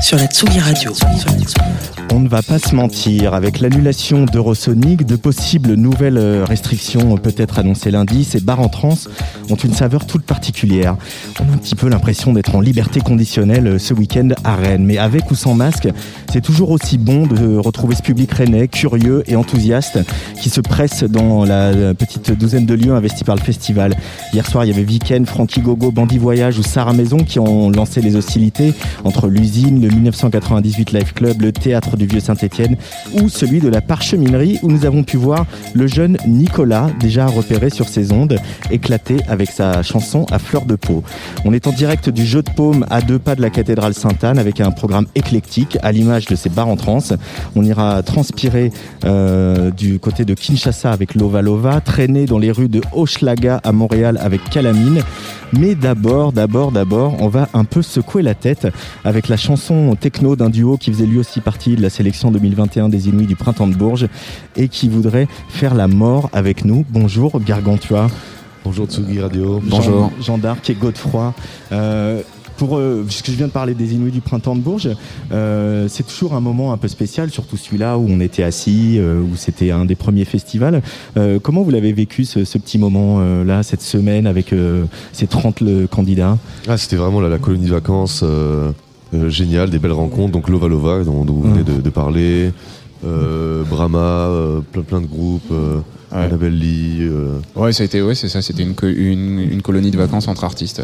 sur 0.00 0.16
la 0.16 0.26
Tsugi 0.26 0.60
Radio. 0.60 0.92
On 2.12 2.20
ne 2.20 2.28
va 2.28 2.42
pas 2.42 2.58
se 2.58 2.74
mentir, 2.74 3.34
avec 3.34 3.60
l'annulation 3.60 4.24
d'Eurosonic, 4.24 5.04
de 5.04 5.16
possibles 5.16 5.74
nouvelles 5.74 6.16
euh, 6.16 6.44
restrictions 6.44 7.14
euh, 7.14 7.16
peut-être 7.16 7.58
annoncées 7.58 7.90
lundi, 7.90 8.24
ces 8.24 8.40
bars 8.40 8.60
en 8.60 8.68
trans 8.68 8.96
ont 9.50 9.56
une 9.56 9.74
saveur 9.74 10.06
toute 10.06 10.22
particulière. 10.22 10.96
On 11.40 11.50
a 11.50 11.54
un 11.54 11.58
petit 11.58 11.74
peu 11.74 11.88
l'impression 11.88 12.32
d'être 12.32 12.54
en 12.54 12.60
liberté 12.60 13.00
conditionnelle 13.00 13.66
euh, 13.66 13.78
ce 13.78 13.92
week-end 13.92 14.28
à 14.44 14.56
Rennes, 14.56 14.84
mais 14.84 14.98
avec 14.98 15.30
ou 15.30 15.34
sans 15.34 15.54
masque, 15.54 15.88
c'est 16.32 16.40
toujours 16.40 16.70
aussi 16.70 16.96
bon 16.96 17.26
de 17.26 17.56
retrouver 17.56 17.94
ce 17.94 18.02
public 18.02 18.32
rennais, 18.32 18.68
curieux 18.68 19.22
et 19.26 19.36
enthousiaste, 19.36 19.98
qui 20.40 20.48
se 20.48 20.60
presse 20.60 21.04
dans 21.04 21.44
la 21.44 21.94
petite 21.94 22.32
douzaine 22.32 22.66
de 22.66 22.74
lieux 22.74 22.94
investis 22.94 23.24
par 23.24 23.36
le 23.36 23.42
festival. 23.42 23.94
Hier 24.32 24.46
soir, 24.46 24.64
il 24.64 24.68
y 24.68 24.72
avait 24.72 24.84
Weekend, 24.84 25.26
Frankie 25.26 25.60
Gogo, 25.60 25.90
Bandit 25.90 26.18
Voyage 26.18 26.58
ou 26.58 26.62
Sarah 26.62 26.92
Maison 26.92 27.18
qui 27.18 27.38
ont 27.38 27.70
lancé 27.70 28.00
les 28.00 28.16
hostilités 28.16 28.74
entre 29.04 29.28
l'usine, 29.28 29.87
le 29.88 29.94
1998 29.94 30.92
Live 30.92 31.12
Club, 31.14 31.40
le 31.40 31.52
théâtre 31.52 31.96
du 31.96 32.06
Vieux 32.06 32.20
Saint-Étienne 32.20 32.76
ou 33.14 33.28
celui 33.28 33.60
de 33.60 33.68
la 33.68 33.80
Parcheminerie 33.80 34.58
où 34.62 34.70
nous 34.70 34.84
avons 34.84 35.02
pu 35.02 35.16
voir 35.16 35.46
le 35.74 35.86
jeune 35.86 36.18
Nicolas, 36.26 36.90
déjà 37.00 37.26
repéré 37.26 37.70
sur 37.70 37.88
ses 37.88 38.12
ondes, 38.12 38.36
éclater 38.70 39.16
avec 39.28 39.50
sa 39.50 39.82
chanson 39.82 40.26
à 40.30 40.38
fleur 40.38 40.66
de 40.66 40.76
peau. 40.76 41.02
On 41.44 41.52
est 41.52 41.66
en 41.66 41.72
direct 41.72 42.10
du 42.10 42.26
jeu 42.26 42.42
de 42.42 42.50
paume 42.50 42.84
à 42.90 43.00
deux 43.00 43.18
pas 43.18 43.34
de 43.34 43.40
la 43.40 43.50
cathédrale 43.50 43.94
Sainte-Anne 43.94 44.38
avec 44.38 44.60
un 44.60 44.70
programme 44.70 45.06
éclectique 45.14 45.78
à 45.82 45.92
l'image 45.92 46.26
de 46.26 46.36
ces 46.36 46.50
bars 46.50 46.68
en 46.68 46.76
trance. 46.76 47.14
On 47.56 47.64
ira 47.64 48.02
transpirer 48.02 48.70
euh, 49.04 49.70
du 49.70 49.98
côté 49.98 50.24
de 50.24 50.34
Kinshasa 50.34 50.92
avec 50.92 51.14
Lova 51.14 51.40
Lova, 51.42 51.80
traîner 51.80 52.26
dans 52.26 52.38
les 52.38 52.50
rues 52.50 52.68
de 52.68 52.82
Hochelaga 52.92 53.60
à 53.64 53.72
Montréal 53.72 54.18
avec 54.20 54.44
Calamine. 54.50 55.02
Mais 55.54 55.74
d'abord, 55.74 56.32
d'abord, 56.32 56.72
d'abord, 56.72 57.16
on 57.20 57.28
va 57.28 57.48
un 57.54 57.64
peu 57.64 57.80
secouer 57.80 58.22
la 58.22 58.34
tête 58.34 58.68
avec 59.04 59.28
la 59.28 59.38
chanson 59.38 59.77
techno 59.96 60.36
d'un 60.36 60.50
duo 60.50 60.76
qui 60.76 60.92
faisait 60.92 61.06
lui 61.06 61.18
aussi 61.18 61.40
partie 61.40 61.76
de 61.76 61.82
la 61.82 61.90
sélection 61.90 62.30
2021 62.30 62.88
des 62.88 63.08
Inuits 63.08 63.26
du 63.26 63.36
Printemps 63.36 63.66
de 63.66 63.74
Bourges 63.74 64.08
et 64.56 64.68
qui 64.68 64.88
voudrait 64.88 65.28
faire 65.48 65.74
la 65.74 65.88
mort 65.88 66.30
avec 66.32 66.64
nous. 66.64 66.84
Bonjour 66.90 67.40
Gargantua. 67.40 68.08
Bonjour 68.64 68.86
Tsugi 68.86 69.20
Radio. 69.20 69.60
Bonjour. 69.64 70.10
Jean, 70.20 70.38
d'Arc 70.38 70.68
et 70.68 70.74
Godefroy. 70.74 71.32
Euh, 71.72 72.22
pour, 72.58 72.76
euh, 72.76 73.04
puisque 73.06 73.30
je 73.30 73.36
viens 73.36 73.46
de 73.46 73.52
parler 73.52 73.72
des 73.72 73.94
Inuits 73.94 74.10
du 74.10 74.20
printemps 74.20 74.56
de 74.56 74.60
Bourges, 74.60 74.90
euh, 75.32 75.86
c'est 75.88 76.06
toujours 76.06 76.34
un 76.34 76.40
moment 76.40 76.72
un 76.72 76.76
peu 76.76 76.88
spécial, 76.88 77.30
surtout 77.30 77.56
celui-là 77.56 77.96
où 77.96 78.06
on 78.08 78.20
était 78.20 78.42
assis, 78.42 78.96
euh, 78.98 79.22
où 79.22 79.36
c'était 79.36 79.70
un 79.70 79.84
des 79.84 79.94
premiers 79.94 80.24
festivals. 80.24 80.82
Euh, 81.16 81.38
comment 81.40 81.62
vous 81.62 81.70
l'avez 81.70 81.92
vécu 81.92 82.24
ce, 82.24 82.44
ce 82.44 82.58
petit 82.58 82.78
moment-là, 82.78 83.62
cette 83.62 83.82
semaine 83.82 84.26
avec 84.26 84.52
ces 85.12 85.26
30 85.26 85.60
le, 85.60 85.86
candidats 85.86 86.36
ah, 86.66 86.76
C'était 86.76 86.96
vraiment 86.96 87.20
la, 87.20 87.38
colonie 87.38 87.66
de 87.66 87.72
vacances 87.72 88.24
géniale, 89.28 89.70
des 89.70 89.78
belles 89.78 89.92
rencontres. 89.92 90.32
Donc 90.32 90.48
Lova 90.48 90.68
Lova, 90.68 91.04
dont, 91.04 91.24
dont 91.24 91.34
vous 91.34 91.42
venez 91.42 91.64
de, 91.64 91.80
de 91.80 91.90
parler, 91.90 92.52
Brahma, 93.02 94.30
plein, 94.72 94.82
plein 94.82 95.00
de 95.00 95.06
groupes. 95.06 95.50
Ouais. 95.50 96.18
Annabelle 96.24 96.58
Lee. 96.58 97.06
Ouais, 97.54 97.72
ça 97.72 97.82
a 97.82 97.86
été, 97.86 98.00
ouais, 98.00 98.14
c'est 98.14 98.28
ça, 98.28 98.40
c'était 98.40 98.62
une, 98.62 98.74
une, 98.82 99.38
une, 99.40 99.62
colonie 99.62 99.90
de 99.90 99.98
vacances 99.98 100.26
entre 100.26 100.44
artistes. 100.44 100.82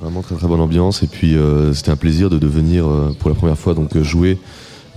Vraiment 0.00 0.22
très 0.22 0.34
très 0.34 0.48
bonne 0.48 0.60
ambiance 0.60 1.02
et 1.02 1.06
puis 1.06 1.36
euh, 1.36 1.74
c'était 1.74 1.90
un 1.90 1.96
plaisir 1.96 2.30
de, 2.30 2.38
de 2.38 2.46
venir 2.46 2.86
euh, 2.86 3.14
pour 3.18 3.28
la 3.28 3.36
première 3.36 3.58
fois 3.58 3.74
donc 3.74 3.98
jouer 3.98 4.38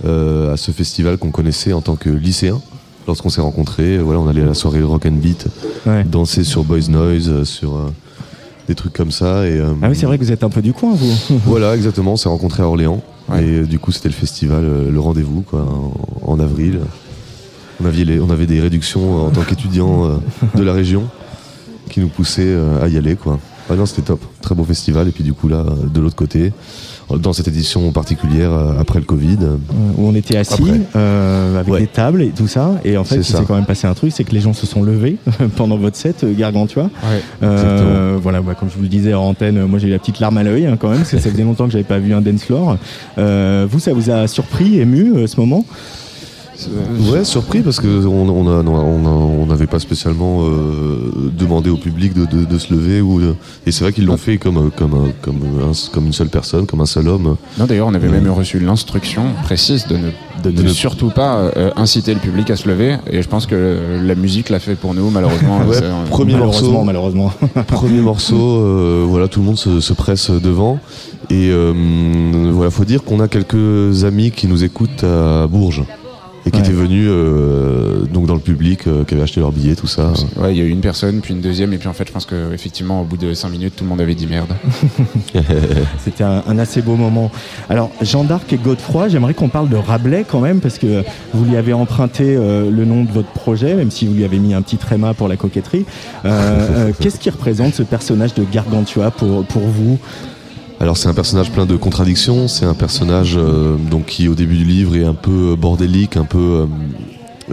euh, 0.06 0.54
à 0.54 0.56
ce 0.56 0.70
festival 0.70 1.18
qu'on 1.18 1.30
connaissait 1.30 1.74
en 1.74 1.82
tant 1.82 1.96
que 1.96 2.08
lycéen. 2.08 2.62
Lorsqu'on 3.06 3.28
s'est 3.28 3.42
rencontrés, 3.42 3.98
voilà, 3.98 4.18
on 4.20 4.28
allait 4.28 4.40
à 4.40 4.46
la 4.46 4.54
soirée 4.54 4.80
rock 4.80 5.04
and 5.04 5.16
beat, 5.16 5.46
ouais. 5.84 6.04
danser 6.04 6.42
sur 6.42 6.64
Boys 6.64 6.88
Noise, 6.88 7.44
sur 7.44 7.92
des 8.68 8.74
trucs 8.74 8.92
comme 8.92 9.10
ça. 9.10 9.46
Et, 9.46 9.60
ah 9.60 9.88
oui, 9.88 9.96
c'est 9.96 10.06
vrai 10.06 10.18
que 10.18 10.24
vous 10.24 10.32
êtes 10.32 10.44
un 10.44 10.50
peu 10.50 10.62
du 10.62 10.72
coin, 10.72 10.94
vous. 10.94 11.38
voilà, 11.46 11.74
exactement. 11.74 12.12
On 12.12 12.16
s'est 12.16 12.28
rencontrés 12.28 12.62
à 12.62 12.66
Orléans 12.66 13.02
ouais. 13.28 13.44
et 13.44 13.60
du 13.62 13.78
coup 13.78 13.92
c'était 13.92 14.08
le 14.08 14.14
festival, 14.14 14.64
le 14.90 15.00
rendez-vous 15.00 15.42
quoi, 15.42 15.60
en, 15.60 16.32
en 16.32 16.40
avril. 16.40 16.80
On 17.82 17.86
avait, 17.86 18.04
les, 18.04 18.20
on 18.20 18.30
avait 18.30 18.46
des 18.46 18.60
réductions 18.60 19.26
en 19.26 19.30
tant 19.30 19.42
qu'étudiants 19.42 20.20
de 20.54 20.62
la 20.62 20.72
région 20.72 21.08
qui 21.90 22.00
nous 22.00 22.08
poussaient 22.08 22.56
à 22.80 22.88
y 22.88 22.96
aller 22.96 23.16
quoi. 23.16 23.38
Ah 23.70 23.76
non, 23.76 23.86
c'était 23.86 24.02
top. 24.02 24.20
Très 24.42 24.54
beau 24.54 24.64
festival. 24.64 25.08
Et 25.08 25.10
puis 25.10 25.24
du 25.24 25.32
coup, 25.32 25.48
là, 25.48 25.64
de 25.64 26.00
l'autre 26.00 26.16
côté, 26.16 26.52
dans 27.10 27.32
cette 27.32 27.48
édition 27.48 27.90
particulière 27.92 28.52
euh, 28.52 28.78
après 28.78 28.98
le 28.98 29.04
Covid. 29.04 29.38
Où 29.96 30.08
on 30.08 30.14
était 30.14 30.36
assis 30.36 30.62
euh, 30.96 31.58
avec 31.58 31.72
ouais. 31.72 31.80
des 31.80 31.86
tables 31.86 32.22
et 32.22 32.30
tout 32.30 32.48
ça. 32.48 32.72
Et 32.84 32.96
en 32.96 33.04
fait, 33.04 33.16
il 33.16 33.24
s'est 33.24 33.44
quand 33.46 33.54
même 33.54 33.66
passé 33.66 33.86
un 33.86 33.94
truc, 33.94 34.12
c'est 34.12 34.24
que 34.24 34.32
les 34.32 34.40
gens 34.40 34.52
se 34.52 34.66
sont 34.66 34.82
levés 34.82 35.16
pendant 35.56 35.76
votre 35.76 35.96
set, 35.96 36.24
euh, 36.24 36.34
Gargantua. 36.34 36.84
Ouais, 36.84 37.20
euh, 37.42 38.18
voilà, 38.20 38.40
bah, 38.40 38.54
comme 38.58 38.70
je 38.70 38.76
vous 38.76 38.82
le 38.82 38.88
disais 38.88 39.14
en 39.14 39.24
antenne, 39.24 39.64
moi 39.66 39.78
j'ai 39.78 39.88
eu 39.88 39.90
la 39.90 39.98
petite 39.98 40.20
larme 40.20 40.38
à 40.38 40.42
l'œil 40.42 40.66
hein, 40.66 40.76
quand 40.78 40.88
même, 40.88 40.98
parce 40.98 41.10
que 41.10 41.18
ça 41.18 41.30
faisait 41.30 41.42
longtemps 41.44 41.66
que 41.66 41.72
j'avais 41.72 41.84
pas 41.84 41.98
vu 41.98 42.14
un 42.14 42.20
dance 42.20 42.44
floor. 42.44 42.76
Euh, 43.18 43.66
vous, 43.70 43.78
ça 43.78 43.92
vous 43.92 44.10
a 44.10 44.26
surpris, 44.26 44.80
ému 44.80 45.26
ce 45.26 45.38
moment? 45.38 45.64
Ouais, 47.12 47.24
surpris 47.24 47.62
parce 47.62 47.80
que 47.80 48.06
on 48.06 48.28
on 48.28 48.48
a, 48.48 48.62
on 48.62 49.46
n'avait 49.46 49.66
pas 49.66 49.78
spécialement 49.80 50.42
euh, 50.42 51.30
demandé 51.36 51.68
au 51.68 51.76
public 51.76 52.14
de, 52.14 52.26
de, 52.26 52.44
de 52.44 52.58
se 52.58 52.72
lever 52.72 53.00
ou 53.00 53.20
de... 53.20 53.34
et 53.66 53.72
c'est 53.72 53.82
vrai 53.84 53.92
qu'ils 53.92 54.06
l'ont 54.06 54.16
fait 54.16 54.38
comme 54.38 54.70
comme 54.70 55.12
comme 55.20 55.42
un, 55.60 55.72
comme 55.92 56.06
une 56.06 56.12
seule 56.12 56.28
personne, 56.28 56.66
comme 56.66 56.80
un 56.80 56.86
seul 56.86 57.08
homme. 57.08 57.36
Non, 57.58 57.66
d'ailleurs, 57.66 57.88
on 57.88 57.94
avait 57.94 58.08
euh... 58.08 58.12
même 58.12 58.30
reçu 58.30 58.60
l'instruction 58.60 59.24
précise 59.42 59.86
de 59.88 59.96
ne 59.96 60.10
de, 60.44 60.50
de 60.50 60.62
ne 60.62 60.68
surtout 60.68 61.10
pas 61.10 61.38
euh, 61.56 61.70
inciter 61.76 62.14
le 62.14 62.20
public 62.20 62.50
à 62.50 62.56
se 62.56 62.68
lever 62.68 62.96
et 63.10 63.22
je 63.22 63.28
pense 63.28 63.46
que 63.46 63.78
la 64.02 64.14
musique 64.14 64.48
l'a 64.48 64.60
fait 64.60 64.74
pour 64.76 64.94
nous 64.94 65.10
malheureusement. 65.10 65.58
ouais, 65.66 65.80
premier 66.10 66.34
malheureusement, 66.34 66.70
morceau, 66.70 66.84
malheureusement. 66.84 67.32
premier 67.66 68.00
morceau, 68.00 68.58
euh, 68.60 69.04
voilà, 69.08 69.26
tout 69.28 69.40
le 69.40 69.46
monde 69.46 69.58
se, 69.58 69.80
se 69.80 69.92
presse 69.92 70.30
devant 70.30 70.78
et 71.30 71.50
voilà, 72.52 72.70
faut 72.70 72.84
dire 72.84 73.02
qu'on 73.02 73.20
a 73.20 73.28
quelques 73.28 74.04
amis 74.04 74.30
qui 74.30 74.46
nous 74.46 74.62
écoutent 74.62 75.04
à 75.04 75.46
Bourges 75.46 75.82
et 76.46 76.50
qui 76.50 76.56
ouais. 76.58 76.62
étaient 76.62 76.72
venus 76.72 77.06
euh, 77.08 78.04
donc 78.04 78.26
dans 78.26 78.34
le 78.34 78.40
public, 78.40 78.86
euh, 78.86 79.04
qui 79.04 79.14
avaient 79.14 79.22
acheté 79.22 79.40
leur 79.40 79.52
billet, 79.52 79.74
tout 79.74 79.86
ça. 79.86 80.12
Ouais, 80.36 80.54
il 80.54 80.58
y 80.58 80.60
a 80.60 80.64
eu 80.64 80.68
une 80.68 80.80
personne, 80.80 81.20
puis 81.20 81.32
une 81.32 81.40
deuxième, 81.40 81.72
et 81.72 81.78
puis 81.78 81.88
en 81.88 81.92
fait, 81.92 82.06
je 82.06 82.12
pense 82.12 82.26
que 82.26 82.52
effectivement, 82.52 83.00
au 83.00 83.04
bout 83.04 83.16
de 83.16 83.32
cinq 83.32 83.50
minutes, 83.50 83.74
tout 83.76 83.84
le 83.84 83.90
monde 83.90 84.00
avait 84.00 84.14
dit 84.14 84.26
merde. 84.26 84.52
C'était 86.04 86.24
un, 86.24 86.42
un, 86.46 86.58
assez 86.58 86.82
beau 86.82 86.96
moment. 86.96 87.30
Alors, 87.70 87.90
Jean 88.02 88.24
d'Arc 88.24 88.52
et 88.52 88.56
Godefroy, 88.56 89.08
j'aimerais 89.08 89.34
qu'on 89.34 89.48
parle 89.48 89.68
de 89.68 89.76
Rabelais 89.76 90.24
quand 90.28 90.40
même, 90.40 90.60
parce 90.60 90.78
que 90.78 91.02
vous 91.32 91.44
lui 91.44 91.56
avez 91.56 91.72
emprunté 91.72 92.36
euh, 92.36 92.70
le 92.70 92.84
nom 92.84 93.04
de 93.04 93.10
votre 93.10 93.30
projet, 93.30 93.74
même 93.74 93.90
si 93.90 94.06
vous 94.06 94.14
lui 94.14 94.24
avez 94.24 94.38
mis 94.38 94.54
un 94.54 94.62
petit 94.62 94.76
tréma 94.76 95.14
pour 95.14 95.28
la 95.28 95.36
coquetterie. 95.36 95.86
Qu'est-ce 97.00 97.18
qui 97.18 97.30
représente 97.30 97.74
ce 97.74 97.82
personnage 97.82 98.34
de 98.34 98.44
Gargantua 98.44 99.10
pour, 99.10 99.44
pour 99.44 99.62
vous? 99.62 99.98
Alors 100.80 100.96
c'est 100.96 101.08
un 101.08 101.14
personnage 101.14 101.50
plein 101.52 101.66
de 101.66 101.76
contradictions, 101.76 102.48
c'est 102.48 102.64
un 102.64 102.74
personnage 102.74 103.36
euh, 103.36 103.76
donc 103.76 104.06
qui 104.06 104.28
au 104.28 104.34
début 104.34 104.56
du 104.56 104.64
livre 104.64 104.96
est 104.96 105.04
un 105.04 105.14
peu 105.14 105.54
bordélique, 105.56 106.16
un 106.16 106.24
peu 106.24 106.38
euh, 106.38 106.66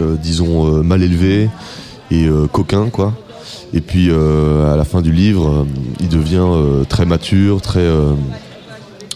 euh, 0.00 0.16
disons 0.20 0.82
mal 0.82 1.02
élevé 1.02 1.48
et 2.10 2.26
coquin 2.52 2.90
quoi. 2.90 3.14
Et 3.72 3.80
puis 3.80 4.10
à 4.10 4.76
la 4.76 4.84
fin 4.84 5.00
du 5.00 5.12
livre, 5.12 5.66
il 6.00 6.08
devient 6.08 6.46
très 6.90 7.06
mature, 7.06 7.62
très 7.62 7.88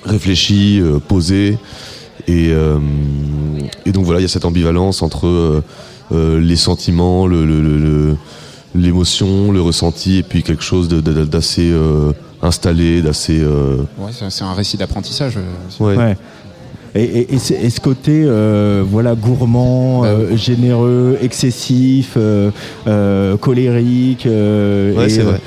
réfléchi, 0.06 0.80
posé 1.08 1.58
et, 2.26 2.52
et, 3.84 3.92
donc 3.92 4.06
voilà, 4.06 4.20
il 4.20 4.22
y 4.22 4.24
a 4.24 4.28
cette 4.28 4.46
ambivalence 4.46 5.02
entre 5.02 5.62
les 6.10 6.56
sentiments, 6.56 7.26
le, 7.26 8.16
le, 8.76 9.60
ressenti 9.60 10.18
et 10.18 10.22
puis 10.22 10.42
quelque 10.42 10.62
chose 10.62 10.88
d'assez 10.88 11.72
installé, 12.42 13.02
d'assez. 13.02 13.40
Euh... 13.40 13.78
Ouais, 13.98 14.10
c'est 14.28 14.44
un 14.44 14.54
récit 14.54 14.76
d'apprentissage. 14.76 15.38
Ouais. 15.80 15.96
ouais. 15.96 16.16
Et, 16.94 17.02
et, 17.02 17.34
et, 17.34 17.70
ce 17.70 17.78
côté 17.78 18.24
euh, 18.24 18.82
voilà 18.86 19.14
gourmand, 19.14 20.00
bah, 20.00 20.08
euh, 20.08 20.36
généreux, 20.36 21.18
excessif, 21.20 22.14
euh, 22.16 22.50
euh 22.86 23.36
colérique, 23.36 24.26
ouais, 24.26 25.08
c'est 25.10 25.20
vrai. 25.20 25.40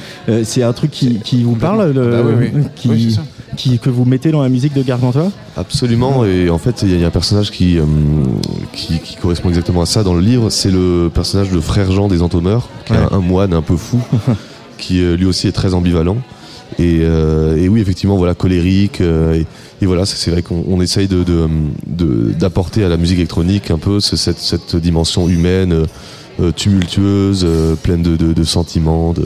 c'est 0.44 0.62
un 0.62 0.74
truc 0.74 0.92
qui, 0.92 1.20
qui 1.20 1.42
vous 1.42 1.56
parle, 1.56 1.92
bah, 1.94 2.22
oui, 2.24 2.52
oui. 2.54 2.62
qui, 2.76 2.90
oui, 2.90 3.20
qui, 3.58 3.80
que 3.80 3.90
vous 3.90 4.06
mettez 4.06 4.32
dans 4.32 4.42
la 4.42 4.50
musique 4.50 4.74
de 4.74 4.84
Gargantua 4.84 5.32
Absolument, 5.58 6.26
et 6.26 6.50
en 6.50 6.58
fait, 6.58 6.82
il 6.84 7.00
y, 7.00 7.04
a 7.04 7.08
un 7.08 7.12
personnage 7.12 7.52
qui, 7.52 7.78
qui, 8.74 9.16
correspond 9.16 9.50
exactement 9.50 9.82
à 9.82 9.86
ça 9.86 10.04
dans 10.04 10.14
le 10.14 10.22
livre. 10.22 10.50
C'est 10.50 10.72
le 10.72 11.10
personnage 11.14 11.50
de 11.50 11.60
Frère 11.60 11.92
Jean 11.92 12.08
des 12.08 12.22
Entomeurs, 12.22 12.70
qui 12.86 12.94
est 12.94 12.98
un, 12.98 13.20
moine 13.20 13.54
un 13.54 13.62
peu 13.62 13.76
fou, 13.76 14.02
qui 14.78 15.02
lui 15.02 15.26
aussi 15.26 15.48
est 15.48 15.52
très 15.52 15.74
ambivalent. 15.74 16.18
Et, 16.78 17.04
oui, 17.68 17.82
effectivement, 17.82 18.18
voilà, 18.18 18.34
colérique. 18.36 19.02
Et, 19.02 19.46
et, 19.82 19.86
voilà, 19.86 20.06
c'est 20.06 20.32
vrai 20.32 20.42
qu'on 20.42 20.82
essaye 20.82 21.08
d'apporter 21.08 22.82
de, 22.82 22.86
à 22.86 22.90
la 22.90 22.98
musique 22.98 23.18
électronique 23.18 23.72
un 23.72 23.80
peu 23.80 24.00
cette, 24.00 24.40
cette 24.40 24.76
dimension 24.76 25.28
humaine, 25.28 25.86
tumultueuse, 26.56 27.46
pleine 27.84 28.04
de, 28.04 28.44
sentiments. 28.44 29.14
De, 29.14 29.26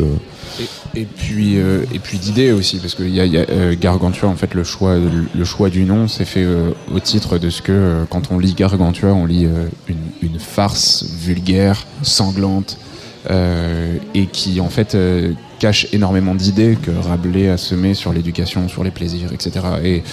et, 0.59 0.67
puis, 1.01 1.57
euh, 1.57 1.85
et 1.91 1.97
puis 1.97 2.19
d'idées 2.19 2.51
aussi, 2.51 2.77
parce 2.77 2.93
qu'il 2.93 3.09
y 3.09 3.19
a, 3.19 3.25
y 3.25 3.37
a 3.37 3.45
euh, 3.49 3.75
Gargantua, 3.79 4.29
en 4.29 4.35
fait, 4.35 4.53
le 4.53 4.63
choix, 4.63 4.95
le 4.97 5.45
choix 5.45 5.69
du 5.69 5.85
nom, 5.85 6.07
c'est 6.07 6.25
fait 6.25 6.43
euh, 6.43 6.69
au 6.93 6.99
titre 6.99 7.39
de 7.39 7.49
ce 7.49 7.63
que, 7.63 8.05
quand 8.11 8.31
on 8.31 8.37
lit 8.37 8.53
Gargantua, 8.53 9.11
on 9.13 9.25
lit 9.25 9.47
une, 9.87 9.97
une, 10.21 10.39
farce 10.39 11.03
vulgaire, 11.03 11.85
sanglante, 12.03 12.77
et 14.13 14.25
qui, 14.27 14.59
en 14.59 14.69
fait, 14.69 14.97
cache 15.59 15.87
énormément 15.93 16.35
d'idées 16.35 16.77
que 16.81 16.91
Rabelais 16.91 17.49
a 17.49 17.57
semées 17.57 17.93
sur 17.93 18.11
l'éducation, 18.11 18.67
sur 18.67 18.83
les 18.83 18.91
plaisirs, 18.91 19.31
etc. 19.33 19.65
Et, 19.83 20.03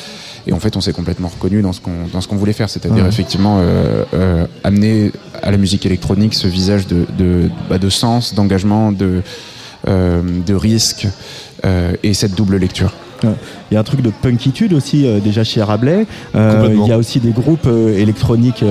et 0.46 0.52
en 0.52 0.60
fait, 0.60 0.76
on 0.76 0.80
s'est 0.80 0.92
complètement 0.92 1.28
reconnu 1.28 1.60
dans 1.60 1.72
ce 1.72 1.80
qu'on 1.80 2.06
dans 2.12 2.20
ce 2.20 2.28
qu'on 2.28 2.36
voulait 2.36 2.52
faire, 2.52 2.70
c'est-à-dire 2.70 3.04
effectivement 3.06 3.60
amener 4.62 5.10
à 5.42 5.50
la 5.50 5.56
musique 5.56 5.84
électronique 5.84 6.34
ce 6.34 6.46
visage 6.46 6.86
de 6.86 7.04
de, 7.18 7.50
bah, 7.68 7.78
de 7.78 7.88
sens, 7.88 8.32
d'engagement, 8.34 8.92
de 8.92 9.06
euh, 9.06 9.22
de 9.90 10.54
risque 10.54 11.06
euh, 11.64 11.92
et 12.02 12.14
cette 12.14 12.34
double 12.34 12.56
lecture. 12.56 12.92
Il 13.22 13.74
y 13.74 13.76
a 13.76 13.80
un 13.80 13.84
truc 13.84 14.00
de 14.00 14.08
punkitude 14.08 14.72
aussi 14.72 15.06
euh, 15.06 15.18
déjà 15.20 15.44
chez 15.44 15.62
Rabelais. 15.62 16.06
il 16.34 16.86
y 16.86 16.92
a 16.92 16.96
aussi 16.96 17.20
des 17.20 17.32
groupes 17.32 17.68
électroniques 17.94 18.64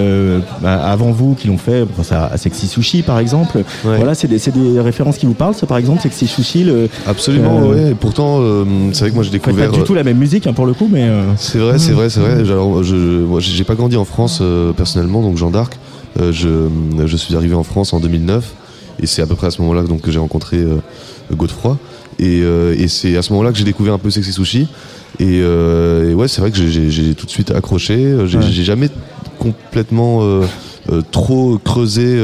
bah, 0.61 0.83
avant 0.83 1.11
vous 1.11 1.35
qui 1.35 1.47
l'ont 1.47 1.59
fait. 1.59 1.85
pense 1.85 2.11
à, 2.11 2.35
Sexy 2.37 2.67
Sushi 2.67 3.03
par 3.03 3.19
exemple. 3.19 3.63
Voilà, 3.83 4.15
c'est 4.15 4.27
des, 4.27 4.39
des, 4.39 4.79
références 4.79 5.19
qui 5.19 5.27
vous 5.27 5.35
parlent. 5.35 5.53
Ça 5.53 5.67
par 5.67 5.77
exemple, 5.77 6.01
Sexy 6.01 6.25
Sushi. 6.25 6.63
Le, 6.63 6.89
Absolument, 7.05 7.59
ouais. 7.67 7.93
pourtant, 7.99 8.41
c'est 8.91 9.01
vrai 9.01 9.09
que 9.11 9.15
moi 9.15 9.23
j'ai 9.23 9.29
découvert. 9.29 9.69
Pas 9.69 9.77
du 9.77 9.83
tout 9.83 9.93
la 9.93 10.03
même 10.03 10.17
musique 10.17 10.47
hein, 10.47 10.53
pour 10.53 10.65
le 10.65 10.73
coup, 10.73 10.89
mais. 10.91 11.07
C'est 11.37 11.59
vrai, 11.59 11.77
c'est 11.77 11.91
vrai, 11.91 12.09
c'est 12.09 12.21
vrai. 12.21 12.39
Alors, 12.39 12.81
je, 12.81 12.95
moi, 12.95 13.39
j'ai 13.39 13.63
pas 13.63 13.75
grandi 13.75 13.97
en 13.97 14.05
France 14.05 14.41
personnellement, 14.75 15.21
donc 15.21 15.37
Jean 15.37 15.51
d'Arc. 15.51 15.77
je, 16.19 16.69
je 17.05 17.17
suis 17.17 17.35
arrivé 17.35 17.53
en 17.53 17.63
France 17.63 17.93
en 17.93 17.99
2009 17.99 18.55
et 19.01 19.07
c'est 19.07 19.21
à 19.21 19.27
peu 19.27 19.35
près 19.35 19.47
à 19.47 19.51
ce 19.51 19.61
moment-là 19.61 19.83
donc, 19.83 20.01
que 20.01 20.11
j'ai 20.11 20.19
rencontré 20.19 20.57
euh, 20.57 20.77
Godefroy. 21.35 21.77
Et, 22.19 22.41
euh, 22.43 22.75
et 22.77 22.87
c'est 22.87 23.15
à 23.17 23.21
ce 23.21 23.31
moment-là 23.33 23.51
que 23.51 23.57
j'ai 23.57 23.63
découvert 23.63 23.93
un 23.93 23.97
peu 23.97 24.09
Sexy 24.09 24.33
Sushi. 24.33 24.67
Et, 25.19 25.41
euh, 25.41 26.11
et 26.11 26.13
ouais, 26.13 26.27
c'est 26.27 26.41
vrai 26.41 26.51
que 26.51 26.57
j'ai 26.57 27.15
tout 27.15 27.25
de 27.25 27.31
suite 27.31 27.51
accroché. 27.51 28.15
J'ai 28.25 28.63
jamais 28.63 28.89
complètement 29.37 30.41
trop 31.11 31.57
creusé 31.57 32.21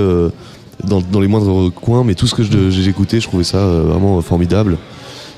dans, 0.84 1.02
dans, 1.02 1.19
les 1.19 1.28
moindres 1.28 1.72
coins, 1.74 2.04
mais 2.04 2.16
tout 2.16 2.28
ce 2.28 2.36
que 2.36 2.44
j'ai 2.44 2.90
écouté, 2.90 3.19
je 3.19 3.28
trouvais 3.28 3.44
ça 3.44 3.66
vraiment 3.66 4.22
formidable. 4.22 4.78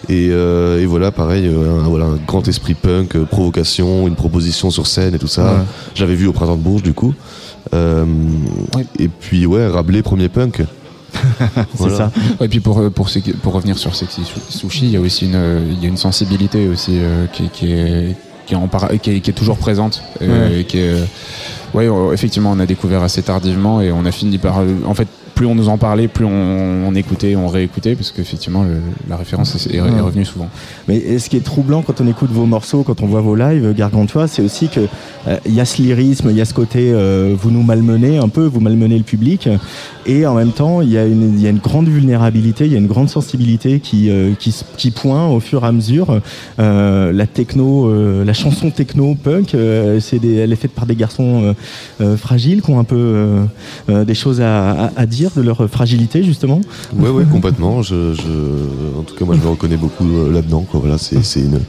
Et, 0.10 0.28
et, 0.28 0.86
voilà, 0.86 1.12
pareil, 1.12 1.48
un, 1.48 1.88
voilà, 1.88 2.06
un 2.06 2.18
grand 2.28 2.48
esprit 2.48 2.74
punk, 2.74 3.18
provocation, 3.26 4.08
une 4.08 4.16
proposition 4.16 4.72
sur 4.72 4.88
scène 4.88 5.16
et 5.16 5.20
tout 5.20 5.28
ça. 5.28 5.66
J'avais 5.96 6.16
vu 6.16 6.28
au 6.28 6.34
Printemps 6.34 6.58
de 6.58 6.62
Bourges, 6.62 6.84
du 6.84 6.94
coup. 6.94 7.14
Et 7.74 9.08
puis, 9.08 9.46
ouais, 9.46 9.68
Rabelais, 9.68 10.02
premier 10.02 10.30
punk. 10.30 10.64
c'est 11.76 11.90
ça. 11.90 12.12
Et 12.42 12.48
puis 12.48 12.60
pour, 12.60 12.80
euh, 12.80 12.90
pour, 12.90 13.10
pour 13.42 13.54
revenir 13.54 13.78
sur 13.78 13.96
Sexy 13.96 14.22
Sushi, 14.50 14.86
il 14.86 14.92
y 14.92 14.98
a 14.98 15.02
aussi 15.02 15.26
une, 15.26 15.68
il 15.72 15.82
y 15.82 15.86
a 15.86 15.90
une 15.90 15.98
sensibilité 15.98 16.68
aussi 16.68 16.94
euh, 16.96 17.26
qui, 17.28 17.50
qui, 17.50 17.72
est, 17.72 18.16
qui, 18.46 18.54
est 18.54 18.58
en 18.58 18.68
qui, 19.02 19.12
est, 19.12 19.20
qui, 19.22 19.30
est, 19.30 19.34
toujours 19.34 19.58
présente. 19.58 20.04
Euh, 20.22 20.64
qui 20.64 20.80
est, 20.80 20.96
ouais, 21.74 21.88
effectivement, 22.14 22.52
on 22.52 22.60
a 22.60 22.66
découvert 22.66 23.04
assez 23.04 23.22
tardivement 23.22 23.82
et 23.82 23.92
on 23.92 24.06
a 24.06 24.12
fini 24.12 24.38
par. 24.38 24.62
En 24.86 24.94
fait, 24.94 25.08
plus 25.38 25.46
on 25.46 25.54
nous 25.54 25.70
en 25.70 25.78
parlait, 25.78 26.08
plus 26.08 26.26
on, 26.26 26.96
écoutait, 26.96 27.36
on 27.36 27.48
réécoutait, 27.48 27.94
parce 27.96 28.12
qu'effectivement, 28.12 28.66
la 29.08 29.18
référence 29.18 29.68
est, 29.68 29.80
revenue 29.80 30.26
souvent. 30.26 30.50
Mais 30.88 31.20
ce 31.20 31.30
qui 31.30 31.38
est 31.38 31.46
troublant 31.46 31.84
quand 31.84 32.02
on 32.02 32.08
écoute 32.08 32.32
vos 32.32 32.48
morceaux, 32.48 32.82
quand 32.82 33.04
on 33.04 33.06
voit 33.06 33.22
vos 33.22 33.36
lives, 33.36 33.72
Gargantua, 33.76 34.28
c'est 34.28 34.42
aussi 34.42 34.68
que 34.68 34.88
il 35.46 35.54
y 35.54 35.62
a 35.62 35.66
ce 35.66 35.80
lyrisme, 35.80 36.32
il 36.32 36.36
y 36.36 36.42
a 36.42 36.46
ce 36.46 36.56
côté, 36.56 36.92
vous 37.36 37.52
nous 37.52 37.62
malmenez 37.62 38.18
un 38.18 38.30
peu, 38.30 38.46
vous 38.46 38.62
malmenez 38.62 38.98
le 38.98 39.04
public, 39.04 39.48
et 40.08 40.26
en 40.26 40.36
même 40.36 40.54
temps, 40.54 40.82
il 40.82 40.90
y, 40.90 40.98
a 40.98 41.06
une, 41.06 41.38
y 41.38 41.48
a 41.48 41.50
une 41.50 41.58
grande 41.58 41.90
vulnérabilité, 41.90 42.66
il 42.66 42.72
y 42.72 42.76
a 42.76 42.78
une 42.78 42.88
grande 42.88 43.10
sensibilité 43.10 43.82
qui, 43.82 44.10
euh, 44.10 44.34
qui, 44.40 44.56
qui, 44.78 44.92
pointe 44.92 45.34
au 45.34 45.42
fur 45.42 45.66
et 45.66 45.68
à 45.68 45.72
mesure. 45.74 46.22
Euh, 46.60 47.12
la 47.12 47.28
techno, 47.28 47.90
euh, 47.90 48.24
la 48.24 48.32
chanson 48.32 48.72
techno 48.72 49.16
punk, 49.16 49.50
c'est 50.00 50.24
elle 50.24 50.54
est 50.54 50.56
faite 50.56 50.72
par 50.72 50.86
des 50.86 50.96
garçons 50.96 51.54
fragiles 52.18 52.62
qui 52.62 52.72
ont 52.72 52.80
un 52.80 52.86
peu 52.86 53.42
des 53.90 54.16
choses 54.16 54.40
à, 54.42 54.92
à, 54.96 55.06
dire 55.06 55.27
de 55.36 55.42
leur 55.42 55.70
fragilité 55.70 56.24
justement. 56.24 56.62
Ouais, 56.96 57.10
ouais, 57.10 57.26
complètement. 57.26 57.82
Je, 57.82 58.14
je, 58.14 59.00
en 59.00 59.04
tout 59.04 59.16
cas, 59.16 59.26
moi, 59.26 59.36
je 59.36 59.42
me 59.42 59.50
reconnais 59.50 59.78
beaucoup 59.78 60.08
là-dedans. 60.32 60.66
Voilà, 60.74 60.98
c'est 60.98 61.40
une, 61.40 61.62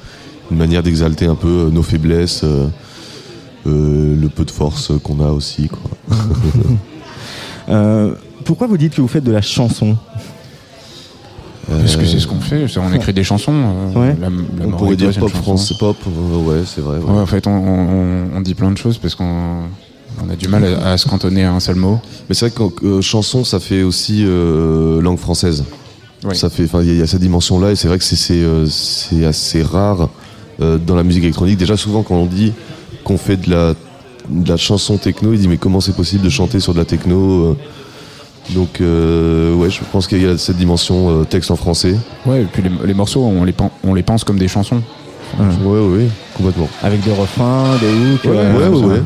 une, 0.51 0.57
manière 0.57 0.83
d'exalter 0.83 1.27
un 1.27 1.35
peu 1.35 1.71
nos 1.73 1.83
faiblesses. 1.83 2.45
le 3.65 4.29
peu 4.29 4.45
de 4.45 4.51
force 4.51 4.93
qu'on 5.03 5.21
a 5.21 5.31
aussi. 5.31 5.69
Quoi. 5.69 6.17
euh, 7.69 8.15
pourquoi 8.45 8.67
vous 8.67 8.79
dites 8.79 8.95
que 8.95 9.01
vous 9.01 9.09
faites 9.09 9.25
de 9.25 9.33
la 9.33 9.43
chanson? 9.43 9.97
Parce 11.69 11.97
que 11.97 12.07
c'est 12.07 12.19
ce 12.19 12.27
qu'on 12.27 12.41
fait, 12.41 12.65
on 12.79 12.93
écrit 12.95 13.13
des 13.13 13.25
chansons. 13.25 13.53
Euh, 13.97 14.15
on 14.65 14.71
pourrait 14.71 14.97
dire 14.97 15.13
pop 15.19 15.29
France, 15.29 15.73
pop, 15.79 15.97
euh, 16.07 16.37
ouais, 16.39 16.63
c'est 16.65 16.81
vrai. 16.81 16.99
en 17.07 17.27
fait, 17.27 17.47
on, 17.47 18.41
dit 18.41 18.55
plein 18.55 18.71
de 18.71 18.79
choses 18.79 18.99
parce 18.99 19.15
qu'on 19.15 19.65
a 20.31 20.37
du 20.37 20.49
mal 20.49 20.65
à, 20.65 20.97
se 20.99 21.07
cantonner 21.09 21.45
à 21.45 21.53
un 21.53 21.61
seul 21.61 21.77
mot. 21.77 22.01
Mais 22.29 22.35
c'est 22.35 22.49
vrai 22.49 22.69
que 22.71 22.85
euh, 22.85 23.01
chanson, 23.01 23.45
ça 23.45 23.61
fait 23.61 23.83
aussi 23.83 24.25
langue 24.25 25.19
française. 25.19 25.65
Ça 26.33 26.51
fait, 26.51 26.69
il 26.83 26.97
y, 26.97 27.03
a 27.03 27.07
cette 27.07 27.21
dimension-là 27.21 27.71
et 27.71 27.77
c'est 27.77 27.87
vrai 27.87 27.99
que 27.99 28.05
c'est 28.05 29.25
assez 29.25 29.63
rare 29.63 30.09
dans 30.59 30.97
la 30.97 31.05
musique 31.05 31.23
électronique. 31.23 31.59
Déjà, 31.59 31.77
souvent, 31.77 32.03
quand 32.03 32.17
on 32.17 32.27
dit 32.27 32.53
qu'on 33.05 33.19
fait 33.19 33.37
de 33.37 33.51
la, 33.51 33.75
de 34.29 34.49
la 34.49 34.57
chanson 34.57 34.97
techno, 34.99 35.33
il 35.33 35.39
dit 35.39 35.49
mais 35.49 35.59
comment 35.59 35.81
c'est 35.81 35.95
possible 35.95 36.25
de 36.25 36.31
chanter 36.31 36.59
sur 36.59 36.75
de 36.75 36.79
la 36.79 36.85
techno 36.85 37.57
donc 38.55 38.81
euh, 38.81 39.55
ouais, 39.55 39.71
je 39.71 39.81
pense 39.93 40.07
qu'il 40.07 40.23
y 40.23 40.27
a 40.27 40.39
cette 40.39 40.57
dimension 40.57 41.11
euh, 41.21 41.25
texte 41.25 41.51
en 41.51 41.57
français. 41.57 41.97
Ouais, 42.25 42.43
et 42.43 42.45
puis 42.45 42.63
les, 42.85 42.95
morceaux, 42.95 43.23
on 43.23 43.45
les, 43.45 43.55
on 43.85 43.95
les 43.95 44.03
pense 44.03 44.25
comme 44.25 44.39
des 44.39 44.49
chansons. 44.49 44.83
Ouais, 45.39 45.81
ouais, 45.81 46.09
complètement. 46.35 46.69
Avec 46.83 47.03
des 47.03 47.13
refrains, 47.13 47.77
des 47.81 47.87
hooks. 47.87 48.25
Ouais, 48.25 48.31
euh, 48.39 48.71
ouais, 48.71 48.87
ouais. 48.87 49.03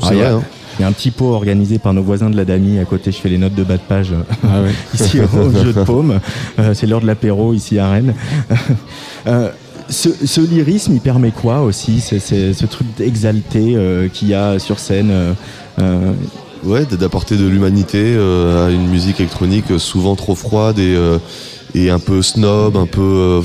Vrai. 0.00 0.26
Hein. 0.26 0.42
Il 0.78 0.82
y 0.82 0.84
a 0.84 0.88
un 0.88 0.92
petit 0.92 1.10
pot 1.10 1.32
organisé 1.32 1.78
par 1.78 1.94
nos 1.94 2.02
voisins 2.02 2.28
de 2.28 2.36
la 2.36 2.44
Dami. 2.44 2.78
À 2.78 2.84
côté, 2.84 3.10
je 3.10 3.16
fais 3.16 3.28
les 3.28 3.38
notes 3.38 3.54
de 3.54 3.64
bas 3.64 3.76
de 3.76 3.82
page 3.82 4.12
ah 4.44 4.62
ouais. 4.62 4.72
ici 4.94 5.20
au 5.20 5.50
jeu 5.64 5.72
de 5.72 5.82
paume. 5.84 6.20
c'est 6.74 6.86
l'heure 6.86 7.00
de 7.00 7.06
l'apéro 7.06 7.54
ici 7.54 7.78
à 7.78 7.90
Rennes. 7.90 8.14
ce, 9.88 10.08
ce, 10.24 10.40
lyrisme, 10.40 10.92
il 10.94 11.00
permet 11.00 11.30
quoi 11.30 11.62
aussi 11.62 12.00
C'est 12.00 12.20
ce 12.20 12.66
truc 12.66 12.86
exalté 13.00 13.76
qu'il 14.12 14.28
y 14.28 14.34
a 14.34 14.58
sur 14.58 14.78
scène 14.78 15.34
ouais, 16.66 16.84
d'apporter 16.84 17.36
de 17.36 17.46
l'humanité 17.46 18.14
euh, 18.16 18.66
à 18.66 18.70
une 18.70 18.88
musique 18.88 19.20
électronique 19.20 19.78
souvent 19.78 20.16
trop 20.16 20.34
froide 20.34 20.78
et, 20.78 20.94
euh, 20.96 21.18
et 21.76 21.90
un 21.90 21.98
peu 21.98 22.22
snob, 22.22 22.76
un 22.76 22.86
peu. 22.86 23.02
Euh, 23.02 23.40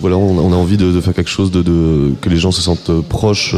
voilà, 0.00 0.16
on, 0.16 0.52
a 0.52 0.56
envie 0.56 0.76
de, 0.76 0.92
de 0.92 1.00
faire 1.00 1.14
quelque 1.14 1.30
chose 1.30 1.50
de, 1.50 1.62
de, 1.62 2.12
que 2.20 2.28
les 2.28 2.36
gens 2.36 2.50
se 2.50 2.60
sentent 2.60 3.00
proches 3.08 3.54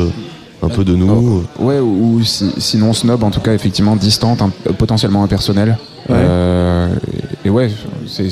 un 0.62 0.68
peu 0.68 0.84
de 0.84 0.94
nous. 0.94 1.44
Ouais, 1.58 1.80
ou, 1.80 2.20
sinon 2.22 2.92
snob, 2.92 3.24
en 3.24 3.30
tout 3.30 3.40
cas 3.40 3.52
effectivement 3.52 3.96
distante, 3.96 4.42
potentiellement 4.78 5.24
impersonnelle. 5.24 5.76
Euh, 6.10 6.94
et, 7.44 7.50
ouais, 7.50 7.70
c'est, 8.06 8.28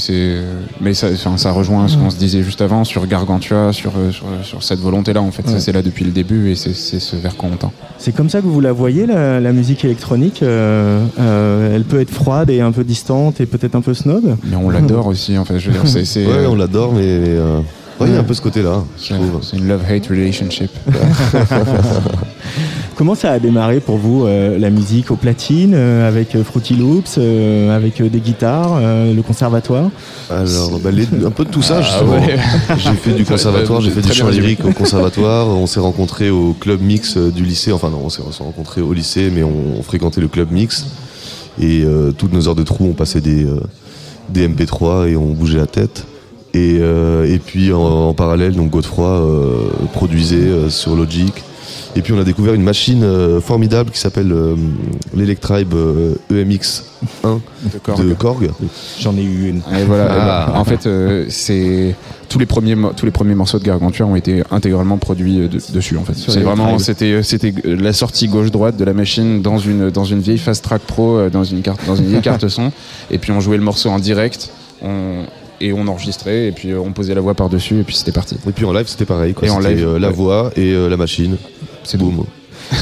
mais 0.80 0.94
ça, 0.94 1.08
ça 1.16 1.52
rejoint 1.52 1.88
ce 1.88 1.96
qu'on 1.96 2.10
se 2.10 2.16
disait 2.16 2.42
juste 2.42 2.60
avant 2.60 2.84
sur 2.84 3.06
Gargantua, 3.06 3.72
sur, 3.72 3.92
euh, 3.96 4.10
sur, 4.42 4.62
cette 4.62 4.78
volonté-là. 4.78 5.20
En 5.20 5.30
fait, 5.30 5.48
ça 5.48 5.58
c'est 5.58 5.72
là 5.72 5.82
depuis 5.82 6.04
le 6.04 6.12
début 6.12 6.50
et 6.50 6.54
c'est, 6.54 6.74
ce 6.74 7.16
vers 7.16 7.36
quoi 7.36 7.48
on 7.52 7.56
tend. 7.56 7.72
C'est 7.98 8.14
comme 8.14 8.30
ça 8.30 8.40
que 8.40 8.46
vous 8.46 8.60
la 8.60 8.72
voyez, 8.72 9.06
la, 9.06 9.52
musique 9.52 9.84
électronique. 9.84 10.42
Euh, 10.42 11.74
elle 11.74 11.84
peut 11.84 12.00
être 12.00 12.10
froide 12.10 12.50
et 12.50 12.60
un 12.60 12.72
peu 12.72 12.84
distante 12.84 13.40
et 13.40 13.46
peut-être 13.46 13.74
un 13.74 13.80
peu 13.80 13.94
snob. 13.94 14.36
Mais 14.44 14.56
on 14.56 14.70
l'adore 14.70 15.06
aussi. 15.08 15.36
En 15.38 15.44
fait, 15.44 15.58
je 15.58 15.70
veux 15.70 15.78
dire, 15.78 16.04
c'est, 16.04 16.26
ouais, 16.26 16.46
on 16.46 16.54
l'adore, 16.54 16.92
mais 16.92 17.36
il 18.06 18.12
y 18.12 18.16
a 18.16 18.20
un 18.20 18.24
peu 18.24 18.34
ce 18.34 18.42
côté-là, 18.42 18.84
je 19.02 19.14
trouve. 19.14 19.40
C'est 19.42 19.56
une 19.56 19.68
love-hate 19.68 20.06
relationship. 20.08 20.70
Comment 23.00 23.14
ça 23.14 23.32
a 23.32 23.38
démarré 23.38 23.80
pour 23.80 23.96
vous 23.96 24.26
euh, 24.26 24.58
la 24.58 24.68
musique 24.68 25.10
au 25.10 25.16
platine, 25.16 25.72
euh, 25.74 26.06
avec 26.06 26.34
euh, 26.34 26.44
Fruity 26.44 26.74
Loops, 26.74 27.16
avec 27.74 28.02
des 28.02 28.20
guitares, 28.20 28.78
le 28.78 29.22
conservatoire 29.22 29.88
Alors, 30.28 30.78
bah, 30.80 30.90
un 31.24 31.30
peu 31.30 31.46
de 31.46 31.50
tout 31.50 31.62
ça, 31.62 31.78
ah, 31.78 31.80
justement. 31.80 32.20
J'ai 32.76 32.92
fait 32.92 33.12
du 33.12 33.24
conservatoire, 33.24 33.80
j'ai 33.80 33.90
fait 33.90 34.02
du 34.02 34.12
chant 34.12 34.28
lyrique 34.28 34.62
au 34.66 34.72
conservatoire. 34.72 35.48
On 35.48 35.66
s'est 35.66 35.80
rencontrés 35.80 36.28
au 36.28 36.52
club 36.52 36.82
mix 36.82 37.16
du 37.16 37.42
lycée. 37.42 37.72
Enfin, 37.72 37.88
non, 37.88 38.02
on 38.04 38.10
s'est 38.10 38.42
rencontrés 38.42 38.82
au 38.82 38.92
lycée, 38.92 39.30
mais 39.34 39.44
on, 39.44 39.82
fréquentait 39.82 40.20
le 40.20 40.28
club 40.28 40.52
mix. 40.52 40.84
Et 41.58 41.86
toutes 42.18 42.34
nos 42.34 42.48
heures 42.48 42.54
de 42.54 42.64
trou, 42.64 42.84
on 42.84 42.92
passait 42.92 43.22
des, 43.22 43.46
des 44.28 44.46
MP3 44.46 45.08
et 45.08 45.16
on 45.16 45.32
bougeait 45.32 45.56
la 45.56 45.66
tête. 45.66 46.04
Et, 46.52 46.78
euh, 46.80 47.32
et 47.32 47.38
puis 47.38 47.72
en, 47.72 48.08
en 48.08 48.14
parallèle, 48.14 48.54
donc 48.54 48.70
Godefroy 48.70 49.08
euh, 49.08 49.68
produisait 49.92 50.36
euh, 50.36 50.68
sur 50.68 50.96
Logic. 50.96 51.32
Et 51.96 52.02
puis 52.02 52.12
on 52.12 52.18
a 52.20 52.24
découvert 52.24 52.54
une 52.54 52.62
machine 52.62 53.02
euh, 53.02 53.40
formidable 53.40 53.90
qui 53.90 53.98
s'appelle 53.98 54.30
euh, 54.32 54.54
l'Electribe 55.14 55.74
euh, 55.74 56.14
EMX1 56.30 56.82
De 57.24 57.78
Korg. 57.82 58.08
de 58.08 58.14
Korg. 58.14 58.50
J'en 59.00 59.16
ai 59.16 59.22
eu 59.22 59.48
une. 59.48 59.58
Et 59.58 59.84
voilà. 59.86 60.06
Ah. 60.10 60.46
et 60.48 60.52
ben, 60.52 60.58
en 60.60 60.64
fait, 60.64 60.86
euh, 60.86 61.26
c'est 61.28 61.94
tous 62.28 62.38
les 62.38 62.46
premiers 62.46 62.76
tous 62.96 63.06
les 63.06 63.10
premiers 63.10 63.34
morceaux 63.34 63.58
de 63.58 63.64
Gargantua 63.64 64.06
ont 64.06 64.14
été 64.14 64.42
intégralement 64.52 64.98
produits 64.98 65.40
euh, 65.40 65.48
de- 65.48 65.60
dessus. 65.72 65.96
En 65.96 66.04
fait, 66.04 66.14
c'est 66.16 66.40
vraiment 66.40 66.78
c'était 66.78 67.22
c'était 67.24 67.52
euh, 67.66 67.76
la 67.76 67.92
sortie 67.92 68.28
gauche 68.28 68.52
droite 68.52 68.76
de 68.76 68.84
la 68.84 68.92
machine 68.92 69.42
dans 69.42 69.58
une 69.58 69.90
dans 69.90 70.04
une 70.04 70.20
vieille 70.20 70.38
Fast 70.38 70.62
Track 70.64 70.82
Pro 70.82 71.16
euh, 71.18 71.28
dans 71.30 71.42
une 71.44 71.62
carte 71.62 71.80
dans 71.86 71.96
une 71.96 72.06
vieille 72.06 72.20
carte 72.22 72.46
son. 72.48 72.70
Et 73.10 73.18
puis 73.18 73.32
on 73.32 73.40
jouait 73.40 73.56
le 73.56 73.64
morceau 73.64 73.88
en 73.90 73.98
direct. 73.98 74.50
On, 74.82 75.24
et 75.62 75.74
on 75.74 75.86
enregistrait 75.88 76.46
et 76.46 76.52
puis 76.52 76.70
euh, 76.70 76.78
on 76.80 76.92
posait 76.92 77.14
la 77.14 77.20
voix 77.20 77.34
par 77.34 77.50
dessus 77.50 77.80
et 77.80 77.82
puis 77.82 77.94
c'était 77.94 78.12
parti. 78.12 78.36
Et 78.48 78.52
puis 78.52 78.64
en 78.64 78.72
live, 78.72 78.86
c'était 78.86 79.04
pareil. 79.04 79.34
Quoi. 79.34 79.46
Et 79.46 79.50
en 79.50 79.60
C'était, 79.60 79.74
live, 79.74 79.86
euh, 79.88 79.98
la 79.98 80.08
ouais. 80.08 80.14
voix 80.14 80.50
et 80.56 80.72
euh, 80.72 80.88
la 80.88 80.96
machine. 80.96 81.36
C'est 81.84 81.98
boum. 81.98 82.24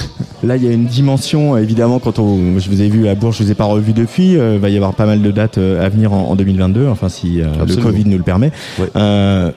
Là, 0.45 0.57
il 0.57 0.62
y 0.64 0.69
a 0.69 0.71
une 0.71 0.85
dimension, 0.87 1.57
euh, 1.57 1.59
évidemment, 1.59 1.99
quand 1.99 2.21
on, 2.21 2.61
je 2.61 2.71
vous 2.71 2.81
ai 2.81 2.88
vu 2.88 3.09
à 3.09 3.17
Bourges, 3.17 3.38
je 3.38 3.43
vous 3.43 3.50
ai 3.50 3.55
pas 3.57 3.64
revu 3.64 3.93
depuis. 3.93 4.37
euh, 4.37 4.55
Il 4.55 4.61
va 4.61 4.69
y 4.71 4.76
avoir 4.76 4.95
pas 4.95 5.05
mal 5.07 5.21
de 5.21 5.31
dates 5.33 5.59
euh, 5.59 5.85
à 5.85 5.88
venir 5.88 6.12
en, 6.12 6.28
en 6.31 6.37
2022, 6.37 6.87
enfin 6.87 7.09
si 7.09 7.40
euh, 7.40 7.47
le. 7.67 7.75
Covid 7.76 8.05
nous 8.05 8.19
le 8.19 8.23
permet. 8.23 8.52
Ouais. 8.78 8.87
Euh, 8.95 9.50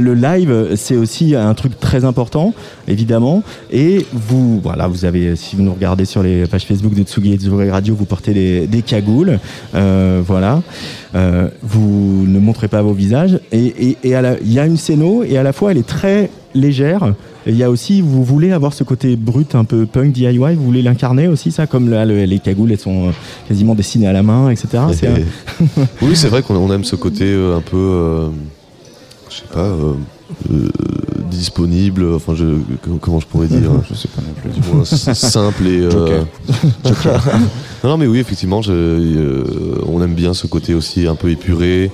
le 0.00 0.14
live, 0.14 0.70
c'est 0.74 0.96
aussi 0.96 1.36
un 1.36 1.54
truc 1.54 1.78
très 1.78 2.04
important, 2.04 2.52
évidemment. 2.88 3.44
Et 3.70 4.06
vous, 4.12 4.60
voilà, 4.60 4.88
vous 4.88 5.04
avez, 5.04 5.36
si 5.36 5.54
vous 5.54 5.62
nous 5.62 5.72
regardez 5.74 6.04
sur 6.04 6.22
les 6.24 6.46
pages 6.46 6.64
Facebook 6.64 6.94
de 6.94 7.04
Tsugi 7.04 7.34
et 7.34 7.36
Tsugi 7.36 7.70
Radio, 7.70 7.94
vous 7.94 8.04
portez 8.04 8.34
des, 8.34 8.66
des 8.66 8.82
cagoules, 8.82 9.38
euh, 9.76 10.20
voilà. 10.26 10.62
Euh, 11.14 11.48
vous 11.62 12.24
ne 12.26 12.38
montrez 12.40 12.66
pas 12.68 12.82
vos 12.82 12.92
visages. 12.92 13.38
Et, 13.52 13.96
il 14.02 14.10
y 14.10 14.58
a 14.58 14.66
une 14.66 14.76
scéno 14.76 15.22
et 15.22 15.38
à 15.38 15.42
la 15.44 15.52
fois 15.52 15.70
elle 15.70 15.78
est 15.78 15.86
très 15.86 16.28
légère. 16.54 17.14
Et 17.46 17.50
il 17.50 17.56
y 17.56 17.62
a 17.62 17.70
aussi, 17.70 18.00
vous 18.00 18.24
voulez 18.24 18.52
avoir 18.52 18.72
ce 18.72 18.84
côté 18.84 19.16
brut, 19.16 19.54
un 19.54 19.64
peu 19.64 19.86
punk 19.86 20.12
DIY, 20.12 20.36
vous 20.54 20.64
voulez 20.64 20.82
l'incarner 20.82 21.28
aussi, 21.28 21.50
ça, 21.50 21.66
comme 21.66 21.88
là, 21.88 22.04
le- 22.04 22.24
les 22.24 22.38
cagoules, 22.40 22.72
elles 22.72 22.78
sont 22.78 23.08
euh, 23.08 23.10
quasiment 23.48 23.74
dessinées 23.74 24.06
à 24.08 24.12
la 24.12 24.22
main, 24.22 24.50
etc. 24.50 24.68
C'est 24.92 25.06
un- 25.08 25.66
oui, 26.02 26.10
c'est 26.14 26.28
vrai 26.28 26.42
qu'on 26.42 26.56
on 26.56 26.72
aime 26.72 26.84
ce 26.84 26.96
côté 26.96 27.24
euh, 27.24 27.56
un 27.56 27.60
peu, 27.60 27.76
euh, 27.76 28.28
je 29.30 29.36
sais 29.36 29.42
pas, 29.52 29.60
euh, 29.60 29.92
euh, 30.52 30.68
disponible. 31.30 32.04
Enfin, 32.14 32.34
je, 32.34 32.44
comment 33.00 33.20
je 33.20 33.26
pourrais 33.26 33.46
dire 33.46 33.70
Je 33.90 33.94
sais 33.94 34.08
pas 34.08 34.22
non 34.22 34.34
plus. 34.52 34.60
du 34.60 34.68
moins 34.70 34.82
s- 34.82 35.12
simple 35.12 35.66
et 35.66 35.80
euh, 35.80 36.22
Joker. 36.84 37.22
non, 37.84 37.90
non, 37.90 37.96
mais 37.98 38.06
oui, 38.06 38.18
effectivement, 38.18 38.62
je- 38.62 38.72
euh, 38.72 39.44
on 39.86 40.02
aime 40.02 40.14
bien 40.14 40.34
ce 40.34 40.46
côté 40.46 40.74
aussi 40.74 41.06
un 41.06 41.14
peu 41.14 41.30
épuré 41.30 41.90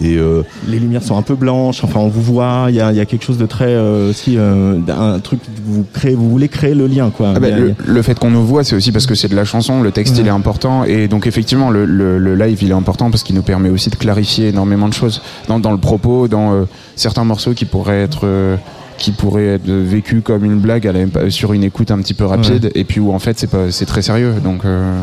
et 0.00 0.16
euh, 0.16 0.42
les 0.66 0.78
lumières 0.78 1.02
sont 1.02 1.16
un 1.16 1.22
peu 1.22 1.34
blanches, 1.34 1.84
enfin 1.84 2.00
on 2.00 2.08
vous 2.08 2.22
voit, 2.22 2.66
il 2.68 2.74
y 2.74 2.80
a, 2.80 2.92
y 2.92 3.00
a 3.00 3.04
quelque 3.06 3.24
chose 3.24 3.38
de 3.38 3.46
très 3.46 3.66
euh, 3.74 4.10
aussi 4.10 4.36
euh, 4.38 4.78
un 4.88 5.18
truc 5.18 5.40
vous 5.64 5.84
créez, 5.92 6.14
vous 6.14 6.28
voulez 6.30 6.48
créer 6.48 6.74
le 6.74 6.86
lien 6.86 7.10
quoi. 7.10 7.32
Ah 7.36 7.40
bah, 7.40 7.48
a- 7.48 7.58
le, 7.58 7.70
a- 7.70 7.74
le 7.86 8.02
fait 8.02 8.18
qu'on 8.18 8.30
nous 8.30 8.44
voit, 8.46 8.64
c'est 8.64 8.74
aussi 8.76 8.92
parce 8.92 9.06
que 9.06 9.14
c'est 9.14 9.28
de 9.28 9.36
la 9.36 9.44
chanson, 9.44 9.82
le 9.82 9.92
texte 9.92 10.16
il 10.18 10.26
est 10.26 10.30
important, 10.30 10.84
et 10.84 11.08
donc 11.08 11.26
effectivement 11.26 11.70
le, 11.70 11.84
le- 11.84 12.18
le 12.18 12.34
live 12.34 12.62
il 12.62 12.70
est 12.70 12.74
important 12.74 13.10
parce 13.10 13.22
qu'il 13.22 13.34
nous 13.36 13.42
permet 13.42 13.68
aussi 13.70 13.90
de 13.90 13.96
clarifier 13.96 14.48
énormément 14.48 14.88
de 14.88 14.94
choses 14.94 15.22
dans, 15.48 15.58
dans 15.60 15.72
le 15.72 15.78
propos, 15.78 16.28
dans 16.28 16.52
euh, 16.54 16.64
certains 16.96 17.24
morceaux 17.24 17.52
qui 17.52 17.64
pourraient 17.64 18.00
être 18.02 18.20
euh, 18.24 18.56
qui 18.98 19.12
pourraient 19.12 19.46
être 19.54 19.70
vécus 19.70 20.20
comme 20.22 20.44
une 20.44 20.58
blague 20.60 20.86
à 20.86 20.92
la- 20.92 21.30
sur 21.30 21.54
une 21.54 21.64
écoute 21.64 21.90
un 21.90 21.98
petit 21.98 22.12
peu 22.12 22.24
rapide, 22.26 22.70
et 22.74 22.84
puis 22.84 23.00
où 23.00 23.12
en 23.12 23.18
fait 23.18 23.38
c'est 23.38 23.46
pas 23.50 23.70
c'est 23.70 23.86
très 23.86 24.02
sérieux. 24.02 24.34
Donc 24.44 24.64
euh, 24.64 24.94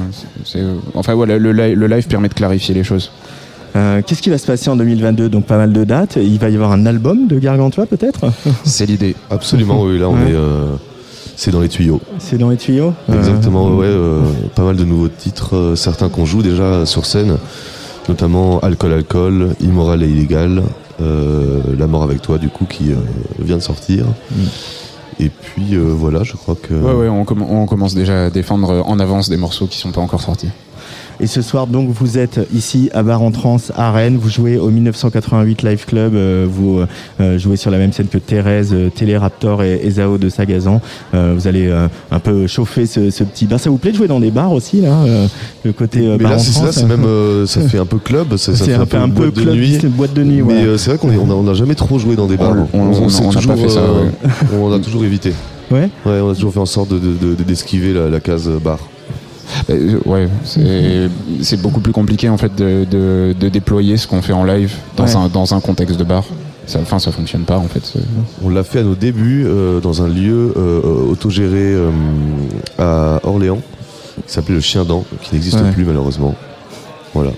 c'est- 0.46 0.62
enfin 0.94 1.16
voilà, 1.16 1.38
le, 1.40 1.52
le 1.52 1.88
live 1.88 2.08
permet 2.08 2.30
de 2.30 2.36
clarifier 2.36 2.76
les 2.76 2.84
choses. 2.84 3.12
Euh, 3.76 4.02
Qu'est-ce 4.06 4.22
qui 4.22 4.30
va 4.30 4.38
se 4.38 4.48
passer 4.48 4.70
en 4.70 4.76
2022 4.76 5.30
Donc 5.30 5.46
pas 5.46 5.58
mal 5.58 5.74
de 5.74 5.84
dates. 5.84 6.18
Il 6.22 6.40
va 6.40 6.50
y 6.50 6.56
avoir 6.56 6.72
un 6.72 6.86
album 6.86 7.28
de 7.28 7.38
Gargantua 7.40 7.86
peut-être? 7.86 8.26
C'est 8.64 8.86
l'idée. 8.86 9.16
absolument, 9.30 9.84
oui, 9.84 10.00
là, 10.00 10.10
on 10.10 10.14
Ouais. 10.16 10.32
est, 10.32 10.36
euh, 10.36 10.76
c'est 11.36 11.52
dans 11.52 11.60
les 11.62 11.70
tuyaux. 11.70 12.02
C'est 12.18 12.38
dans 12.40 12.50
les 12.50 12.58
tuyaux? 12.58 12.94
Euh, 13.10 13.18
Exactement, 13.18 13.68
ouais, 13.70 13.86
euh, 13.86 14.22
pas 14.56 14.64
mal 14.64 14.76
de 14.76 14.84
nouveaux 14.84 15.08
titres, 15.10 15.56
euh, 15.56 15.76
certains 15.76 16.10
qu'on 16.10 16.26
joue 16.26 16.42
déjà 16.42 16.86
sur 16.88 17.06
scène, 17.06 17.38
notamment 18.10 18.60
Alcool, 18.62 18.94
Alcool, 18.94 19.50
Immoral 19.62 20.02
et 20.02 20.08
Illégal, 20.08 20.64
euh, 21.00 21.60
La 21.78 21.86
mort 21.86 22.02
avec 22.02 22.24
toi, 22.24 22.40
du 22.40 22.50
coup, 22.50 22.66
qui 22.66 22.92
euh, 22.92 22.96
vient 23.40 23.58
de 23.58 23.62
sortir. 23.62 24.06
Et 25.20 25.30
puis 25.30 25.76
euh, 25.76 25.82
voilà, 25.96 26.24
je 26.24 26.34
crois 26.34 26.56
que. 26.60 26.74
Ouais 26.74 26.94
ouais, 26.94 27.08
on, 27.10 27.24
on 27.62 27.66
commence 27.68 27.94
déjà 27.94 28.26
à 28.26 28.30
défendre 28.32 28.84
en 28.88 29.00
avance 29.00 29.30
des 29.30 29.38
morceaux 29.38 29.68
qui 29.68 29.78
sont 29.78 29.92
pas 29.92 30.02
encore 30.02 30.22
sortis. 30.22 30.50
Et 31.20 31.26
ce 31.26 31.42
soir, 31.42 31.66
donc, 31.66 31.90
vous 31.90 32.20
êtes 32.20 32.40
ici 32.54 32.92
à 32.94 33.02
Bar 33.02 33.24
en 33.24 33.32
Trans 33.32 33.58
à 33.76 33.92
Rennes. 33.92 34.18
Vous 34.22 34.30
jouez 34.30 34.58
au 34.60 34.70
1988 34.70 35.64
Live 35.64 35.86
Club. 35.86 36.14
euh, 36.14 36.46
vous 36.48 36.80
euh, 37.20 37.40
jouez 37.40 37.58
sur 37.58 37.72
la 37.72 37.80
même 37.80 37.92
scène 37.92 38.06
que 38.08 38.20
Thérèse, 38.20 38.70
euh, 38.72 38.90
Téléraptor 38.90 39.64
et, 39.64 39.80
et 39.84 39.90
Zao 39.90 40.20
de 40.20 40.30
Sagazan. 40.30 40.80
Euh, 41.16 41.34
vous 41.36 41.48
allez 41.48 41.68
euh, 41.68 41.88
un 42.12 42.20
peu 42.20 42.46
chauffer 42.46 42.86
ce, 42.86 43.10
ce 43.10 43.24
petit 43.24 43.46
bar. 43.46 43.60
Ça 43.60 43.72
vous 43.72 43.78
plaît 43.78 43.92
de 43.92 43.98
jouer 43.98 44.08
dans 44.08 44.20
des 44.20 44.30
bars 44.30 44.52
aussi, 44.52 44.82
là 44.82 44.96
euh, 45.08 45.26
Le 45.66 45.74
côté 45.74 46.06
euh, 46.06 46.18
Mais 46.20 46.24
Bar 46.26 46.32
là, 46.34 46.38
en 46.38 46.40
ça, 46.40 46.72
c'est 46.72 46.86
même, 46.86 47.04
euh, 47.06 47.46
ça 47.48 47.62
fait 47.62 47.80
un 47.80 47.86
peu 47.88 47.98
club, 47.98 48.38
ça, 48.38 48.56
ça 48.56 48.66
C'est 48.66 48.72
fait 48.72 48.74
un, 48.76 48.86
peu 48.86 48.98
un 48.98 49.10
peu 49.10 49.24
boîte 49.32 49.34
de 49.36 49.42
club, 49.42 49.56
nuit. 49.56 49.80
boîte 49.88 50.14
de 50.14 50.24
nuit. 50.24 50.36
Mais 50.38 50.42
voilà. 50.44 50.62
euh, 50.62 50.78
c'est 50.78 50.92
vrai 50.92 51.00
qu'on 51.00 51.12
est- 51.12 51.18
on 51.18 51.32
a- 51.32 51.34
on 51.34 51.44
n'a 51.44 51.56
jamais 51.56 51.74
trop 51.76 51.98
joué 51.98 52.16
dans 52.16 52.28
des 52.28 52.38
bars. 52.38 52.54
On- 52.74 52.80
on- 52.80 52.92
on 52.92 53.08
n'a 53.08 53.34
pas 53.34 53.40
toujours, 53.40 53.56
fait 53.58 53.70
ça, 53.70 53.80
euh, 53.80 54.10
on 54.62 54.72
a 54.72 54.78
toujours 54.80 55.04
évité. 55.04 55.34
Ouais. 55.72 55.90
Ouais, 56.06 56.20
on 56.22 56.30
a 56.30 56.36
toujours 56.36 56.54
fait 56.54 56.60
en 56.60 56.66
sorte 56.68 56.90
de- 56.90 57.00
de- 57.00 57.34
de- 57.36 57.44
d'esquiver 57.44 57.92
la, 57.94 58.08
la 58.08 58.20
case 58.20 58.48
bar. 58.64 58.78
Euh, 59.70 59.98
ouais, 60.06 60.28
c'est 61.42 61.62
beaucoup 61.62 61.80
plus 61.80 61.94
compliqué 61.94 62.30
en 62.30 62.38
fait 62.38 62.54
de, 62.56 62.86
de, 62.90 63.34
de 63.40 63.50
déployer 63.50 63.98
ce 63.98 64.08
qu'on 64.08 64.22
fait 64.22 64.34
en 64.34 64.44
live 64.44 64.74
dans, 64.96 65.06
Ouais. 65.06 65.16
un, 65.16 65.28
dans 65.30 65.54
un 65.54 65.60
contexte 65.60 65.98
de 65.98 66.04
bar. 66.04 66.24
Ça, 66.66 66.80
enfin, 66.82 67.00
ça 67.00 67.12
fonctionne 67.14 67.44
pas 67.44 67.58
en 67.58 67.68
fait. 67.68 67.94
On 68.44 68.50
l'a 68.50 68.64
fait 68.64 68.80
à 68.80 68.84
nos 68.84 68.96
débuts 68.96 69.46
euh, 69.48 69.80
dans 69.80 70.02
un 70.04 70.10
lieu 70.10 70.54
euh, 70.58 70.82
autogéré 71.10 71.74
euh, 71.74 71.90
à 72.78 73.20
Orléans 73.24 73.62
qui 74.26 74.34
s'appelait 74.34 74.56
le 74.56 74.62
Chien 74.62 74.84
dent, 74.84 75.06
qui 75.22 75.34
n'existe 75.34 75.62
Ouais. 75.62 75.72
plus 75.72 75.86
malheureusement. 75.86 76.36
Voilà. 77.14 77.32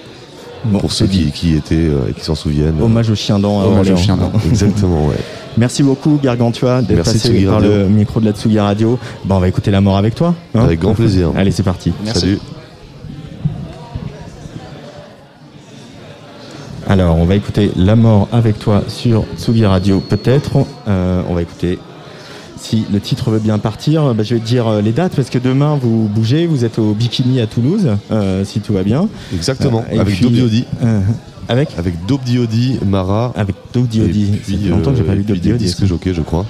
Bon, 0.65 0.79
Pour 0.79 0.91
ceux 0.91 1.05
qui, 1.05 1.31
qui 1.31 1.53
étaient 1.55 1.75
euh, 1.75 2.09
et 2.09 2.13
qui 2.13 2.21
s'en 2.25 2.35
souviennent. 2.35 2.81
Hommage 2.81 3.09
au 3.11 3.15
chien 3.15 3.35
à 3.35 3.47
Hommage 3.47 3.91
au 3.91 3.95
chien. 3.97 4.17
Exactement, 4.49 5.05
ouais. 5.07 5.15
Merci 5.57 5.83
beaucoup, 5.83 6.19
Gargantua, 6.21 6.81
d'être 6.81 7.03
passé 7.03 7.19
Tsugi 7.19 7.45
par 7.45 7.55
Radio. 7.55 7.69
le 7.71 7.85
micro 7.89 8.19
de 8.19 8.25
la 8.25 8.31
Tsugi 8.31 8.59
Radio. 8.59 8.97
Bon, 9.25 9.35
on 9.35 9.39
va 9.39 9.47
écouter 9.47 9.71
La 9.71 9.81
mort 9.81 9.97
avec 9.97 10.15
toi. 10.15 10.33
hein 10.55 10.61
Avec 10.63 10.79
grand 10.79 10.93
plaisir. 10.93 11.31
Allez, 11.35 11.51
c'est 11.51 11.63
parti. 11.63 11.91
Merci. 12.03 12.19
Salut. 12.21 12.39
Alors, 16.87 17.17
on 17.17 17.25
va 17.25 17.35
écouter 17.35 17.71
La 17.75 17.95
mort 17.95 18.27
avec 18.31 18.57
toi 18.57 18.83
sur 18.87 19.25
Tsugi 19.37 19.65
Radio, 19.65 19.99
peut-être. 19.99 20.65
Euh, 20.87 21.21
on 21.29 21.35
va 21.35 21.41
écouter. 21.41 21.77
Si 22.59 22.85
le 22.91 22.99
titre 22.99 23.31
veut 23.31 23.39
bien 23.39 23.57
partir, 23.57 24.13
bah, 24.13 24.23
je 24.23 24.35
vais 24.35 24.41
te 24.41 24.45
dire 24.45 24.67
euh, 24.67 24.81
les 24.81 24.91
dates 24.91 25.15
parce 25.15 25.29
que 25.29 25.39
demain 25.39 25.77
vous 25.81 26.09
bougez, 26.13 26.45
vous 26.45 26.65
êtes 26.65 26.77
au 26.77 26.93
Bikini 26.93 27.39
à 27.41 27.47
Toulouse, 27.47 27.87
euh, 28.11 28.43
si 28.43 28.59
tout 28.59 28.73
va 28.73 28.83
bien. 28.83 29.07
Exactement. 29.33 29.83
Euh, 29.91 29.99
avec 30.01 30.15
puis- 30.15 30.23
Dope 30.25 30.33
Diodi. 30.33 30.65
Euh, 30.83 30.99
avec 31.47 31.69
Avec 31.77 32.05
Dope 32.05 32.23
Diodi, 32.23 32.77
Mara. 32.85 33.31
Avec 33.35 33.55
Dope 33.73 33.87
Diodi. 33.87 34.33
Et 34.33 34.51
Ça 34.51 34.57
fait 34.57 34.69
longtemps 34.69 34.91
que 34.91 34.97
j'ai 34.97 35.03
pas 35.03 35.15
vu 35.15 35.23
Diodi. 35.23 35.53
disques 35.53 35.85
jockeys, 35.85 36.13
je 36.13 36.21
crois. 36.21 36.45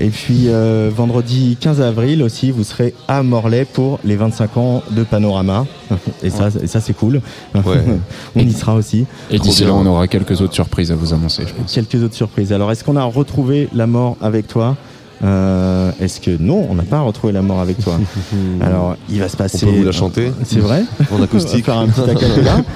Et 0.00 0.10
puis 0.10 0.44
euh, 0.46 0.90
vendredi 0.94 1.56
15 1.60 1.80
avril 1.80 2.22
aussi, 2.22 2.52
vous 2.52 2.62
serez 2.62 2.94
à 3.08 3.24
Morlaix 3.24 3.64
pour 3.64 3.98
les 4.04 4.14
25 4.14 4.56
ans 4.56 4.82
de 4.92 5.02
Panorama. 5.02 5.66
Et 6.22 6.30
ça, 6.30 6.50
et 6.62 6.68
ça 6.68 6.80
c'est 6.80 6.92
cool. 6.92 7.20
Ouais. 7.54 7.82
on 8.36 8.40
y 8.40 8.52
sera 8.52 8.74
aussi. 8.74 9.06
Et 9.30 9.40
d'ici 9.40 9.64
là, 9.64 9.74
on 9.74 9.84
aura 9.86 10.06
quelques 10.06 10.40
autres 10.40 10.54
surprises 10.54 10.92
à 10.92 10.94
vous 10.94 11.12
annoncer, 11.14 11.42
je 11.48 11.52
pense. 11.52 11.72
Quelques 11.72 11.96
autres 12.02 12.14
surprises. 12.14 12.52
Alors, 12.52 12.70
est-ce 12.70 12.84
qu'on 12.84 12.96
a 12.96 13.02
retrouvé 13.02 13.68
la 13.74 13.86
mort 13.88 14.16
avec 14.22 14.46
toi? 14.46 14.76
Euh, 15.24 15.90
Est-ce 16.00 16.20
que 16.20 16.36
non, 16.38 16.66
on 16.70 16.74
n'a 16.74 16.84
pas 16.84 17.00
retrouvé 17.00 17.32
la 17.32 17.42
mort 17.42 17.60
avec 17.60 17.78
toi 17.82 17.98
Alors, 18.60 18.96
il 19.10 19.18
va 19.20 19.28
se 19.28 19.34
On 19.34 19.38
passer. 19.38 19.66
peut 19.66 19.72
vous 19.72 19.84
la 19.84 19.92
chanter 19.92 20.32
C'est 20.44 20.60
vrai 20.60 20.82
en 21.10 21.14
On 21.14 21.18
va 21.18 21.24
acoustique. 21.24 21.64
faire 21.64 21.78
un 21.78 21.88
petit 21.88 22.08
acapella. 22.10 22.56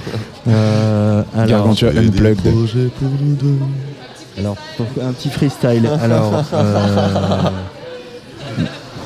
Euh, 0.49 1.23
alors, 1.39 1.63
pour 1.63 1.73
nous 2.01 3.35
deux. 3.37 3.55
alors, 4.37 4.57
pour 4.77 4.87
un 5.01 5.13
petit 5.13 5.29
freestyle. 5.29 5.89
Alors, 6.03 6.43
euh, 6.53 7.51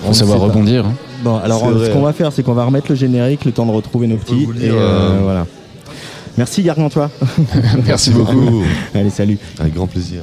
on 0.03 0.07
Faut 0.09 0.13
savoir 0.15 0.39
pas. 0.39 0.45
rebondir. 0.47 0.87
hein. 0.87 0.95
Bon, 1.23 1.37
alors 1.37 1.61
ce 1.61 1.91
qu'on 1.93 2.01
va 2.01 2.15
faire, 2.15 2.33
c'est 2.33 2.43
qu'on 2.43 2.55
va 2.55 2.65
remettre 2.65 2.87
le 2.89 2.95
générique, 2.95 3.45
le 3.45 3.53
temps 3.53 3.67
de 3.67 3.71
retrouver 3.73 4.07
nos 4.07 4.17
petits. 4.17 4.45
et 4.63 4.71
euh, 4.71 4.75
euh, 4.79 5.19
voilà. 5.23 5.47
Merci 6.39 6.63
Gargantua. 6.63 7.11
Merci 7.87 8.13
beaucoup. 8.13 8.63
Allez, 8.95 9.11
salut. 9.11 9.39
Avec 9.59 9.75
grand 9.75 9.87
plaisir. 9.89 10.23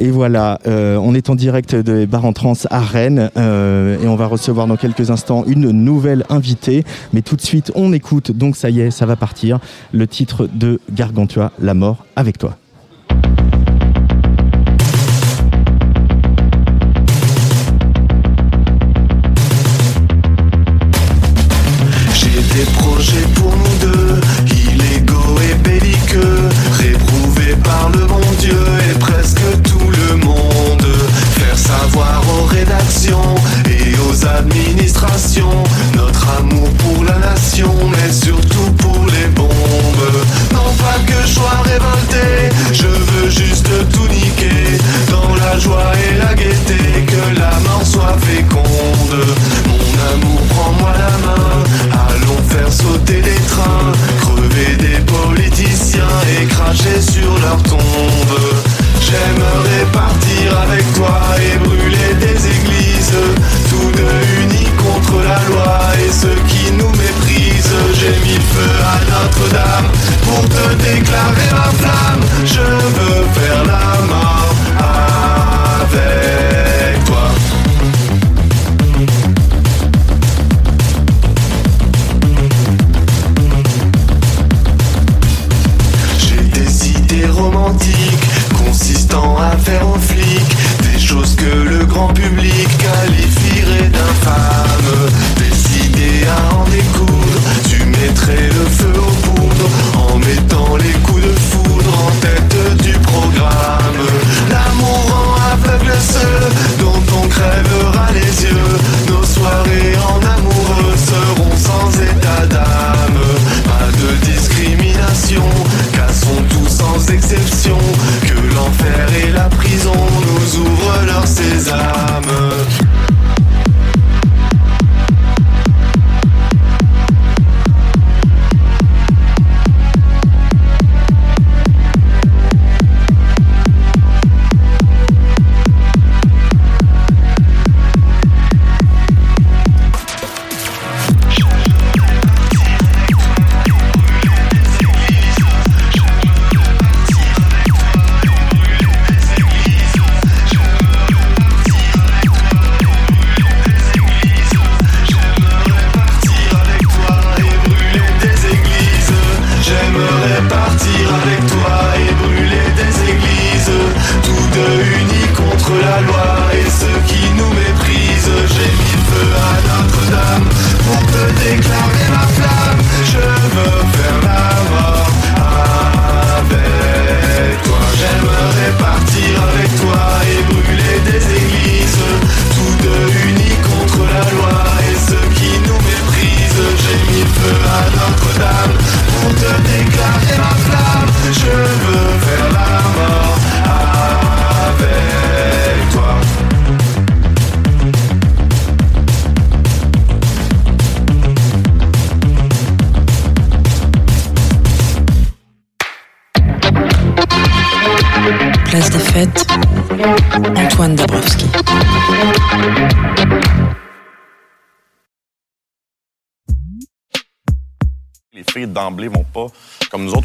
Et 0.00 0.10
voilà, 0.10 0.60
euh, 0.66 0.96
on 0.96 1.14
est 1.14 1.28
en 1.28 1.34
direct 1.34 1.74
de 1.74 2.04
Bar 2.04 2.24
en 2.24 2.32
Trans 2.32 2.54
à 2.70 2.80
Rennes 2.80 3.30
euh, 3.36 4.00
et 4.00 4.06
on 4.06 4.14
va 4.14 4.26
recevoir 4.26 4.68
dans 4.68 4.76
quelques 4.76 5.10
instants 5.10 5.44
une 5.46 5.70
nouvelle 5.72 6.24
invitée. 6.30 6.84
Mais 7.12 7.22
tout 7.22 7.34
de 7.34 7.40
suite, 7.40 7.72
on 7.74 7.92
écoute, 7.92 8.30
donc 8.30 8.56
ça 8.56 8.70
y 8.70 8.80
est, 8.80 8.92
ça 8.92 9.06
va 9.06 9.16
partir, 9.16 9.58
le 9.92 10.06
titre 10.06 10.48
de 10.52 10.80
Gargantua, 10.92 11.50
La 11.58 11.74
mort 11.74 12.04
avec 12.14 12.38
toi. 12.38 12.56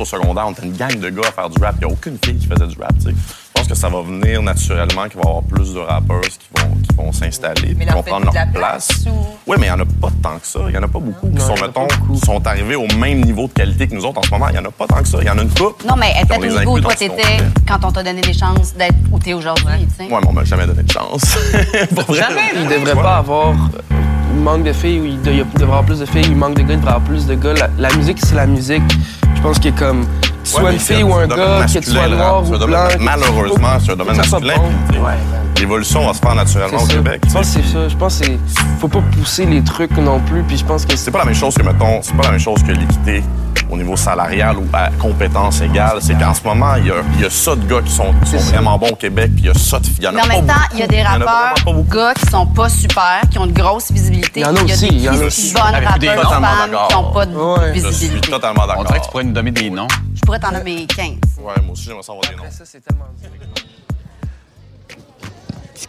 Au 0.04 0.06
secondaire, 0.06 0.46
on 0.48 0.52
était 0.52 0.66
une 0.66 0.76
gang 0.78 0.98
de 1.00 1.10
gars 1.10 1.28
à 1.30 1.32
faire 1.32 1.50
du 1.50 1.62
rap. 1.64 1.76
Il 1.82 1.86
n'y 1.88 1.92
a 1.92 1.94
aucune 1.94 2.18
fille 2.24 2.36
qui 2.38 2.48
faisait 2.48 2.68
du 2.68 2.78
rap. 2.80 2.94
tu 3.00 3.06
sais. 3.10 3.16
Je 3.56 3.62
pense 3.62 3.68
que 3.68 3.76
ça 3.76 3.88
va 3.88 4.02
venir 4.02 4.42
naturellement, 4.42 5.04
qu'il 5.08 5.16
va 5.16 5.22
y 5.24 5.28
avoir 5.28 5.44
plus 5.44 5.74
de 5.74 5.80
rappeurs 5.80 6.22
qui 6.22 6.40
vont, 6.58 6.70
qui 6.76 6.96
vont 6.98 7.12
s'installer, 7.14 7.76
Mais 7.78 7.86
qui 7.86 7.94
vont 7.94 8.02
prendre 8.04 8.26
leur 8.26 8.34
place. 8.34 8.54
place 8.54 9.06
ou- 9.08 9.12
Oui, 9.48 9.58
mais 9.60 9.68
il 9.68 9.74
n'y 9.74 9.76
en 9.76 9.84
a 9.84 9.86
pas 9.86 10.10
tant 10.22 10.38
que 10.40 10.48
ça. 10.48 10.60
Il 10.68 10.72
n'y 10.72 10.78
en 10.78 10.84
a 10.84 10.88
pas 10.88 11.00
beaucoup 11.00 11.30
qui 11.30 11.40
sont, 11.40 11.54
mettons, 11.62 11.88
qui 11.88 12.20
sont 12.26 12.46
arrivés 12.48 12.76
au 12.76 12.88
même 12.98 13.22
niveau 13.22 13.48
de 13.48 13.54
qualité 13.54 13.88
que 13.88 13.94
nous 13.96 14.04
autres 14.06 14.20
en 14.20 14.24
ce 14.24 14.32
moment. 14.32 14.48
Il 14.50 14.54
n'y 14.54 14.58
en 14.60 14.66
a 14.66 14.72
pas 14.72 14.88
tant 14.88 15.02
que 15.02 15.08
ça. 15.08 15.20
Il 15.22 15.28
y 15.28 15.30
en 15.30 15.38
a 15.38 15.44
une 15.44 15.50
couple. 15.54 15.86
Non, 15.88 15.96
mais 15.96 16.14
les 16.42 16.56
au 16.56 16.60
niveau 16.60 16.78
où 16.78 16.82
toi 16.82 16.94
t'étais 16.96 17.38
quand 17.68 17.80
on 17.86 17.92
t'a 17.92 18.04
donné 18.04 18.22
des 18.22 18.34
chances 18.34 18.74
d'être 18.74 18.96
où 19.12 19.20
t'es 19.20 19.34
aujourd'hui, 19.34 19.86
tu 19.88 19.96
sais. 20.06 20.12
Ouais, 20.12 20.20
mais 20.22 20.28
on 20.28 20.34
m'a 20.34 20.44
jamais 20.44 20.66
donné 20.66 20.84
de 20.84 20.92
chance. 20.92 21.24
Pour 21.96 22.04
vrai. 22.06 22.26
Il 22.56 22.68
devrait 22.68 22.94
Ouais. 22.96 23.02
pas 23.02 23.18
avoir 23.18 23.50
euh, 23.50 23.56
il 24.36 24.42
manque 24.42 24.64
de 24.64 24.74
filles, 24.74 25.00
ou 25.00 25.06
il, 25.06 25.22
de- 25.22 25.32
il 25.32 25.46
devrait 25.54 25.64
avoir 25.64 25.84
plus 25.84 26.00
de 26.00 26.06
filles, 26.06 26.26
il 26.28 26.36
manque 26.36 26.56
de 26.56 26.62
gars, 26.62 26.74
il 26.74 26.80
devrait 26.80 26.94
avoir 26.96 27.08
plus 27.08 27.26
de 27.26 27.36
gars. 27.36 27.54
La, 27.54 27.70
la 27.90 27.96
musique, 27.96 28.20
c'est 28.24 28.36
la 28.36 28.46
musique. 28.46 28.84
Je 29.36 29.42
pense 29.42 29.60
qu'il 29.60 29.72
est 29.74 29.78
comme, 29.80 30.02
Ouais, 30.56 30.62
mais 30.64 30.74
une 30.74 30.80
fille 30.80 31.04
ou 31.04 31.14
un 31.16 31.28
gars, 31.28 31.68
sois 31.68 32.08
le 32.08 32.16
noir 32.18 32.44
ou 32.44 32.58
blanc. 32.66 32.88
Malheureusement, 33.00 33.68
c'est 33.84 33.92
un 33.92 33.96
domaine 33.96 34.16
soit 34.24 34.40
masculin. 34.40 34.54
bon. 34.92 35.00
Ouais, 35.06 35.14
L'évolution 35.64 36.06
va 36.06 36.14
se 36.14 36.20
faire 36.20 36.36
naturellement 36.36 36.82
au 36.84 36.86
ça. 36.86 36.94
Québec. 36.96 37.22
Je 37.26 37.32
pense 37.34 37.56
que 37.56 37.62
c'est 37.64 37.72
ça. 37.72 37.88
Je 37.88 37.96
pense 37.96 38.20
que 38.20 38.26
c'est- 38.26 38.38
faut 38.82 38.90
pas 38.90 39.00
pousser 39.14 39.46
les 39.46 39.64
trucs 39.64 39.96
non 39.98 40.20
plus. 40.20 40.44
Puis 40.44 40.58
je 40.58 40.66
pense 40.66 40.86
que 40.86 40.94
C'est 40.98 41.10
pas 41.10 41.20
la 41.20 41.26
même 41.26 41.34
chose 41.36 41.56
que, 41.56 41.64
mettons, 41.64 42.02
c'est 42.02 42.14
pas 42.18 42.24
la 42.24 42.32
même 42.32 42.40
chose 42.40 42.62
que 42.64 42.74
l'équité 42.74 43.24
au 43.70 43.78
niveau 43.78 43.96
salarial 43.96 44.58
ou 44.58 44.66
à 44.74 44.90
compétence 45.00 45.62
égale. 45.62 46.00
C'est 46.02 46.16
qu'en 46.20 46.34
ce 46.34 46.44
moment, 46.44 46.76
il 46.76 46.88
y 46.88 46.92
a, 46.92 46.96
il 47.16 47.22
y 47.22 47.26
a 47.26 47.30
ça 47.30 47.56
de 47.56 47.66
gars 47.66 47.82
qui 47.82 47.92
sont, 47.94 48.14
qui 48.26 48.32
sont 48.32 48.40
ça. 48.40 48.52
vraiment 48.52 48.78
bons 48.78 48.90
au 48.90 48.96
Québec, 48.98 49.32
puis 49.34 49.44
il 49.44 49.48
y 49.48 49.50
a 49.50 49.54
ça 49.54 49.80
de 49.80 49.86
filles. 49.86 49.96
Il 50.00 50.04
y 50.04 50.08
en 50.10 50.12
même 50.28 50.46
temps, 50.46 50.54
il 50.74 50.80
y 50.80 50.84
a 50.84 50.88
des 50.88 51.02
en 51.02 51.06
a 51.06 51.10
rappeurs, 51.12 51.28
vraiment 51.28 51.54
pas 51.66 51.72
beaucoup. 51.72 51.96
gars 51.96 52.14
qui 52.14 52.26
sont 52.30 52.46
pas 52.48 52.68
super, 52.68 53.22
qui 53.32 53.40
ont 53.40 53.46
une 53.46 53.54
grosse 53.54 53.90
visibilité. 53.90 54.42
Il 54.42 54.44
y 54.44 54.46
en 54.46 54.56
a 54.58 54.64
aussi, 54.64 54.90
des 54.90 54.96
il 54.96 55.02
y 55.02 55.10
en 55.10 55.14
a 55.14 55.24
aussi. 55.24 55.54
bonnes 55.54 55.64
des 56.00 56.10
rappeurs 56.10 56.30
femmes 56.30 56.44
Totalement 56.44 56.88
qui 56.90 56.94
n'ont 56.96 57.12
pas 57.14 57.26
de 57.26 57.36
Ouais. 57.38 57.72
Je 57.74 57.80
suis 57.80 57.90
visibilité. 57.90 58.32
totalement 58.32 58.64
On 58.66 58.68
d'accord. 58.68 58.86
dirait 58.86 59.00
que 59.00 59.06
tu 59.06 59.12
pourrais 59.12 59.24
nous 59.24 59.32
donner 59.34 59.52
des 59.52 59.70
noms. 59.70 59.88
Je 60.14 60.22
pourrais 60.24 60.40
t'en 60.40 60.52
nommer 60.52 60.86
15. 60.88 61.08
Ouais, 61.40 61.54
moi 61.64 61.72
aussi, 61.72 61.84
j'aimerais 61.86 62.04
savoir 62.04 62.22
des 62.30 62.36
noms. 62.36 62.44
ça, 62.52 62.66
c'est 62.66 62.82
tellement 62.84 63.06
Ce 63.18 63.73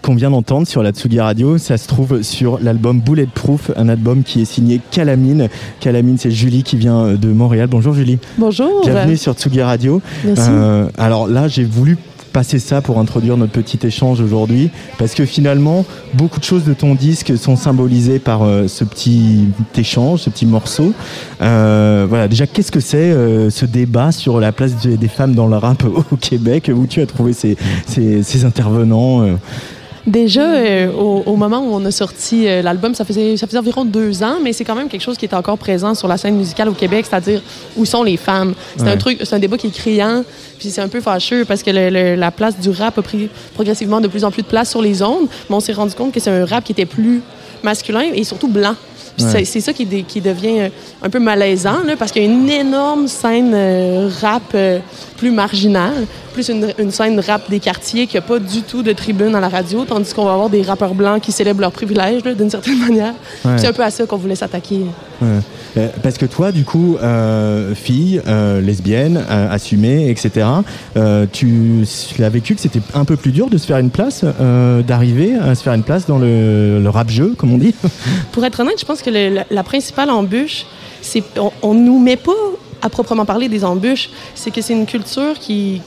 qu'on 0.02 0.14
vient 0.14 0.30
d'entendre 0.30 0.66
sur 0.66 0.82
la 0.82 0.92
Tsugi 0.92 1.20
Radio, 1.20 1.58
ça 1.58 1.76
se 1.76 1.86
trouve 1.86 2.22
sur 2.22 2.58
l'album 2.60 3.00
Bulletproof, 3.00 3.70
un 3.76 3.88
album 3.88 4.22
qui 4.22 4.42
est 4.42 4.44
signé 4.44 4.80
Calamine. 4.90 5.48
Calamine, 5.80 6.18
c'est 6.18 6.30
Julie 6.30 6.62
qui 6.62 6.76
vient 6.76 7.14
de 7.14 7.28
Montréal. 7.28 7.68
Bonjour 7.70 7.94
Julie. 7.94 8.18
Bonjour. 8.38 8.82
Bienvenue 8.84 9.16
sur 9.16 9.34
Tsugi 9.34 9.62
Radio. 9.62 10.00
Merci. 10.24 10.48
Euh, 10.48 10.88
alors 10.98 11.26
là, 11.26 11.48
j'ai 11.48 11.64
voulu 11.64 11.96
passer 12.34 12.58
ça 12.58 12.82
pour 12.82 12.98
introduire 12.98 13.36
notre 13.38 13.52
petit 13.52 13.78
échange 13.86 14.20
aujourd'hui, 14.20 14.68
parce 14.98 15.14
que 15.14 15.24
finalement, 15.24 15.86
beaucoup 16.14 16.40
de 16.40 16.44
choses 16.44 16.64
de 16.64 16.74
ton 16.74 16.94
disque 16.96 17.38
sont 17.38 17.54
symbolisées 17.56 18.18
par 18.18 18.42
euh, 18.42 18.66
ce 18.68 18.82
petit 18.84 19.46
échange, 19.78 20.20
ce 20.22 20.30
petit 20.30 20.44
morceau. 20.44 20.92
Euh, 21.40 22.06
voilà, 22.08 22.26
déjà, 22.28 22.46
qu'est-ce 22.48 22.72
que 22.72 22.80
c'est 22.80 22.96
euh, 23.12 23.50
ce 23.50 23.64
débat 23.66 24.10
sur 24.10 24.40
la 24.40 24.50
place 24.50 24.72
des 24.84 25.08
femmes 25.08 25.34
dans 25.34 25.46
le 25.46 25.56
rap 25.56 25.84
au 25.84 26.16
Québec? 26.16 26.70
Où 26.74 26.86
tu 26.86 27.00
as 27.00 27.06
trouvé 27.06 27.32
ces, 27.32 27.56
ces- 27.86 28.22
ces 28.24 28.44
intervenants 28.44 29.24
Déjà, 30.06 30.42
euh, 30.42 30.92
au, 30.92 31.22
au 31.24 31.36
moment 31.36 31.60
où 31.60 31.72
on 31.74 31.82
a 31.86 31.90
sorti 31.90 32.46
euh, 32.46 32.60
l'album, 32.60 32.94
ça 32.94 33.06
faisait, 33.06 33.38
ça 33.38 33.46
faisait 33.46 33.56
environ 33.58 33.86
deux 33.86 34.22
ans, 34.22 34.36
mais 34.42 34.52
c'est 34.52 34.64
quand 34.64 34.74
même 34.74 34.88
quelque 34.88 35.00
chose 35.00 35.16
qui 35.16 35.24
est 35.24 35.32
encore 35.34 35.56
présent 35.56 35.94
sur 35.94 36.08
la 36.08 36.18
scène 36.18 36.36
musicale 36.36 36.68
au 36.68 36.72
Québec, 36.74 37.06
c'est-à-dire 37.08 37.40
où 37.76 37.86
sont 37.86 38.02
les 38.02 38.18
femmes. 38.18 38.52
C'est 38.76 38.82
Ouais. 38.84 38.90
un 38.90 38.96
truc, 38.98 39.18
c'est 39.24 39.34
un 39.34 39.38
débat 39.38 39.56
qui 39.56 39.68
est 39.68 39.74
criant, 39.74 40.22
puis 40.58 40.68
c'est 40.68 40.82
un 40.82 40.88
peu 40.88 41.00
fâcheux 41.00 41.46
parce 41.46 41.62
que 41.62 41.70
le- 41.70 41.88
le- 41.88 42.14
la 42.16 42.30
place 42.30 42.60
du 42.60 42.68
rap 42.68 42.98
a 42.98 43.02
pris 43.02 43.30
progressivement 43.54 44.02
de 44.02 44.08
plus 44.08 44.24
en 44.24 44.30
plus 44.30 44.42
de 44.42 44.46
place 44.46 44.68
sur 44.68 44.82
les 44.82 45.02
ondes, 45.02 45.26
mais 45.48 45.56
on 45.56 45.60
s'est 45.60 45.72
rendu 45.72 45.94
compte 45.94 46.12
que 46.12 46.20
c'est 46.20 46.30
un 46.30 46.44
rap 46.44 46.64
qui 46.64 46.72
était 46.72 46.84
plus 46.86 47.22
masculin 47.62 48.04
et 48.14 48.24
surtout 48.24 48.48
blanc. 48.48 48.74
Ouais. 49.22 49.44
c'est- 49.44 49.60
ça 49.60 49.72
qui, 49.72 49.86
dé- 49.86 50.02
qui 50.02 50.20
devient 50.20 50.60
euh, 50.60 50.68
un 51.02 51.08
peu 51.10 51.18
malaisant, 51.20 51.82
là, 51.86 51.94
parce 51.96 52.10
qu'il 52.10 52.22
y 52.22 52.26
a 52.26 52.28
une 52.28 52.48
énorme 52.50 53.06
scène 53.06 53.52
euh, 53.54 54.08
rap 54.20 54.42
euh, 54.54 54.78
plus 55.16 55.30
marginale, 55.30 56.06
plus 56.32 56.48
une, 56.48 56.68
une 56.78 56.90
scène 56.90 57.20
rap 57.20 57.48
des 57.48 57.60
quartiers 57.60 58.06
qui 58.08 58.16
n'a 58.16 58.22
pas 58.22 58.38
du 58.40 58.62
tout 58.62 58.82
de 58.82 58.92
tribune 58.92 59.34
à 59.34 59.40
la 59.40 59.48
radio, 59.48 59.84
tandis 59.84 60.12
qu'on 60.12 60.24
va 60.24 60.32
avoir 60.32 60.50
des 60.50 60.62
rappeurs 60.62 60.94
blancs 60.94 61.20
qui 61.22 61.30
célèbrent 61.32 61.60
leurs 61.60 61.70
privilèges, 61.72 62.22
d'une 62.22 62.50
certaine 62.50 62.78
manière. 62.86 63.14
Ouais. 63.44 63.56
C'est 63.58 63.68
un 63.68 63.72
peu 63.72 63.84
à 63.84 63.90
ça 63.90 64.04
qu'on 64.06 64.16
voulait 64.16 64.34
s'attaquer. 64.34 64.80
Ouais. 65.22 65.28
Euh, 65.76 65.88
Parce 66.02 66.18
que 66.18 66.26
toi, 66.26 66.52
du 66.52 66.64
coup, 66.64 66.96
euh, 67.02 67.74
fille, 67.74 68.20
euh, 68.26 68.60
lesbienne, 68.60 69.16
assumée, 69.28 70.10
etc., 70.10 70.46
tu 71.32 71.84
l'as 72.18 72.28
vécu 72.28 72.54
que 72.54 72.60
c'était 72.60 72.80
un 72.94 73.04
peu 73.04 73.16
plus 73.16 73.32
dur 73.32 73.50
de 73.50 73.58
se 73.58 73.66
faire 73.66 73.78
une 73.78 73.90
place, 73.90 74.24
d'arriver 74.86 75.34
à 75.34 75.54
se 75.54 75.62
faire 75.62 75.74
une 75.74 75.82
place 75.82 76.06
dans 76.06 76.18
le, 76.18 76.82
rap-jeu, 76.86 77.34
comme 77.36 77.52
on 77.52 77.58
dit. 77.58 77.74
Pour 78.32 78.44
être 78.44 78.60
honnête, 78.60 78.78
je 78.78 78.84
pense 78.84 79.02
que 79.02 79.10
la, 79.10 79.62
principale 79.62 80.10
embûche, 80.10 80.66
c'est 81.00 81.24
on, 81.38 81.50
on 81.62 81.74
nous 81.74 81.98
met 81.98 82.16
pas 82.16 82.32
à 82.82 82.90
proprement 82.90 83.24
parler 83.24 83.48
des 83.48 83.64
embûches, 83.64 84.10
c'est 84.34 84.50
que 84.50 84.60
c'est 84.60 84.74
une 84.74 84.86
culture 84.86 85.38
qui, 85.40 85.80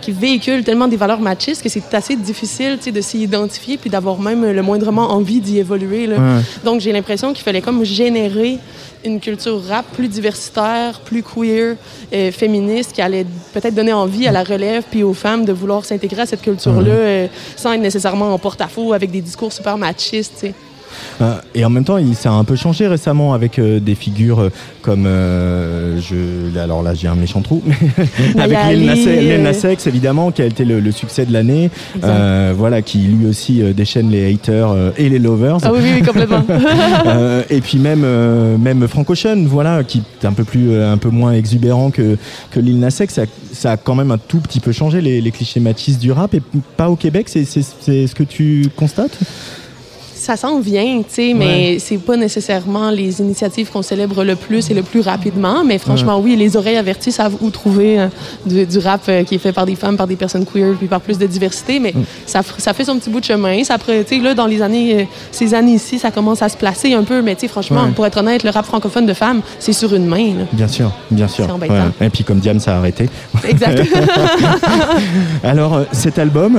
qui 0.00 0.12
véhicule 0.12 0.64
tellement 0.64 0.88
des 0.88 0.96
valeurs 0.96 1.20
machistes 1.20 1.62
que 1.62 1.68
c'est 1.68 1.94
assez 1.94 2.16
difficile 2.16 2.78
de 2.84 3.00
s'y 3.00 3.22
identifier 3.22 3.76
puis 3.76 3.90
d'avoir 3.90 4.18
même 4.18 4.44
le 4.50 4.62
moindrement 4.62 5.10
envie 5.10 5.40
d'y 5.40 5.58
évoluer. 5.58 6.06
là. 6.06 6.16
Ouais. 6.16 6.42
Donc 6.64 6.80
j'ai 6.80 6.92
l'impression 6.92 7.32
qu'il 7.32 7.44
fallait 7.44 7.62
comme 7.62 7.84
générer 7.84 8.58
une 9.04 9.20
culture 9.20 9.62
rap 9.62 9.86
plus 9.92 10.08
diversitaire, 10.08 11.00
plus 11.00 11.22
queer, 11.22 11.76
euh, 12.12 12.32
féministe, 12.32 12.92
qui 12.92 13.02
allait 13.02 13.26
peut-être 13.52 13.74
donner 13.74 13.92
envie 13.92 14.26
à 14.26 14.32
la 14.32 14.42
relève 14.42 14.82
puis 14.90 15.02
aux 15.02 15.14
femmes 15.14 15.44
de 15.44 15.52
vouloir 15.52 15.84
s'intégrer 15.84 16.22
à 16.22 16.26
cette 16.26 16.42
culture-là 16.42 16.90
euh, 16.90 17.26
sans 17.56 17.72
être 17.72 17.80
nécessairement 17.80 18.34
en 18.34 18.38
porte-à-faux 18.38 18.92
avec 18.92 19.10
des 19.10 19.20
discours 19.20 19.52
super 19.52 19.78
machistes. 19.78 20.46
Et 21.54 21.64
en 21.64 21.70
même 21.70 21.84
temps, 21.84 21.98
il, 21.98 22.14
ça 22.14 22.30
a 22.30 22.34
un 22.34 22.44
peu 22.44 22.56
changé 22.56 22.86
récemment 22.86 23.32
avec 23.34 23.58
euh, 23.58 23.80
des 23.80 23.94
figures 23.94 24.40
euh, 24.40 24.50
comme 24.82 25.04
euh, 25.06 26.00
je, 26.00 26.58
alors 26.58 26.82
là 26.82 26.94
j'ai 26.94 27.08
un 27.08 27.14
méchant 27.14 27.40
trou, 27.40 27.62
mais 28.34 28.40
avec 28.42 28.56
Maya 28.58 28.72
Lil 28.72 28.86
Nas, 28.86 28.92
Ali, 28.92 29.28
Lil 29.28 29.42
Nas 29.42 29.64
euh, 29.64 29.72
X 29.72 29.86
évidemment 29.86 30.30
qui 30.30 30.42
a 30.42 30.46
été 30.46 30.64
le, 30.64 30.80
le 30.80 30.92
succès 30.92 31.26
de 31.26 31.32
l'année, 31.32 31.70
euh, 32.04 32.52
voilà 32.56 32.82
qui 32.82 32.98
lui 32.98 33.26
aussi 33.26 33.62
euh, 33.62 33.72
déchaîne 33.72 34.10
les 34.10 34.32
haters 34.32 34.70
euh, 34.70 34.90
et 34.96 35.08
les 35.08 35.18
lovers. 35.18 35.58
Ah 35.62 35.70
oui, 35.72 35.80
oui, 35.82 35.90
oui, 36.00 36.02
complètement. 36.02 36.44
Euh, 37.06 37.42
et 37.50 37.60
puis 37.60 37.78
même 37.78 38.02
euh, 38.04 38.56
même 38.58 38.86
Frank 38.88 39.08
Ocean, 39.10 39.44
voilà, 39.46 39.84
qui 39.84 40.02
est 40.22 40.26
un 40.26 40.32
peu 40.32 40.44
plus 40.44 40.70
euh, 40.70 40.92
un 40.92 40.96
peu 40.96 41.10
moins 41.10 41.32
exubérant 41.32 41.90
que 41.90 42.16
que 42.50 42.58
Lil 42.60 42.78
Nas 42.80 42.98
X, 43.00 43.14
ça, 43.14 43.22
ça 43.52 43.72
a 43.72 43.76
quand 43.76 43.94
même 43.94 44.10
un 44.10 44.18
tout 44.18 44.40
petit 44.40 44.60
peu 44.60 44.72
changé 44.72 45.00
les, 45.00 45.20
les 45.20 45.30
clichés 45.30 45.60
machistes 45.60 46.00
du 46.00 46.12
rap 46.12 46.34
et 46.34 46.42
pas 46.76 46.90
au 46.90 46.96
Québec. 46.96 47.28
C'est 47.28 47.44
ce 47.44 48.14
que 48.14 48.24
tu 48.24 48.68
constates? 48.76 49.18
Ça 50.18 50.34
s'en 50.36 50.60
vient, 50.60 50.98
tu 51.06 51.14
sais, 51.14 51.34
mais 51.34 51.78
c'est 51.78 51.98
pas 51.98 52.16
nécessairement 52.16 52.90
les 52.90 53.20
initiatives 53.20 53.70
qu'on 53.70 53.82
célèbre 53.82 54.24
le 54.24 54.34
plus 54.34 54.70
et 54.70 54.74
le 54.74 54.82
plus 54.82 55.00
rapidement. 55.00 55.62
Mais 55.62 55.76
franchement, 55.78 56.18
oui, 56.18 56.36
les 56.36 56.56
oreilles 56.56 56.78
averties 56.78 57.12
savent 57.12 57.36
où 57.42 57.50
trouver 57.50 58.00
euh, 58.00 58.06
du, 58.46 58.64
du 58.64 58.78
rap 58.78 59.02
euh, 59.08 59.24
qui 59.24 59.34
est 59.34 59.38
fait 59.38 59.52
par 59.52 59.66
des 59.66 59.74
femmes, 59.76 59.96
par 59.98 60.06
des 60.06 60.16
personnes 60.16 60.46
queer, 60.46 60.74
puis 60.78 60.86
par 60.88 61.02
plus 61.02 61.18
de 61.18 61.26
diversité. 61.26 61.78
Mais 61.80 61.92
ça, 62.24 62.40
f- 62.40 62.54
ça 62.58 62.72
fait 62.72 62.84
son 62.84 62.98
petit 62.98 63.10
bout 63.10 63.20
de 63.20 63.26
chemin. 63.26 63.62
Ça, 63.62 63.76
tu 63.78 63.92
sais, 64.06 64.18
là, 64.22 64.32
dans 64.34 64.46
les 64.46 64.62
années, 64.62 65.02
euh, 65.02 65.04
ces 65.30 65.52
années-ci, 65.52 65.98
ça 65.98 66.10
commence 66.10 66.40
à 66.40 66.48
se 66.48 66.56
placer 66.56 66.94
un 66.94 67.02
peu. 67.04 67.20
Mais 67.20 67.34
tu 67.34 67.42
sais, 67.42 67.48
franchement, 67.48 67.82
pour 67.94 68.06
être 68.06 68.16
honnête, 68.16 68.42
le 68.42 68.50
rap 68.50 68.64
francophone 68.64 69.04
de 69.04 69.12
femmes, 69.14 69.42
c'est 69.58 69.74
sur 69.74 69.94
une 69.94 70.06
main. 70.06 70.28
là. 70.38 70.44
Bien 70.52 70.68
sûr, 70.68 70.90
bien 71.10 71.28
sûr. 71.28 71.44
Et 72.00 72.08
puis 72.08 72.24
comme 72.24 72.38
Diam, 72.38 72.58
ça 72.58 72.74
a 72.74 72.78
arrêté. 72.78 73.10
Exact. 73.46 73.82
Alors 75.44 75.82
cet 75.92 76.18
album, 76.18 76.58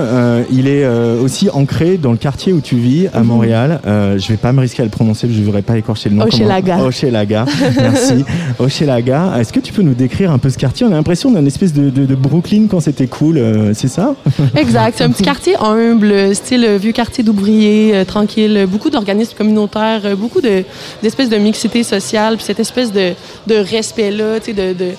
il 0.51 0.67
est 0.67 0.85
aussi 0.87 1.49
ancré 1.51 1.97
dans 1.97 2.11
le 2.11 2.17
quartier 2.17 2.53
où 2.53 2.61
tu 2.61 2.75
vis, 2.75 3.07
à 3.13 3.21
Montréal. 3.23 3.46
Euh, 3.53 4.17
je 4.17 4.27
vais 4.27 4.37
pas 4.37 4.51
me 4.51 4.61
risquer 4.61 4.81
à 4.81 4.85
le 4.85 4.91
prononcer, 4.91 5.27
je 5.31 5.41
voudrais 5.41 5.61
pas 5.61 5.77
écorcher 5.77 6.09
le 6.09 6.15
nom. 6.15 6.25
Hochelaga. 6.25 6.79
Hochelaga. 6.79 7.45
Merci. 7.77 8.25
Hochelaga. 8.59 9.33
Est-ce 9.39 9.53
que 9.53 9.59
tu 9.59 9.73
peux 9.73 9.81
nous 9.81 9.93
décrire 9.93 10.31
un 10.31 10.37
peu 10.37 10.49
ce 10.49 10.57
quartier? 10.57 10.85
On 10.85 10.91
a 10.91 10.95
l'impression 10.95 11.31
d'un 11.31 11.45
espèce 11.45 11.73
de, 11.73 11.89
de- 11.89 12.05
de 12.05 12.15
Brooklyn 12.15 12.67
quand 12.69 12.79
c'était 12.79 13.07
cool. 13.07 13.37
euh, 13.37 13.73
c'est 13.73 13.87
ça? 13.87 14.15
Exact. 14.55 14.95
C'est 14.97 15.03
un 15.03 15.09
petit 15.11 15.23
quartier 15.23 15.55
humble, 15.59 16.33
style 16.35 16.65
euh, 16.65 16.77
vieux 16.77 16.91
quartier 16.91 17.23
d'ouvriers, 17.23 17.95
euh, 17.95 18.05
tranquille. 18.05 18.65
Beaucoup 18.69 18.89
d'organismes 18.89 19.35
communautaires, 19.37 20.01
beaucoup 20.17 20.41
de- 20.41 20.63
d'espèces 21.01 21.29
de, 21.29 21.37
mixité 21.37 21.83
sociale, 21.83 22.35
puis 22.37 22.45
cette 22.45 22.59
espèce 22.59 22.91
de, 22.91 23.13
respect-là, 23.55 24.39
tu 24.39 24.47
sais, 24.47 24.53
de... 24.53 24.73
de- 24.77 24.91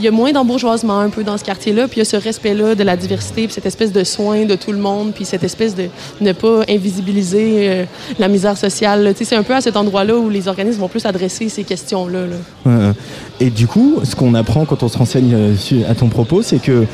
il 0.00 0.04
y 0.04 0.08
a 0.08 0.12
moins 0.12 0.30
d'embourgeoisement 0.30 1.00
un 1.00 1.08
peu 1.08 1.24
dans 1.24 1.36
ce 1.36 1.42
quartier-là, 1.42 1.88
puis 1.88 1.96
il 1.96 1.98
y 1.98 2.02
a 2.02 2.04
ce 2.04 2.16
respect-là 2.16 2.76
de 2.76 2.84
la 2.84 2.96
diversité, 2.96 3.44
puis 3.46 3.52
cette 3.52 3.66
espèce 3.66 3.90
de 3.92 4.04
soin 4.04 4.44
de 4.44 4.54
tout 4.54 4.70
le 4.70 4.78
monde, 4.78 5.10
puis 5.12 5.24
cette 5.24 5.42
espèce 5.42 5.74
de 5.74 5.86
ne 6.20 6.30
pas 6.30 6.60
invisibiliser 6.68 7.68
euh, 7.68 7.84
la 8.18 8.28
misère 8.28 8.56
sociale. 8.56 9.12
C'est 9.20 9.36
un 9.36 9.42
peu 9.42 9.54
à 9.54 9.60
cet 9.60 9.76
endroit-là 9.76 10.16
où 10.16 10.28
les 10.30 10.48
organismes 10.48 10.80
vont 10.80 10.88
plus 10.88 11.04
adresser 11.06 11.48
ces 11.48 11.64
questions-là. 11.64 12.20
là. 12.26 12.92
Et 13.40 13.50
du 13.50 13.66
coup, 13.66 14.00
ce 14.04 14.14
qu'on 14.16 14.34
apprend 14.34 14.64
quand 14.64 14.82
on 14.82 14.88
se 14.88 14.98
renseigne 14.98 15.32
euh, 15.34 15.54
à 15.88 15.94
ton 15.94 16.08
propos, 16.08 16.42
c'est 16.42 16.60
que 16.60 16.84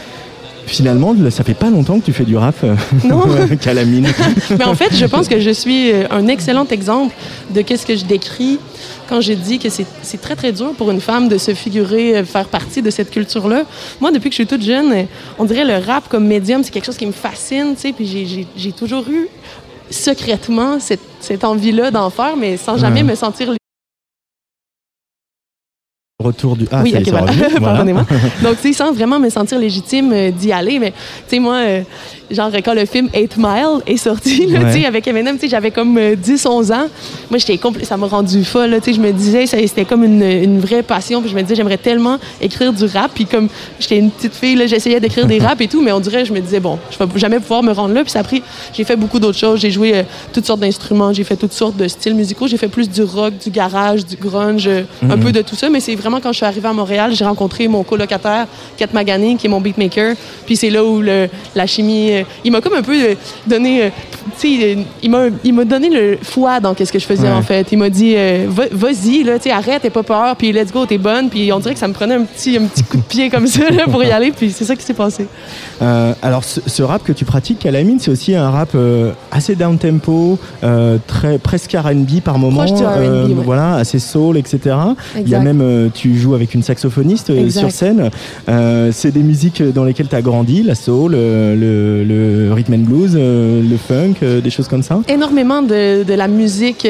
finalement, 0.67 1.13
le- 1.13 1.29
ça 1.31 1.45
fait 1.45 1.53
pas 1.55 1.69
longtemps 1.69 2.01
que 2.01 2.07
tu 2.07 2.13
fais 2.15 2.25
du 2.25 2.37
rap, 2.39 2.55
euh, 2.65 2.75
Non. 3.05 3.23
qu'à 3.61 3.75
la 3.75 3.85
mine. 3.85 4.07
Mais 4.59 4.65
en 4.65 4.75
fait, 4.75 4.95
je 4.95 5.05
pense 5.05 5.29
que 5.29 5.39
je 5.39 5.51
suis 5.51 5.93
euh, 5.93 6.05
un 6.11 6.27
excellent 6.29 6.67
exemple 6.71 7.15
de 7.55 7.61
qu'est-ce 7.61 7.85
que 7.85 7.95
je 7.97 8.05
décris 8.07 8.59
quand 9.09 9.21
je 9.21 9.35
dis 9.35 9.59
que 9.59 9.69
c'est 9.69 10.21
très, 10.23 10.35
très 10.35 10.53
dur 10.53 10.73
pour 10.79 10.91
une 10.91 11.03
femme 11.03 11.29
de 11.29 11.37
se 11.37 11.53
figurer, 11.53 12.25
faire 12.25 12.47
partie 12.47 12.81
de 12.81 12.89
cette 12.89 13.11
culture-là. 13.11 13.65
Moi, 14.01 14.11
depuis 14.11 14.31
que 14.31 14.33
je 14.33 14.37
suis 14.43 14.47
toute 14.47 14.63
jeune, 14.63 15.07
on 15.39 15.45
dirait 15.45 15.67
le 15.67 15.85
rap 15.85 16.09
comme 16.09 16.27
médium, 16.27 16.63
c'est 16.65 16.71
quelque 16.71 16.87
chose 16.87 16.97
qui 16.97 17.05
me 17.07 17.13
fascine, 17.13 17.75
tu 17.75 17.83
sais, 17.83 17.93
puis 17.93 18.07
j'ai- 18.07 18.25
j'ai- 18.25 18.47
j'ai 18.57 18.73
toujours 18.73 19.05
eu 19.11 19.29
secrètement 19.91 20.81
cette, 20.81 21.01
cette 21.21 21.45
envie-là 21.45 21.91
d'en 21.91 22.11
faire, 22.11 22.37
mais 22.37 22.57
sans 22.57 22.77
jamais 22.77 23.03
Ouais. 23.03 23.11
me 23.11 23.15
sentir 23.15 23.51
Retour 26.25 26.57
du. 26.57 26.67
Ah, 26.73 26.81
oui, 26.83 26.91
ça 26.93 26.99
y 26.99 27.03
ok, 27.03 27.09
est, 27.09 27.11
c'est 27.11 27.17
voilà. 27.59 27.61
Pardonnez-moi. 27.61 28.07
Donc, 28.43 28.57
tu 28.61 28.69
sais, 28.69 28.73
sans 28.73 28.93
vraiment 28.93 29.19
me 29.21 29.29
sentir 29.29 29.59
légitime 29.59 30.11
euh, 30.13 30.31
d'y 30.31 30.51
aller, 30.53 30.79
mais, 30.79 30.91
tu 30.91 30.97
sais, 31.29 31.39
moi, 31.39 31.57
euh, 31.57 31.83
genre, 32.31 32.51
quand 32.65 32.73
le 32.75 32.87
film 32.87 33.09
8 33.15 33.37
Mile 33.37 33.83
est 33.87 33.97
sorti, 33.99 34.47
là, 34.47 34.61
Ouais. 34.61 34.73
tu 34.73 34.81
sais, 34.81 34.87
avec 34.87 35.07
Eminem, 35.07 35.35
tu 35.37 35.43
sais, 35.43 35.49
j'avais 35.49 35.71
comme 35.71 35.99
10-11 35.99 36.73
ans. 36.73 36.87
Moi, 37.31 37.39
j'étais 37.39 37.57
compl- 37.57 37.85
ça 37.85 37.97
m'a 37.97 38.07
rendu 38.07 38.43
folle, 38.45 38.75
tu 38.83 38.91
sais, 38.91 38.97
je 38.97 39.01
me 39.01 39.13
disais, 39.13 39.47
ça- 39.47 39.59
c'était 39.59 39.85
comme 39.85 40.03
une, 40.05 40.23
une 40.23 40.61
vraie 40.61 40.83
passion, 40.83 41.21
puis 41.21 41.31
je 41.31 41.37
me 41.37 41.43
disais, 41.43 41.55
j'aimerais 41.57 41.77
tellement 41.77 42.19
écrire 42.41 42.73
du 42.73 42.85
rap, 42.87 43.11
puis 43.15 43.27
comme 43.27 43.49
j'étais 43.79 43.99
une 43.99 44.11
petite 44.11 44.35
fille, 44.35 44.57
là, 44.57 44.67
j'essayais 44.67 45.01
d'écrire 45.01 45.27
des 45.27 45.39
raps 45.47 45.61
et 45.61 45.69
tout, 45.69 45.83
mais 45.83 45.93
on 45.93 46.01
dirait, 46.01 46.25
je 46.25 46.33
me 46.33 46.41
disais, 46.41 46.61
bon, 46.61 46.79
je 46.91 46.99
vais 47.05 47.19
jamais 47.19 47.39
pouvoir 47.41 47.63
me 47.63 47.73
rendre 47.73 47.93
là, 47.95 48.03
puis 48.03 48.11
ça 48.11 48.21
a 48.21 48.25
pris, 48.25 48.43
j'ai 48.73 48.85
fait 48.85 48.97
beaucoup 48.97 49.19
d'autres 49.19 49.39
choses, 49.39 49.61
j'ai 49.61 49.71
joué 49.71 49.95
euh, 49.95 50.03
toutes 50.33 50.47
sortes 50.47 50.61
d'instruments, 50.61 51.13
j'ai 51.13 51.25
fait 51.25 51.37
toutes 51.37 51.53
sortes 51.53 51.77
de 51.77 51.87
styles 51.89 52.15
musicaux, 52.15 52.47
j'ai 52.49 52.57
fait 52.57 52.69
plus 52.69 52.89
du 52.89 53.03
rock, 53.03 53.35
du 53.45 53.51
garage, 53.51 54.07
du 54.07 54.17
grunge, 54.17 54.67
euh, 54.69 54.83
un 55.03 55.17
Mhm. 55.17 55.21
peu 55.23 55.33
de 55.33 55.43
tout 55.43 55.57
ça, 55.57 55.69
mais 55.69 55.81
c'est 55.81 55.95
vraiment 55.95 56.14
quand 56.21 56.33
je 56.33 56.37
suis 56.39 56.47
arrivée 56.47 56.69
à 56.69 56.73
Montréal, 56.73 57.13
j'ai 57.15 57.25
rencontré 57.25 57.69
mon 57.69 57.83
colocataire, 57.83 58.47
Kat 58.77 58.87
Magani, 58.93 59.37
qui 59.37 59.47
est 59.47 59.51
mon 59.51 59.61
beatmaker. 59.61 60.15
Puis 60.47 60.57
c'est 60.57 60.71
là 60.71 60.85
où 60.85 61.01
le- 61.01 61.29
la 61.55 61.67
chimie. 61.67 62.13
euh, 62.13 62.23
il 62.45 62.53
m'a 62.53 62.61
comme 62.61 62.75
un 62.75 62.83
peu 62.83 62.93
euh, 62.95 63.15
donné. 63.47 63.85
euh, 63.85 63.89
tu 64.41 64.57
sais, 64.59 64.77
il 65.03 65.11
m'a 65.55 65.65
donné 65.65 65.91
le 65.91 66.19
foi 66.23 66.59
dans 66.61 66.75
qu'est-ce 66.75 66.93
que 66.93 66.99
je 66.99 67.05
faisais 67.07 67.29
Ouais. 67.29 67.35
en 67.35 67.43
fait. 67.43 67.67
Il 67.73 67.79
m'a 67.79 67.91
dit 67.91 68.15
Va- 68.49 68.65
vas-y, 68.73 69.23
là, 69.23 69.39
tu 69.39 69.51
arrête, 69.51 69.83
t'es 69.83 69.91
pas 69.91 70.03
peur, 70.03 70.35
puis 70.37 70.51
let's 70.53 70.73
go, 70.73 70.87
t'es 70.87 70.99
bonne. 70.99 71.29
Puis 71.29 71.53
on 71.53 71.59
dirait 71.59 71.75
que 71.75 71.81
ça 71.81 71.89
me 71.89 71.93
prenait 71.93 72.15
un 72.15 72.25
petit, 72.25 72.57
un 72.57 72.65
petit 72.67 72.83
coup 72.85 72.97
de 72.97 73.03
pied 73.03 73.29
comme 73.31 73.47
ça 73.47 73.69
là, 73.71 73.85
pour 73.85 74.03
y 74.03 74.11
aller. 74.11 74.33
Puis 74.33 74.51
c'est 74.51 74.65
ça 74.65 74.75
qui 74.77 74.83
s'est 74.85 74.95
passé. 74.95 75.27
Alors, 75.81 76.43
ce, 76.45 76.61
ce 76.67 76.83
rap 76.83 77.03
que 77.05 77.13
tu 77.13 77.25
pratiques 77.25 77.65
à 77.67 77.71
la 77.71 77.83
mine, 77.83 77.99
c'est 78.01 78.11
aussi 78.11 78.35
un 78.35 78.51
rap 78.51 78.71
assez 79.31 79.55
down 79.55 79.77
tempo, 79.79 80.39
très 81.07 81.39
presque 81.39 81.73
R&B 81.73 82.21
par 82.25 82.39
moment, 82.39 82.65
Proche 82.65 82.73
du 82.79 82.85
R&B, 82.85 83.29
ouais. 83.31 83.45
voilà, 83.45 83.75
assez 83.77 83.99
soul, 83.99 84.37
etc. 84.39 84.59
Il 85.21 85.29
y 85.29 85.35
a 85.35 85.41
même, 85.41 85.91
tu 86.05 86.15
joues 86.19 86.35
avec 86.35 86.53
une 86.53 86.63
saxophoniste 86.63 87.31
euh, 87.31 87.45
Exact. 87.45 87.61
sur 87.61 87.71
scène. 87.71 88.11
Euh, 88.51 88.91
c'est 88.93 89.11
des 89.11 89.23
musiques 89.23 89.63
dans 89.63 89.85
lesquelles 89.85 90.09
tu 90.09 90.15
as 90.15 90.21
grandi, 90.21 90.63
la 90.63 90.75
soul, 90.75 91.15
euh, 91.15 91.55
le, 91.57 92.05
le 92.05 92.53
rhythm 92.53 92.75
and 92.75 92.79
blues, 92.81 93.15
le 93.17 93.77
funk, 93.79 94.17
des 94.43 94.51
choses 94.51 94.69
comme 94.69 94.83
ça. 94.83 95.01
énormément 95.09 95.63
de, 95.63 96.03
de 96.03 96.13
la 96.15 96.29
musique 96.29 96.87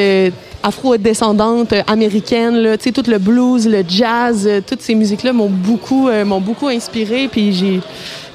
afro-descendante 0.65 1.75
américaine, 1.87 2.57
là, 2.57 2.77
tu 2.77 2.85
sais, 2.85 2.93
tout 2.93 3.09
le 3.09 3.19
blues, 3.19 3.69
le 3.69 3.85
jazz, 3.87 4.49
toutes 4.67 4.81
ces 4.81 4.97
musiques-là 4.97 5.33
m'ont 5.33 5.51
beaucoup, 5.51 6.09
m'ont 6.27 6.41
beaucoup 6.41 6.67
inspiré. 6.67 7.29
Puis 7.31 7.53
j'ai, 7.53 7.81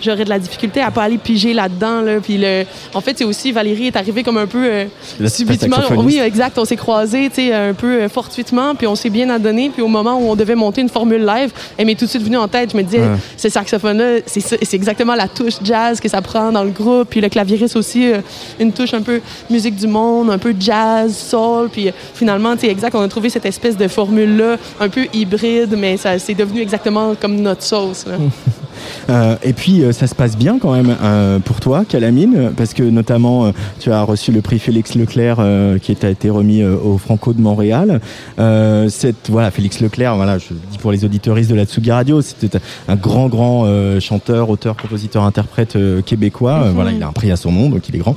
j'aurais 0.02 0.24
de 0.26 0.30
la 0.30 0.40
difficulté 0.40 0.82
à 0.82 0.92
pas 0.92 1.04
aller 1.04 1.18
piger 1.18 1.54
là-dedans. 1.54 2.02
Là. 2.02 2.20
Puis 2.22 2.38
le, 2.38 2.64
en 2.94 3.02
fait, 3.02 3.18
c'est 3.18 3.24
aussi 3.24 3.52
Valérie 3.52 3.88
est 3.88 3.96
arrivée 3.96 4.24
comme 4.24 4.38
un 4.38 4.48
peu 4.48 4.64
euh, 4.66 4.86
subitement. 5.28 5.78
Oui, 5.98 6.20
exact. 6.20 6.58
On 6.58 6.66
s'est 6.66 6.76
croisés, 6.76 7.30
tu 7.30 7.36
sais, 7.48 7.54
un 7.54 7.74
peu 7.74 8.02
euh, 8.02 8.10
fortuitement, 8.10 8.76
puis 8.76 8.88
on 8.88 8.96
s'est 8.96 9.10
bien 9.10 9.30
adonné. 9.30 9.70
Puis 9.70 9.82
au 9.82 9.88
moment 9.88 10.18
où 10.20 10.30
on 10.30 10.36
devait 10.36 10.56
monter 10.56 10.82
une 10.82 10.90
formule 10.90 11.26
live, 11.26 11.52
elle 11.78 11.86
m'est 11.86 11.96
tout 11.96 12.06
de 12.06 12.10
suite 12.10 12.24
venue 12.24 12.38
en 12.38 12.48
tête. 12.48 12.72
Je 12.72 12.78
me 12.78 12.84
disais, 12.84 13.00
Ouais. 13.00 13.16
ce 13.38 13.50
saxophone-là, 13.50 14.20
c'est 14.26 14.74
exactement 14.74 15.16
la 15.16 15.28
touche 15.28 15.56
jazz 15.64 16.00
que 16.00 16.10
ça 16.10 16.22
prend 16.22 16.52
dans 16.52 16.64
le 16.64 16.72
groupe. 16.72 17.10
Puis 17.10 17.22
le 17.22 17.30
claviériste 17.30 17.76
aussi, 17.76 18.12
euh, 18.12 18.20
une 18.60 18.72
touche 18.72 18.94
un 18.94 19.02
peu 19.02 19.22
musique 19.50 19.76
du 19.76 19.88
monde, 19.88 20.30
un 20.30 20.38
peu 20.38 20.54
jazz, 20.60 21.16
soul. 21.16 21.70
Puis 21.70 21.90
finalement, 22.14 22.56
tu 22.56 22.62
sais, 22.62 22.68
exact, 22.68 22.96
on 22.96 23.02
a 23.02 23.08
trouvé 23.08 23.30
cette 23.30 23.46
espèce 23.46 23.78
de 23.78 23.88
formule-là, 23.88 24.58
un 24.80 24.90
peu 24.90 25.06
hybride, 25.14 25.76
mais 25.78 25.98
ça 25.98 26.20
c'est 26.20 26.34
devenu 26.34 26.62
exactement 26.62 27.16
comme 27.20 27.36
notre 27.42 27.64
sauce. 27.64 28.06
là. 28.06 28.16
Euh, 29.10 29.36
et 29.44 29.54
puis 29.54 29.84
euh, 29.84 29.92
ça 29.92 30.08
se 30.08 30.16
passe 30.16 30.38
bien 30.38 30.60
quand 30.60 30.74
même 30.74 30.96
euh, 31.02 31.40
pour 31.40 31.60
toi, 31.60 31.84
Calamine, 31.88 32.52
parce 32.56 32.74
que 32.74 32.84
notamment 32.84 33.52
tu 33.80 33.92
as 33.92 34.04
reçu 34.04 34.32
le 34.32 34.42
prix 34.42 34.60
Félix 34.60 34.96
Leclerc 34.96 35.38
qui 35.82 35.96
t'a 35.96 36.10
été 36.10 36.30
remis 36.30 36.64
au 36.64 36.98
Franco 36.98 37.34
de 37.34 37.42
Montréal. 37.42 38.00
Cette, 38.38 39.30
voilà, 39.30 39.52
Félix 39.52 39.80
Leclerc, 39.80 40.16
voilà, 40.16 40.38
je 40.38 40.54
dis 40.72 40.78
pour 40.78 40.92
les 40.92 41.06
auditeuristes 41.06 41.50
de 41.50 41.56
la 41.56 41.66
Tsugi 41.66 41.92
Radio, 41.92 42.22
c'était 42.22 42.60
un 42.88 42.96
grand, 42.96 43.28
grand 43.28 43.66
chanteur, 44.00 44.50
auteur, 44.50 44.76
compositeur, 44.76 45.24
interprète 45.24 45.78
québécois. 46.06 46.72
Voilà, 46.74 46.92
il 46.92 47.02
a 47.04 47.08
un 47.08 47.12
prix 47.12 47.32
à 47.32 47.36
son 47.36 47.52
nom, 47.52 47.70
donc 47.70 47.88
il 47.90 47.96
est 47.96 48.00
grand. 48.00 48.16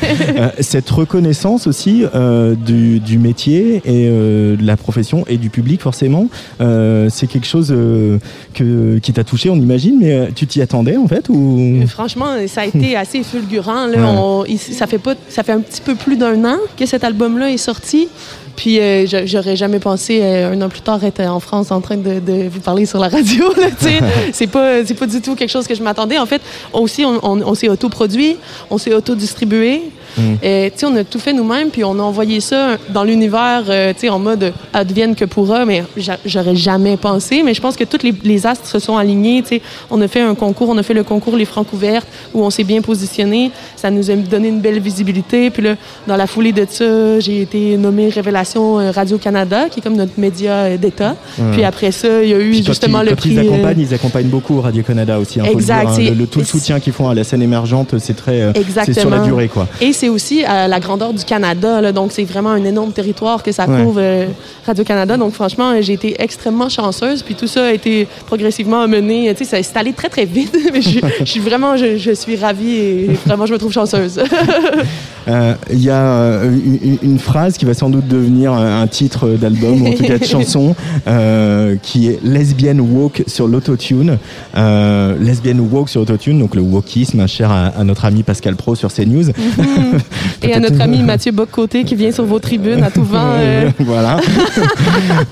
Cette 0.60 0.90
reconnaissance 0.90 1.66
aussi 1.66 2.04
du, 2.66 3.00
du 3.00 3.18
métier 3.18 3.82
et 3.84 4.08
de 4.08 4.64
la 4.64 4.76
profession 4.76 5.24
et 5.28 5.36
du 5.36 5.50
public 5.50 5.80
forcément, 5.80 6.28
c'est 6.58 7.26
quelque 7.26 7.46
chose 7.46 7.74
que, 8.54 8.98
qui 8.98 9.12
t'a 9.12 9.24
touché, 9.24 9.50
on 9.50 9.56
imagine, 9.56 9.87
mais 9.92 10.12
euh, 10.12 10.26
tu 10.34 10.46
t'y 10.46 10.60
attendais 10.62 10.96
en 10.96 11.06
fait 11.08 11.28
ou? 11.28 11.58
Euh, 11.82 11.86
Franchement, 11.86 12.34
ça 12.46 12.62
a 12.62 12.66
été 12.66 12.96
assez 13.04 13.22
fulgurant. 13.22 13.86
Là. 13.86 13.98
Ouais. 13.98 14.04
On- 14.18 14.44
il- 14.46 14.58
ça, 14.58 14.86
fait 14.86 14.98
pas, 14.98 15.14
ça 15.28 15.42
fait 15.42 15.52
un 15.52 15.60
petit 15.60 15.80
peu 15.80 15.94
plus 15.94 16.16
d'un 16.16 16.44
an 16.44 16.56
que 16.76 16.86
cet 16.86 17.04
album-là 17.04 17.50
est 17.50 17.56
sorti. 17.56 18.08
Puis 18.56 18.80
euh, 18.80 19.06
j'aurais 19.26 19.54
jamais 19.54 19.78
pensé 19.78 20.18
euh, 20.20 20.52
un 20.52 20.60
an 20.62 20.68
plus 20.68 20.80
tard 20.80 21.04
être 21.04 21.20
en 21.20 21.38
France 21.38 21.70
en 21.70 21.80
train 21.80 21.96
de, 21.96 22.18
de 22.18 22.48
vous 22.48 22.58
parler 22.58 22.86
sur 22.86 22.98
la 22.98 23.08
radio. 23.08 23.44
c'est 24.32 24.46
pas 24.48 24.84
c'est 24.84 24.94
pas 24.94 25.06
du 25.06 25.20
tout 25.20 25.36
quelque 25.36 25.50
chose 25.50 25.68
que 25.68 25.76
je 25.76 25.82
m'attendais. 25.82 26.18
En 26.18 26.26
fait, 26.26 26.42
aussi 26.72 27.04
on, 27.04 27.20
on- 27.22 27.40
on 27.42 27.54
s'est 27.54 27.68
autoproduit, 27.68 28.36
on 28.70 28.76
s'est 28.78 28.92
autodistribué. 28.94 29.82
Euh, 30.44 30.70
sais, 30.74 30.86
on 30.86 30.96
a 30.96 31.04
tout 31.04 31.18
fait 31.18 31.32
nous-mêmes, 31.32 31.70
puis 31.70 31.84
on 31.84 31.98
a 31.98 32.02
envoyé 32.02 32.40
ça 32.40 32.76
dans 32.90 33.04
l'univers, 33.04 33.64
euh, 33.68 33.92
en 34.10 34.18
mode 34.18 34.52
advienne 34.72 35.14
que 35.14 35.24
pourra, 35.24 35.64
mais 35.64 35.84
j'a- 35.96 36.18
j'aurais 36.24 36.56
jamais 36.56 36.96
pensé. 36.96 37.42
Mais 37.42 37.52
je 37.54 37.60
pense 37.60 37.76
que 37.76 37.84
toutes 37.84 38.02
les, 38.02 38.14
les 38.24 38.46
astres 38.46 38.66
se 38.66 38.78
sont 38.78 38.96
alignés. 38.96 39.42
Tu 39.42 39.56
sais, 39.56 39.62
on 39.90 40.00
a 40.00 40.08
fait 40.08 40.20
un 40.20 40.34
concours, 40.34 40.68
on 40.70 40.78
a 40.78 40.82
fait 40.82 40.94
le 40.94 41.02
concours 41.04 41.36
Les 41.36 41.44
Francs 41.44 41.66
ouvertes, 41.72 42.06
où 42.34 42.42
on 42.42 42.50
s'est 42.50 42.64
bien 42.64 42.80
positionné. 42.80 43.50
Ça 43.76 43.90
nous 43.90 44.10
a 44.10 44.14
donné 44.16 44.48
une 44.48 44.60
belle 44.60 44.80
visibilité. 44.80 45.50
Puis 45.50 45.62
là, 45.62 45.74
dans 46.06 46.16
la 46.16 46.26
foulée 46.26 46.52
de 46.52 46.66
ça, 46.68 47.20
j'ai 47.20 47.42
été 47.42 47.76
nommée 47.76 48.08
Révélation 48.08 48.78
euh, 48.80 48.90
Radio-Canada, 48.90 49.68
qui 49.70 49.80
est 49.80 49.82
comme 49.82 49.96
notre 49.96 50.18
média 50.18 50.52
euh, 50.52 50.76
d'État. 50.76 51.16
Puis 51.52 51.64
après 51.64 51.92
ça, 51.92 52.22
il 52.22 52.28
y 52.30 52.34
a 52.34 52.38
eu 52.38 52.50
Puis 52.50 52.64
justement 52.64 53.02
le 53.02 53.10
quand 53.10 53.16
prix. 53.16 53.30
ils 53.30 53.38
euh, 53.38 53.42
accompagnent, 53.42 53.80
ils 53.80 53.94
accompagnent 53.94 54.26
beaucoup 54.28 54.60
Radio-Canada 54.60 55.18
aussi. 55.18 55.40
hein, 55.40 55.44
Exact, 55.50 55.92
dire, 55.96 56.10
hein. 56.10 56.14
le, 56.14 56.20
le- 56.20 56.26
tout 56.26 56.38
le 56.40 56.44
soutien 56.44 56.80
qu'ils 56.80 56.92
font 56.92 57.08
à 57.08 57.14
la 57.14 57.24
scène 57.24 57.42
émergente, 57.42 57.94
c'est 57.98 58.14
très, 58.16 58.52
c'est 58.84 58.94
sur 58.98 59.10
la 59.10 59.18
durée 59.20 59.48
quoi. 59.48 59.66
Et 59.80 59.92
c'est 59.92 60.07
aussi 60.08 60.44
à 60.44 60.68
la 60.68 60.80
grandeur 60.80 61.12
du 61.12 61.24
Canada, 61.24 61.80
là, 61.80 61.92
donc 61.92 62.12
c'est 62.12 62.24
vraiment 62.24 62.50
un 62.50 62.64
énorme 62.64 62.92
territoire 62.92 63.42
que 63.42 63.52
ça 63.52 63.66
couvre 63.66 63.98
euh, 63.98 64.26
Radio-Canada. 64.66 65.16
Donc 65.16 65.32
franchement, 65.32 65.72
j'ai 65.80 65.94
été 65.94 66.16
extrêmement 66.22 66.68
chanceuse. 66.68 67.22
Puis 67.22 67.34
tout 67.34 67.46
ça 67.46 67.66
a 67.66 67.72
été 67.72 68.06
progressivement 68.26 68.86
mené. 68.88 69.32
Tu 69.36 69.44
sais, 69.44 69.56
ça 69.56 69.62
s'est 69.62 69.78
allé 69.78 69.92
très 69.92 70.08
très 70.08 70.24
vite. 70.24 70.56
Mais 70.72 70.80
je, 70.82 70.98
je 71.20 71.24
suis 71.24 71.40
vraiment, 71.40 71.76
je, 71.76 71.96
je 71.96 72.12
suis 72.12 72.36
ravie 72.36 72.76
et 72.76 73.10
vraiment, 73.26 73.46
je 73.46 73.52
me 73.52 73.58
trouve 73.58 73.72
chanceuse. 73.72 74.20
Euh, 75.28 75.54
Il 75.70 75.82
y 75.82 75.90
a 75.90 76.00
euh, 76.00 76.50
une, 76.50 76.96
une 77.02 77.18
phrase 77.18 77.58
qui 77.58 77.66
va 77.66 77.74
sans 77.74 77.90
doute 77.90 78.08
devenir 78.08 78.54
un 78.54 78.86
titre 78.86 79.28
d'album, 79.28 79.82
ou 79.82 79.88
en 79.88 79.92
tout 79.92 80.02
cas 80.04 80.16
de 80.16 80.24
chanson, 80.36 80.74
euh, 81.06 81.76
qui 81.82 82.08
est 82.08 82.18
lesbienne 82.24 82.80
woke 82.80 83.24
sur 83.26 83.46
l'autotune. 83.46 84.16
Euh, 84.56 85.16
lesbienne 85.20 85.60
woke 85.60 85.90
sur 85.90 86.00
l'autotune, 86.00 86.38
donc 86.38 86.54
le 86.54 86.62
wokisme, 86.62 87.26
cher 87.28 87.50
à, 87.50 87.66
à 87.66 87.84
notre 87.84 88.06
ami 88.06 88.22
Pascal 88.22 88.56
Pro 88.56 88.74
sur 88.74 88.90
CNews. 88.90 89.26
et 90.42 90.54
à 90.54 90.60
notre 90.60 90.80
ami 90.80 91.02
Mathieu 91.02 91.32
Bock-Côté 91.32 91.84
qui 91.84 91.94
vient 91.94 92.12
sur 92.12 92.24
vos 92.24 92.38
tribunes 92.38 92.82
à 92.82 92.90
tout 92.90 93.04
vent. 93.04 93.32
euh, 93.36 93.70
voilà. 93.80 94.18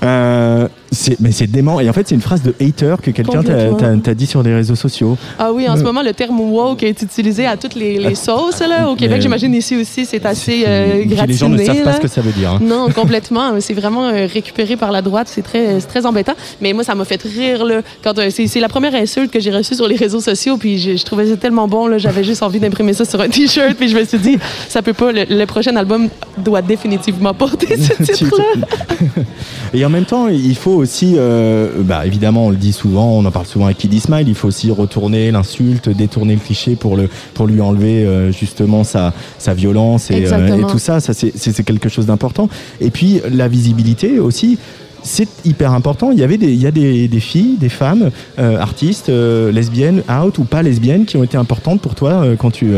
Mais 1.19 1.31
c'est 1.31 1.47
dément. 1.47 1.79
Et 1.79 1.89
en 1.89 1.93
fait, 1.93 2.07
c'est 2.07 2.15
une 2.15 2.21
phrase 2.21 2.41
de 2.41 2.53
hater 2.61 2.95
que 3.01 3.11
quelqu'un 3.11 3.43
t'a- 3.43 4.13
dit 4.13 4.25
sur 4.25 4.41
les 4.41 4.53
réseaux 4.55 4.75
sociaux. 4.75 5.17
Ah 5.37 5.51
oui, 5.53 5.67
en 5.67 5.73
Euh, 5.75 5.77
ce 5.79 5.83
moment, 5.83 6.01
le 6.01 6.13
terme 6.13 6.39
woke 6.39 6.81
est 6.83 7.01
utilisé 7.01 7.45
à 7.45 7.57
toutes 7.57 7.75
les, 7.75 7.99
les 7.99 8.15
sauces. 8.15 8.59
Là. 8.61 8.89
Au 8.89 8.95
Québec, 8.95 9.21
j'imagine 9.21 9.53
ici 9.53 9.75
aussi, 9.75 10.05
c'est 10.05 10.25
assez 10.25 10.63
euh, 10.67 11.03
gratiné. 11.05 11.27
les 11.27 11.33
gens 11.37 11.49
ne 11.49 11.57
savent 11.57 11.83
pas 11.83 11.93
ce 11.93 11.99
que 11.99 12.07
ça 12.07 12.21
veut 12.21 12.31
dire. 12.31 12.51
hein. 12.51 12.59
Non, 12.61 12.87
complètement. 12.95 13.51
C'est 13.59 13.73
vraiment 13.73 14.07
euh, 14.07 14.27
récupéré 14.33 14.77
par 14.77 14.91
la 14.91 15.01
droite. 15.01 15.27
C'est 15.29 15.41
très, 15.41 15.79
c'est 15.81 15.87
très 15.87 16.05
embêtant. 16.05 16.33
Mais 16.61 16.71
moi, 16.73 16.83
ça 16.83 16.95
m'a 16.95 17.05
fait 17.05 17.21
rire. 17.21 17.65
Là, 17.65 17.81
quand, 18.03 18.17
euh, 18.17 18.29
c'est, 18.29 18.47
c'est 18.47 18.59
la 18.61 18.69
première 18.69 18.95
insulte 18.95 19.31
que 19.31 19.39
j'ai 19.39 19.51
reçue 19.51 19.75
sur 19.75 19.87
les 19.87 19.95
réseaux 19.97 20.21
sociaux. 20.21 20.57
Puis 20.57 20.79
je, 20.79 20.95
je 20.95 21.03
trouvais 21.03 21.27
ça 21.27 21.35
tellement 21.37 21.67
bon. 21.67 21.87
Là, 21.87 21.97
j'avais 21.97 22.23
juste 22.23 22.41
envie 22.43 22.59
d'imprimer 22.59 22.93
ça 22.93 23.03
sur 23.05 23.19
un 23.21 23.27
T-shirt. 23.29 23.75
Puis 23.75 23.89
je 23.89 23.97
me 23.97 24.05
suis 24.05 24.19
dit, 24.19 24.37
ça 24.69 24.81
peut 24.81 24.93
pas. 24.93 25.11
Le, 25.11 25.25
le 25.29 25.45
prochain 25.45 25.75
album 25.75 26.07
doit 26.37 26.61
définitivement 26.61 27.33
porter 27.33 27.75
ce 27.77 28.03
titre-là. 28.03 28.65
Et 29.73 29.83
en 29.85 29.89
même 29.89 30.05
temps, 30.05 30.27
il 30.29 30.55
faut 30.55 30.76
aussi, 30.77 31.15
euh, 31.17 31.83
bah, 31.83 32.05
évidemment, 32.05 32.47
on 32.47 32.49
le 32.49 32.55
dit 32.55 32.73
souvent, 32.73 33.11
on 33.11 33.25
en 33.25 33.31
parle 33.31 33.45
souvent 33.45 33.65
avec 33.65 33.77
Kid 33.77 33.99
Smile, 33.99 34.27
il 34.27 34.35
faut 34.35 34.47
aussi 34.47 34.71
retourner 34.71 35.31
l'insulte, 35.31 35.89
détourner 35.89 36.35
le 36.35 36.39
cliché 36.39 36.75
pour, 36.75 36.95
le, 36.95 37.09
pour 37.33 37.47
lui 37.47 37.61
enlever 37.61 38.05
euh, 38.05 38.31
justement 38.31 38.83
sa, 38.83 39.13
sa 39.37 39.53
violence 39.53 40.11
et, 40.11 40.25
euh, 40.31 40.57
et 40.57 40.71
tout 40.71 40.79
ça. 40.79 40.99
Ça, 40.99 41.13
c'est 41.13 41.63
quelque 41.63 41.89
chose 41.89 42.05
d'important. 42.05 42.49
Et 42.79 42.89
puis, 42.89 43.21
la 43.29 43.47
visibilité 43.47 44.19
aussi. 44.19 44.57
C'est 45.03 45.27
hyper 45.45 45.71
important. 45.73 46.11
Il 46.11 46.19
y 46.19 46.23
avait 46.23 46.37
des, 46.37 46.47
il 46.51 46.61
y 46.61 46.67
a 46.67 46.71
des, 46.71 47.07
des 47.07 47.19
filles, 47.19 47.55
des 47.59 47.69
femmes, 47.69 48.09
euh, 48.39 48.57
artistes, 48.59 49.09
euh, 49.09 49.51
lesbiennes, 49.51 50.01
out 50.09 50.37
ou 50.37 50.43
pas 50.43 50.61
lesbiennes, 50.61 51.05
qui 51.05 51.15
ont 51.17 51.23
été 51.23 51.37
importantes 51.37 51.79
pour 51.81 51.95
toi 51.95 52.11
euh, 52.23 52.35
quand 52.37 52.51
tu, 52.51 52.71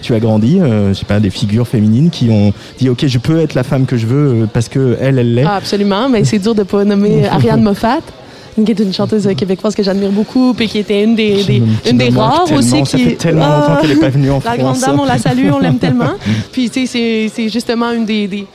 tu 0.00 0.14
as 0.14 0.20
grandi. 0.20 0.58
Je 0.60 0.92
sais 0.94 1.04
pas, 1.04 1.20
des 1.20 1.30
figures 1.30 1.68
féminines 1.68 2.10
qui 2.10 2.30
ont 2.30 2.52
dit 2.78 2.88
ok, 2.88 3.06
je 3.06 3.18
peux 3.18 3.38
être 3.40 3.54
la 3.54 3.62
femme 3.64 3.86
que 3.86 3.96
je 3.96 4.06
veux 4.06 4.48
parce 4.52 4.68
que 4.68 4.96
elle, 5.00 5.18
elle 5.18 5.34
l'est. 5.34 5.44
Ah, 5.44 5.56
absolument. 5.56 6.08
Mais 6.08 6.24
c'est 6.24 6.38
dur 6.38 6.54
de 6.54 6.62
pas 6.62 6.84
nommer 6.84 7.26
Ariane 7.30 7.62
Moffat. 7.62 8.00
qui 8.64 8.70
est 8.70 8.78
une 8.78 8.92
chanteuse 8.92 9.28
québécoise 9.36 9.74
que 9.74 9.82
j'admire 9.82 10.10
beaucoup, 10.12 10.54
puis 10.54 10.68
qui 10.68 10.78
était 10.78 11.02
une 11.02 11.16
des, 11.16 11.44
une 11.90 11.98
des 11.98 12.08
rares 12.10 12.50
aussi 12.52 12.68
ça 12.70 12.82
qui 12.82 13.04
fait 13.04 13.16
tellement 13.16 13.48
longtemps 13.48 13.76
qu'elle 13.80 13.90
est 13.90 13.96
pas 14.00 14.08
venue 14.10 14.30
en 14.30 14.34
La 14.36 14.40
France. 14.42 14.58
grande 14.58 14.78
dame, 14.80 15.00
on 15.00 15.04
la 15.04 15.18
salue, 15.18 15.48
on 15.52 15.58
l'aime 15.58 15.78
tellement. 15.78 16.12
Puis 16.52 16.70
tu 16.70 16.86
sais, 16.86 16.86
c'est- 16.86 17.30
c'est 17.34 17.48
justement 17.48 17.90
une 17.90 18.04
des, 18.06 18.28
des- 18.28 18.46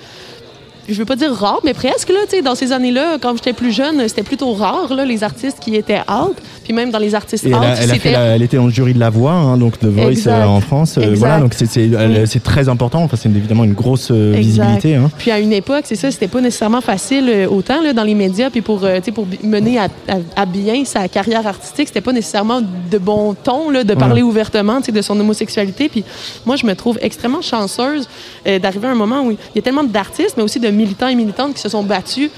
je 0.90 0.98
veux 1.00 1.06
pas 1.06 1.16
dire 1.16 1.34
rare, 1.34 1.60
mais 1.64 1.74
presque 1.74 2.10
là, 2.10 2.20
tu 2.24 2.38
sais, 2.38 2.42
dans 2.42 2.56
ces 2.56 2.72
années-là, 2.72 3.18
quand 3.22 3.36
j'étais 3.36 3.54
plus 3.54 3.72
jeune, 3.72 4.08
c'était 4.08 4.24
plutôt 4.24 4.54
rare 4.54 4.94
les 4.94 5.24
artistes 5.24 5.60
qui 5.60 5.76
étaient 5.76 6.02
out, 6.10 6.36
puis 6.70 6.76
même 6.76 6.92
dans 6.92 7.00
les 7.00 7.16
artistes 7.16 7.46
Et 7.46 7.50
elle, 7.50 7.56
a- 7.56 7.58
elle 7.64 7.72
a 7.72 7.76
fait 7.78 7.94
c'était 7.94 8.12
la- 8.12 8.36
elle 8.36 8.44
était 8.44 8.58
dans 8.58 8.66
le 8.68 8.72
jury 8.72 8.94
de 8.94 9.00
la 9.00 9.10
voix, 9.10 9.32
hein, 9.32 9.58
donc 9.58 9.80
de 9.82 9.88
Voice 9.90 10.12
Exact. 10.12 10.34
euh, 10.34 10.46
en 10.46 10.62
France. 10.62 11.00
Euh, 11.00 11.16
voilà, 11.18 11.40
donc 11.40 11.56
c'est- 11.56 12.40
très 12.44 12.70
important. 12.70 13.02
Enfin, 13.02 13.18
c'est 13.20 13.28
évidemment 13.30 13.64
une 13.64 13.74
grosse 13.74 14.10
euh, 14.12 14.34
visibilité. 14.38 14.94
Hein. 14.96 15.10
Puis 15.18 15.32
à 15.32 15.40
une 15.40 15.52
époque, 15.52 15.86
c'est 15.86 15.96
ça, 15.96 16.12
c'était 16.12 16.28
pas 16.28 16.42
nécessairement 16.42 16.82
facile 16.82 17.48
autant 17.50 17.82
là, 17.82 17.94
dans 17.94 18.04
les 18.04 18.14
médias, 18.14 18.52
puis 18.52 18.62
pour, 18.62 18.86
pour 19.16 19.28
mener 19.44 19.80
à, 19.80 19.86
à- 20.08 20.42
à 20.44 20.46
bien 20.46 20.86
sa 20.86 21.08
carrière 21.08 21.48
artistique, 21.48 21.88
c'était 21.88 22.02
pas 22.02 22.12
nécessairement 22.14 22.62
de 22.62 22.98
bon 23.00 23.34
ton 23.34 23.72
là, 23.72 23.84
de 23.84 23.96
parler 23.96 24.22
Ouais. 24.22 24.30
ouvertement 24.30 24.80
de 24.80 25.02
son 25.02 25.20
homosexualité. 25.20 25.90
Puis 25.90 26.04
moi, 26.46 26.56
je 26.56 26.68
me 26.68 26.76
trouve 26.76 27.00
extrêmement 27.02 27.42
chanceuse 27.42 28.08
d'arriver 28.62 28.88
à 28.90 28.92
un 28.92 28.96
moment 28.96 29.22
où 29.24 29.32
il 29.32 29.38
y 29.56 29.60
a 29.60 29.62
tellement 29.64 29.84
d'artistes, 29.84 30.36
mais 30.38 30.44
aussi 30.44 30.60
de 30.60 30.68
militants 30.70 31.08
et 31.08 31.16
militantes 31.16 31.56
qui 31.56 31.62
se 31.62 31.70
sont 31.70 31.82
battus 31.84 32.30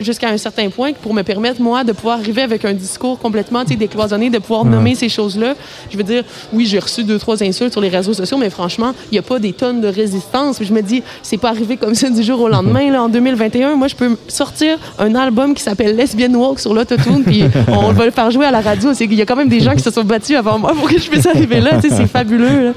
jusqu'à 0.00 0.28
un 0.30 0.36
certain 0.38 0.68
point 0.70 0.92
pour 0.92 1.12
me 1.14 1.22
permettre, 1.22 1.60
moi, 1.60 1.84
de 1.84 1.92
pouvoir 1.92 2.18
arriver 2.18 2.42
avec 2.42 2.64
un 2.64 2.72
discours 2.72 3.18
complètement 3.18 3.64
décloisonné, 3.64 4.30
de 4.30 4.38
pouvoir 4.38 4.64
Ouais. 4.64 4.70
nommer 4.70 4.94
ces 4.94 5.08
choses-là. 5.08 5.54
Je 5.90 5.96
veux 5.96 6.02
dire, 6.02 6.22
oui, 6.52 6.66
j'ai 6.66 6.78
reçu 6.78 7.04
deux, 7.04 7.18
trois 7.18 7.42
insultes 7.42 7.72
sur 7.72 7.80
les 7.80 7.88
réseaux 7.88 8.12
sociaux, 8.14 8.36
mais 8.38 8.50
franchement, 8.50 8.92
il 9.10 9.14
n'y 9.14 9.18
a 9.18 9.22
pas 9.22 9.38
des 9.38 9.52
tonnes 9.52 9.80
de 9.80 9.88
résistance. 9.88 10.56
Puis 10.58 10.66
je 10.66 10.72
me 10.72 10.82
dis, 10.82 11.02
c'est 11.22 11.36
pas 11.38 11.50
arrivé 11.50 11.76
comme 11.76 11.94
ça 11.94 12.08
du 12.10 12.22
jour 12.22 12.40
au 12.40 12.48
lendemain. 12.48 12.90
Là, 12.90 13.02
en 13.02 13.08
2021, 13.08 13.76
moi, 13.76 13.88
je 13.88 13.94
peux 13.94 14.16
sortir 14.28 14.76
un 14.98 15.14
album 15.14 15.54
qui 15.54 15.62
s'appelle 15.62 15.96
Lesbian 15.96 16.32
Walk 16.34 16.60
sur 16.60 16.74
l'autotune, 16.74 17.22
puis 17.24 17.44
on 17.68 17.92
va 17.92 18.04
le 18.06 18.10
faire 18.10 18.30
jouer 18.30 18.46
à 18.46 18.50
la 18.50 18.60
radio. 18.60 18.92
C'est 18.94 19.06
qu'il 19.06 19.16
y 19.18 19.22
a 19.22 19.26
quand 19.26 19.36
même 19.36 19.48
des 19.48 19.60
gens 19.60 19.72
qui 19.74 19.82
se 19.82 19.90
sont 19.90 20.04
battus 20.04 20.36
avant 20.36 20.58
moi 20.58 20.72
pour 20.74 20.88
que 20.88 20.98
je 20.98 21.08
puisse 21.08 21.26
arriver 21.26 21.60
là. 21.60 21.80
C'est 21.80 22.06
fabuleux. 22.06 22.66
là. 22.66 22.72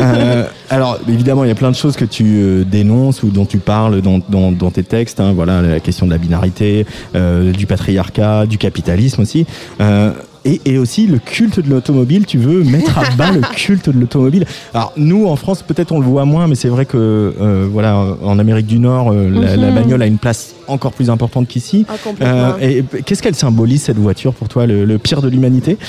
Euh, 0.00 0.44
alors, 0.70 0.98
évidemment, 1.08 1.44
il 1.44 1.48
y 1.48 1.50
a 1.50 1.54
plein 1.54 1.70
de 1.70 1.76
choses 1.76 1.96
que 1.96 2.04
tu 2.04 2.24
euh, 2.24 2.64
dénonces 2.64 3.22
ou 3.22 3.28
dont 3.30 3.44
tu 3.46 3.58
parles 3.58 4.00
dans, 4.00 4.20
dans- 4.28 4.52
dans 4.52 4.70
tes 4.70 4.82
textes. 4.82 5.20
hein. 5.20 5.32
voilà, 5.34 5.60
la 5.62 5.80
question 5.80 6.06
de 6.06 6.10
la 6.12 6.18
binarité, 6.18 6.53
euh, 6.62 7.52
du 7.52 7.66
patriarcat, 7.66 8.46
du 8.46 8.58
capitalisme 8.58 9.22
aussi. 9.22 9.46
Euh, 9.80 10.12
et, 10.46 10.60
et 10.66 10.76
aussi 10.76 11.06
le 11.06 11.18
culte 11.18 11.58
de 11.60 11.70
l'automobile, 11.70 12.26
tu 12.26 12.36
veux 12.36 12.62
mettre 12.64 12.98
à 12.98 13.04
bas 13.16 13.30
le 13.32 13.40
culte 13.56 13.88
de 13.88 13.98
l'automobile. 13.98 14.44
Alors 14.74 14.92
nous 14.98 15.26
en 15.26 15.36
France 15.36 15.62
peut-être 15.62 15.90
on 15.92 16.00
le 16.00 16.04
voit 16.06 16.26
moins, 16.26 16.48
mais 16.48 16.54
c'est 16.54 16.68
vrai 16.68 16.84
que 16.84 16.98
euh, 16.98 17.66
voilà 17.70 17.96
en 18.22 18.38
Amérique 18.38 18.66
du 18.66 18.78
Nord 18.78 19.10
euh, 19.10 19.30
la, 19.30 19.56
Mhm. 19.56 19.60
la 19.62 19.70
bagnole 19.70 20.02
a 20.02 20.06
une 20.06 20.18
place 20.18 20.54
encore 20.68 20.92
plus 20.92 21.10
importante 21.10 21.48
qu'ici. 21.48 21.84
Ah, 21.88 21.94
complètement. 22.02 22.56
et 22.60 22.84
qu'est-ce 23.04 23.22
qu'elle 23.22 23.34
symbolise 23.34 23.82
cette 23.82 23.98
voiture 23.98 24.32
pour 24.34 24.48
toi, 24.48 24.66
le, 24.66 24.84
le 24.84 24.98
pire 24.98 25.22
de 25.22 25.28
l'humanité? 25.28 25.78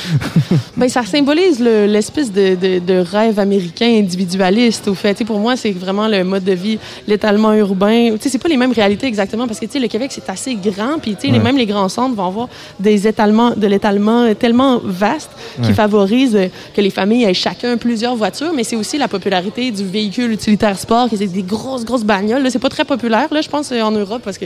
Ben, 0.77 0.89
ça 0.89 1.03
symbolise 1.05 1.59
le- 1.61 1.85
l'espèce 1.85 2.31
de, 2.33 2.55
de- 2.55 2.79
de 2.79 2.93
rêve 2.99 3.39
américain 3.39 3.87
individualiste, 3.97 4.87
au 4.89 4.93
fait. 4.93 5.23
Pour 5.25 5.39
moi, 5.39 5.55
c'est 5.55 5.71
vraiment 5.71 6.07
le 6.07 6.23
mode 6.23 6.43
de 6.43 6.51
vie, 6.51 6.77
l'étalement 7.07 7.53
urbain. 7.53 8.15
C'est 8.19 8.37
pas 8.41 8.49
les 8.49 8.57
mêmes 8.57 8.73
réalités 8.73 9.07
exactement, 9.07 9.47
parce 9.47 9.59
que, 9.59 9.65
le 9.79 9.87
Québec, 9.87 10.11
c'est 10.13 10.29
assez 10.29 10.55
grand, 10.55 10.99
puis, 11.01 11.15
tu 11.15 11.21
sais, 11.21 11.27
les- 11.27 11.37
Ouais. 11.37 11.43
même 11.43 11.57
les 11.57 11.65
grands 11.65 11.89
centres 11.89 12.15
vont 12.15 12.25
avoir 12.27 12.49
des 12.79 13.07
étalements, 13.07 13.51
de 13.55 13.67
l'étalement 13.67 14.33
tellement 14.35 14.79
vaste 14.83 15.29
qui 15.61 15.69
Ouais. 15.69 15.73
favorise 15.73 16.35
euh, 16.35 16.47
que 16.75 16.81
les 16.81 16.89
familles 16.89 17.23
aient 17.23 17.33
chacun 17.33 17.77
plusieurs 17.77 18.15
voitures, 18.15 18.51
mais 18.55 18.63
c'est 18.63 18.75
aussi 18.75 18.97
la 18.97 19.07
popularité 19.07 19.71
du 19.71 19.85
véhicule 19.85 20.31
utilitaire 20.31 20.77
sport, 20.79 21.07
qui 21.09 21.17
c'est 21.17 21.27
des 21.27 21.43
grosses, 21.43 21.85
grosses 21.85 22.03
bagnoles. 22.03 22.49
C'est 22.51 22.59
pas 22.59 22.69
très 22.69 22.85
populaire, 22.85 23.27
là, 23.31 23.41
je 23.41 23.49
pense, 23.49 23.71
euh, 23.71 23.81
en 23.81 23.91
Europe, 23.91 24.21
parce 24.23 24.37
que 24.37 24.45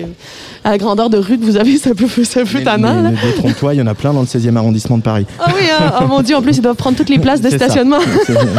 à 0.64 0.72
la 0.72 0.78
grandeur 0.78 1.10
de 1.10 1.18
rue 1.18 1.38
que 1.38 1.44
vous 1.46 1.58
avez, 1.58 1.78
ça 1.78 1.92
peut, 1.96 2.08
ça 2.24 2.44
peut 2.44 2.64
tannant. 2.64 3.02
Mais- 3.02 3.12
mais 3.12 3.32
Détrompe-toi, 3.32 3.74
il 3.76 3.78
y 3.78 3.82
en 3.82 3.88
a 3.88 3.94
plein 3.94 4.14
dans 4.14 4.22
le 4.22 4.26
16e 4.28 4.56
arrondissement 4.58 4.98
de 4.98 5.04
Paris. 5.04 5.26
Ah 5.40 5.46
oui, 5.56 5.64
hein? 5.72 5.94
oh 6.02 6.08
mon 6.08 6.22
Dieu, 6.22 6.36
en 6.36 6.42
plus, 6.42 6.58
ils 6.58 6.62
doivent 6.62 6.76
prendre 6.76 6.98
toutes 6.98 7.10
les 7.10 7.20
places 7.20 7.42
de 7.42 7.50
stationnement. 7.50 8.00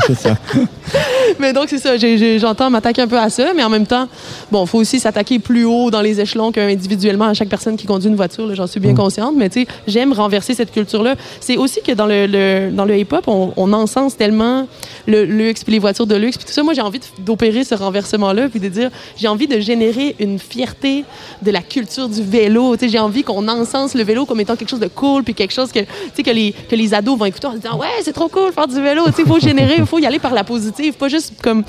C'est 0.06 0.14
ça. 0.18 0.36
mais 1.38 1.52
donc, 1.52 1.66
c'est 1.68 1.78
ça. 1.78 1.96
J'entends 2.38 2.70
m'attaquer 2.70 3.02
un 3.02 3.08
peu 3.08 3.18
à 3.18 3.28
ça, 3.30 3.52
mais 3.54 3.62
en 3.62 3.68
même 3.68 3.86
temps, 3.86 4.08
bon, 4.50 4.66
faut 4.66 4.78
aussi 4.78 4.98
s'attaquer 5.00 5.38
plus 5.38 5.64
haut 5.64 5.90
dans 5.90 6.00
les 6.00 6.20
échelons 6.20 6.52
qu'individuellement 6.52 7.26
à 7.26 7.34
chaque 7.34 7.48
personne 7.48 7.76
qui 7.76 7.86
conduit 7.86 8.08
une 8.08 8.16
voiture. 8.16 8.52
J'en 8.54 8.66
suis 8.66 8.80
bien 8.80 8.94
consciente, 8.94 9.34
mais 9.36 9.48
tu 9.48 9.60
sais, 9.62 9.66
j'aime 9.86 10.12
renverser 10.12 10.54
cette 10.54 10.72
culture-là. 10.72 11.14
C'est 11.40 11.56
aussi 11.56 11.80
que 11.82 11.92
dans 11.92 12.06
le, 12.06 12.26
le- 12.26 12.70
dans 12.72 12.84
le 12.84 12.96
hip-hop, 12.98 13.24
on, 13.26 13.52
on 13.56 13.72
encense 13.72 14.16
tellement 14.16 14.66
le 15.06 15.24
luxe, 15.24 15.64
puis 15.64 15.72
les 15.72 15.78
voitures 15.78 16.06
de 16.06 16.16
luxe, 16.16 16.36
puis 16.36 16.46
tout 16.46 16.52
ça. 16.52 16.62
Moi, 16.62 16.74
j'ai 16.74 16.82
envie 16.82 17.00
d'opérer 17.24 17.64
ce 17.64 17.74
renversement-là, 17.74 18.48
puis 18.48 18.60
de 18.60 18.68
dire, 18.68 18.90
j'ai 19.16 19.28
envie 19.28 19.46
de 19.46 19.60
générer 19.60 20.16
une 20.18 20.38
fierté 20.38 21.04
de 21.42 21.49
la 21.52 21.62
culture 21.62 22.08
du 22.08 22.22
vélo. 22.22 22.76
J'ai 22.80 22.98
envie 22.98 23.22
qu'on 23.22 23.46
encense 23.48 23.94
le 23.94 24.02
vélo 24.02 24.26
comme 24.26 24.40
étant 24.40 24.56
quelque 24.56 24.70
chose 24.70 24.80
de 24.80 24.88
cool, 24.88 25.22
puis 25.22 25.34
quelque 25.34 25.52
chose 25.52 25.70
que, 25.72 25.80
que 25.80 26.30
les, 26.30 26.54
que 26.68 26.76
les 26.76 26.94
ados 26.94 27.18
vont 27.18 27.24
écouter 27.24 27.46
en 27.46 27.52
se 27.52 27.58
disant, 27.58 27.78
ouais, 27.78 27.88
c'est 28.02 28.12
trop 28.12 28.28
cool 28.28 28.52
faire 28.52 28.68
du 28.68 28.80
vélo. 28.80 29.02
Il 29.18 29.24
faut 29.26 29.40
générer, 29.40 29.76
il 29.78 29.86
faut 29.86 29.98
y 29.98 30.06
aller 30.06 30.18
par 30.18 30.34
la 30.34 30.44
positive, 30.44 30.94
pas 30.94 31.08
juste 31.08 31.34
comme 31.42 31.64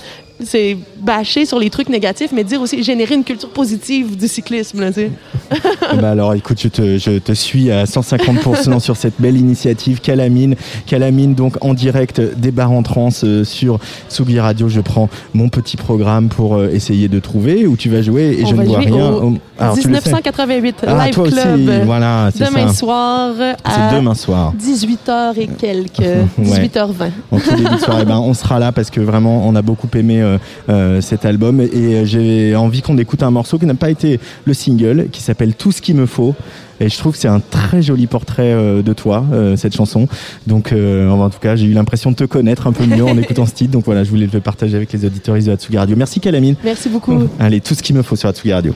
c'est 0.45 0.77
bâcher 0.97 1.45
sur 1.45 1.59
les 1.59 1.69
trucs 1.69 1.89
négatifs, 1.89 2.31
mais 2.33 2.43
dire 2.43 2.61
aussi 2.61 2.83
générer 2.83 3.15
une 3.15 3.23
culture 3.23 3.49
positive 3.49 4.17
du 4.17 4.27
cyclisme. 4.27 4.79
Là. 4.81 4.89
Eh 4.97 5.97
ben 5.97 6.03
alors 6.03 6.33
écoute, 6.33 6.59
je 6.61 6.67
te, 6.67 6.97
je 6.97 7.19
te 7.19 7.31
suis 7.33 7.71
à 7.71 7.85
150% 7.85 8.79
sur 8.79 8.97
cette 8.97 9.19
belle 9.19 9.37
initiative 9.37 10.01
Calamine. 10.01 10.55
Calamine 10.85 11.35
donc 11.35 11.57
en 11.61 11.73
direct 11.73 12.21
des 12.21 12.51
bars 12.51 12.71
en 12.71 12.83
trans 12.83 13.09
euh, 13.23 13.43
sur 13.43 13.79
Tsugi 14.09 14.39
Radio. 14.39 14.69
Je 14.69 14.81
prends 14.81 15.09
mon 15.33 15.49
petit 15.49 15.77
programme 15.77 16.29
pour 16.29 16.55
euh, 16.55 16.69
essayer 16.69 17.07
de 17.07 17.19
trouver 17.19 17.67
où 17.67 17.75
tu 17.75 17.89
vas 17.89 18.01
jouer 18.01 18.37
et 18.39 18.43
On 18.43 18.47
je 18.47 18.55
ne 18.55 18.65
vois 18.65 18.79
rien. 18.79 19.11
au 19.11 19.33
Oh, 19.63 19.70
alors, 19.71 19.79
tu 19.79 19.87
le 19.87 19.95
sais. 19.95 20.01
1988 20.01 20.75
Ah, 20.87 21.05
Live 21.05 21.19
aussi, 21.19 21.33
Club. 21.33 21.85
voilà, 21.85 22.29
c'est 22.35 22.45
demain 22.45 22.67
ça. 22.67 22.73
soir 22.73 23.31
à 23.63 23.95
demain 23.95 24.13
soir. 24.15 24.53
18h 24.59 25.33
et 25.39 25.47
quelques. 25.47 26.01
Ouais. 26.37 26.67
18h20. 26.67 27.11
En 27.31 27.39
tout 27.39 27.55
début 27.55 27.75
de 27.75 27.79
soirée, 27.79 28.05
ben, 28.05 28.17
on 28.17 28.33
sera 28.33 28.59
là 28.59 28.71
parce 28.71 28.89
que 28.89 28.99
vraiment 28.99 29.47
on 29.47 29.55
a 29.55 29.61
beaucoup 29.61 29.87
aimé 29.95 30.21
euh, 30.21 30.37
euh, 30.69 31.01
cet 31.01 31.25
album 31.25 31.61
et 31.61 31.67
euh, 31.73 32.05
j'ai 32.05 32.55
envie 32.55 32.81
qu'on 32.81 32.97
écoute 32.97 33.21
un 33.23 33.31
morceau 33.31 33.57
qui 33.59 33.65
n'a 33.65 33.73
pas 33.75 33.89
été 33.89 34.19
le 34.45 34.53
single, 34.53 35.07
qui 35.11 35.21
s'appelle 35.21 35.53
Tout 35.53 35.71
ce 35.71 35.81
qu'il 35.81 35.95
me 35.95 36.05
faut. 36.05 36.35
Et 36.81 36.89
je 36.89 36.97
trouve 36.97 37.13
que 37.13 37.19
c'est 37.19 37.27
un 37.27 37.39
très 37.39 37.83
joli 37.83 38.07
portrait 38.07 38.51
euh, 38.53 38.81
de 38.81 38.91
toi, 38.93 39.23
euh, 39.33 39.55
cette 39.55 39.75
chanson. 39.75 40.07
Donc, 40.47 40.71
euh, 40.71 41.09
en 41.09 41.29
tout 41.29 41.37
cas, 41.39 41.55
j'ai 41.55 41.67
eu 41.67 41.73
l'impression 41.73 42.09
de 42.09 42.15
te 42.15 42.23
connaître 42.23 42.65
un 42.65 42.71
peu 42.71 42.85
mieux 42.87 43.05
en 43.05 43.15
écoutant 43.19 43.45
ce 43.45 43.53
titre. 43.53 43.71
Donc 43.71 43.85
voilà, 43.85 44.03
je 44.03 44.09
voulais 44.09 44.27
le 44.31 44.39
partager 44.39 44.77
avec 44.77 44.91
les 44.91 45.05
auditeurs 45.05 45.37
de 45.37 45.51
Atsugi 45.51 45.77
Radio. 45.77 45.95
Merci 45.95 46.19
Calamine. 46.19 46.55
Merci 46.63 46.89
beaucoup. 46.89 47.19
Allez, 47.39 47.61
tout 47.61 47.75
ce 47.75 47.83
qu'il 47.83 47.95
me 47.95 48.01
faut 48.01 48.15
sur 48.15 48.29
Atsugi 48.29 48.51
Radio. 48.51 48.73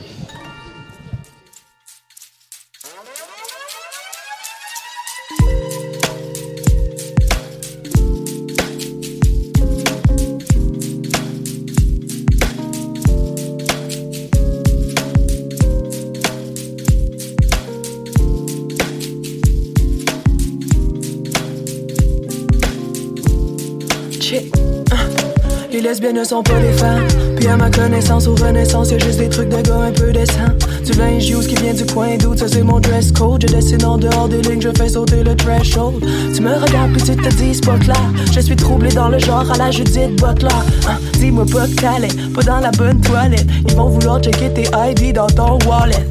Ne 26.16 26.24
sont 26.24 26.42
pas 26.42 26.58
des 26.58 26.72
femmes. 26.72 27.06
Puis 27.36 27.46
à 27.46 27.56
ma 27.56 27.70
connaissance, 27.70 28.26
aux 28.26 28.34
renaissance, 28.34 28.90
y'a 28.90 28.98
juste 28.98 29.18
des 29.18 29.28
trucs 29.28 29.50
de 29.50 29.60
gars 29.60 29.80
un 29.80 29.92
peu 29.92 30.12
décents. 30.12 30.54
Du 30.84 30.92
linge 30.92 31.28
used 31.28 31.48
qui 31.48 31.62
vient 31.62 31.74
du 31.74 31.84
coin 31.84 32.16
d'août, 32.16 32.38
ça 32.38 32.48
c'est 32.48 32.62
mon 32.62 32.80
dress 32.80 33.12
code. 33.12 33.42
Je 33.46 33.54
dessine 33.54 33.84
en 33.84 33.98
dehors 33.98 34.28
des 34.28 34.40
lignes, 34.40 34.62
je 34.62 34.70
fais 34.76 34.88
sauter 34.88 35.22
le 35.22 35.36
threshold. 35.36 36.02
Tu 36.34 36.40
me 36.40 36.54
regardes 36.54 36.92
puis 36.92 37.02
tu 37.02 37.16
te 37.16 37.28
dis, 37.34 37.54
c'est 37.54 37.66
pas 37.66 37.78
clair. 37.78 38.00
Je 38.32 38.40
suis 38.40 38.56
troublé 38.56 38.90
dans 38.90 39.08
le 39.08 39.18
genre 39.18 39.50
à 39.50 39.58
la 39.58 39.70
Judith 39.70 40.16
Butler. 40.20 40.48
Ah, 40.88 40.96
Dis-moi 41.18 41.44
pas 41.52 41.66
que 41.66 41.74
t'allais, 41.74 42.30
pas 42.34 42.42
dans 42.42 42.60
la 42.60 42.70
bonne 42.70 43.00
toilette. 43.00 43.46
Ils 43.68 43.74
vont 43.74 43.88
vouloir 43.88 44.20
checker 44.22 44.52
tes 44.52 44.68
ID 44.74 45.12
dans 45.14 45.26
ton 45.26 45.58
wallet. 45.68 46.06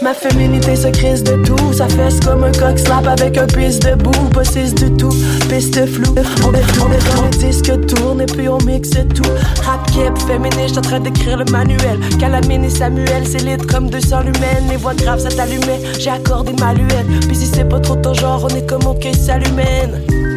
Ma 0.00 0.14
féminité 0.14 0.76
se 0.76 0.88
crise 0.88 1.24
de 1.24 1.42
tout, 1.44 1.72
ça 1.72 1.88
fesse 1.88 2.20
comme 2.20 2.44
un 2.44 2.52
coq 2.52 2.78
slap 2.78 3.06
avec 3.06 3.36
un 3.36 3.46
pisse 3.46 3.80
debout, 3.80 4.10
pas 4.32 4.42
du 4.44 4.96
tout, 4.96 5.12
piste 5.48 5.86
floue. 5.86 6.14
On 6.46 6.54
est, 6.54 7.14
dans 7.16 7.24
le 7.24 7.30
disque 7.30 7.86
tourne 7.86 8.20
et 8.20 8.26
puis 8.26 8.48
on 8.48 8.58
mixe 8.58 8.90
tout. 8.90 9.22
Rap 9.64 9.90
kip, 9.90 10.16
féminin, 10.26 10.66
j'suis 10.66 10.78
en 10.78 10.82
train 10.82 11.00
d'écrire 11.00 11.36
le 11.36 11.44
manuel. 11.46 11.98
Calamine 12.20 12.64
et 12.64 12.70
Samuel, 12.70 13.26
c'est 13.26 13.42
lit 13.42 13.56
comme 13.66 13.90
200 13.90 14.20
lumens. 14.20 14.70
Les 14.70 14.76
voix 14.76 14.94
graves, 14.94 15.20
ça 15.20 15.30
t'allumait, 15.30 15.80
j'ai 15.98 16.10
accordé 16.10 16.52
ma 16.60 16.74
luette. 16.74 17.06
Puis 17.26 17.36
si 17.36 17.46
c'est 17.46 17.68
pas 17.68 17.80
trop 17.80 17.96
ton 17.96 18.14
genre, 18.14 18.46
on 18.48 18.54
est 18.54 18.66
comme 18.66 18.86
OK, 18.86 19.08
salut 19.14 19.50
man. 19.52 20.27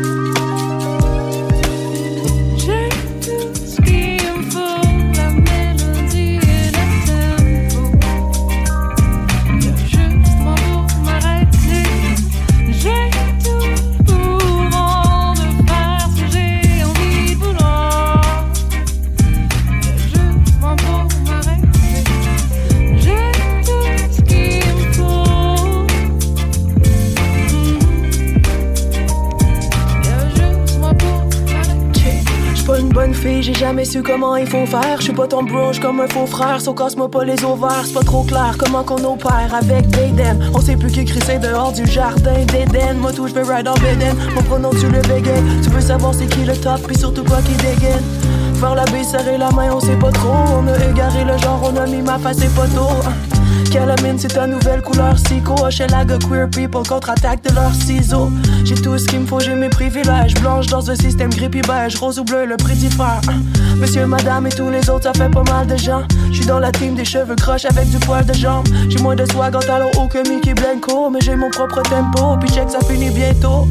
Jamais 33.62 33.86
su 33.86 34.02
comment 34.02 34.36
il 34.38 34.48
faut 34.48 34.66
faire. 34.66 35.00
J'suis 35.00 35.14
pas 35.14 35.28
ton 35.28 35.44
bro, 35.44 35.72
comme 35.80 36.00
un 36.00 36.08
faux 36.08 36.26
frère. 36.26 36.60
So 36.60 36.74
casse-moi 36.74 37.12
pas 37.12 37.20
c'est 37.28 37.94
pas 37.94 38.02
trop 38.04 38.24
clair 38.24 38.56
comment 38.58 38.84
qu'on 38.84 39.04
opère 39.04 39.54
avec 39.54 39.88
Baden. 39.90 40.50
On 40.56 40.60
sait 40.60 40.76
plus 40.76 40.92
qui 40.92 41.06
crisser 41.06 41.38
dehors 41.38 41.72
du 41.72 41.86
jardin 41.86 42.44
d'Eden. 42.52 42.98
Moi 42.98 43.12
tout, 43.14 43.28
j'fais 43.28 43.44
ride 43.44 43.68
en 43.68 43.76
Beden. 43.76 44.18
Mon 44.34 44.42
pronom, 44.42 44.72
tu 44.72 44.88
le 44.88 45.02
bégaye. 45.02 45.44
Tu 45.62 45.70
veux 45.70 45.80
savoir 45.80 46.12
c'est 46.16 46.26
qui 46.26 46.44
le 46.44 46.56
top, 46.58 46.82
puis 46.88 46.98
surtout 46.98 47.24
quoi 47.24 47.38
qui 47.44 47.54
dégaine. 47.54 48.04
Faire 48.56 48.74
la 48.74 48.86
baie, 48.86 49.04
serrer 49.04 49.38
la 49.38 49.52
main, 49.52 49.70
on 49.72 49.80
sait 49.80 49.98
pas 49.98 50.12
trop. 50.12 50.34
On 50.58 50.68
a 50.68 50.76
égaré 50.92 51.24
le 51.24 51.38
genre, 51.38 51.62
on 51.64 51.78
a 51.78 51.86
mis 51.86 52.02
ma 52.02 52.18
face 52.18 52.42
et 52.42 52.48
photo. 52.48 52.88
Calamine, 53.72 54.18
c'est 54.18 54.30
ta 54.30 54.48
nouvelle 54.48 54.82
couleur 54.82 55.14
psycho. 55.16 55.56
Hochelaga 55.64 56.18
queer 56.18 56.50
people 56.50 56.88
contre-attaque 56.88 57.44
de 57.44 57.54
leurs 57.56 57.74
ciseaux. 57.74 58.30
J'ai 58.66 58.76
tout 58.76 58.98
ce 58.98 59.06
qu'il 59.06 59.22
me 59.22 59.26
faut, 59.26 59.40
j'ai 59.40 59.56
mes 59.56 59.70
privilèges. 59.70 60.34
Blanche 60.36 60.68
dans 60.68 60.90
un 60.90 60.96
système 60.96 61.30
gris 61.30 61.50
puis 61.50 61.62
beige, 61.62 61.96
rose 61.96 62.20
ou 62.20 62.24
bleu, 62.24 62.46
le 62.46 62.58
prix 62.58 62.76
diffère. 62.76 63.22
Monsieur, 63.78 64.06
madame 64.06 64.48
et 64.48 64.52
tous 64.52 64.70
les 64.70 64.90
autres, 64.90 65.04
ça 65.04 65.14
fait 65.14 65.32
pas 65.32 65.44
mal 65.44 65.68
de 65.68 65.78
gens. 65.78 66.04
J'suis 66.32 66.46
dans 66.46 66.60
la 66.60 66.72
team 66.72 66.96
des 66.96 67.06
cheveux 67.06 67.36
croches 67.36 67.66
avec 67.66 67.90
du 67.90 67.98
poil 68.00 68.26
de 68.26 68.34
jambe. 68.34 68.68
J'ai 68.90 69.00
moins 69.00 69.16
de 69.16 69.26
swag 69.32 69.56
en 69.56 69.60
talons 69.60 69.92
haut 69.98 70.08
que 70.08 70.28
Mickey 70.30 70.54
Blanco. 70.54 71.10
Mais 71.10 71.20
j'ai 71.22 71.36
mon 71.36 71.50
propre 71.50 71.82
tempo, 71.84 72.38
puis 72.40 72.50
check, 72.50 72.70
ça 72.70 72.80
finit 72.88 73.10
bientôt. 73.10 73.68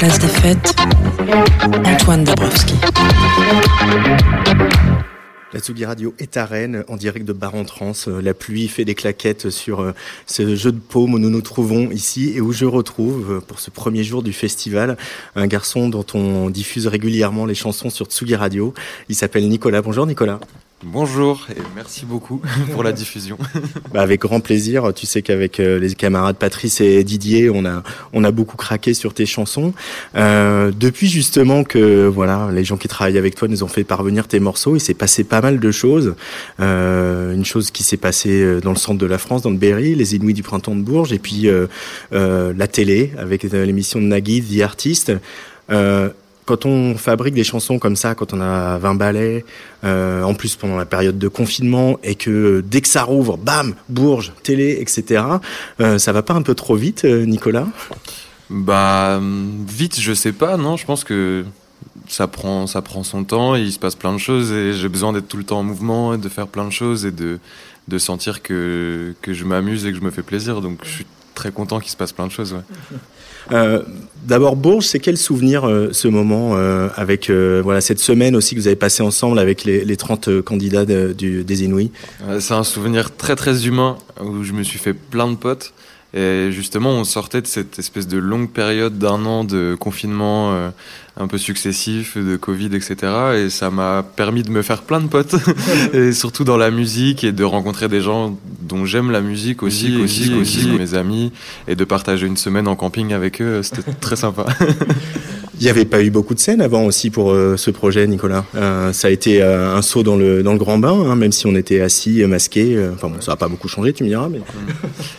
Place 0.00 0.18
des 0.18 0.28
fêtes, 0.28 0.74
Antoine 1.84 2.24
Dabrowski. 2.24 2.72
La 5.52 5.60
Tsugi 5.60 5.84
Radio 5.84 6.14
est 6.18 6.38
à 6.38 6.46
Rennes, 6.46 6.84
en 6.88 6.96
direct 6.96 7.26
de 7.26 7.34
Bar 7.34 7.54
en 7.54 7.64
Trans. 7.64 7.92
Euh, 8.08 8.22
La 8.22 8.32
pluie 8.32 8.68
fait 8.68 8.86
des 8.86 8.94
claquettes 8.94 9.50
sur 9.50 9.80
euh, 9.80 9.92
ce 10.24 10.56
jeu 10.56 10.72
de 10.72 10.78
paume 10.78 11.12
où 11.12 11.18
nous 11.18 11.28
nous 11.28 11.42
trouvons 11.42 11.90
ici 11.90 12.32
et 12.34 12.40
où 12.40 12.50
je 12.50 12.64
retrouve, 12.64 13.30
euh, 13.30 13.40
pour 13.40 13.60
ce 13.60 13.68
premier 13.68 14.02
jour 14.02 14.22
du 14.22 14.32
festival, 14.32 14.96
un 15.36 15.46
garçon 15.46 15.90
dont 15.90 16.06
on 16.14 16.48
diffuse 16.48 16.86
régulièrement 16.86 17.44
les 17.44 17.54
chansons 17.54 17.90
sur 17.90 18.06
Tsugi 18.06 18.36
Radio. 18.36 18.72
Il 19.10 19.14
s'appelle 19.14 19.46
Nicolas. 19.50 19.82
Bonjour 19.82 20.06
Nicolas. 20.06 20.40
Bonjour 20.82 21.46
et 21.50 21.60
merci 21.76 22.06
beaucoup 22.06 22.40
pour 22.72 22.82
la 22.82 22.92
diffusion. 22.92 23.36
Bah, 23.92 24.02
avec 24.02 24.20
grand 24.20 24.40
plaisir. 24.40 24.92
Tu 24.94 25.04
sais 25.04 25.20
qu'avec 25.20 25.58
euh, 25.58 25.78
les 25.78 25.94
camarades 25.94 26.36
Patrice 26.36 26.80
et 26.80 27.02
Didier, 27.02 27.50
on 27.50 27.64
a 27.64 27.82
on 28.12 28.22
a 28.22 28.30
beaucoup 28.30 28.56
craqué 28.56 28.94
sur 28.94 29.14
tes 29.14 29.26
chansons. 29.26 29.74
Euh, 30.14 30.70
depuis 30.78 31.08
justement 31.08 31.64
que 31.64 32.06
voilà, 32.06 32.50
les 32.52 32.62
gens 32.62 32.76
qui 32.76 32.86
travaillent 32.86 33.18
avec 33.18 33.34
toi 33.34 33.48
nous 33.48 33.64
ont 33.64 33.68
fait 33.68 33.82
parvenir 33.82 34.28
tes 34.28 34.38
morceaux, 34.38 34.76
il 34.76 34.80
s'est 34.80 34.94
passé 34.94 35.24
pas 35.24 35.40
mal 35.40 35.58
de 35.58 35.70
choses. 35.72 36.14
Euh, 36.60 37.34
une 37.34 37.44
chose 37.44 37.72
qui 37.72 37.82
s'est 37.82 37.96
passée 37.96 38.60
dans 38.60 38.70
le 38.70 38.76
centre 38.76 38.98
de 38.98 39.06
la 39.06 39.18
France, 39.18 39.42
dans 39.42 39.50
le 39.50 39.56
Berry, 39.56 39.96
les 39.96 40.14
Inuits 40.14 40.34
du 40.34 40.44
printemps 40.44 40.76
de 40.76 40.82
Bourges, 40.82 41.12
et 41.12 41.18
puis 41.18 41.48
la 42.12 42.66
télé 42.68 43.12
avec 43.18 43.42
l'émission 43.42 44.00
de 44.00 44.06
Nagui, 44.06 44.42
The 44.42 44.62
Artist. 44.62 45.12
Quand 46.50 46.66
on 46.66 46.96
fabrique 46.96 47.34
des 47.34 47.44
chansons 47.44 47.78
comme 47.78 47.94
ça, 47.94 48.16
quand 48.16 48.34
on 48.34 48.40
a 48.40 48.76
20 48.78 48.96
ballets, 48.96 49.44
euh, 49.84 50.24
en 50.24 50.34
plus 50.34 50.56
pendant 50.56 50.76
la 50.76 50.84
période 50.84 51.16
de 51.16 51.28
confinement, 51.28 52.00
et 52.02 52.16
que 52.16 52.30
euh, 52.30 52.62
dès 52.62 52.80
que 52.80 52.88
ça 52.88 53.04
rouvre, 53.04 53.36
bam, 53.36 53.76
Bourges, 53.88 54.32
télé, 54.42 54.78
etc., 54.80 55.22
euh, 55.80 55.98
ça 55.98 56.10
va 56.10 56.22
pas 56.22 56.34
un 56.34 56.42
peu 56.42 56.56
trop 56.56 56.74
vite, 56.74 57.04
euh, 57.04 57.24
Nicolas? 57.24 57.68
Bah 58.50 59.20
vite, 59.68 60.00
je 60.00 60.12
sais 60.12 60.32
pas, 60.32 60.56
non, 60.56 60.76
je 60.76 60.84
pense 60.84 61.04
que 61.04 61.44
ça 62.08 62.26
prend 62.26 62.66
ça 62.66 62.82
prend 62.82 63.04
son 63.04 63.22
temps, 63.22 63.54
et 63.54 63.60
il 63.60 63.70
se 63.70 63.78
passe 63.78 63.94
plein 63.94 64.12
de 64.12 64.18
choses 64.18 64.50
et 64.50 64.72
j'ai 64.72 64.88
besoin 64.88 65.12
d'être 65.12 65.28
tout 65.28 65.36
le 65.36 65.44
temps 65.44 65.60
en 65.60 65.62
mouvement 65.62 66.14
et 66.14 66.18
de 66.18 66.28
faire 66.28 66.48
plein 66.48 66.64
de 66.64 66.72
choses 66.72 67.06
et 67.06 67.12
de 67.12 67.38
de 67.86 67.98
sentir 67.98 68.42
que 68.42 69.14
que 69.22 69.32
je 69.32 69.44
m'amuse 69.44 69.86
et 69.86 69.92
que 69.92 69.98
je 69.98 70.02
me 70.02 70.10
fais 70.10 70.24
plaisir. 70.24 70.60
Donc 70.60 70.80
je 70.82 70.90
suis 70.90 71.06
très 71.36 71.52
content 71.52 71.78
qu'il 71.78 71.92
se 71.92 71.96
passe 71.96 72.12
plein 72.12 72.26
de 72.26 72.32
choses. 72.32 72.54
Ouais. 72.54 72.98
Euh, 73.52 73.82
D'abord, 74.22 74.54
Bourges, 74.54 74.84
c'est 74.84 74.98
quel 75.00 75.16
souvenir 75.16 75.66
euh, 75.66 75.88
ce 75.92 76.06
moment 76.06 76.50
euh, 76.54 76.88
avec 76.94 77.30
voilà 77.30 77.80
cette 77.80 78.00
semaine 78.00 78.36
aussi 78.36 78.54
que 78.54 78.60
vous 78.60 78.66
avez 78.66 78.76
passé 78.76 79.02
ensemble 79.02 79.38
avec 79.38 79.64
les, 79.64 79.82
les 79.82 79.96
30 79.96 80.42
candidats 80.42 80.84
des 80.84 81.64
Inouïs 81.64 81.90
C'est 82.38 82.54
un 82.54 82.62
souvenir 82.62 83.16
très 83.16 83.34
très 83.34 83.66
humain 83.66 83.96
où 84.22 84.44
je 84.44 84.52
me 84.52 84.62
suis 84.62 84.78
fait 84.78 84.92
plein 84.92 85.28
de 85.30 85.36
potes. 85.36 85.72
Et 86.12 86.48
justement, 86.52 86.90
on 86.90 87.04
sortait 87.04 87.40
de 87.40 87.46
cette 87.46 87.78
espèce 87.78 88.06
de 88.08 88.18
longue 88.18 88.50
période 88.50 88.98
d'un 88.98 89.24
an 89.24 89.42
de 89.44 89.74
confinement 89.78 90.70
un 91.16 91.26
peu 91.26 91.38
successif, 91.38 92.16
de 92.16 92.36
Covid, 92.36 92.70
etc. 92.74 92.96
Et 93.36 93.50
ça 93.50 93.70
m'a 93.70 94.02
permis 94.02 94.42
de 94.42 94.50
me 94.50 94.62
faire 94.62 94.82
plein 94.82 95.00
de 95.00 95.08
potes, 95.08 95.36
et 95.92 96.12
surtout 96.12 96.44
dans 96.44 96.56
la 96.56 96.70
musique, 96.70 97.24
et 97.24 97.32
de 97.32 97.44
rencontrer 97.44 97.88
des 97.88 98.00
gens 98.00 98.38
dont 98.62 98.84
j'aime 98.84 99.10
la 99.10 99.20
musique 99.20 99.62
aussi, 99.62 99.90
Musique 99.90 100.04
aussi, 100.04 100.20
aussi, 100.22 100.34
aussi, 100.34 100.58
aussi. 100.70 100.78
mes 100.78 100.94
amis, 100.94 101.32
et 101.68 101.74
de 101.74 101.84
partager 101.84 102.26
une 102.26 102.36
semaine 102.36 102.68
en 102.68 102.76
camping 102.76 103.12
avec 103.12 103.40
eux, 103.40 103.62
c'était 103.62 103.92
très 104.00 104.16
sympa. 104.16 104.46
Il 105.60 105.64
n'y 105.64 105.68
avait 105.68 105.84
pas 105.84 106.02
eu 106.02 106.10
beaucoup 106.10 106.32
de 106.32 106.38
scènes 106.38 106.62
avant 106.62 106.84
aussi 106.84 107.10
pour 107.10 107.32
euh, 107.32 107.58
ce 107.58 107.70
projet, 107.70 108.06
Nicolas. 108.06 108.46
Euh, 108.54 108.94
ça 108.94 109.08
a 109.08 109.10
été 109.10 109.42
euh, 109.42 109.76
un 109.76 109.82
saut 109.82 110.02
dans 110.02 110.16
le, 110.16 110.42
dans 110.42 110.54
le 110.54 110.58
grand 110.58 110.78
bain, 110.78 110.92
hein, 110.92 111.16
même 111.16 111.32
si 111.32 111.46
on 111.46 111.54
était 111.54 111.82
assis, 111.82 112.24
masqués. 112.24 112.82
Enfin 112.94 113.08
bon, 113.08 113.20
ça 113.20 113.32
n'a 113.32 113.36
pas 113.36 113.48
beaucoup 113.48 113.68
changé, 113.68 113.92
tu 113.92 114.02
me 114.02 114.08
diras. 114.08 114.30
Mais... 114.30 114.40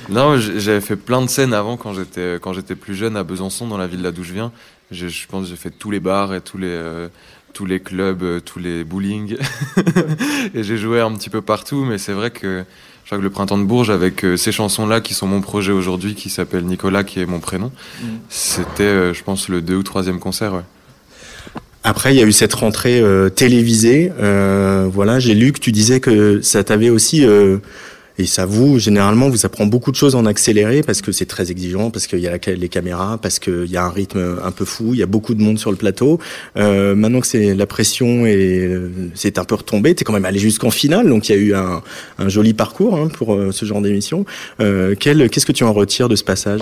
Non, 0.10 0.39
j'avais 0.39 0.82
fait 0.82 0.96
plein 0.96 1.22
de 1.22 1.30
scènes 1.30 1.54
avant 1.54 1.78
quand 1.78 1.94
j'étais 1.94 2.39
quand 2.42 2.54
j'étais 2.54 2.74
plus 2.74 2.96
jeune 2.96 3.18
à 3.18 3.24
Besançon, 3.24 3.68
dans 3.68 3.78
la 3.78 3.86
ville 3.86 4.02
là 4.02 4.12
d'où 4.12 4.24
je 4.24 4.34
viens. 4.34 4.52
Je, 4.92 5.08
je 5.08 5.28
pense 5.28 5.46
que 5.46 5.50
j'ai 5.50 5.56
fait 5.56 5.72
tous 5.72 5.92
les 5.92 6.00
bars 6.00 6.34
et 6.34 6.42
tous 6.42 6.58
les 6.58 6.68
euh, 6.68 7.08
tous 7.54 7.66
les 7.66 7.80
clubs, 7.80 8.24
euh, 8.24 8.39
tous 8.39 8.60
les 8.60 8.84
bowling, 8.84 9.38
et 10.54 10.64
j'ai 10.64 10.78
joué 10.78 11.02
un 11.02 11.12
petit 11.14 11.30
peu 11.30 11.42
partout. 11.42 11.86
Mais 11.86 11.98
c'est 11.98 12.14
vrai 12.14 12.32
que 12.32 12.64
je 13.04 13.10
crois 13.10 13.18
que 13.18 13.24
le 13.24 13.30
printemps 13.30 13.58
de 13.58 13.64
Bourges, 13.64 13.89
avec 13.89 14.24
euh, 14.24 14.38
ces 14.38 14.52
chansons-là 14.52 15.02
qui 15.02 15.14
sont 15.14 15.28
mon 15.28 15.42
projet 15.42 15.72
aujourd'hui, 15.72 16.16
qui 16.16 16.30
s'appelle 16.30 16.66
Nicolas, 16.66 17.04
qui 17.04 17.20
est 17.20 17.26
mon 17.26 17.39
prénom, 17.39 17.72
c'était, 18.30 18.84
euh, 18.84 19.14
je 19.14 19.24
pense, 19.24 19.50
le 19.50 19.62
deux 19.62 19.76
ou 19.76 19.84
troisième 19.84 20.20
concert. 20.20 20.54
Ouais. 20.54 20.62
Après, 21.84 22.14
il 22.14 22.20
y 22.20 22.22
a 22.22 22.26
eu 22.26 22.32
cette 22.32 22.54
rentrée 22.54 23.02
euh, 23.02 23.30
télévisée. 23.30 24.12
Euh, 24.20 24.88
voilà, 24.92 25.20
j'ai 25.20 25.34
lu 25.34 25.52
que 25.52 25.60
tu 25.60 25.72
disais 25.72 26.00
que 26.00 26.39
ça 26.42 26.64
t'avait 26.64 26.92
aussi, 26.92 27.26
euh, 27.26 27.58
et 28.22 28.26
ça 28.28 28.45
vous, 28.45 28.78
généralement, 28.78 29.30
vous 29.30 29.45
apprend 29.47 29.65
beaucoup 29.65 29.91
de 29.91 29.95
choses 29.95 30.13
en 30.15 30.28
accéléré 30.28 30.84
parce 30.84 31.01
que 31.01 31.11
c'est 31.11 31.26
très 31.26 31.49
exigeant, 31.49 31.89
parce 31.89 32.05
qu'il 32.05 32.19
y 32.19 32.28
a 32.28 32.38
les 32.47 32.69
caméras, 32.69 33.17
parce 33.19 33.39
qu'il 33.39 33.65
y 33.65 33.78
a 33.78 33.84
un 33.84 33.89
rythme 33.89 34.38
un 34.43 34.51
peu 34.51 34.63
fou, 34.63 34.93
il 34.93 34.99
y 34.99 35.03
a 35.03 35.07
beaucoup 35.07 35.34
de 35.34 35.41
monde 35.41 35.57
sur 35.57 35.72
le 35.72 35.78
plateau. 35.78 36.19
Euh, 36.55 36.93
maintenant 36.93 37.19
que 37.19 37.28
c'est 37.28 37.55
la 37.55 37.65
pression 37.65 38.28
et 38.28 38.69
c'est 39.15 39.39
un 39.39 39.43
peu 39.43 39.55
retombé, 39.55 39.95
t'es 39.95 40.03
quand 40.03 40.13
même 40.13 40.26
allé 40.26 40.39
jusqu'en 40.39 40.69
finale, 40.69 41.09
donc 41.09 41.30
il 41.30 41.36
y 41.36 41.36
a 41.36 41.41
eu 41.41 41.53
un, 41.55 41.82
joli 42.28 42.53
parcours 42.53 42.95
hein, 42.95 43.07
pour 43.07 43.34
euh, 43.34 43.51
ce 43.51 43.65
genre 43.65 43.82
d'émission. 43.82 44.26
Euh, 44.59 44.95
Qu'est-ce 44.95 45.45
que 45.45 45.51
tu 45.51 45.63
en 45.63 45.74
retires 45.74 46.09
de 46.09 46.15
ce 46.15 46.24
passage? 46.24 46.61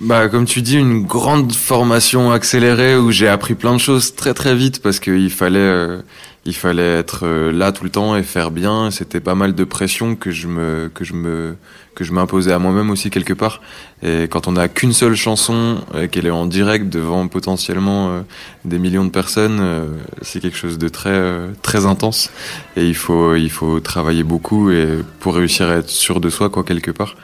Bah, 0.00 0.28
comme 0.28 0.44
tu 0.44 0.60
dis, 0.60 0.76
une 0.76 1.04
grande 1.04 1.52
formation 1.52 2.32
accélérée 2.32 2.96
où 2.96 3.12
j'ai 3.12 3.28
appris 3.28 3.54
plein 3.54 3.72
de 3.72 3.78
choses 3.78 4.14
très 4.14 4.34
très 4.34 4.54
vite 4.56 4.82
parce 4.82 4.98
qu'il 4.98 5.30
fallait, 5.30 5.58
euh, 5.60 6.02
il 6.44 6.54
fallait 6.54 6.98
être 6.98 7.20
euh, 7.22 7.52
là 7.52 7.70
tout 7.70 7.84
le 7.84 7.90
temps 7.90 8.16
et 8.16 8.24
faire 8.24 8.50
bien. 8.50 8.90
C'était 8.90 9.20
pas 9.20 9.36
mal 9.36 9.54
de 9.54 9.64
pression 9.64 10.16
que 10.16 10.32
je 10.32 10.48
me, 10.48 10.90
que 10.92 11.04
je 11.04 11.12
me, 11.12 11.56
que 11.94 12.04
je 12.04 12.12
m'imposais 12.12 12.52
à 12.52 12.58
moi-même 12.58 12.90
aussi 12.90 13.10
quelque 13.10 13.32
part. 13.32 13.60
Et 14.02 14.28
quand 14.28 14.48
on 14.48 14.52
n'a 14.52 14.68
qu'une 14.68 14.92
seule 14.92 15.14
chanson 15.14 15.78
et 15.96 16.08
qu'elle 16.08 16.26
est 16.26 16.30
en 16.30 16.46
direct 16.46 16.88
devant 16.88 17.26
potentiellement 17.28 18.08
euh, 18.08 18.20
des 18.64 18.78
millions 18.78 19.04
de 19.04 19.10
personnes, 19.10 19.58
euh, 19.60 19.86
c'est 20.22 20.40
quelque 20.40 20.58
chose 20.58 20.78
de 20.78 20.88
très, 20.88 21.10
euh, 21.10 21.48
très 21.62 21.86
intense. 21.86 22.30
Et 22.76 22.86
il 22.86 22.96
faut, 22.96 23.34
il 23.34 23.50
faut 23.50 23.80
travailler 23.80 24.24
beaucoup 24.24 24.70
et 24.70 24.86
pour 25.20 25.36
réussir 25.36 25.68
à 25.68 25.76
être 25.76 25.88
sûr 25.88 26.20
de 26.20 26.30
soi 26.30 26.50
quoi 26.50 26.64
quelque 26.64 26.90
part. 26.90 27.16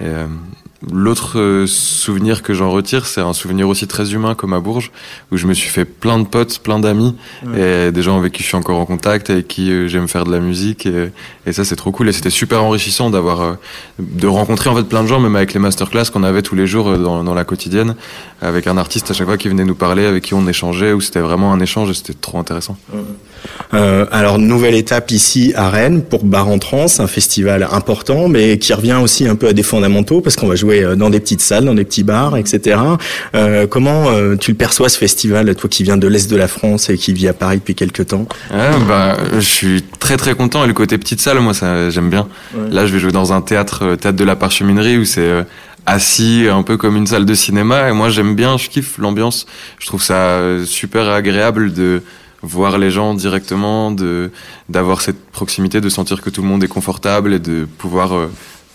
Et, 0.00 0.04
euh, 0.04 0.26
L'autre 0.90 1.38
euh, 1.38 1.66
souvenir 1.66 2.42
que 2.42 2.54
j'en 2.54 2.70
retire, 2.70 3.04
c'est 3.04 3.20
un 3.20 3.34
souvenir 3.34 3.68
aussi 3.68 3.86
très 3.86 4.14
humain 4.14 4.34
comme 4.34 4.54
à 4.54 4.60
Bourges, 4.60 4.90
où 5.30 5.36
je 5.36 5.46
me 5.46 5.52
suis 5.52 5.68
fait 5.68 5.84
plein 5.84 6.18
de 6.18 6.24
potes, 6.24 6.60
plein 6.60 6.78
d'amis, 6.78 7.14
et 7.54 7.92
des 7.92 8.02
gens 8.02 8.18
avec 8.18 8.32
qui 8.32 8.42
je 8.42 8.48
suis 8.48 8.56
encore 8.56 8.78
en 8.78 8.86
contact, 8.86 9.28
avec 9.28 9.46
qui 9.46 9.70
euh, 9.70 9.88
j'aime 9.88 10.08
faire 10.08 10.24
de 10.24 10.32
la 10.32 10.40
musique, 10.40 10.86
et, 10.86 11.10
et 11.44 11.52
ça 11.52 11.66
c'est 11.66 11.76
trop 11.76 11.92
cool, 11.92 12.08
et 12.08 12.12
c'était 12.12 12.30
super 12.30 12.64
enrichissant 12.64 13.10
d'avoir, 13.10 13.42
euh, 13.42 13.52
de 13.98 14.26
rencontrer 14.26 14.70
en 14.70 14.76
fait 14.76 14.84
plein 14.84 15.02
de 15.02 15.06
gens, 15.08 15.20
même 15.20 15.36
avec 15.36 15.52
les 15.52 15.60
masterclass 15.60 16.06
qu'on 16.10 16.22
avait 16.22 16.40
tous 16.40 16.54
les 16.54 16.66
jours 16.66 16.96
dans, 16.96 17.24
dans 17.24 17.34
la 17.34 17.44
quotidienne, 17.44 17.94
avec 18.40 18.66
un 18.66 18.78
artiste 18.78 19.10
à 19.10 19.14
chaque 19.14 19.26
fois 19.26 19.36
qui 19.36 19.50
venait 19.50 19.66
nous 19.66 19.74
parler, 19.74 20.06
avec 20.06 20.24
qui 20.24 20.32
on 20.32 20.48
échangeait, 20.48 20.94
où 20.94 21.02
c'était 21.02 21.20
vraiment 21.20 21.52
un 21.52 21.60
échange, 21.60 21.90
et 21.90 21.94
c'était 21.94 22.14
trop 22.14 22.38
intéressant. 22.38 22.78
Euh, 23.74 24.06
alors, 24.10 24.38
nouvelle 24.38 24.74
étape 24.74 25.10
ici 25.10 25.52
à 25.56 25.70
Rennes 25.70 26.02
pour 26.02 26.24
Bar 26.24 26.48
en 26.48 26.58
Trans, 26.58 26.86
un 26.98 27.06
festival 27.06 27.66
important, 27.70 28.28
mais 28.28 28.58
qui 28.58 28.72
revient 28.72 28.98
aussi 29.02 29.26
un 29.28 29.36
peu 29.36 29.48
à 29.48 29.52
des 29.52 29.62
fondamentaux 29.62 30.20
parce 30.20 30.36
qu'on 30.36 30.48
va 30.48 30.56
jouer 30.56 30.82
euh, 30.82 30.96
dans 30.96 31.10
des 31.10 31.20
petites 31.20 31.40
salles, 31.40 31.64
dans 31.64 31.74
des 31.74 31.84
petits 31.84 32.02
bars, 32.02 32.36
etc. 32.36 32.78
Euh, 33.34 33.66
comment 33.66 34.08
euh, 34.08 34.36
tu 34.36 34.50
le 34.50 34.56
perçois 34.56 34.88
ce 34.88 34.98
festival, 34.98 35.54
toi 35.54 35.70
qui 35.70 35.82
viens 35.82 35.96
de 35.96 36.08
l'est 36.08 36.30
de 36.30 36.36
la 36.36 36.48
France 36.48 36.90
et 36.90 36.96
qui 36.96 37.12
vis 37.12 37.28
à 37.28 37.32
Paris 37.32 37.58
depuis 37.58 37.74
quelques 37.74 38.08
temps? 38.08 38.26
Ouais, 38.52 38.70
bah, 38.88 39.16
je 39.34 39.40
suis 39.40 39.84
très 39.98 40.16
très 40.16 40.34
content 40.34 40.64
et 40.64 40.66
le 40.66 40.74
côté 40.74 40.98
petite 40.98 41.20
salle, 41.20 41.38
moi, 41.40 41.54
ça, 41.54 41.90
j'aime 41.90 42.10
bien. 42.10 42.28
Ouais. 42.54 42.70
Là, 42.70 42.86
je 42.86 42.92
vais 42.92 42.98
jouer 42.98 43.12
dans 43.12 43.32
un 43.32 43.40
théâtre, 43.40 43.96
théâtre 43.96 44.18
de 44.18 44.24
la 44.24 44.36
parcheminerie 44.36 44.98
où 44.98 45.04
c'est 45.04 45.30
assis, 45.86 46.46
un 46.50 46.62
peu 46.62 46.76
comme 46.76 46.96
une 46.96 47.06
salle 47.06 47.24
de 47.24 47.34
cinéma. 47.34 47.88
Et 47.88 47.92
moi, 47.92 48.10
j'aime 48.10 48.34
bien, 48.34 48.56
je 48.56 48.68
kiffe 48.68 48.98
l'ambiance. 48.98 49.46
Je 49.78 49.86
trouve 49.86 50.02
ça 50.02 50.40
super 50.66 51.08
agréable 51.08 51.72
de 51.72 52.02
voir 52.42 52.78
les 52.78 52.90
gens 52.90 53.14
directement, 53.14 53.90
de 53.90 54.30
d'avoir 54.68 55.00
cette 55.02 55.20
proximité, 55.30 55.80
de 55.80 55.88
sentir 55.88 56.20
que 56.22 56.30
tout 56.30 56.42
le 56.42 56.48
monde 56.48 56.62
est 56.64 56.68
confortable 56.68 57.34
et 57.34 57.38
de 57.38 57.66
pouvoir 57.78 58.14
euh, 58.14 58.28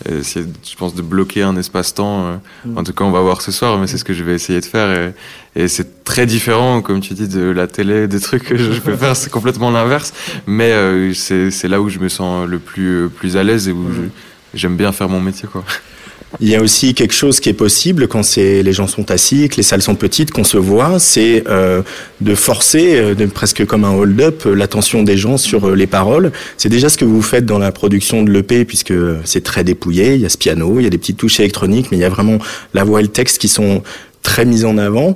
essayer, 0.10 0.46
je 0.70 0.76
pense, 0.76 0.94
de 0.94 1.02
bloquer 1.02 1.42
un 1.44 1.56
espace-temps. 1.56 2.26
euh. 2.28 2.36
Mm. 2.66 2.78
En 2.78 2.84
tout 2.84 2.94
cas, 2.94 3.04
on 3.06 3.12
va 3.12 3.22
voir 3.22 3.42
ce 3.42 3.52
soir, 3.52 3.78
mais 3.78 3.88
c'est 3.88 3.98
ce 3.98 4.04
que 4.04 4.14
je 4.14 4.24
vais 4.24 4.34
essayer 4.36 4.60
de 4.60 4.66
faire. 4.66 5.14
Et, 5.56 5.64
et 5.64 5.68
c'est 5.68 6.04
très 6.04 6.26
différent, 6.26 6.82
comme 6.82 7.00
tu 7.00 7.14
dis, 7.14 7.28
de 7.28 7.42
la 7.50 7.68
télé, 7.68 8.08
des 8.08 8.20
trucs 8.20 8.44
que 8.44 8.58
je 8.58 8.80
peux 8.86 8.96
faire. 8.96 9.16
C'est 9.16 9.32
complètement 9.32 9.72
l'inverse. 9.72 10.14
Mais 10.48 10.72
euh, 10.74 11.14
c'est 11.14 11.50
c'est 11.50 11.68
là 11.70 11.82
où 11.82 11.90
je 11.90 12.00
me 12.00 12.10
sens 12.10 12.48
le 12.48 12.60
plus, 12.60 13.10
plus 13.10 13.38
à 13.38 13.44
l'aise 13.44 13.68
et 13.68 13.72
où 13.72 13.86
je- 13.92 14.10
j'aime 14.54 14.76
bien 14.78 14.92
faire 14.92 15.10
mon 15.10 15.20
métier, 15.22 15.48
quoi. 15.52 15.64
Il 16.42 16.50
y 16.50 16.56
a 16.56 16.62
aussi 16.62 16.94
quelque 16.94 17.14
chose 17.14 17.40
qui 17.40 17.50
est 17.50 17.54
possible 17.54 18.08
quand 18.08 18.24
c'est 18.24 18.62
les 18.62 18.74
gens 18.74 18.88
sont 18.88 19.10
assis, 19.10 19.48
que 19.48 19.56
les 19.58 19.64
salles 19.64 19.82
sont 19.82 19.96
petites, 19.96 20.32
qu'on 20.32 20.44
se 20.44 20.58
voit, 20.58 21.00
c'est 21.00 21.44
euh, 21.48 21.82
de 22.20 22.36
forcer, 22.36 22.98
euh, 22.98 23.16
de, 23.16 23.26
presque 23.26 23.66
comme 23.66 23.86
un 23.86 23.92
hold-up, 23.92 24.44
euh, 24.46 24.54
l'attention 24.54 25.04
des 25.04 25.18
gens 25.18 25.38
sur 25.38 25.70
euh, 25.70 25.76
les 25.76 25.88
paroles. 25.88 26.32
C'est 26.58 26.70
déjà 26.70 26.90
ce 26.90 26.98
que 26.98 27.06
vous 27.06 27.22
faites 27.22 27.46
dans 27.46 27.60
la 27.60 27.72
production 27.72 28.24
de 28.24 28.32
l'EP, 28.32 28.66
puisque 28.66 28.94
c'est 29.24 29.44
très 29.44 29.64
dépouillé. 29.64 30.16
Il 30.16 30.22
y 30.22 30.26
a 30.26 30.30
ce 30.30 30.38
piano, 30.38 30.80
il 30.80 30.84
y 30.84 30.88
a 30.88 30.90
des 30.90 30.98
petites 30.98 31.18
touches 31.18 31.40
électroniques, 31.40 31.88
mais 31.92 31.98
il 31.98 32.02
y 32.02 32.06
a 32.06 32.10
vraiment 32.10 32.40
la 32.74 32.84
voix 32.84 33.00
et 33.00 33.04
le 33.04 33.10
texte 33.10 33.40
qui 33.40 33.48
sont 33.48 33.82
très 34.22 34.44
mis 34.44 34.66
en 34.66 34.78
avant. 34.78 35.16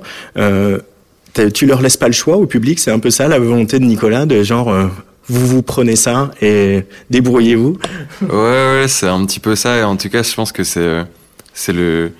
Euh, 1.38 1.50
tu 1.50 1.66
leur 1.66 1.80
laisses 1.80 1.96
pas 1.96 2.06
le 2.08 2.12
choix 2.12 2.36
au 2.36 2.46
public, 2.46 2.78
c'est 2.78 2.90
un 2.90 2.98
peu 2.98 3.10
ça 3.10 3.28
la 3.28 3.38
volonté 3.38 3.78
de 3.78 3.84
Nicolas, 3.84 4.26
de 4.26 4.42
genre 4.42 4.70
euh, 4.70 4.86
vous 5.30 5.46
vous 5.46 5.62
prenez 5.62 5.96
ça 5.96 6.30
et 6.42 6.84
débrouillez-vous. 7.08 7.78
Ouais, 8.22 8.84
c'est 8.88 9.08
un 9.08 9.24
petit 9.24 9.40
peu 9.40 9.54
ça. 9.56 9.78
Et 9.78 9.84
en 9.84 9.96
tout 9.96 10.08
cas, 10.08 10.22
je 10.22 10.34
pense 10.34 10.52
que 10.52 10.64
c'est, 10.64 11.04
c'est 11.54 11.72
le, 11.72 12.12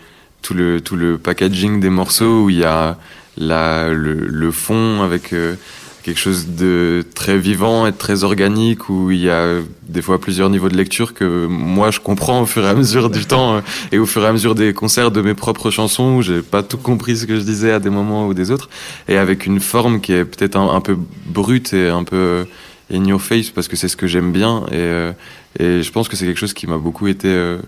tout 0.42 0.54
le 0.54 0.80
tout 0.80 0.96
le 0.96 1.18
packaging 1.18 1.80
des 1.80 1.90
morceaux 1.90 2.44
où 2.44 2.50
il 2.50 2.58
y 2.58 2.64
a 2.64 2.96
la 3.36 3.90
le, 3.92 4.50
fond 4.50 5.02
avec 5.02 5.32
euh, 5.32 5.54
quelque 6.02 6.18
chose 6.18 6.48
de 6.48 7.04
très 7.14 7.38
vivant 7.38 7.86
et 7.86 7.92
très 7.92 8.24
organique 8.24 8.88
où 8.88 9.10
il 9.10 9.20
y 9.20 9.30
a 9.30 9.56
des 9.88 10.02
fois 10.02 10.20
plusieurs 10.20 10.50
niveaux 10.50 10.68
de 10.68 10.76
lecture 10.76 11.14
que 11.14 11.46
moi 11.46 11.90
je 11.90 12.00
comprends 12.00 12.42
au 12.42 12.46
fur 12.46 12.64
et 12.64 12.68
à 12.68 12.74
mesure 12.74 13.10
du 13.10 13.26
temps 13.26 13.56
euh, 13.56 13.60
et 13.92 13.98
au 13.98 14.06
fur 14.06 14.22
et 14.22 14.26
à 14.26 14.32
mesure 14.32 14.54
des 14.54 14.72
concerts 14.72 15.10
de 15.10 15.20
mes 15.20 15.34
propres 15.34 15.70
chansons 15.70 16.16
où 16.16 16.22
j'ai 16.22 16.42
pas 16.42 16.62
tout 16.62 16.78
compris 16.78 17.16
ce 17.16 17.26
que 17.26 17.36
je 17.36 17.42
disais 17.42 17.72
à 17.72 17.78
des 17.78 17.90
moments 17.90 18.26
ou 18.26 18.34
des 18.34 18.50
autres 18.50 18.68
et 19.08 19.16
avec 19.16 19.46
une 19.46 19.60
forme 19.60 20.00
qui 20.00 20.12
est 20.12 20.24
peut-être 20.24 20.56
un, 20.56 20.80
peu 20.80 20.96
brute 21.26 21.72
et 21.72 21.88
un 21.88 22.04
peu 22.04 22.46
in 22.92 23.04
your 23.04 23.20
face 23.20 23.50
parce 23.50 23.68
que 23.68 23.76
c'est 23.76 23.88
ce 23.88 23.96
que 23.96 24.06
j'aime 24.06 24.32
bien 24.32 24.64
et, 24.70 24.74
euh, 24.74 25.12
et 25.58 25.82
je 25.82 25.90
pense 25.92 26.08
que 26.08 26.16
c'est 26.16 26.26
quelque 26.26 26.38
chose 26.38 26.54
qui 26.54 26.66
m'a 26.66 26.78
beaucoup 26.78 27.06
été 27.08 27.28
euh, 27.28 27.58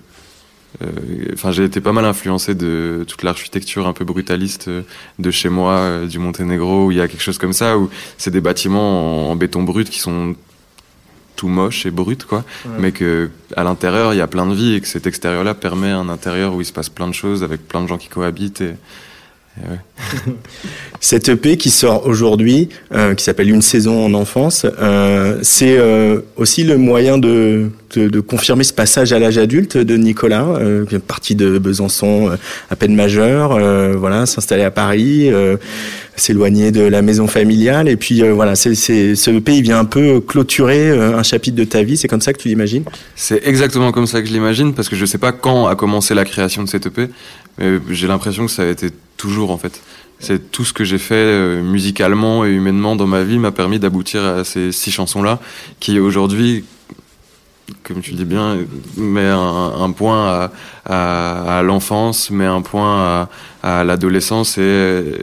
euh, 0.83 0.87
Enfin, 1.35 1.53
j'ai 1.53 1.65
été 1.65 1.81
pas 1.81 1.93
mal 1.93 2.05
influencé 2.05 2.55
de 2.55 3.05
toute 3.07 3.23
l'architecture 3.23 3.87
un 3.87 3.93
peu 3.93 4.05
brutaliste 4.05 4.71
de 5.19 5.31
chez 5.31 5.49
moi, 5.51 6.07
du 6.09 6.19
Monténégro, 6.19 6.87
où 6.87 6.91
il 6.93 6.97
y 6.99 7.01
a 7.01 7.09
quelque 7.09 7.23
chose 7.23 7.39
comme 7.39 7.53
ça, 7.53 7.77
où 7.79 7.91
c'est 8.17 8.31
des 8.31 8.41
bâtiments 8.41 9.29
en, 9.29 9.33
en 9.33 9.37
béton 9.37 9.63
brut 9.65 9.89
qui 9.91 9.99
sont 10.01 10.35
tout 11.37 11.49
moches 11.49 11.87
et 11.87 11.91
bruts, 11.91 12.17
quoi, 12.27 12.45
Ouais. 12.65 12.73
mais 12.79 12.93
que 12.93 13.31
à 13.57 13.65
l'intérieur 13.65 14.15
il 14.15 14.19
y 14.19 14.21
a 14.21 14.27
plein 14.27 14.47
de 14.47 14.55
vie 14.55 14.75
et 14.75 14.81
que 14.81 14.87
cet 14.89 15.07
extérieur-là 15.07 15.55
permet 15.55 15.91
un 15.91 16.09
intérieur 16.09 16.55
où 16.55 16.61
il 16.61 16.65
se 16.65 16.73
passe 16.73 16.89
plein 16.89 17.09
de 17.09 17.15
choses 17.15 17.43
avec 17.43 17.67
plein 17.69 17.83
de 17.83 17.87
gens 17.89 17.99
qui 17.99 18.09
cohabitent 18.09 18.61
et. 18.63 18.75
Cette 21.01 21.29
EP 21.29 21.57
qui 21.57 21.71
sort 21.71 22.07
aujourd'hui, 22.07 22.69
euh, 22.95 23.15
qui 23.15 23.25
s'appelle 23.25 23.51
Une 23.51 23.63
saison 23.63 24.05
en 24.05 24.15
enfance, 24.15 24.67
euh, 24.81 25.39
c'est 25.43 25.77
euh, 25.77 26.21
aussi 26.37 26.65
le 26.65 26.79
moyen 26.79 27.19
de, 27.19 27.71
confirmer 28.27 28.65
ce 28.65 28.73
passage 28.73 29.13
à 29.13 29.19
l'âge 29.19 29.37
adulte 29.37 29.77
de 29.77 29.97
Nicolas, 29.97 30.47
parti 31.07 31.35
de 31.35 31.59
Besançon 31.59 32.31
à 32.71 32.77
peine 32.77 32.95
majeur, 32.95 33.59
voilà, 33.99 34.25
s'installer 34.25 34.63
à 34.63 34.71
Paris, 34.71 35.31
s'éloigner 36.17 36.73
de 36.73 36.81
la 36.81 37.03
maison 37.03 37.27
familiale, 37.27 37.91
et 37.91 37.97
puis 37.97 38.23
voilà, 38.31 38.55
c'est, 38.55 38.75
ce 38.75 39.31
EP 39.31 39.57
il 39.57 39.63
vient 39.63 39.79
un 39.79 39.85
peu 39.85 40.21
clôturer 40.21 40.89
un 40.89 41.23
chapitre 41.23 41.55
de 41.55 41.65
ta 41.65 41.83
vie, 41.83 41.99
c'est 41.99 42.09
comme 42.09 42.23
ça 42.23 42.33
que 42.33 42.39
tu 42.39 42.49
l'imagines? 42.49 42.85
C'est 43.15 43.47
exactement 43.47 43.93
comme 43.93 44.07
ça 44.07 44.23
que 44.23 44.29
je 44.29 44.33
l'imagine, 44.33 44.73
parce 44.73 44.89
que 44.89 44.97
je 44.97 45.05
sais 45.05 45.19
pas 45.19 45.33
quand 45.33 45.67
a 45.67 45.77
commencé 45.77 46.15
la 46.15 46.25
création 46.25 46.65
de 46.65 46.71
cette 46.71 46.87
EP, 46.87 47.11
mais 47.59 47.79
j'ai 47.91 48.07
l'impression 48.07 48.47
que 48.47 48.53
ça 48.53 48.63
a 48.63 48.69
été 48.69 48.89
toujours 49.23 49.53
en 49.53 49.59
fait. 49.59 49.81
C'est 50.19 50.51
tout 50.51 50.65
ce 50.65 50.73
que 50.73 50.85
j'ai 50.85 50.99
fait 50.99 51.15
euh, 51.15 51.63
musicalement 51.63 52.45
et 52.45 52.51
humainement 52.51 52.97
dans 52.97 53.07
ma 53.07 53.23
vie 53.23 53.39
m'a 53.39 53.53
permis 53.53 53.79
d'aboutir 53.79 54.25
à 54.25 54.45
ces 54.45 54.73
six 54.73 54.91
chansons-là, 54.91 55.39
qui 55.79 56.01
aujourd'hui, 56.01 56.65
comme 57.85 58.01
tu 58.01 58.13
dis 58.15 58.25
bien, 58.25 58.59
met 58.97 59.29
un, 59.29 59.91
point 59.93 60.51
à, 60.87 61.63
l'enfance, 61.65 62.31
met 62.31 62.47
un 62.47 62.63
point 62.63 62.95
à, 63.01 63.29
à 63.63 63.85
l'adolescence 63.85 64.59
et 64.59 64.63
euh, 64.63 65.19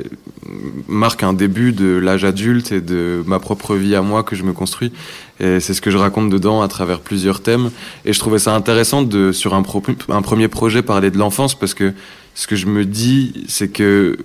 marque 0.88 1.24
un 1.24 1.34
début 1.34 1.74
de 1.74 1.98
l'âge 1.98 2.24
adulte 2.24 2.72
et 2.72 2.82
de 2.82 3.22
ma 3.26 3.40
propre 3.40 3.76
vie 3.76 3.96
à 3.96 4.02
moi 4.02 4.24
que 4.24 4.36
je 4.36 4.44
me 4.44 4.54
construis. 4.54 4.94
Et 5.40 5.60
c'est 5.60 5.74
ce 5.74 5.82
que 5.82 5.92
je 5.92 5.98
raconte 5.98 6.30
dedans 6.30 6.62
à 6.62 6.68
travers 6.68 7.00
plusieurs 7.00 7.42
thèmes. 7.42 7.72
Et 8.06 8.14
je 8.14 8.20
trouvais 8.20 8.40
ça 8.40 8.54
intéressant 8.54 9.04
de, 9.04 9.32
sur 9.32 9.54
un, 9.54 9.62
premier 9.62 10.48
projet, 10.48 10.82
parler 10.82 11.12
de 11.12 11.18
l'enfance 11.18 11.58
parce 11.58 11.74
que 11.74 11.94
ce 12.36 12.48
que 12.48 12.56
je 12.56 12.66
me 12.66 12.86
dis, 12.86 13.46
c'est 13.48 13.70
que 13.70 14.18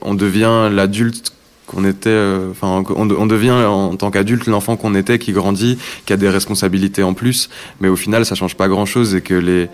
on 0.00 0.14
devient 0.14 0.70
l'adulte 0.72 1.32
qu'on 1.66 1.84
était, 1.84 2.10
euh, 2.10 2.50
enfin, 2.50 2.82
on, 2.96 3.26
devient 3.26 3.50
en 3.52 3.94
tant 3.94 4.10
qu'adulte 4.10 4.46
l'enfant 4.46 4.76
qu'on 4.76 4.94
était, 4.94 5.18
qui 5.18 5.32
grandit, 5.32 5.78
qui 6.04 6.12
a 6.12 6.16
des 6.16 6.28
responsabilités 6.28 7.04
en 7.04 7.14
plus, 7.14 7.48
mais 7.80 7.88
au 7.88 7.94
final, 7.94 8.26
ça 8.26 8.34
change 8.34 8.56
pas 8.56 8.66
grand 8.66 8.86
chose 8.86 9.14
et 9.14 9.20
que 9.20 9.34
les, 9.34 9.68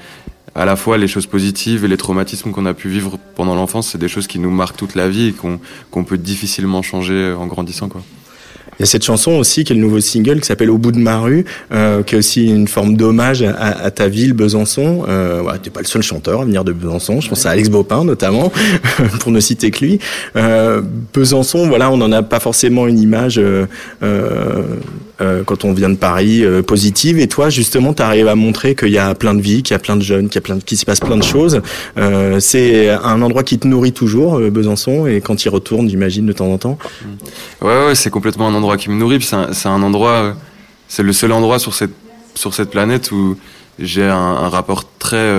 à 0.55 0.67
la 0.67 0.77
fois 0.77 0.99
les 0.99 1.09
choses 1.09 1.27
positives 1.27 1.85
et 1.85 1.89
les 1.89 1.97
traumatismes 1.97 2.51
qu'on 2.51 2.67
a 2.67 2.75
pu 2.75 2.89
vivre 2.89 3.19
pendant 3.35 3.55
l'enfance, 3.55 3.89
c'est 3.93 3.99
des 3.99 4.09
choses 4.09 4.27
qui 4.27 4.39
nous 4.39 4.51
marquent 4.51 4.77
toute 4.77 4.95
la 4.95 5.09
vie 5.09 5.29
et 5.29 5.33
qu'on 5.33 5.59
qu'on 5.91 6.05
peut 6.05 6.19
difficilement 6.19 6.83
changer 6.83 7.33
en 7.33 7.47
grandissant, 7.47 7.89
quoi. 7.89 8.03
Il 8.79 8.81
y 8.81 8.83
a 8.83 8.87
cette 8.87 9.05
chanson 9.05 9.33
aussi 9.33 9.65
qui 9.65 9.73
est 9.73 9.77
le 9.77 9.81
nouveau 9.81 10.01
single 10.01 10.41
qui 10.41 10.47
s'appelle 10.47 10.71
Au 10.71 10.79
bout 10.79 10.93
de 10.93 10.99
ma 10.99 11.19
rue, 11.19 11.45
euh, 11.73 12.03
qui 12.03 12.15
est 12.15 12.19
aussi 12.19 12.47
une 12.47 12.69
forme 12.69 12.97
d'hommage 12.97 13.43
à, 13.43 13.91
ta 13.91 14.09
ville, 14.09 14.35
Besançon. 14.35 15.05
Euh, 15.09 15.41
voilà, 15.43 15.59
t'es 15.59 15.71
pas 15.71 15.81
le 15.81 15.87
seul 15.87 16.03
chanteur 16.03 16.43
à 16.43 16.45
venir 16.45 16.63
de 16.63 16.73
Besançon. 16.73 17.21
Je 17.21 17.29
pense 17.29 17.47
à 17.47 17.51
Alex 17.51 17.71
Bopin 17.71 18.05
notamment, 18.05 18.53
pour 19.21 19.33
ne 19.33 19.41
citer 19.41 19.71
que 19.71 19.85
lui. 19.85 19.99
Euh, 20.37 20.83
Besançon, 21.15 21.67
voilà, 21.69 21.91
on 21.91 21.97
n'en 21.97 22.13
a 22.13 22.23
pas 22.23 22.41
forcément 22.41 22.87
une 22.87 22.99
image 22.99 23.41
euh, 25.23 25.45
quand 25.45 25.65
on 25.65 25.73
vient 25.73 25.89
de 25.89 25.97
Paris 25.97 26.45
euh, 26.45 26.63
positive. 26.63 27.19
Et 27.19 27.27
toi, 27.27 27.49
justement, 27.49 27.95
tu 27.95 28.03
arrives 28.03 28.29
à 28.29 28.35
montrer 28.35 28.75
qu'il 28.75 28.91
y 28.91 28.99
a 28.99 29.15
plein 29.15 29.35
de 29.35 29.41
vie, 29.41 29.63
qu'il 29.63 29.73
y 29.73 29.77
a 29.77 29.79
plein 29.79 29.97
de 29.97 30.03
jeunes, 30.03 30.29
qu'il 30.29 30.35
y 30.35 30.39
a 30.39 30.43
plein 30.43 30.57
de, 30.57 30.85
passe 30.85 31.01
plein 31.01 31.17
de 31.17 31.23
choses. 31.23 31.63
Euh, 31.97 32.39
c'est 32.39 32.91
un 32.91 33.23
endroit 33.23 33.43
qui 33.43 33.59
te 33.59 33.67
nourrit 33.67 33.93
toujours, 33.93 34.39
Besançon, 34.39 35.07
et 35.07 35.23
quand 35.23 35.45
il 35.45 35.49
retourne, 35.49 35.89
j'imagine 35.89 36.27
de 36.27 36.33
temps 36.33 36.53
en 36.53 36.59
temps. 36.59 36.79
Ouais, 37.63 37.87
ouais, 37.87 37.95
c'est 37.95 38.11
complètement 38.11 38.49
un 38.49 38.55
endroit 38.55 38.77
qui 38.77 38.91
me 38.91 38.97
nourrit. 38.97 39.23
C'est 39.23 39.69
un, 39.69 39.83
endroit, 39.83 40.35
c'est 40.89 41.03
le 41.03 41.15
seul 41.15 41.33
endroit 41.33 41.59
sur 41.59 41.75
cette 41.75 41.95
sur 42.35 42.53
cette 42.53 42.69
planète 42.71 43.11
où 43.13 43.39
j'ai 43.79 44.05
un, 44.05 44.51
rapport 44.51 44.85
très 44.99 45.33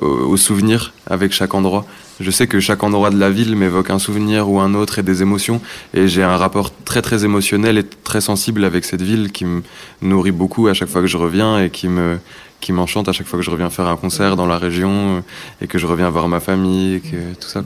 au 0.00 0.36
souvenir 0.38 0.94
avec 1.06 1.32
chaque 1.32 1.52
endroit. 1.52 1.84
Je 2.22 2.30
sais 2.30 2.46
que 2.46 2.60
chaque 2.60 2.84
endroit 2.84 3.10
de 3.10 3.18
la 3.18 3.30
ville 3.30 3.56
m'évoque 3.56 3.90
un 3.90 3.98
souvenir 3.98 4.48
ou 4.48 4.60
un 4.60 4.74
autre 4.74 5.00
et 5.00 5.02
des 5.02 5.22
émotions, 5.22 5.60
et 5.92 6.06
j'ai 6.06 6.22
un 6.22 6.36
rapport 6.36 6.70
très 6.84 7.02
très 7.02 7.24
émotionnel 7.24 7.78
et 7.78 7.84
très 7.84 8.20
sensible 8.20 8.64
avec 8.64 8.84
cette 8.84 9.02
ville 9.02 9.32
qui 9.32 9.44
me 9.44 9.62
nourrit 10.00 10.30
beaucoup 10.30 10.68
à 10.68 10.74
chaque 10.74 10.88
fois 10.88 11.00
que 11.00 11.08
je 11.08 11.16
reviens 11.16 11.60
et 11.62 11.70
qui 11.70 11.88
me 11.88 12.18
qui 12.60 12.72
m'enchante 12.72 13.08
à 13.08 13.12
chaque 13.12 13.26
fois 13.26 13.40
que 13.40 13.44
je 13.44 13.50
reviens 13.50 13.70
faire 13.70 13.88
un 13.88 13.96
concert 13.96 14.36
dans 14.36 14.46
la 14.46 14.56
région 14.56 15.16
euh, 15.16 15.20
et 15.60 15.66
que 15.66 15.78
je 15.78 15.86
reviens 15.86 16.08
voir 16.10 16.28
ma 16.28 16.38
famille 16.38 16.94
et 16.94 17.00
tout 17.40 17.48
ça. 17.48 17.64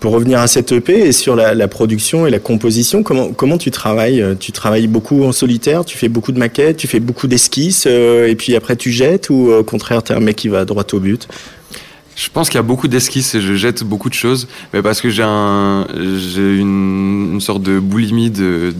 Pour 0.00 0.12
revenir 0.12 0.40
à 0.40 0.46
cette 0.46 0.70
EP 0.72 0.92
et 0.92 1.12
sur 1.12 1.34
la, 1.34 1.68
production 1.68 2.26
et 2.26 2.30
la 2.30 2.38
composition, 2.38 3.02
comment, 3.02 3.32
comment 3.32 3.56
tu 3.56 3.70
travailles 3.70 4.20
Euh, 4.20 4.34
Tu 4.38 4.52
travailles 4.52 4.86
beaucoup 4.86 5.24
en 5.24 5.32
solitaire, 5.32 5.86
tu 5.86 5.96
fais 5.96 6.08
beaucoup 6.08 6.32
de 6.32 6.38
maquettes, 6.38 6.76
tu 6.76 6.86
fais 6.86 7.00
beaucoup 7.00 7.26
d'esquisses, 7.26 7.86
euh, 7.86 8.28
et 8.28 8.34
puis 8.34 8.54
après 8.54 8.76
tu 8.76 8.92
jettes, 8.92 9.30
ou 9.30 9.50
au 9.50 9.64
contraire, 9.64 10.02
t'es 10.02 10.12
un 10.12 10.20
mec 10.20 10.36
qui 10.36 10.48
va 10.48 10.66
droit 10.66 10.84
au 10.92 11.00
but? 11.00 11.26
Je 12.16 12.30
pense 12.30 12.48
qu'il 12.48 12.56
y 12.56 12.58
a 12.58 12.62
beaucoup 12.62 12.88
d'esquisses 12.88 13.34
et 13.34 13.42
je 13.42 13.54
jette 13.54 13.84
beaucoup 13.84 14.08
de 14.08 14.14
choses, 14.14 14.48
mais 14.72 14.80
parce 14.80 15.02
que 15.02 15.10
j'ai 15.10 15.22
un, 15.22 15.86
j'ai 16.16 16.56
une, 16.56 17.34
une 17.34 17.40
sorte 17.42 17.62
de 17.62 17.78
boulimie 17.78 18.30
de, 18.30 18.74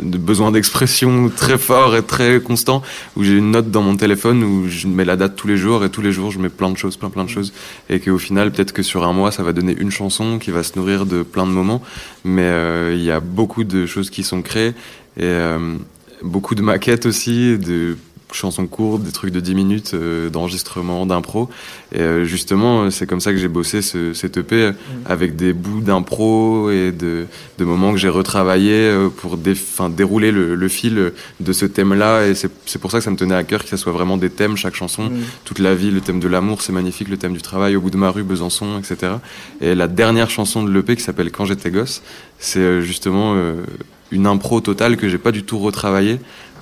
de 0.00 0.16
besoin 0.16 0.52
d'expression 0.52 1.28
très 1.28 1.58
fort 1.58 1.96
et 1.96 2.04
très 2.04 2.40
constant, 2.40 2.84
où 3.16 3.24
j'ai 3.24 3.36
une 3.36 3.50
note 3.50 3.72
dans 3.72 3.82
mon 3.82 3.96
téléphone 3.96 4.44
où 4.44 4.68
je 4.68 4.86
mets 4.86 5.04
la 5.04 5.16
date 5.16 5.34
tous 5.34 5.48
les 5.48 5.56
jours 5.56 5.84
et 5.84 5.90
tous 5.90 6.02
les 6.02 6.12
jours 6.12 6.30
je 6.30 6.38
mets 6.38 6.48
plein 6.48 6.70
de 6.70 6.76
choses, 6.76 6.96
plein 6.96 7.10
plein 7.10 7.24
de 7.24 7.30
choses, 7.30 7.52
et 7.90 7.98
qu'au 7.98 8.18
final 8.18 8.52
peut-être 8.52 8.72
que 8.72 8.84
sur 8.84 9.04
un 9.04 9.12
mois 9.12 9.32
ça 9.32 9.42
va 9.42 9.52
donner 9.52 9.74
une 9.76 9.90
chanson 9.90 10.38
qui 10.38 10.52
va 10.52 10.62
se 10.62 10.78
nourrir 10.78 11.04
de 11.04 11.24
plein 11.24 11.46
de 11.48 11.52
moments, 11.52 11.82
mais 12.24 12.42
euh, 12.42 12.94
il 12.94 13.02
y 13.02 13.10
a 13.10 13.18
beaucoup 13.18 13.64
de 13.64 13.86
choses 13.86 14.08
qui 14.08 14.22
sont 14.22 14.40
créées 14.40 14.74
et 15.16 15.24
euh, 15.24 15.74
beaucoup 16.22 16.54
de 16.54 16.62
maquettes 16.62 17.06
aussi, 17.06 17.58
de 17.58 17.96
chansons 18.32 18.66
courtes, 18.66 19.02
des 19.02 19.12
trucs 19.12 19.32
de 19.32 19.40
10 19.40 19.54
minutes 19.54 19.94
euh, 19.94 20.30
d'enregistrement, 20.30 21.06
d'impro. 21.06 21.48
Et 21.92 22.00
euh, 22.00 22.24
justement, 22.24 22.82
euh, 22.82 22.90
c'est 22.90 23.06
comme 23.06 23.20
ça 23.20 23.32
que 23.32 23.38
j'ai 23.38 23.48
bossé 23.48 23.82
ce, 23.82 24.12
cet 24.12 24.36
EP 24.36 24.56
euh, 24.56 24.72
avec 25.06 25.36
des 25.36 25.52
bouts 25.52 25.80
d'impro 25.80 26.70
et 26.70 26.92
de, 26.92 27.26
de 27.58 27.64
moments 27.64 27.92
que 27.92 27.98
j'ai 27.98 28.08
retravaillé 28.08 28.92
pour 29.16 29.36
dé, 29.36 29.52
enfin, 29.52 29.88
dérouler 29.88 30.32
le, 30.32 30.54
le 30.54 30.68
fil 30.68 31.12
de 31.40 31.52
ce 31.52 31.64
thème-là. 31.64 32.26
Et 32.26 32.34
c'est 32.34 32.78
pour 32.78 32.90
ça 32.90 32.98
que 32.98 33.04
ça 33.04 33.10
me 33.10 33.16
tenait 33.16 33.34
à 33.34 33.44
cœur 33.44 33.62
que 33.62 33.70
ça 33.70 33.76
soit 33.76 33.92
vraiment 33.92 34.16
des 34.16 34.30
thèmes, 34.30 34.56
chaque 34.56 34.74
chanson. 34.74 35.04
Mm. 35.04 35.20
Toute 35.44 35.58
la 35.58 35.74
vie, 35.74 35.90
le 35.90 36.00
thème 36.00 36.20
de 36.20 36.28
l'amour, 36.28 36.62
c'est 36.62 36.72
magnifique, 36.72 37.08
le 37.08 37.16
thème 37.16 37.32
du 37.32 37.42
travail, 37.42 37.76
au 37.76 37.80
bout 37.80 37.90
de 37.90 37.96
ma 37.96 38.10
rue, 38.10 38.22
Besançon, 38.22 38.78
etc. 38.78 39.12
Et 39.60 39.74
la 39.74 39.88
dernière 39.88 40.30
chanson 40.30 40.62
de 40.62 40.70
l'EP 40.70 40.96
qui 40.96 41.02
s'appelle 41.02 41.30
Quand 41.30 41.44
j'étais 41.44 41.70
gosse, 41.70 42.02
c'est 42.38 42.82
justement 42.82 43.34
euh, 43.34 43.62
une 44.10 44.26
impro 44.26 44.60
totale 44.60 44.96
que 44.96 45.08
j'ai 45.08 45.18
pas 45.18 45.32
du 45.32 45.42
tout 45.42 45.58
retravaillée 45.58 46.20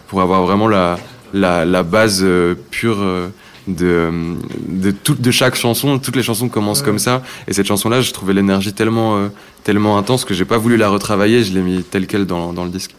pour 0.09 0.21
avoir 0.21 0.43
vraiment 0.43 0.69
la, 0.69 0.99
la, 1.33 1.65
la 1.65 1.83
base 1.83 2.21
euh, 2.23 2.55
pure 2.71 2.99
euh, 3.01 3.29
de, 3.69 4.11
de, 4.69 4.91
tout- 4.91 5.15
de 5.15 5.31
chaque 5.31 5.55
chanson. 5.57 5.99
Toutes 5.99 6.17
les 6.17 6.23
chansons 6.23 6.49
commencent 6.49 6.83
comme 6.83 6.99
ça. 6.99 7.23
Et 7.49 7.53
cette 7.53 7.67
chanson-là, 7.67 8.01
je 8.01 8.13
trouvais 8.13 8.33
l'énergie 8.35 8.73
tellement, 8.73 9.17
euh, 9.17 9.29
tellement 9.65 9.99
intense 9.99 10.25
que 10.25 10.35
j'ai 10.35 10.45
pas 10.45 10.59
voulu 10.59 10.77
la 10.77 10.89
retravailler. 10.89 11.43
Je 11.45 11.53
l'ai 11.53 11.63
mis 11.63 11.83
telle 11.83 12.07
quelle 12.07 12.27
dans, 12.27 12.53
dans 12.53 12.65
le 12.65 12.71
disque. 12.71 12.95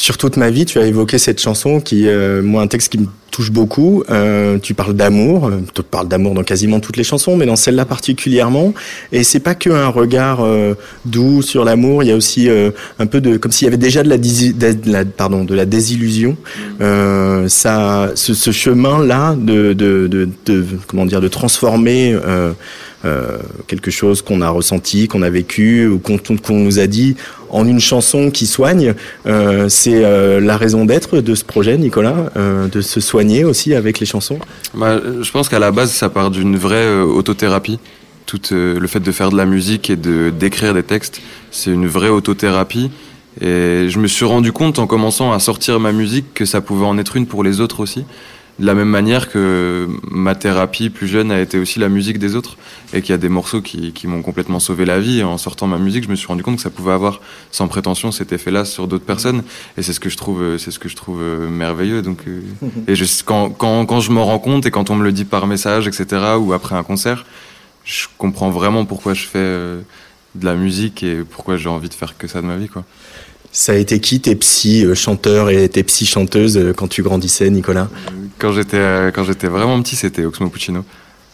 Sur 0.00 0.16
toute 0.16 0.38
ma 0.38 0.48
vie, 0.48 0.64
tu 0.64 0.78
as 0.78 0.86
évoqué 0.86 1.18
cette 1.18 1.42
chanson 1.42 1.78
qui, 1.78 2.08
euh, 2.08 2.40
moi, 2.40 2.62
un 2.62 2.66
texte 2.68 2.90
qui 2.90 2.96
me 3.00 3.06
touche 3.30 3.50
beaucoup. 3.50 4.02
Euh, 4.08 4.56
tu 4.58 4.72
parles 4.72 4.94
d'amour, 4.94 5.48
euh, 5.48 5.60
tu 5.74 5.82
parles 5.82 6.08
d'amour 6.08 6.32
dans 6.32 6.42
quasiment 6.42 6.80
toutes 6.80 6.96
les 6.96 7.04
chansons, 7.04 7.36
mais 7.36 7.44
dans 7.44 7.54
celle-là 7.54 7.84
particulièrement. 7.84 8.72
Et 9.12 9.24
c'est 9.24 9.40
pas 9.40 9.54
que 9.54 9.68
un 9.68 9.88
regard 9.88 10.40
euh, 10.42 10.72
doux 11.04 11.42
sur 11.42 11.66
l'amour. 11.66 12.02
Il 12.02 12.06
y 12.08 12.12
a 12.12 12.16
aussi 12.16 12.48
euh, 12.48 12.70
un 12.98 13.04
peu 13.04 13.20
de, 13.20 13.36
comme 13.36 13.52
s'il 13.52 13.66
y 13.66 13.68
avait 13.68 13.76
déjà 13.76 14.02
de 14.02 14.08
la, 14.08 14.16
de 14.16 14.90
la- 14.90 15.04
pardon, 15.04 15.44
de 15.44 15.54
la 15.54 15.66
désillusion. 15.66 16.38
Euh, 16.80 17.46
ça, 17.48 18.10
ce, 18.14 18.32
ce 18.32 18.52
chemin-là 18.52 19.36
de, 19.38 19.74
de, 19.74 20.06
de, 20.06 20.30
de, 20.46 20.64
comment 20.86 21.04
dire, 21.04 21.20
de 21.20 21.28
transformer. 21.28 22.16
Euh, 23.06 23.38
quelque 23.66 23.90
chose 23.90 24.20
qu'on 24.20 24.42
a 24.42 24.50
ressenti, 24.50 25.08
qu'on 25.08 25.22
a 25.22 25.30
vécu 25.30 25.86
ou 25.86 25.98
qu'on 25.98 26.18
nous 26.50 26.78
a 26.78 26.86
dit 26.86 27.16
en 27.48 27.66
une 27.66 27.80
chanson 27.80 28.30
qui 28.30 28.46
soigne. 28.46 28.94
Euh, 29.26 29.70
c'est 29.70 30.04
euh, 30.04 30.38
la 30.38 30.58
raison 30.58 30.84
d'être 30.84 31.20
de 31.20 31.34
ce 31.34 31.44
projet, 31.44 31.78
Nicolas, 31.78 32.30
de 32.36 32.80
se 32.80 33.00
soigner 33.00 33.44
aussi 33.44 33.74
avec 33.74 34.00
les 34.00 34.06
chansons. 34.06 34.38
Bah, 34.74 35.00
je 35.22 35.30
pense 35.30 35.48
qu'à 35.48 35.58
la 35.58 35.70
base, 35.70 35.92
ça 35.92 36.10
part 36.10 36.30
d'une 36.30 36.56
vraie 36.56 37.00
autothérapie. 37.00 37.78
Tout 38.26 38.40
le 38.52 38.86
fait 38.86 39.00
de 39.00 39.12
faire 39.12 39.30
de 39.30 39.36
la 39.36 39.46
musique 39.46 39.90
et 39.90 39.96
de 39.96 40.30
d'écrire 40.30 40.74
des 40.74 40.82
textes, 40.82 41.20
c'est 41.50 41.70
une 41.70 41.88
vraie 41.88 42.10
autothérapie. 42.10 42.90
Et 43.40 43.88
je 43.88 43.98
me 43.98 44.06
suis 44.06 44.24
rendu 44.24 44.52
compte 44.52 44.78
en 44.78 44.86
commençant 44.86 45.32
à 45.32 45.38
sortir 45.38 45.80
ma 45.80 45.92
musique 45.92 46.34
que 46.34 46.44
ça 46.44 46.60
pouvait 46.60 46.86
en 46.86 46.98
être 46.98 47.16
une 47.16 47.26
pour 47.26 47.42
les 47.42 47.60
autres 47.60 47.80
aussi. 47.80 48.04
De 48.60 48.66
la 48.66 48.74
même 48.74 48.90
manière 48.90 49.30
que 49.30 49.88
ma 50.10 50.34
thérapie 50.34 50.90
plus 50.90 51.06
jeune 51.06 51.32
a 51.32 51.40
été 51.40 51.58
aussi 51.58 51.78
la 51.78 51.88
musique 51.88 52.18
des 52.18 52.36
autres 52.36 52.58
et 52.92 53.00
qu'il 53.00 53.10
y 53.10 53.14
a 53.14 53.18
des 53.18 53.30
morceaux 53.30 53.62
qui, 53.62 54.06
m'ont 54.06 54.20
complètement 54.20 54.60
sauvé 54.60 54.84
la 54.84 55.00
vie. 55.00 55.22
En 55.22 55.38
sortant 55.38 55.66
ma 55.66 55.78
musique, 55.78 56.04
je 56.04 56.10
me 56.10 56.14
suis 56.14 56.26
rendu 56.26 56.42
compte 56.42 56.56
que 56.56 56.62
ça 56.62 56.68
pouvait 56.68 56.92
avoir 56.92 57.22
sans 57.50 57.68
prétention 57.68 58.12
cet 58.12 58.32
effet-là 58.32 58.66
sur 58.66 58.86
d'autres 58.86 59.06
personnes. 59.06 59.44
Et 59.78 59.82
c'est 59.82 59.94
ce 59.94 60.00
que 60.00 60.10
je 60.10 60.18
trouve, 60.18 60.58
c'est 60.58 60.70
ce 60.70 60.78
que 60.78 60.90
je 60.90 60.96
trouve 60.96 61.22
euh, 61.22 61.48
merveilleux. 61.48 62.02
Donc, 62.02 62.18
euh, 62.28 62.42
quand, 63.24 63.50
quand 63.86 64.00
je 64.00 64.10
m'en 64.10 64.26
rends 64.26 64.38
compte 64.38 64.66
et 64.66 64.70
quand 64.70 64.90
on 64.90 64.94
me 64.94 65.04
le 65.04 65.12
dit 65.12 65.24
par 65.24 65.46
message, 65.46 65.88
etc., 65.88 66.34
ou 66.38 66.52
après 66.52 66.74
un 66.74 66.82
concert, 66.82 67.24
je 67.84 68.08
comprends 68.18 68.50
vraiment 68.50 68.84
pourquoi 68.84 69.14
je 69.14 69.24
fais 69.24 69.38
euh, 69.38 69.80
de 70.34 70.44
la 70.44 70.54
musique 70.54 71.02
et 71.02 71.24
pourquoi 71.24 71.56
j'ai 71.56 71.70
envie 71.70 71.88
de 71.88 71.94
faire 71.94 72.18
que 72.18 72.26
ça 72.26 72.42
de 72.42 72.46
ma 72.46 72.56
vie, 72.56 72.68
quoi. 72.68 72.84
Ça 73.52 73.72
a 73.72 73.74
été 73.76 74.00
qui 74.00 74.20
tes 74.20 74.36
psy 74.36 74.84
euh, 74.84 74.94
chanteurs 74.94 75.50
et 75.50 75.68
tes 75.68 75.82
psy 75.82 76.06
chanteuses 76.06 76.56
euh, 76.56 76.72
quand 76.72 76.88
tu 76.88 77.02
grandissais, 77.02 77.50
Nicolas 77.50 77.88
Quand 78.38 78.52
j'étais 78.52 78.76
euh, 78.76 79.10
quand 79.10 79.24
j'étais 79.24 79.48
vraiment 79.48 79.82
petit, 79.82 79.96
c'était 79.96 80.24
Oxmo 80.24 80.48
Puccino 80.48 80.84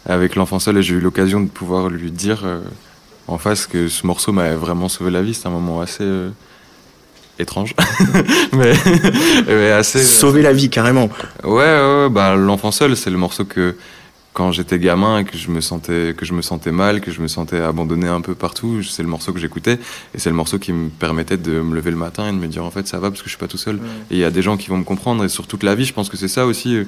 avec 0.07 0.37
l'enfant 0.37 0.59
seul 0.59 0.79
et 0.79 0.83
j'ai 0.83 0.95
eu 0.95 1.01
l'occasion 1.01 1.41
de 1.41 1.49
pouvoir 1.49 1.89
lui 1.89 2.13
dire 2.13 2.45
en 3.29 3.39
face 3.39 3.67
que 3.67 3.89
ce 3.89 4.07
morceau 4.07 4.33
m'avait 4.33 4.57
vraiment 4.57 4.89
sauvé 4.89 5.11
la 5.11 5.23
vie. 5.23 5.35
C'était 5.35 5.49
un 5.49 5.53
moment 5.53 5.81
assez 5.81 6.05
euh, 6.05 6.31
étrange, 7.39 7.75
mais, 8.53 8.73
mais 9.47 9.71
assez 9.73 10.03
Sauver 10.03 10.43
la 10.43 10.53
vie, 10.53 10.71
carrément. 10.71 11.09
Ouais, 11.45 11.51
ouais, 11.51 12.03
ouais, 12.03 12.09
bah 12.11 12.37
l'enfant 12.37 12.71
seul, 12.71 12.97
c'est 12.97 13.11
le 13.11 13.19
morceau 13.19 13.45
que 13.45 13.75
quand 14.37 14.53
j'étais 14.53 14.79
gamin 14.79 15.21
et 15.21 15.25
que 15.25 15.39
je 15.39 15.51
me 15.51 15.63
sentais 15.63 16.15
que 16.15 16.27
je 16.27 16.35
me 16.35 16.43
sentais 16.43 16.71
mal, 16.71 17.01
que 17.01 17.11
je 17.11 17.23
me 17.23 17.27
sentais 17.27 17.59
abandonné 17.59 18.07
un 18.07 18.21
peu 18.21 18.35
partout, 18.35 18.83
c'est 18.83 19.03
le 19.03 19.09
morceau 19.09 19.33
que 19.33 19.39
j'écoutais 19.39 19.79
et 20.15 20.19
c'est 20.19 20.29
le 20.29 20.37
morceau 20.37 20.59
qui 20.59 20.75
me 20.75 20.91
permettait 20.91 21.39
de 21.39 21.63
me 21.63 21.75
lever 21.75 21.91
le 21.91 21.97
matin 21.97 22.29
et 22.29 22.33
de 22.33 22.37
me 22.37 22.47
dire 22.47 22.63
en 22.63 22.71
fait 22.71 22.87
ça 22.87 22.99
va 22.99 23.09
parce 23.09 23.23
que 23.23 23.29
je 23.29 23.31
suis 23.31 23.39
pas 23.39 23.49
tout 23.49 23.57
seul. 23.57 23.77
Et 24.11 24.17
il 24.17 24.19
y 24.19 24.25
a 24.25 24.31
des 24.31 24.43
gens 24.43 24.59
qui 24.59 24.69
vont 24.69 24.77
me 24.77 24.85
comprendre 24.85 25.25
et 25.25 25.31
sur 25.31 25.47
toute 25.47 25.63
la 25.63 25.75
vie, 25.75 25.87
je 25.87 25.95
pense 25.95 26.11
que 26.11 26.19
c'est 26.19 26.29
ça 26.29 26.45
aussi 26.45 26.77
euh, 26.77 26.85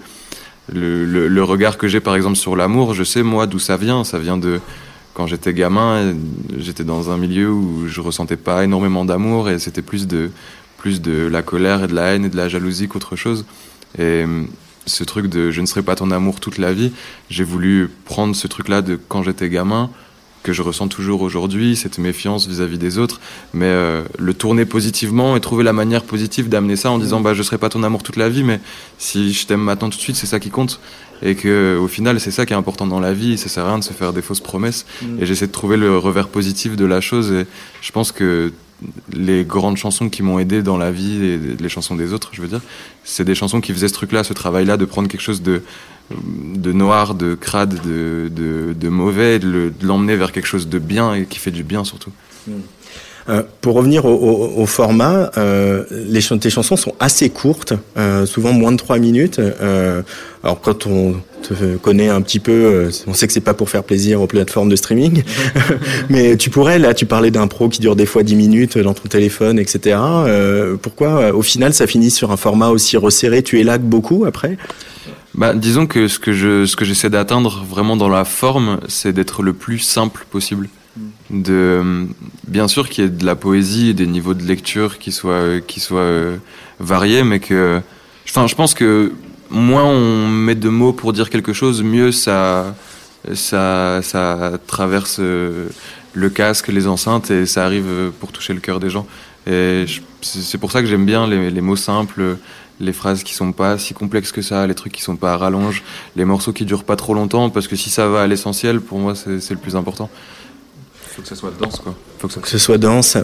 le, 0.70 1.06
le, 1.06 1.26
le 1.26 1.42
regard 1.42 1.78
que 1.78 1.88
j'ai 1.88 2.00
par 2.00 2.14
exemple 2.16 2.36
sur 2.36 2.54
l'amour, 2.54 2.92
je 2.92 3.02
sais 3.02 3.22
moi 3.22 3.46
d'où 3.46 3.58
ça 3.58 3.78
vient, 3.78 4.04
ça 4.04 4.18
vient 4.18 4.36
de 4.36 4.60
quand 5.14 5.26
j'étais 5.26 5.54
gamin, 5.54 6.14
j'étais 6.58 6.84
dans 6.84 7.10
un 7.10 7.16
milieu 7.16 7.50
où 7.50 7.88
je 7.88 8.02
ressentais 8.02 8.36
pas 8.36 8.62
énormément 8.62 9.06
d'amour 9.06 9.48
et 9.48 9.58
c'était 9.58 9.80
plus 9.80 10.06
de 10.06 10.30
plus 10.76 11.00
de 11.00 11.26
la 11.26 11.40
colère 11.40 11.82
et 11.82 11.86
de 11.86 11.94
la 11.94 12.12
haine 12.12 12.26
et 12.26 12.28
de 12.28 12.36
la 12.36 12.50
jalousie 12.50 12.88
qu'autre 12.88 13.16
chose. 13.16 13.46
Et 13.98 14.26
ce 14.88 15.04
truc 15.04 15.26
de 15.26 15.50
je 15.50 15.60
ne 15.60 15.66
serai 15.66 15.82
pas 15.82 15.94
ton 15.94 16.10
amour 16.10 16.40
toute 16.40 16.58
la 16.58 16.72
vie, 16.72 16.92
j'ai 17.30 17.44
voulu 17.44 17.90
prendre 18.04 18.34
ce 18.34 18.46
truc-là 18.46 18.82
de 18.82 18.98
quand 19.08 19.22
j'étais 19.22 19.48
gamin 19.48 19.90
que 20.42 20.52
je 20.52 20.62
ressens 20.62 20.88
toujours 20.88 21.22
aujourd'hui, 21.22 21.76
cette 21.76 21.98
méfiance 21.98 22.46
vis-à-vis 22.46 22.78
des 22.78 22.98
autres, 22.98 23.20
mais 23.52 23.66
euh, 23.66 24.02
le 24.18 24.34
tourner 24.34 24.64
positivement 24.64 25.36
et 25.36 25.40
trouver 25.40 25.64
la 25.64 25.72
manière 25.72 26.04
positive 26.04 26.48
d'amener 26.48 26.76
ça 26.76 26.90
en 26.90 26.98
disant 26.98 27.20
bah 27.20 27.34
je 27.34 27.42
serai 27.42 27.58
pas 27.58 27.68
ton 27.68 27.82
amour 27.82 28.02
toute 28.02 28.16
la 28.16 28.28
vie, 28.28 28.44
mais 28.44 28.60
si 28.98 29.32
je 29.32 29.46
t'aime 29.46 29.60
maintenant 29.60 29.90
tout 29.90 29.96
de 29.96 30.02
suite, 30.02 30.16
c'est 30.16 30.26
ça 30.26 30.40
qui 30.40 30.50
compte. 30.50 30.80
Et 31.20 31.34
que 31.34 31.76
au 31.76 31.88
final 31.88 32.20
c'est 32.20 32.30
ça 32.30 32.46
qui 32.46 32.52
est 32.52 32.56
important 32.56 32.86
dans 32.86 33.00
la 33.00 33.12
vie, 33.12 33.36
ça 33.36 33.48
sert 33.48 33.64
à 33.64 33.68
rien 33.68 33.78
de 33.78 33.84
se 33.84 33.92
faire 33.92 34.12
des 34.12 34.22
fausses 34.22 34.40
promesses. 34.40 34.86
Mm. 35.02 35.22
et 35.22 35.26
j'essaie 35.26 35.48
de 35.48 35.52
trouver 35.52 35.76
le 35.76 35.98
revers 35.98 36.28
positif 36.28 36.76
de 36.76 36.84
la 36.84 37.00
chose 37.00 37.32
et 37.32 37.46
je 37.82 37.92
pense 37.92 38.12
que 38.12 38.52
les 39.12 39.44
grandes 39.44 39.76
chansons 39.76 40.08
qui 40.08 40.22
m'ont 40.22 40.38
aidé 40.38 40.62
dans 40.62 40.76
la 40.76 40.90
vie 40.90 41.16
et 41.24 41.38
les 41.58 41.68
chansons 41.68 41.96
des 41.96 42.12
autres, 42.12 42.30
je 42.32 42.40
veux 42.42 42.48
dire, 42.48 42.60
c'est 43.04 43.24
des 43.24 43.34
chansons 43.34 43.60
qui 43.60 43.72
faisaient 43.72 43.88
ce 43.88 43.94
truc-là, 43.94 44.22
ce 44.24 44.32
travail-là 44.32 44.76
de 44.76 44.84
prendre 44.84 45.08
quelque 45.08 45.20
chose 45.22 45.42
de 45.42 45.62
de 46.10 46.72
noir, 46.72 47.14
de 47.14 47.34
crade, 47.34 47.82
de, 47.84 48.30
de, 48.34 48.72
de 48.72 48.88
mauvais, 48.88 49.38
de 49.38 49.46
le- 49.50 49.70
de 49.70 49.86
l'emmener 49.86 50.16
vers 50.16 50.32
quelque 50.32 50.46
chose 50.46 50.66
de 50.66 50.78
bien 50.78 51.12
et 51.12 51.26
qui 51.26 51.38
fait 51.38 51.50
du 51.50 51.64
bien 51.64 51.84
surtout. 51.84 52.12
Euh, 53.28 53.42
pour 53.60 53.74
revenir 53.74 54.06
au, 54.06 54.64
format, 54.66 55.30
euh, 55.36 55.84
les 55.90 56.20
ch- 56.22 56.40
tes 56.40 56.48
chansons 56.48 56.76
sont 56.76 56.94
assez 56.98 57.28
courtes, 57.28 57.74
euh, 57.98 58.24
souvent 58.24 58.52
moins 58.52 58.72
de 58.72 58.78
3 58.78 58.98
minutes. 58.98 59.40
Alors 60.42 60.60
quand 60.60 60.86
on 60.86 61.16
te 61.42 61.76
connaît 61.76 62.08
un 62.08 62.22
petit 62.22 62.38
peu, 62.38 62.88
on 63.06 63.12
sait 63.12 63.26
que 63.26 63.32
c'est 63.32 63.40
pas 63.40 63.54
pour 63.54 63.68
faire 63.68 63.84
plaisir 63.84 64.22
aux 64.22 64.26
plateformes 64.26 64.68
de 64.68 64.76
streaming, 64.76 65.22
mais 66.08 66.36
tu 66.36 66.48
pourrais, 66.48 66.78
là 66.78 66.94
tu 66.94 67.06
parlais 67.06 67.30
d'un 67.30 67.48
pro 67.48 67.68
qui 67.68 67.80
dure 67.80 67.96
des 67.96 68.06
fois 68.06 68.22
10 68.22 68.34
minutes 68.36 68.78
dans 68.78 68.94
ton 68.94 69.08
téléphone, 69.08 69.58
etc. 69.58 69.98
Pourquoi 70.80 71.34
au 71.34 71.42
final 71.42 71.74
ça 71.74 71.86
finit 71.86 72.10
sur 72.10 72.30
un 72.30 72.36
format 72.36 72.68
aussi 72.68 72.96
resserré? 72.96 73.42
Tu 73.42 73.58
élagues 73.60 73.82
beaucoup 73.82 74.24
après? 74.26 74.56
Bah, 75.34 75.54
disons 75.54 75.86
que 75.86 76.08
ce 76.08 76.18
que 76.18 76.32
je, 76.32 76.64
ce 76.66 76.76
que 76.76 76.84
j'essaie 76.84 77.10
d'atteindre 77.10 77.62
vraiment 77.68 77.96
dans 77.96 78.08
la 78.08 78.24
forme, 78.24 78.80
c'est 78.88 79.12
d'être 79.12 79.42
le 79.42 79.52
plus 79.52 79.78
simple 79.78 80.26
possible. 80.30 80.68
De, 81.30 81.52
euh, 81.52 82.04
bien 82.46 82.68
sûr 82.68 82.88
qu'il 82.88 83.04
y 83.04 83.06
ait 83.06 83.10
de 83.10 83.26
la 83.26 83.36
poésie 83.36 83.92
des 83.92 84.06
niveaux 84.06 84.34
de 84.34 84.44
lecture 84.44 84.98
qui 84.98 85.12
soient, 85.12 85.32
euh, 85.32 85.60
qui 85.60 85.78
soient 85.78 86.00
euh, 86.00 86.36
variés, 86.80 87.22
mais 87.22 87.38
que, 87.38 87.80
enfin, 88.26 88.46
je 88.46 88.54
pense 88.54 88.72
que 88.72 89.12
moins 89.50 89.84
on 89.84 90.26
met 90.26 90.54
de 90.54 90.70
mots 90.70 90.94
pour 90.94 91.12
dire 91.12 91.28
quelque 91.28 91.52
chose, 91.52 91.82
mieux 91.82 92.12
ça, 92.12 92.74
ça, 93.34 94.00
ça 94.02 94.52
traverse 94.66 95.20
le 95.20 96.30
casque, 96.30 96.68
les 96.68 96.86
enceintes 96.86 97.30
et 97.30 97.44
ça 97.46 97.64
arrive 97.64 98.10
pour 98.20 98.32
toucher 98.32 98.54
le 98.54 98.60
cœur 98.60 98.80
des 98.80 98.90
gens. 98.90 99.06
Et 99.46 99.84
c'est 100.22 100.58
pour 100.58 100.72
ça 100.72 100.80
que 100.80 100.86
j'aime 100.86 101.06
bien 101.06 101.26
les, 101.26 101.60
mots 101.60 101.76
simples, 101.76 102.36
les 102.80 102.92
phrases 102.92 103.22
qui 103.22 103.34
sont 103.34 103.52
pas 103.52 103.78
si 103.78 103.94
complexes 103.94 104.32
que 104.32 104.42
ça, 104.42 104.66
les 104.66 104.74
trucs 104.74 104.92
qui 104.92 105.02
sont 105.02 105.16
pas 105.16 105.34
à 105.34 105.36
rallonge, 105.36 105.82
les 106.16 106.24
morceaux 106.24 106.52
qui 106.52 106.64
durent 106.64 106.84
pas 106.84 106.96
trop 106.96 107.14
longtemps, 107.14 107.48
parce 107.50 107.68
que 107.68 107.76
si 107.76 107.90
ça 107.90 108.08
va 108.08 108.22
à 108.22 108.26
l'essentiel, 108.26 108.80
pour 108.80 108.98
moi, 108.98 109.14
c'est 109.14 109.50
le 109.50 109.56
plus 109.56 109.76
important. 109.76 110.10
Faut 111.18 111.22
que 111.22 111.28
ça 111.28 111.34
soit 111.34 111.52
dense, 111.60 111.80
quoi. 111.80 111.94
Faut 112.20 112.28
que 112.28 112.34
ça 112.34 112.40
Que 112.40 112.48
ce 112.48 112.58
soit 112.58 112.78
danse, 112.78 113.18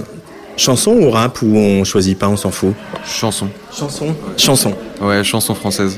chanson 0.56 0.90
ou 0.90 1.10
rap 1.10 1.40
ou 1.42 1.56
on 1.56 1.84
choisit 1.84 2.18
pas, 2.18 2.28
on 2.28 2.36
s'en 2.36 2.50
fout 2.50 2.74
Chanson. 3.06 3.48
Chanson 3.72 4.16
Chanson. 4.36 4.74
Ouais, 5.00 5.22
chanson 5.22 5.54
française. 5.54 5.96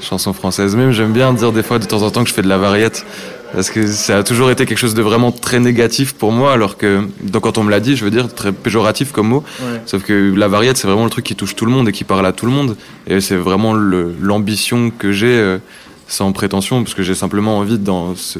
Chanson 0.00 0.32
française. 0.32 0.76
Même 0.76 0.92
j'aime 0.92 1.12
bien 1.12 1.32
dire 1.32 1.50
des 1.50 1.64
fois 1.64 1.80
de 1.80 1.84
temps 1.84 2.02
en 2.02 2.10
temps 2.12 2.22
que 2.22 2.28
je 2.28 2.34
fais 2.34 2.42
de 2.42 2.48
la 2.48 2.58
variette. 2.58 3.04
Parce 3.52 3.70
que 3.70 3.88
ça 3.88 4.18
a 4.18 4.22
toujours 4.22 4.52
été 4.52 4.66
quelque 4.66 4.78
chose 4.78 4.94
de 4.94 5.02
vraiment 5.02 5.32
très 5.32 5.58
négatif 5.58 6.12
pour 6.14 6.30
moi, 6.30 6.52
alors 6.52 6.76
que 6.76 7.08
donc 7.22 7.42
quand 7.42 7.58
on 7.58 7.64
me 7.64 7.72
l'a 7.72 7.80
dit, 7.80 7.96
je 7.96 8.04
veux 8.04 8.10
dire 8.12 8.32
très 8.32 8.52
péjoratif 8.52 9.10
comme 9.10 9.26
mot. 9.26 9.42
Ouais. 9.60 9.80
Sauf 9.84 10.04
que 10.04 10.32
la 10.32 10.46
variette, 10.46 10.76
c'est 10.76 10.86
vraiment 10.86 11.04
le 11.04 11.10
truc 11.10 11.24
qui 11.24 11.34
touche 11.34 11.56
tout 11.56 11.66
le 11.66 11.72
monde 11.72 11.88
et 11.88 11.92
qui 11.92 12.04
parle 12.04 12.26
à 12.26 12.32
tout 12.32 12.46
le 12.46 12.52
monde. 12.52 12.76
Et 13.08 13.20
c'est 13.20 13.36
vraiment 13.36 13.74
l'ambition 13.74 14.90
que 14.96 15.10
j'ai, 15.10 15.26
euh, 15.38 15.58
sans 16.06 16.30
prétention, 16.30 16.84
parce 16.84 16.94
que 16.94 17.02
j'ai 17.02 17.16
simplement 17.16 17.58
envie 17.58 17.78
dans 17.78 18.14
ce, 18.14 18.38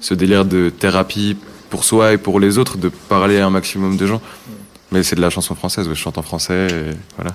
ce 0.00 0.14
délire 0.14 0.46
de 0.46 0.70
thérapie 0.70 1.36
pour 1.72 1.84
soi 1.84 2.12
et 2.12 2.18
pour 2.18 2.38
les 2.38 2.58
autres, 2.58 2.76
de 2.76 2.90
parler 3.08 3.38
à 3.38 3.46
un 3.46 3.50
maximum 3.50 3.96
de 3.96 4.06
gens. 4.06 4.20
Mais 4.92 5.02
c'est 5.02 5.16
de 5.16 5.22
la 5.22 5.30
chanson 5.30 5.54
française, 5.54 5.86
je 5.88 5.94
chante 5.94 6.18
en 6.18 6.22
français, 6.22 6.66
voilà. 7.16 7.34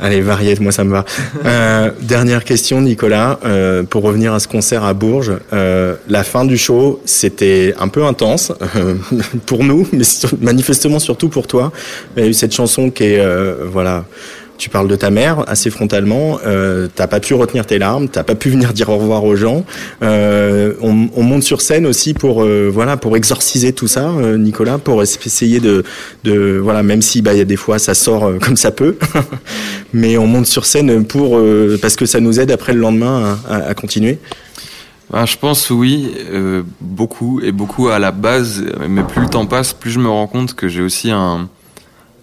Allez, 0.00 0.22
variette, 0.22 0.58
moi 0.58 0.72
ça 0.72 0.82
me 0.82 0.90
va. 0.90 1.04
Euh, 1.44 1.92
dernière 2.02 2.42
question, 2.42 2.80
Nicolas, 2.80 3.38
euh, 3.44 3.84
pour 3.84 4.02
revenir 4.02 4.34
à 4.34 4.40
ce 4.40 4.48
concert 4.48 4.82
à 4.82 4.92
Bourges. 4.92 5.34
Euh, 5.52 5.94
la 6.08 6.24
fin 6.24 6.44
du 6.44 6.58
show, 6.58 7.00
c'était 7.04 7.74
un 7.78 7.86
peu 7.86 8.04
intense 8.04 8.50
pour 9.46 9.62
nous, 9.62 9.86
mais 9.92 10.02
manifestement 10.40 10.98
surtout 10.98 11.28
pour 11.28 11.46
toi. 11.46 11.70
Il 12.16 12.24
y 12.24 12.26
a 12.26 12.28
eu 12.28 12.34
cette 12.34 12.52
chanson 12.52 12.90
qui 12.90 13.04
est, 13.04 13.24
voilà, 13.70 14.04
tu 14.58 14.70
parles 14.70 14.88
de 14.88 14.96
ta 14.96 15.10
mère 15.10 15.44
assez 15.48 15.70
frontalement. 15.70 16.38
Euh, 16.46 16.88
t'as 16.94 17.06
pas 17.06 17.20
pu 17.20 17.34
retenir 17.34 17.66
tes 17.66 17.78
larmes, 17.78 18.08
t'as 18.08 18.22
pas 18.22 18.34
pu 18.34 18.50
venir 18.50 18.72
dire 18.72 18.88
au 18.88 18.98
revoir 18.98 19.24
aux 19.24 19.36
gens. 19.36 19.64
Euh, 20.02 20.74
on, 20.80 21.08
on 21.14 21.22
monte 21.22 21.42
sur 21.42 21.60
scène 21.60 21.86
aussi 21.86 22.14
pour, 22.14 22.42
euh, 22.42 22.70
voilà, 22.72 22.96
pour 22.96 23.16
exorciser 23.16 23.72
tout 23.72 23.88
ça, 23.88 24.10
euh, 24.10 24.38
Nicolas, 24.38 24.78
pour 24.78 25.02
essayer 25.02 25.60
de, 25.60 25.84
voilà, 26.62 26.82
même 26.82 27.02
si 27.02 27.22
bah 27.22 27.32
il 27.34 27.38
y 27.38 27.42
a 27.42 27.44
des 27.44 27.56
fois 27.56 27.78
ça 27.78 27.94
sort 27.94 28.32
comme 28.40 28.56
ça 28.56 28.70
peut. 28.70 28.96
mais 29.92 30.16
on 30.18 30.26
monte 30.26 30.46
sur 30.46 30.66
scène 30.66 31.04
pour 31.04 31.40
parce 31.80 31.96
que 31.96 32.06
ça 32.06 32.20
nous 32.20 32.40
aide 32.40 32.50
après 32.50 32.72
le 32.72 32.80
lendemain 32.80 33.38
à, 33.48 33.74
continuer. 33.74 34.18
Ah, 35.12 35.26
je 35.26 35.36
pense 35.36 35.70
oui, 35.70 36.12
beaucoup 36.80 37.40
et 37.40 37.52
beaucoup 37.52 37.88
à 37.88 37.98
la 37.98 38.10
base, 38.10 38.64
mais 38.88 39.02
plus 39.02 39.22
le 39.22 39.28
temps 39.28 39.46
passe, 39.46 39.72
plus 39.72 39.90
je 39.90 39.98
me 39.98 40.08
rends 40.08 40.26
compte 40.26 40.54
que 40.54 40.68
j'ai 40.68 40.82
aussi 40.82 41.10
un, 41.10 41.48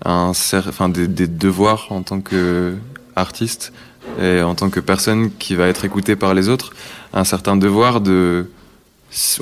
un 0.05 0.31
enfin 0.53 0.89
des, 0.89 1.07
des 1.07 1.27
devoirs 1.27 1.87
en 1.89 2.01
tant 2.01 2.21
que 2.21 2.75
artiste 3.15 3.73
et 4.19 4.41
en 4.41 4.55
tant 4.55 4.69
que 4.69 4.79
personne 4.79 5.31
qui 5.37 5.55
va 5.55 5.67
être 5.67 5.85
écoutée 5.85 6.15
par 6.15 6.33
les 6.33 6.49
autres, 6.49 6.73
un 7.13 7.23
certain 7.23 7.55
devoir 7.55 8.01
de, 8.01 8.49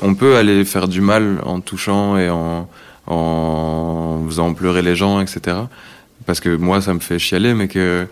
on 0.02 0.14
peut 0.14 0.36
aller 0.36 0.64
faire 0.64 0.88
du 0.88 1.00
mal 1.00 1.40
en 1.44 1.60
touchant 1.60 2.18
et 2.18 2.28
en, 2.28 2.68
en 3.06 4.22
faisant 4.26 4.52
pleurer 4.54 4.82
les 4.82 4.96
gens, 4.96 5.20
etc. 5.20 5.56
Parce 6.26 6.40
que 6.40 6.54
moi 6.54 6.80
ça 6.80 6.92
me 6.94 7.00
fait 7.00 7.18
chialer, 7.18 7.54
mais 7.54 7.68
que 7.68 8.06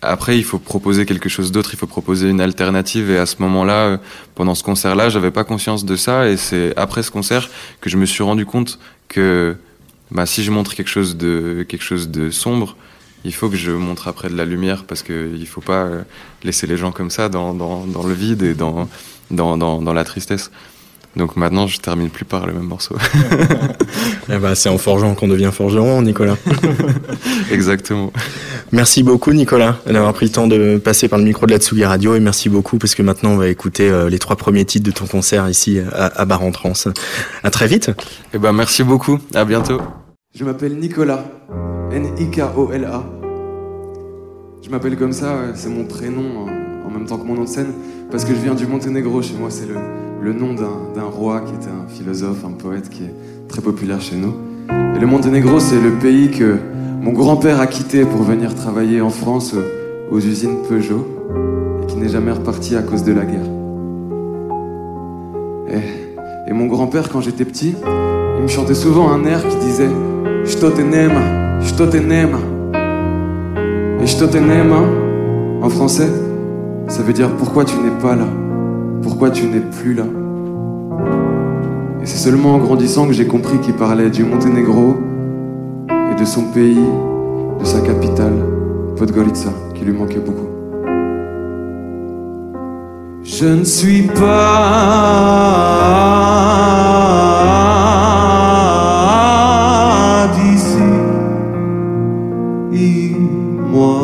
après, 0.00 0.38
il 0.38 0.44
faut 0.44 0.58
proposer 0.58 1.06
quelque 1.06 1.28
chose 1.28 1.50
d'autre, 1.50 1.70
il 1.72 1.76
faut 1.76 1.88
proposer 1.88 2.28
une 2.30 2.40
alternative. 2.40 3.10
Et 3.10 3.18
à 3.18 3.26
ce 3.26 3.36
moment-là, 3.40 3.86
euh, 3.86 3.98
pendant 4.36 4.54
ce 4.54 4.62
concert-là, 4.62 5.08
j'avais 5.08 5.32
pas 5.32 5.44
conscience 5.44 5.84
de 5.84 5.96
ça. 5.96 6.28
Et 6.28 6.36
c'est 6.36 6.72
après 6.76 7.02
ce 7.02 7.10
concert 7.10 7.48
que 7.80 7.90
je 7.90 7.96
me 7.96 8.06
suis 8.06 8.22
rendu 8.22 8.46
compte 8.46 8.78
que 9.08 9.56
bah, 10.10 10.26
si 10.26 10.42
je 10.42 10.50
montre 10.50 10.74
quelque 10.74 10.88
chose 10.88 11.16
de 11.16 11.64
quelque 11.68 11.82
chose 11.82 12.08
de 12.08 12.30
sombre, 12.30 12.76
il 13.24 13.34
faut 13.34 13.48
que 13.48 13.56
je 13.56 13.72
montre 13.72 14.08
après 14.08 14.28
de 14.28 14.36
la 14.36 14.44
lumière 14.44 14.84
parce 14.84 15.02
que 15.02 15.30
il 15.34 15.46
faut 15.46 15.60
pas 15.60 15.84
euh, 15.84 16.02
laisser 16.44 16.66
les 16.66 16.76
gens 16.76 16.92
comme 16.92 17.10
ça 17.10 17.28
dans, 17.28 17.52
dans, 17.54 17.86
dans 17.86 18.06
le 18.06 18.14
vide 18.14 18.42
et 18.42 18.54
dans, 18.54 18.88
dans, 19.30 19.56
dans, 19.56 19.82
dans 19.82 19.92
la 19.92 20.04
tristesse. 20.04 20.50
Donc 21.16 21.36
maintenant, 21.36 21.66
je 21.66 21.78
termine 21.80 22.10
plus 22.10 22.24
par 22.24 22.46
le 22.46 22.52
même 22.52 22.62
morceau. 22.64 22.96
Eh 24.30 24.36
ben, 24.36 24.54
c'est 24.54 24.68
en 24.68 24.76
forgeant 24.76 25.14
qu'on 25.14 25.26
devient 25.26 25.48
forgeron, 25.50 26.02
Nicolas. 26.02 26.36
Exactement. 27.50 28.12
Merci 28.72 29.02
beaucoup, 29.02 29.32
Nicolas, 29.32 29.78
d'avoir 29.86 30.12
pris 30.12 30.26
le 30.26 30.32
temps 30.32 30.46
de 30.46 30.76
passer 30.76 31.08
par 31.08 31.18
le 31.18 31.24
micro 31.24 31.46
de 31.46 31.52
la 31.52 31.58
Tsugi 31.58 31.82
Radio. 31.86 32.14
Et 32.14 32.20
merci 32.20 32.50
beaucoup, 32.50 32.76
parce 32.76 32.94
que 32.94 33.02
maintenant, 33.02 33.30
on 33.30 33.36
va 33.38 33.48
écouter 33.48 33.88
euh, 33.88 34.10
les 34.10 34.18
trois 34.18 34.36
premiers 34.36 34.66
titres 34.66 34.84
de 34.84 34.90
ton 34.94 35.06
concert 35.06 35.48
ici 35.48 35.80
à, 35.92 36.06
à 36.20 36.24
Bar 36.26 36.42
en 36.42 36.50
Trans. 36.52 36.74
À 37.42 37.50
très 37.50 37.66
vite. 37.66 37.90
Eh 38.34 38.38
ben, 38.38 38.52
merci 38.52 38.84
beaucoup. 38.84 39.18
À 39.34 39.46
bientôt. 39.46 39.80
Je 40.38 40.44
m'appelle 40.44 40.76
Nicolas, 40.78 41.24
N-I-K-O-L-A. 41.90 43.04
Je 44.62 44.68
m'appelle 44.70 44.96
comme 44.98 45.12
ça, 45.14 45.36
c'est 45.54 45.70
mon 45.70 45.84
prénom 45.84 46.40
en- 46.46 46.86
en 46.86 46.90
même 46.90 47.06
temps 47.06 47.16
que 47.16 47.24
mon 47.26 47.34
nom 47.34 47.44
de 47.44 47.48
scène, 47.48 47.72
parce 48.10 48.26
que 48.26 48.34
je 48.34 48.40
viens 48.40 48.54
du 48.54 48.66
Monténégro. 48.66 49.22
Chez 49.22 49.34
moi, 49.40 49.48
c'est 49.50 49.66
le, 49.66 49.76
le 50.20 50.32
nom 50.32 50.54
d'un 50.54 51.04
roi 51.04 51.40
qui 51.40 51.54
était 51.54 51.70
un 51.70 51.88
philosophe, 51.88 52.44
un 52.44 52.52
poète 52.52 52.88
qui 52.88 53.04
est 53.04 53.14
très 53.48 53.60
populaire 53.60 54.00
chez 54.00 54.16
nous. 54.16 54.34
Et 54.96 54.98
le 55.00 55.06
Monténégro, 55.06 55.60
c'est 55.60 55.80
le 55.80 55.92
pays 55.92 56.30
que 56.30 56.56
mon 57.00 57.12
grand-père 57.12 57.60
a 57.60 57.66
quitté 57.66 58.04
pour 58.04 58.22
venir 58.22 58.54
travailler 58.54 59.00
en 59.00 59.10
France 59.10 59.54
aux, 60.10 60.18
usines 60.18 60.62
Peugeot, 60.68 61.06
et 61.82 61.86
qui 61.86 61.96
n'est 61.96 62.08
jamais 62.08 62.32
reparti 62.32 62.76
à 62.76 62.82
cause 62.82 63.04
de 63.04 63.12
la 63.12 63.24
guerre. 63.24 63.46
Et, 65.70 66.50
et 66.50 66.52
mon 66.52 66.66
grand-père, 66.66 67.08
quand 67.08 67.20
j'étais 67.20 67.44
petit, 67.44 67.74
il 68.36 68.42
me 68.42 68.48
chantait 68.48 68.74
souvent 68.74 69.10
un 69.10 69.24
air 69.24 69.46
qui 69.48 69.56
disait 69.56 69.90
Što 70.46 70.70
te 70.70 70.84
nema, 70.84 71.60
što 71.66 71.86
te 71.86 72.00
nema. 72.00 72.38
Et 74.02 74.08
što 74.08 74.26
te 74.26 74.40
nema, 74.40 74.80
en 75.62 75.70
français, 75.70 76.08
ça 76.88 77.02
veut 77.02 77.12
dire 77.12 77.28
pourquoi 77.38 77.64
tu 77.64 77.74
n'es 77.82 78.00
pas 78.02 78.16
là, 78.16 78.47
pourquoi 79.08 79.30
tu 79.30 79.46
n'es 79.46 79.60
plus 79.60 79.94
là. 79.94 80.04
Et 82.02 82.04
c'est 82.04 82.18
seulement 82.18 82.56
en 82.56 82.58
grandissant 82.58 83.06
que 83.06 83.14
j'ai 83.14 83.26
compris 83.26 83.58
qu'il 83.58 83.72
parlait 83.72 84.10
du 84.10 84.22
Monténégro 84.22 84.96
et 85.88 86.14
de 86.20 86.26
son 86.26 86.42
pays, 86.52 86.84
de 87.58 87.64
sa 87.64 87.80
capitale, 87.80 88.34
Podgorica, 88.96 89.48
qui 89.74 89.86
lui 89.86 89.94
manquait 89.94 90.18
beaucoup. 90.18 90.48
Je 93.22 93.46
ne 93.46 93.64
suis 93.64 94.02
pas 94.02 94.26
d'ici, 100.34 100.76
moi. 103.72 104.00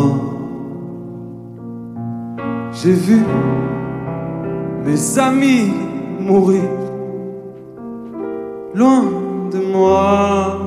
J'ai 2.72 2.92
vu 2.92 3.18
mes 4.84 5.18
amis 5.18 5.72
mourir 6.20 6.62
loin 8.74 9.04
de 9.52 9.58
moi. 9.72 10.60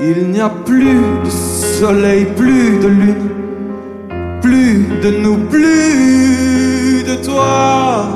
Il 0.00 0.30
n'y 0.30 0.40
a 0.40 0.48
plus 0.48 1.00
de 1.24 1.28
soleil, 1.28 2.24
plus 2.36 2.78
de 2.78 2.86
lune, 2.86 3.28
plus 4.40 4.86
de 5.02 5.10
nous, 5.18 5.38
plus 5.48 7.02
de 7.02 7.16
toi. 7.24 8.06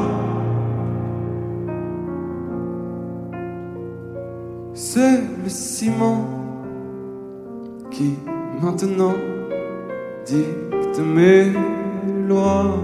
C'est 4.74 5.20
le 5.42 5.48
ciment 5.48 6.24
qui 7.90 8.14
maintenant 8.62 9.14
dicte 10.92 11.00
mes 11.00 11.52
lois. 12.28 12.76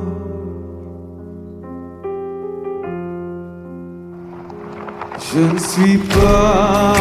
Je 5.33 5.41
ne 5.41 5.59
suis 5.59 5.99
pas 5.99 6.95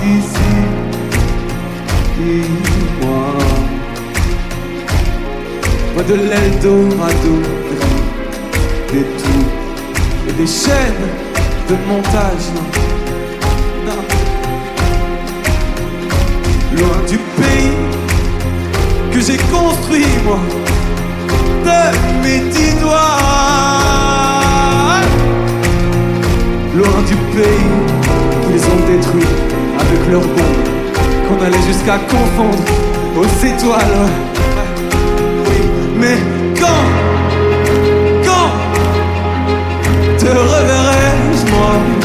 d'ici, 0.00 0.54
dis-moi. 2.18 3.24
Moi 5.94 6.02
de 6.04 6.14
l'Eldorado, 6.14 7.36
des 8.92 9.04
tours 9.20 9.52
et 10.28 10.32
des 10.32 10.46
chaînes 10.46 11.08
de 11.68 11.74
montage. 11.88 12.91
Loin 16.76 16.98
du 17.08 17.18
pays 17.40 17.72
que 19.12 19.20
j'ai 19.20 19.36
construit, 19.36 20.06
moi, 20.24 20.40
de 21.64 21.80
mes 22.22 22.40
dix 22.50 22.74
doigts. 22.80 23.18
Loin 26.74 27.02
du 27.06 27.14
pays 27.36 27.68
qu'ils 28.46 28.64
ont 28.64 28.82
détruit 28.90 29.30
avec 29.78 30.00
leurs 30.10 30.20
bombes, 30.20 30.64
qu'on 31.28 31.44
allait 31.44 31.66
jusqu'à 31.66 31.98
confondre 31.98 32.64
aux 33.18 33.46
étoiles. 33.46 34.08
Oui, 35.46 35.60
mais 36.00 36.18
quand, 36.58 36.84
quand 38.24 38.50
te 40.18 40.26
reverrai-je, 40.26 41.44
moi? 41.52 42.01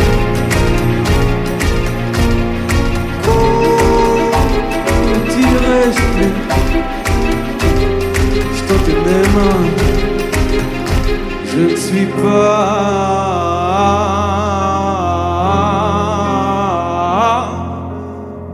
Je 11.46 11.60
ne 11.60 11.76
suis 11.76 12.06
pas 12.06 12.58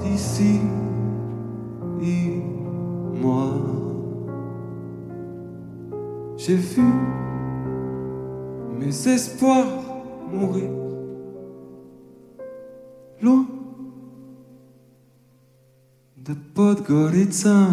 d'ici 0.01 0.59
moi 3.21 3.45
J'ai 6.37 6.55
vu 6.55 6.83
mes 8.77 9.07
espoirs 9.07 9.67
mourir 10.31 10.69
loin 13.21 13.45
de 16.17 16.33
Podgorica. 16.53 17.67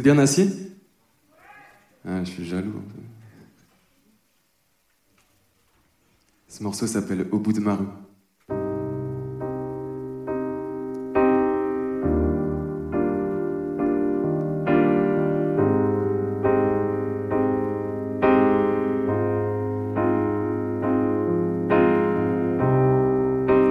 Êtes 0.00 0.04
bien 0.04 0.18
assis? 0.18 0.50
Ah, 2.08 2.24
Je 2.24 2.30
suis 2.30 2.46
jaloux. 2.46 2.82
Ce 6.48 6.62
morceau 6.62 6.86
s'appelle 6.86 7.26
Au 7.30 7.38
bout 7.38 7.52
de 7.52 7.60
ma 7.60 7.74
rue. 7.74 7.84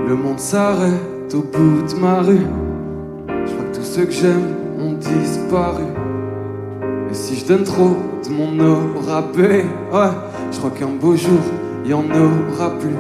Le 0.08 0.16
monde 0.16 0.40
s'arrête 0.40 1.34
au 1.34 1.42
bout 1.42 1.82
de 1.92 2.00
ma 2.00 2.22
rue. 2.22 2.38
Je 3.48 3.52
crois 3.52 3.66
que 3.66 3.76
tous 3.78 3.84
ceux 3.84 4.06
que 4.06 4.12
j'aime 4.12 4.56
ont 4.78 4.94
disparu. 4.94 5.99
Si 7.30 7.36
je 7.36 7.46
donne 7.46 7.64
trop 7.64 7.96
de 8.28 8.34
mon 8.34 8.60
aura 8.60 9.22
ouais, 9.38 9.64
je 10.52 10.58
crois 10.58 10.72
qu'un 10.72 10.88
beau 11.00 11.16
jour, 11.16 11.38
il 11.86 11.92
y 11.92 11.94
en 11.94 12.06
aura 12.06 12.72
plus. 12.80 12.96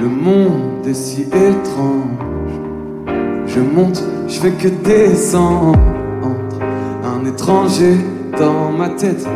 Le 0.00 0.08
monde 0.08 0.86
est 0.86 0.94
si 0.94 1.24
étrange. 1.24 2.56
Je 3.46 3.60
monte, 3.60 4.02
je 4.26 4.40
fais 4.40 4.52
que 4.52 4.68
descendre. 4.68 5.78
Un 7.04 7.26
étranger 7.26 7.98
dans 8.40 8.72
ma 8.72 8.88
tête. 8.88 9.28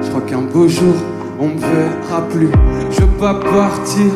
Je 0.00 0.08
crois 0.08 0.22
qu'un 0.22 0.42
beau 0.42 0.68
jour, 0.68 0.94
on 1.40 1.48
me 1.48 1.58
verra 1.58 2.22
plus. 2.30 2.50
Je 2.92 3.00
veux 3.00 3.18
pas 3.18 3.34
partir, 3.34 4.12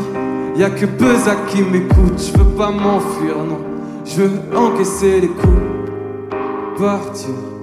y 0.57 0.63
a 0.63 0.71
que 0.71 0.87
Beza 0.87 1.35
qui 1.49 1.61
m'écoute. 1.61 2.33
Je 2.33 2.39
veux 2.39 2.51
pas 2.57 2.71
m'enfuir, 2.71 3.35
non. 3.49 3.59
Je 4.05 4.23
veux 4.23 4.57
encaisser 4.57 5.23
les 5.23 5.29
coups. 5.29 6.79
Partir 6.79 7.54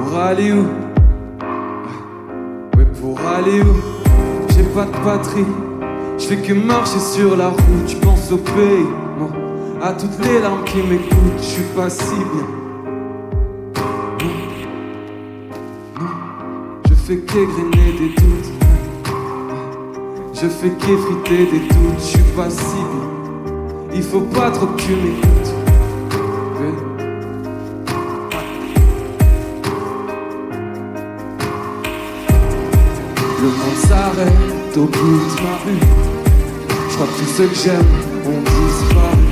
pour 0.00 0.18
aller 0.18 0.52
où? 0.52 0.66
Ouais, 2.76 2.86
pour 3.00 3.20
aller 3.20 3.60
où? 3.60 3.76
J'ai 4.54 4.62
pas 4.74 4.84
de 4.84 5.04
patrie. 5.04 5.44
Je 6.18 6.24
fais 6.26 6.36
que 6.36 6.52
marcher 6.52 6.98
sur 6.98 7.36
la 7.36 7.48
route. 7.48 7.88
Je 7.88 7.96
pense 7.96 8.32
au 8.32 8.38
pays. 8.38 8.86
À 9.82 9.92
toutes 9.92 10.18
les 10.26 10.40
larmes 10.40 10.64
qui 10.64 10.78
m'écoutent. 10.78 11.38
Je 11.38 11.42
suis 11.42 11.62
pas 11.76 11.90
si 11.90 12.14
bien. 12.14 12.46
Je 16.88 16.94
fais 16.94 17.16
qu'égrainer 17.16 17.92
des 17.98 18.08
doutes. 18.20 18.50
Je 20.34 20.46
fais 20.46 20.70
qu'effriter 20.70 21.46
des 21.52 21.60
doutes. 21.60 21.98
Je 21.98 22.04
suis 22.04 22.32
pas 22.36 22.50
si 22.50 22.76
bien. 22.76 23.94
Il 23.94 24.02
faut 24.02 24.20
pas 24.20 24.50
trop 24.50 24.66
que 24.66 24.80
tu 24.80 24.92
m'écoutes. 24.92 25.59
Le 33.42 33.46
monde 33.46 33.80
s'arrête 33.88 34.76
au 34.76 34.84
bout 34.84 34.90
de 34.90 35.42
ma 35.42 35.56
rue. 35.64 35.80
Je 36.90 36.94
crois 36.94 37.06
que 37.06 37.20
tous 37.20 37.32
ceux 37.38 37.46
que 37.46 37.54
j'aime 37.54 37.90
ont 38.26 38.42
disparu. 38.42 39.28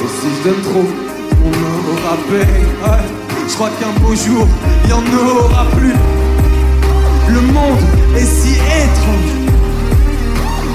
Et 0.00 0.08
si 0.16 0.26
je 0.30 0.48
donne 0.48 0.62
trop, 0.62 0.88
on 1.44 1.54
aura 1.90 2.16
paix. 2.30 2.46
Ouais. 2.84 3.04
Je 3.48 3.54
crois 3.54 3.70
qu'un 3.80 3.98
beau 4.00 4.14
jour, 4.14 4.46
il 4.84 4.90
y 4.90 4.92
en 4.92 5.02
aura 5.12 5.64
plus. 5.76 5.92
Le 7.30 7.40
monde 7.40 7.84
est 8.16 8.26
si 8.26 8.52
étrange. 8.52 9.34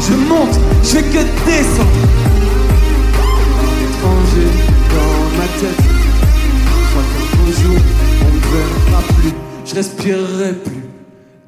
Je 0.06 0.14
monte, 0.28 0.60
je 0.84 0.90
fais 0.90 1.04
que 1.04 1.24
descendre. 1.46 1.90
Étranger 3.88 4.50
dans 4.92 5.38
ma 5.38 5.48
tête. 5.58 5.84
Je 6.68 6.90
crois 6.92 7.06
qu'un 7.14 7.28
beau 7.38 7.52
jour, 7.62 7.82
on 8.24 8.30
ne 8.36 8.42
verra 8.52 9.02
plus. 9.22 9.34
Je 9.66 9.76
respirerai 9.76 10.54
plus 10.54 10.79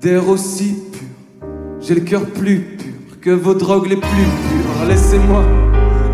d'air 0.02 0.28
aussi 0.28 0.76
pur. 0.92 1.48
J'ai 1.80 1.94
le 1.94 2.02
cœur 2.02 2.26
plus 2.26 2.60
pur 2.60 3.20
que 3.22 3.30
vos 3.30 3.54
drogues 3.54 3.88
les 3.88 3.98
plus 3.98 4.08
pures. 4.08 4.88
Laissez-moi 4.88 5.44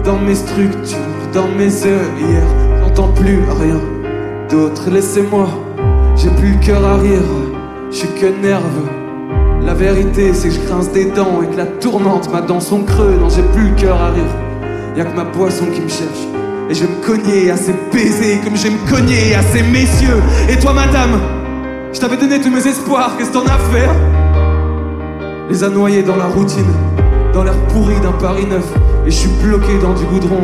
dans 0.04 0.20
mes 0.20 0.36
structures, 0.36 0.98
dans 1.34 1.48
mes 1.48 1.86
œillères. 1.86 2.82
J'entends 2.82 3.14
plus 3.14 3.40
rien 3.62 3.80
d'autre. 4.50 4.90
Laissez-moi, 4.92 5.48
j'ai 6.18 6.30
plus 6.32 6.52
le 6.52 6.66
cœur 6.66 6.86
à 6.86 6.98
rire. 6.98 7.22
Je 7.90 7.96
suis 7.96 8.10
que 8.10 8.26
nerveux. 8.26 8.90
La 9.66 9.74
vérité, 9.74 10.34
c'est 10.34 10.50
que 10.50 10.56
je 10.56 10.60
grince 10.68 10.92
des 10.92 11.06
dents 11.06 11.42
et 11.42 11.48
que 11.48 11.56
la 11.56 11.66
tourmente 11.66 12.30
m'a 12.30 12.42
dans 12.42 12.60
son 12.60 12.84
creux. 12.84 13.16
Non, 13.18 13.30
j'ai 13.30 13.44
plus 13.54 13.70
le 13.70 13.76
cœur 13.76 14.02
à 14.02 14.12
rire. 14.12 14.98
Y 14.98 15.02
a 15.02 15.06
que 15.06 15.16
ma 15.16 15.26
poisson 15.26 15.66
qui 15.74 15.80
me 15.80 15.88
cherche. 15.88 16.28
Et 16.70 16.74
je 16.74 16.84
me 16.84 17.06
cogner 17.06 17.52
à 17.52 17.56
ces 17.56 17.74
baisers 17.94 18.42
comme 18.44 18.58
je 18.58 18.64
vais 18.64 18.72
me 18.72 18.90
cogner 18.90 19.34
à 19.34 19.42
ces 19.44 19.64
messieurs. 19.64 20.22
Et 20.50 20.60
toi, 20.60 20.74
madame, 20.74 21.37
je 21.94 22.00
t'avais 22.00 22.18
donné 22.18 22.40
tous 22.40 22.50
mes 22.50 22.66
espoirs, 22.68 23.12
qu'est-ce 23.18 23.30
que 23.30 23.34
t'en 23.34 23.46
as 23.46 23.58
fait 23.72 23.86
hein 23.86 23.96
Les 25.50 25.64
a 25.64 25.70
noyés 25.70 26.04
dans 26.04 26.16
la 26.16 26.26
routine, 26.26 26.72
dans 27.34 27.44
l'air 27.44 27.56
pourri 27.70 28.00
d'un 28.02 28.12
Paris 28.12 28.46
neuf. 28.46 28.66
Et 29.06 29.12
je 29.12 29.16
suis 29.16 29.30
bloqué 29.42 29.80
dans 29.80 29.94
du 29.94 30.04
goudron, 30.06 30.42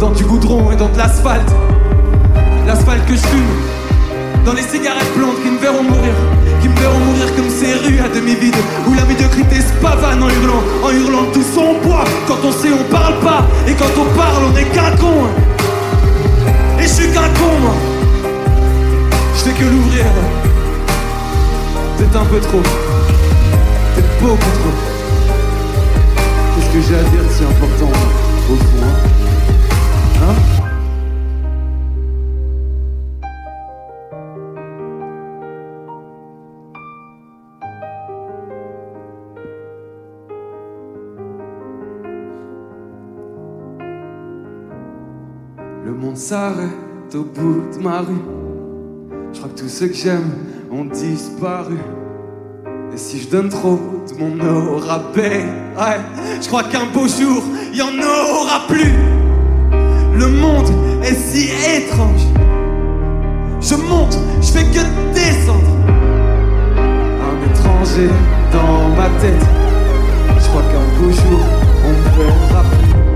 dans 0.00 0.10
du 0.10 0.24
goudron 0.24 0.72
et 0.72 0.76
dans 0.76 0.88
de 0.88 0.98
l'asphalte. 0.98 1.52
L'asphalte 2.66 3.06
que 3.06 3.14
je 3.14 3.26
fume, 3.26 4.44
dans 4.44 4.52
les 4.52 4.62
cigarettes 4.62 5.14
blondes 5.16 5.40
qui 5.42 5.50
me 5.50 5.58
verront 5.58 5.82
mourir, 5.82 6.14
qui 6.60 6.68
me 6.68 6.76
verront 6.76 6.98
mourir 6.98 7.34
comme 7.36 7.48
ces 7.48 7.74
rues 7.74 8.00
à 8.00 8.08
demi 8.08 8.34
vides, 8.34 8.56
où 8.88 8.94
la 8.94 9.04
médiocrité 9.04 9.56
se 9.56 9.72
pavane 9.80 10.22
en 10.22 10.28
hurlant, 10.28 10.62
en 10.82 10.90
hurlant 10.90 11.26
tout 11.32 11.44
son 11.54 11.74
poids. 11.82 12.04
Quand 12.26 12.38
on 12.44 12.52
sait, 12.52 12.70
on 12.72 12.92
parle 12.92 13.18
pas, 13.20 13.46
et 13.66 13.72
quand 13.72 13.94
on 13.96 14.16
parle, 14.16 14.42
on 14.52 14.56
est 14.56 14.64
qu'un 14.64 14.96
con. 14.96 15.28
Et 16.80 16.82
je 16.82 16.88
suis 16.88 17.08
qu'un 17.12 17.28
con, 17.38 17.60
moi. 17.60 17.97
Je 19.38 19.44
fais 19.44 19.52
que 19.52 19.64
l'ouvrir. 19.70 20.04
Peut-être 21.96 22.16
un 22.16 22.24
peu 22.24 22.40
trop. 22.40 22.60
Peut-être 22.60 24.20
beaucoup 24.20 24.36
trop. 24.36 24.74
Qu'est-ce 26.54 26.72
que 26.74 26.80
j'ai 26.88 26.96
à 26.96 27.02
dire 27.04 27.22
de 27.22 27.28
si 27.30 27.44
important 27.44 27.92
au 28.50 28.56
fond 28.56 28.84
Hein, 30.20 30.34
Hein? 30.34 30.34
S'arrête 46.14 47.14
au 47.14 47.22
bout 47.22 47.62
de 47.72 47.78
ma 47.80 48.00
rue. 48.00 48.37
Je 49.38 49.44
crois 49.44 49.54
que 49.54 49.60
tous 49.60 49.68
ceux 49.68 49.86
que 49.86 49.94
j'aime 49.94 50.32
ont 50.68 50.84
disparu. 50.86 51.76
Et 52.92 52.96
si 52.96 53.20
je 53.20 53.28
donne 53.28 53.48
trop 53.48 53.78
de 54.08 54.14
mon 54.18 54.40
aura 54.44 54.98
paix, 55.12 55.44
ouais, 55.76 56.00
je 56.42 56.48
crois 56.48 56.64
qu'un 56.64 56.86
beau 56.86 57.06
jour, 57.06 57.44
il 57.72 57.78
y 57.78 57.82
en 57.82 57.96
aura 58.02 58.66
plus. 58.66 58.92
Le 60.18 60.26
monde 60.26 60.68
est 61.04 61.14
si 61.14 61.50
étrange. 61.52 62.22
Je 63.60 63.76
monte, 63.76 64.18
je 64.40 64.48
fais 64.48 64.64
que 64.64 65.14
descendre. 65.14 65.70
Un 66.76 67.48
étranger 67.48 68.10
dans 68.52 68.88
ma 68.96 69.08
tête. 69.20 69.46
Je 70.36 70.48
crois 70.48 70.62
qu'un 70.62 71.00
beau 71.00 71.12
jour, 71.12 71.40
on 71.84 72.18
verra 72.18 72.64
plus. 72.64 73.07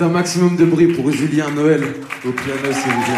Un 0.00 0.10
maximum 0.10 0.56
de 0.56 0.64
bruit 0.64 0.94
pour 0.94 1.10
Julien 1.10 1.50
Noël 1.50 1.82
au 2.24 2.30
piano, 2.30 2.72
s'il 2.72 2.92
vous 2.92 3.02
plaît. 3.02 3.14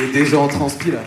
Et 0.00 0.12
déjà 0.12 0.38
en 0.38 0.46
transpi 0.46 0.92
là. 0.92 1.02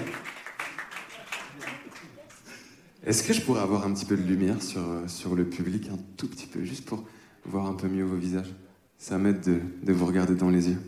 Est-ce 3.06 3.24
que 3.24 3.32
je 3.32 3.42
pourrais 3.42 3.62
avoir 3.62 3.86
un 3.86 3.94
petit 3.94 4.06
peu 4.06 4.18
de 4.18 4.22
lumière 4.22 4.62
sur, 4.62 4.82
euh, 4.82 5.08
sur 5.08 5.34
le 5.34 5.46
public, 5.46 5.88
un 5.92 5.98
tout 6.18 6.28
petit 6.28 6.46
peu, 6.46 6.64
juste 6.66 6.86
pour 6.86 7.06
voir 7.46 7.66
un 7.66 7.74
peu 7.74 7.88
mieux 7.88 8.04
vos 8.04 8.18
visages? 8.18 8.54
Ça 8.98 9.18
m'aide 9.18 9.40
de, 9.42 9.62
de 9.82 9.94
vous 9.94 10.06
regarder 10.06 10.36
dans 10.36 10.50
les 10.50 10.70
yeux. 10.70 10.82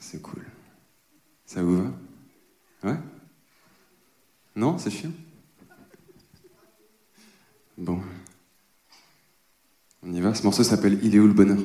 C'est 0.00 0.22
cool. 0.22 0.44
Ça 1.44 1.62
vous 1.62 1.84
va? 1.84 1.92
Ouais? 2.84 2.98
Non, 4.56 4.78
c'est 4.78 4.90
chiant? 4.90 5.12
Bon. 7.78 8.00
On 10.02 10.12
y 10.12 10.20
va. 10.20 10.34
Ce 10.34 10.42
morceau 10.42 10.64
s'appelle 10.64 10.98
Il 11.00 11.14
est 11.14 11.20
où 11.20 11.28
le 11.28 11.32
bonheur? 11.32 11.58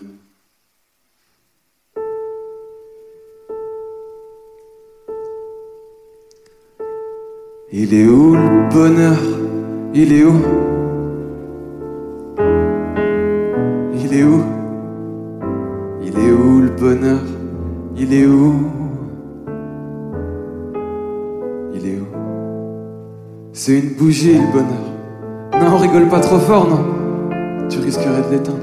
Il 7.71 7.95
est 7.95 8.05
où 8.05 8.35
le 8.35 8.69
bonheur? 8.69 9.17
Il 9.95 10.13
est 10.13 10.23
où? 10.23 10.39
Il 13.95 14.13
est 14.13 14.23
où? 14.23 14.43
Il 16.03 16.19
est 16.19 16.31
où 16.31 16.61
le 16.61 16.69
bonheur? 16.69 17.21
Il 17.97 18.13
est 18.13 18.27
où? 18.27 18.71
Il 21.73 21.87
est 21.87 21.99
où? 21.99 22.07
C'est 23.51 23.79
une 23.79 23.95
bougie 23.95 24.37
le 24.37 24.51
bonheur. 24.51 24.92
Non, 25.63 25.77
rigole 25.77 26.07
pas 26.09 26.19
trop 26.19 26.39
fort, 26.39 26.67
non. 26.69 27.69
Tu 27.69 27.79
risquerais 27.79 28.21
de 28.27 28.31
l'éteindre. 28.31 28.57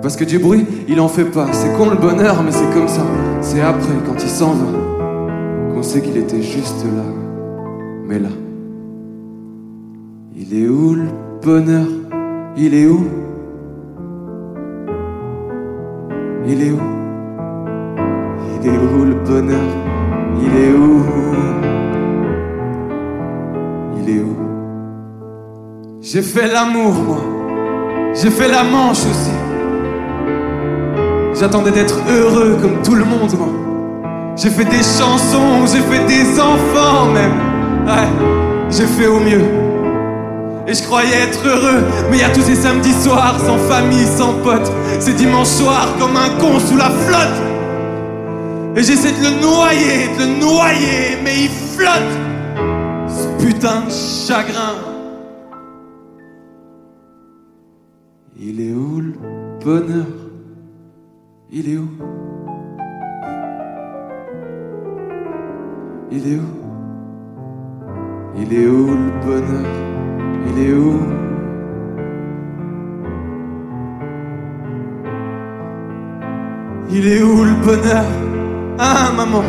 Parce 0.00 0.16
que 0.16 0.24
du 0.24 0.38
bruit, 0.38 0.66
il 0.88 1.00
en 1.00 1.08
fait 1.08 1.24
pas. 1.24 1.46
C'est 1.52 1.76
con 1.76 1.90
le 1.90 1.96
bonheur, 1.96 2.42
mais 2.42 2.50
c'est 2.50 2.68
comme 2.72 2.88
ça. 2.88 3.02
C'est 3.40 3.60
après, 3.60 3.94
quand 4.06 4.22
il 4.22 4.28
s'en 4.28 4.52
va, 4.52 4.66
qu'on 5.72 5.82
sait 5.82 6.00
qu'il 6.00 6.16
était 6.16 6.42
juste 6.42 6.84
là. 6.84 7.04
Mais 8.06 8.18
là. 8.18 8.30
Il 10.34 10.54
est 10.58 10.68
où 10.68 10.94
le 10.94 11.08
bonheur? 11.42 11.86
Il 12.56 12.74
est 12.74 12.86
où? 12.86 13.04
Il 16.46 16.62
est 16.62 16.70
où? 16.70 16.80
Il 18.62 18.68
est 18.68 18.78
où 18.78 19.04
le 19.04 19.14
bonheur? 19.26 19.68
Il 20.40 20.56
est 20.56 20.72
où? 20.72 21.33
J'ai 26.14 26.22
fait 26.22 26.46
l'amour, 26.46 26.92
moi. 26.92 27.24
J'ai 28.14 28.30
fait 28.30 28.46
la 28.46 28.62
manche 28.62 28.98
aussi. 28.98 29.32
J'attendais 31.34 31.72
d'être 31.72 31.98
heureux 32.08 32.56
comme 32.62 32.82
tout 32.84 32.94
le 32.94 33.04
monde, 33.04 33.32
moi. 33.36 33.48
J'ai 34.36 34.50
fait 34.50 34.64
des 34.64 34.84
chansons, 34.84 35.66
j'ai 35.66 35.80
fait 35.80 36.04
des 36.06 36.38
enfants 36.38 37.06
même. 37.12 37.32
Ouais, 37.84 38.06
j'ai 38.70 38.86
fait 38.86 39.08
au 39.08 39.18
mieux. 39.18 39.42
Et 40.68 40.74
je 40.74 40.84
croyais 40.84 41.16
être 41.22 41.44
heureux, 41.48 41.82
mais 42.08 42.18
y 42.18 42.22
a 42.22 42.30
tous 42.30 42.42
ces 42.42 42.54
samedis 42.54 42.94
soirs 43.02 43.34
sans 43.44 43.58
famille, 43.68 44.06
sans 44.06 44.34
potes. 44.34 44.70
Ces 45.00 45.14
dimanches 45.14 45.48
soirs 45.48 45.96
comme 45.98 46.16
un 46.16 46.30
con 46.38 46.60
sous 46.60 46.76
la 46.76 46.90
flotte. 46.90 47.42
Et 48.76 48.84
j'essaie 48.84 49.10
de 49.10 49.24
le 49.24 49.40
noyer, 49.40 50.10
de 50.16 50.26
le 50.26 50.38
noyer, 50.38 51.18
mais 51.24 51.46
il 51.46 51.50
flotte. 51.50 52.14
Ce 53.08 53.44
putain 53.44 53.80
de 53.86 53.90
chagrin. 53.90 54.93
Bonheur 59.64 60.06
Il 61.50 61.68
est 61.72 61.78
où? 61.78 61.88
Il 66.10 66.32
est 66.32 66.36
où? 66.36 66.50
Il 68.36 68.52
est 68.52 68.66
où 68.66 68.86
le 68.88 69.10
bonheur? 69.24 69.66
Il 70.48 70.58
est 70.66 70.74
où? 70.74 71.00
Il 76.90 77.06
est 77.08 77.22
où 77.22 77.44
le 77.44 77.54
bonheur? 77.64 78.04
Hein, 78.78 79.12
maman! 79.16 79.44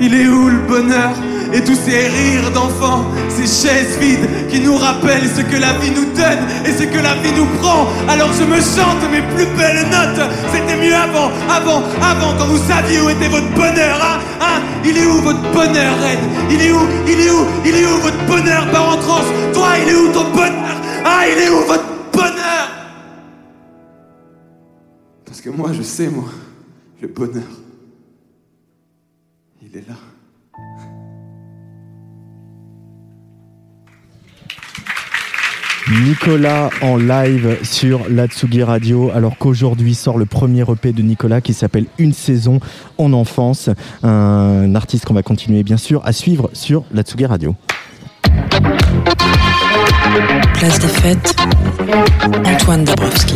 Il 0.00 0.14
est 0.14 0.28
où 0.28 0.48
le 0.48 0.60
bonheur? 0.68 1.12
Et 1.52 1.64
tous 1.64 1.74
ces 1.74 2.08
rires 2.08 2.50
d'enfants, 2.52 3.04
ces 3.28 3.46
chaises 3.46 3.98
vides 3.98 4.48
qui 4.48 4.60
nous 4.60 4.76
rappellent 4.76 5.28
ce 5.28 5.42
que 5.42 5.56
la 5.56 5.72
vie 5.74 5.90
nous 5.90 6.06
donne 6.14 6.42
et 6.64 6.72
ce 6.72 6.84
que 6.84 6.98
la 6.98 7.14
vie 7.16 7.32
nous 7.36 7.46
prend. 7.58 7.88
Alors 8.08 8.32
je 8.32 8.44
me 8.44 8.56
chante 8.60 9.02
mes 9.10 9.22
plus 9.34 9.46
belles 9.56 9.86
notes. 9.90 10.30
C'était 10.52 10.76
mieux 10.76 10.94
avant, 10.94 11.30
avant, 11.50 11.82
avant, 12.00 12.36
quand 12.38 12.46
vous 12.46 12.62
saviez 12.68 13.00
où 13.00 13.10
était 13.10 13.28
votre 13.28 13.50
bonheur, 13.54 13.98
hein, 14.00 14.18
hein 14.40 14.60
Il 14.84 14.96
est 14.96 15.06
où 15.06 15.20
votre 15.22 15.42
bonheur, 15.52 15.98
reine 16.00 16.20
Il 16.50 16.62
est 16.62 16.72
où 16.72 16.86
Il 17.06 17.20
est 17.20 17.30
où 17.30 17.44
Il 17.64 17.74
est 17.74 17.86
où 17.86 17.96
votre 17.98 18.26
bonheur? 18.26 18.70
Par 18.70 18.88
en 18.90 18.96
transe 18.96 19.26
Toi, 19.52 19.68
il 19.82 19.88
est 19.88 19.94
où 19.94 20.12
ton 20.12 20.30
bonheur? 20.30 20.76
Ah, 21.04 21.22
il 21.26 21.38
est 21.42 21.48
où 21.50 21.60
votre 21.66 21.86
bonheur? 22.12 22.68
Parce 25.24 25.40
que 25.40 25.50
moi, 25.50 25.70
je 25.72 25.82
sais, 25.82 26.08
moi, 26.08 26.28
le 27.00 27.08
bonheur. 27.08 27.42
Il 29.62 29.76
est 29.76 29.88
là. 29.88 29.94
Nicolas 35.90 36.70
en 36.82 36.96
live 36.96 37.58
sur 37.64 38.08
la 38.08 38.26
Tsugi 38.26 38.62
Radio, 38.62 39.10
alors 39.12 39.36
qu'aujourd'hui 39.38 39.94
sort 39.94 40.18
le 40.18 40.24
premier 40.24 40.62
EP 40.62 40.92
de 40.92 41.02
Nicolas 41.02 41.40
qui 41.40 41.52
s'appelle 41.52 41.86
Une 41.98 42.12
saison 42.12 42.60
en 42.96 43.12
enfance. 43.12 43.70
Un 44.02 44.74
artiste 44.76 45.04
qu'on 45.04 45.14
va 45.14 45.22
continuer 45.22 45.64
bien 45.64 45.76
sûr 45.76 46.00
à 46.04 46.12
suivre 46.12 46.48
sur 46.52 46.84
la 46.92 47.02
Tsugi 47.02 47.26
Radio. 47.26 47.56
Place 50.54 50.78
des 50.78 50.88
fêtes, 50.88 51.36
Antoine 52.44 52.84
Dabrowski. 52.84 53.34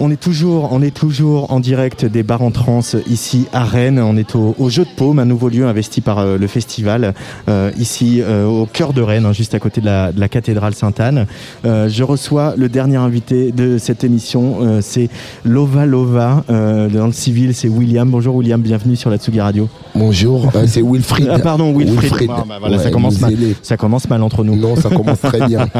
On 0.00 0.12
est 0.12 0.20
toujours, 0.20 0.68
on 0.72 0.80
est 0.80 0.94
toujours 0.94 1.52
en 1.52 1.58
direct 1.58 2.04
des 2.04 2.22
bars 2.22 2.42
en 2.42 2.52
trans 2.52 2.80
ici 3.10 3.46
à 3.52 3.64
Rennes. 3.64 3.98
On 3.98 4.16
est 4.16 4.36
au, 4.36 4.54
au 4.56 4.68
Jeu 4.68 4.84
de 4.84 4.90
Paume, 4.96 5.18
un 5.18 5.24
nouveau 5.24 5.48
lieu 5.48 5.66
investi 5.66 6.00
par 6.00 6.18
euh, 6.20 6.38
le 6.38 6.46
festival 6.46 7.14
euh, 7.48 7.72
ici 7.76 8.20
euh, 8.22 8.44
au 8.46 8.66
cœur 8.66 8.92
de 8.92 9.02
Rennes, 9.02 9.26
hein, 9.26 9.32
juste 9.32 9.56
à 9.56 9.58
côté 9.58 9.80
de 9.80 9.86
la, 9.86 10.12
de 10.12 10.20
la 10.20 10.28
cathédrale 10.28 10.74
Sainte-Anne. 10.74 11.26
Je 11.64 12.02
reçois 12.04 12.54
le 12.56 12.68
dernier 12.68 12.96
invité 12.96 13.50
de 13.50 13.76
cette 13.78 14.04
émission, 14.04 14.80
c'est 14.82 15.08
Lova 15.44 15.84
Lova. 15.86 16.44
Dans 16.48 17.06
le 17.06 17.12
civil, 17.12 17.54
c'est 17.54 17.68
William. 17.68 18.08
Bonjour 18.08 18.36
William, 18.36 18.60
bienvenue 18.60 18.94
sur 18.96 19.10
la 19.10 19.16
Tsugi 19.18 19.40
Radio. 19.40 19.68
Bonjour, 19.94 20.50
c'est 20.66 20.82
Wilfried. 20.82 21.28
Ah, 21.38 21.38
pardon, 21.38 21.76
Wilfried. 21.76 22.30
Ah, 22.32 22.44
bah 22.48 22.56
voilà, 22.58 22.78
ça 22.78 22.86
Ouais, 22.86 22.90
commence 22.90 23.20
mal. 23.20 23.34
désolé. 23.34 23.54
Ça 23.62 23.76
commence 23.76 24.08
mal 24.08 24.22
entre 24.22 24.44
nous. 24.44 24.56
Non, 24.56 24.76
ça 24.76 24.88
commence 24.88 25.20
très 25.20 25.46
bien. 25.46 25.68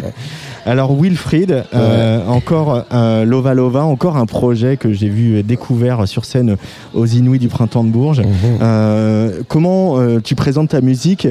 Alors 0.66 0.94
Wilfried, 0.94 1.64
euh, 1.74 2.26
encore 2.26 2.84
euh, 2.92 3.24
Lova 3.24 3.54
Lova, 3.54 3.84
encore 3.84 4.16
un 4.16 4.26
projet 4.26 4.76
que 4.76 4.92
j'ai 4.92 5.08
vu 5.08 5.42
découvert 5.42 6.06
sur 6.06 6.24
scène 6.24 6.56
aux 6.94 7.06
Inouïs 7.06 7.38
du 7.38 7.48
printemps 7.48 7.84
de 7.84 7.88
Bourges. 7.88 8.20
Mhm. 8.20 8.26
Euh, 8.60 9.42
comment 9.48 9.98
euh, 9.98 10.20
tu 10.22 10.34
présentes 10.34 10.70
ta 10.70 10.80
musique 10.80 11.28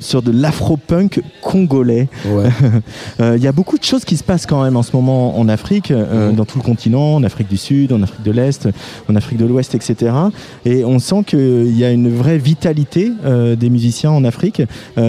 sur 0.00 0.22
de 0.22 0.30
l'afro-punk 0.30 1.22
congolais? 1.40 2.08
Il 3.18 3.38
y 3.42 3.46
a 3.46 3.52
beaucoup 3.52 3.78
de 3.78 3.84
choses 3.84 4.04
qui 4.04 4.16
se 4.16 4.24
passent 4.24 4.46
quand 4.46 4.62
même 4.62 4.76
en 4.76 4.82
ce 4.82 4.94
moment 4.94 5.38
en 5.38 5.48
Afrique, 5.48 5.90
euh, 5.90 6.32
dans 6.32 6.44
tout 6.44 6.58
le 6.58 6.64
continent, 6.64 7.14
en 7.14 7.22
Afrique 7.22 7.48
du 7.48 7.56
Sud, 7.56 7.92
en 7.92 8.02
Afrique 8.02 8.22
de 8.22 8.30
l'Est, 8.30 8.68
en 9.08 9.16
Afrique 9.16 9.38
de 9.38 9.46
l'Ouest, 9.46 9.74
etc. 9.74 10.12
Et 10.64 10.84
on 10.84 10.98
sent 10.98 11.24
qu'il 11.26 11.76
y 11.76 11.84
a 11.84 11.90
une 11.90 12.14
vraie 12.14 12.38
vitalité 12.38 13.10
des 13.56 13.70
musiciens 13.70 14.10
en 14.10 14.24
Afrique. 14.24 14.62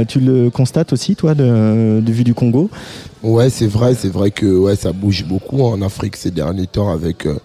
Tu 0.08 0.20
le 0.20 0.50
constates 0.50 0.94
aussi, 0.94 1.16
toi, 1.16 1.36
de, 1.36 2.00
de 2.02 2.12
vue 2.12 2.24
du 2.24 2.34
Congo? 2.34 2.70
Ouais, 3.24 3.52
c'est 3.52 3.68
vrai, 3.68 3.94
c'est 3.94 4.10
vrai 4.10 4.32
que 4.32 4.48
ouais, 4.48 4.76
ça 4.76 4.94
bouge 4.94 5.26
beaucoup 5.26 5.62
en 5.62 5.82
Afrique 5.84 6.16
ces 6.16 6.32
derniers 6.32 6.66
temps 6.66 6.90
avec, 6.92 7.28
euh, 7.28 7.38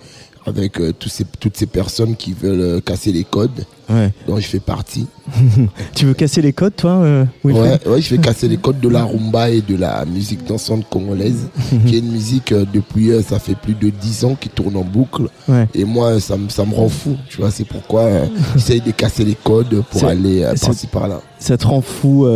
avec 0.47 0.81
euh, 0.81 0.93
tous 0.99 1.09
ces, 1.09 1.25
toutes 1.41 1.57
ces 1.57 1.67
personnes 1.67 2.15
qui 2.17 2.33
veulent 2.33 2.61
euh, 2.61 2.81
casser 2.81 3.13
les 3.13 3.25
codes, 3.25 3.65
Ouais. 3.89 4.11
dont 4.27 4.37
je 4.41 4.47
fais 4.49 4.59
partie. 4.59 5.07
tu 5.95 6.07
veux 6.07 6.15
casser 6.15 6.43
les 6.43 6.53
codes, 6.53 6.75
toi, 6.75 6.91
euh, 7.03 7.25
Ouais, 7.45 7.53
ouais, 7.87 8.01
je 8.01 8.15
vais 8.17 8.21
casser 8.21 8.49
les 8.49 8.57
codes 8.57 8.81
de 8.81 8.89
la 8.89 9.05
rumba 9.05 9.49
et 9.51 9.61
de 9.61 9.77
la 9.77 10.05
musique 10.05 10.45
dansante 10.45 10.89
congolaise, 10.91 11.47
qui 11.87 11.95
est 11.95 11.99
une 12.01 12.11
musique 12.11 12.51
euh, 12.51 12.65
depuis, 12.73 13.11
ça 13.23 13.39
fait 13.39 13.55
plus 13.55 13.75
de 13.75 13.91
10 13.91 14.25
ans 14.25 14.37
qui 14.41 14.49
tourne 14.49 14.77
en 14.77 14.83
boucle. 14.83 15.29
Ouais. 15.49 15.69
Et 15.73 15.85
moi, 15.85 16.19
ça, 16.19 16.37
me- 16.37 16.49
ça 16.49 16.65
me 16.65 16.75
rend 16.75 16.89
fou, 16.89 17.17
tu 17.29 17.37
vois, 17.41 17.53
c'est 17.53 17.65
pourquoi 17.65 18.09
j'essaye 18.57 18.81
de 18.81 18.91
casser 18.91 19.25
les 19.25 19.37
codes 19.37 19.83
pour 19.91 20.05
aller 20.05 20.45
par-ci 20.61 20.89
par-là. 20.89 21.21
Ça 21.39 21.57
te 21.57 21.67
rend 21.67 21.81
fou 21.81 22.27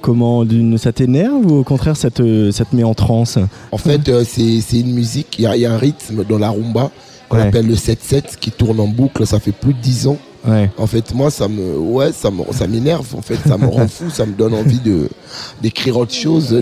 comment 0.00 0.44
ça 0.78 0.92
t'énerve 0.92 1.44
ou 1.46 1.56
au 1.58 1.64
contraire 1.64 1.96
ça 1.96 2.10
te, 2.10 2.50
ça 2.50 2.64
te 2.64 2.74
met 2.74 2.84
en 2.84 2.94
transe? 2.94 3.38
En 3.72 3.78
fait, 3.78 4.10
c'est 4.24 4.80
une 4.80 4.92
musique, 4.94 5.36
il 5.38 5.42
y, 5.54 5.58
y 5.60 5.66
a 5.66 5.72
un 5.74 5.76
rythme 5.78 6.24
dans 6.24 6.38
la 6.38 6.48
rumba 6.50 6.90
qu'on 7.28 7.36
Ouais. 7.38 7.44
appelle 7.44 7.66
le 7.66 7.74
7-7 7.76 8.36
qui 8.40 8.50
tourne 8.50 8.80
en 8.80 8.86
boucle, 8.88 9.26
ça 9.26 9.40
fait 9.40 9.52
plus 9.52 9.74
de 9.74 9.78
10 9.80 10.06
ans. 10.08 10.18
Ouais. 10.46 10.70
En 10.78 10.86
fait, 10.86 11.14
moi, 11.14 11.30
ça 11.30 11.48
me, 11.48 11.78
ouais, 11.78 12.12
ça 12.12 12.30
me, 12.30 12.42
ça 12.52 12.66
m'énerve. 12.66 13.06
En 13.16 13.22
fait, 13.22 13.38
ça 13.46 13.56
me 13.56 13.66
rend 13.66 13.88
fou, 13.88 14.10
ça 14.10 14.26
me 14.26 14.32
donne 14.32 14.54
envie 14.54 14.80
de 14.80 15.08
d'écrire 15.62 15.96
autre 15.96 16.14
chose, 16.14 16.50
de, 16.50 16.60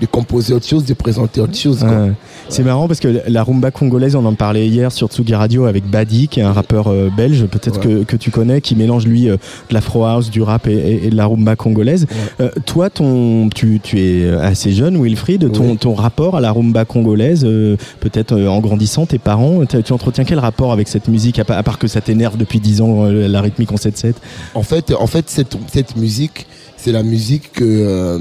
de 0.00 0.06
composer 0.10 0.52
autre 0.52 0.66
chose, 0.66 0.84
de 0.84 0.92
présenter 0.92 1.40
autre 1.40 1.56
chose. 1.56 1.82
Ouais. 1.84 2.12
C'est 2.50 2.62
marrant 2.62 2.86
parce 2.86 3.00
que 3.00 3.22
la 3.26 3.42
rumba 3.42 3.70
congolaise, 3.70 4.14
on 4.14 4.24
en 4.26 4.34
parlait 4.34 4.66
hier 4.68 4.92
sur 4.92 5.08
Tsugi 5.08 5.34
Radio 5.34 5.64
avec 5.64 5.88
Badi, 5.88 6.28
qui 6.28 6.40
est 6.40 6.42
un 6.42 6.52
rappeur 6.52 6.88
euh, 6.88 7.08
belge, 7.16 7.46
peut-être 7.46 7.80
que, 7.80 8.02
que 8.04 8.16
tu 8.16 8.30
connais, 8.30 8.60
qui 8.60 8.76
mélange 8.76 9.06
lui 9.06 9.30
euh, 9.30 9.36
de 9.70 9.74
l'afro 9.74 10.04
house, 10.04 10.30
du 10.30 10.42
rap 10.42 10.66
et, 10.66 10.72
et- 10.74 11.06
et 11.06 11.10
de 11.10 11.16
la 11.16 11.24
rumba 11.26 11.56
congolaise. 11.56 12.06
Euh, 12.40 12.50
toi, 12.66 12.90
ton, 12.90 13.48
tu, 13.54 13.80
tu 13.82 13.98
es 14.00 14.28
assez 14.30 14.72
jeune, 14.72 15.00
Wilfried, 15.02 15.50
ton, 15.52 15.76
ton 15.76 15.94
rapport 15.94 16.36
à 16.36 16.40
la 16.42 16.52
rumba 16.52 16.84
congolaise, 16.84 17.44
euh, 17.44 17.76
peut-être 18.00 18.32
euh, 18.32 18.48
en 18.48 18.60
grandissant, 18.60 19.06
tes 19.06 19.18
parents, 19.18 19.60
tu 19.64 19.92
entretiens 19.94 20.24
quel 20.24 20.38
rapport 20.40 20.72
avec 20.72 20.88
cette 20.88 21.08
musique, 21.08 21.38
à 21.38 21.62
part 21.62 21.78
que 21.78 21.86
ça 21.86 22.02
t'énerve 22.02 22.36
depuis 22.36 22.60
10 22.60 22.80
ans, 22.82 23.03
euh, 23.04 23.28
la 23.28 23.40
rythmique 23.40 23.72
en 23.72 23.76
7-7 23.76 24.14
En 24.54 24.62
fait, 24.62 24.92
en 24.98 25.06
fait, 25.06 25.28
cette, 25.30 25.56
cette 25.72 25.96
musique, 25.96 26.46
c'est 26.76 26.92
la 26.92 27.02
musique 27.02 27.52
que 27.52 27.64
euh, 27.64 28.18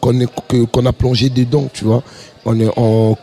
qu'on 0.00 0.18
est- 0.20 0.28
que- 0.48 0.64
qu'on 0.64 0.86
a 0.86 0.92
plongé 0.92 1.28
dedans, 1.30 1.68
tu 1.72 1.84
vois. 1.84 2.02
On 2.46 2.58
est 2.60 2.68
on 2.76 3.16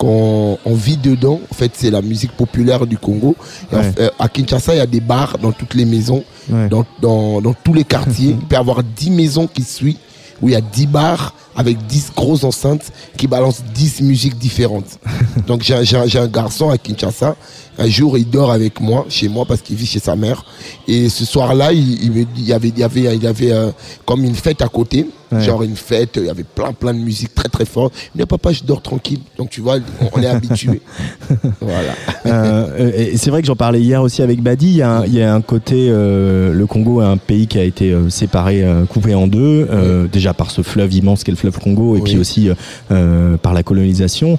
vit 0.74 0.98
dedans. 0.98 1.40
En 1.52 1.54
fait, 1.56 1.72
c'est 1.76 1.92
la 1.92 2.02
musique 2.02 2.32
populaire 2.32 2.88
du 2.88 2.98
Congo. 2.98 3.36
En 3.72 3.82
fait, 3.84 4.12
à 4.18 4.28
Kinshasa, 4.30 4.74
il 4.74 4.78
y 4.78 4.82
a 4.82 4.88
des 4.88 5.00
bars 5.02 5.38
dans 5.38 5.52
toutes 5.52 5.74
les 5.76 5.86
maisons, 5.86 6.24
Ouais. 6.50 6.68
dans, 6.70 6.86
dans, 7.02 7.40
dans 7.42 7.54
tous 7.54 7.74
les 7.74 7.84
quartiers. 7.84 8.30
il 8.40 8.46
peut 8.48 8.56
y 8.56 8.58
avoir 8.58 8.82
10 8.84 9.12
maisons 9.12 9.48
qui 9.48 9.62
suivent, 9.64 9.98
où 10.42 10.50
il 10.50 10.54
y 10.54 10.56
a 10.56 10.62
10 10.62 10.88
bars 10.88 11.34
avec 11.56 11.78
10 11.88 12.12
grosses 12.16 12.44
enceintes 12.44 12.92
qui 13.18 13.28
balancent 13.28 13.64
10 13.74 14.02
musiques 14.02 14.38
différentes. 14.38 15.00
Donc 15.48 15.62
j'ai 15.64 15.76
un- 15.76 16.28
garçon 16.28 16.70
à 16.70 16.78
Kinshasa. 16.78 17.36
Un 17.78 17.88
jour, 17.88 18.18
il 18.18 18.30
dort 18.30 18.52
avec 18.52 18.80
moi, 18.80 19.06
chez 19.10 19.28
moi, 19.28 19.46
parce 19.46 19.62
qu'il 19.62 19.76
vit 19.76 19.86
chez 19.86 20.00
sa 20.00 20.16
mère. 20.16 20.46
Et 20.88 21.10
ce 21.10 21.26
soir-là, 21.26 21.72
il, 21.74 22.04
il 22.04 22.12
me 22.12 22.24
dit, 22.26 22.42
il 22.42 22.48
y 22.48 22.54
avait, 22.54 22.68
il 22.70 22.78
y 22.80 22.84
avait, 22.84 23.16
il 23.16 23.24
y 23.24 23.28
avait 23.28 23.52
euh, 23.52 23.72
comme 24.06 24.24
une 24.24 24.36
fête 24.36 24.62
à 24.62 24.68
côté. 24.68 25.08
Ouais. 25.32 25.42
Genre 25.42 25.64
une 25.64 25.76
fête, 25.76 26.12
il 26.18 26.26
y 26.26 26.30
avait 26.30 26.44
plein, 26.44 26.74
plein 26.74 26.94
de 26.94 27.00
musique 27.00 27.34
très, 27.34 27.48
très 27.48 27.66
forte. 27.66 27.94
Me 28.16 28.20
dit, 28.22 28.26
papa, 28.26 28.52
je 28.52 28.64
dors 28.64 28.82
tranquille. 28.82 29.20
Donc 29.38 29.50
tu 29.50 29.62
vois, 29.62 29.78
on, 30.14 30.22
est 30.22 30.26
habitué. 30.28 30.82
voilà. 31.62 31.94
Euh, 32.26 32.92
et 32.96 33.18
c'est 33.18 33.30
vrai 33.30 33.42
que 33.42 33.48
j'en 33.48 33.56
parlais 33.56 33.80
hier 33.82 34.02
aussi 34.02 34.22
avec 34.22 34.42
Badi. 34.42 34.68
Il 34.68 34.76
y 34.78 34.82
a 34.82 34.98
un, 34.98 35.06
il 35.06 35.14
y 35.14 35.22
a 35.22 35.34
un 35.34 35.42
côté, 35.42 35.88
euh, 35.90 36.54
le 36.54 36.66
Congo 36.66 37.02
est 37.02 37.06
un 37.06 37.18
pays 37.18 37.48
qui 37.48 37.58
a 37.60 37.64
été 37.64 37.92
euh, 37.92 38.10
séparé, 38.10 38.64
coupé 38.90 39.16
en 39.16 39.28
deux, 39.28 39.68
déjà 40.12 40.34
par 40.34 40.52
ce 40.52 40.62
fleuve 40.62 40.94
immense 40.94 41.24
qu'est 41.24 41.32
le 41.32 41.38
fleuve 41.38 41.60
Congo, 41.60 41.96
et 41.98 42.02
puis 42.02 42.18
aussi 42.18 42.50
par 42.90 43.54
la 43.54 43.64
colonisation. 43.64 44.38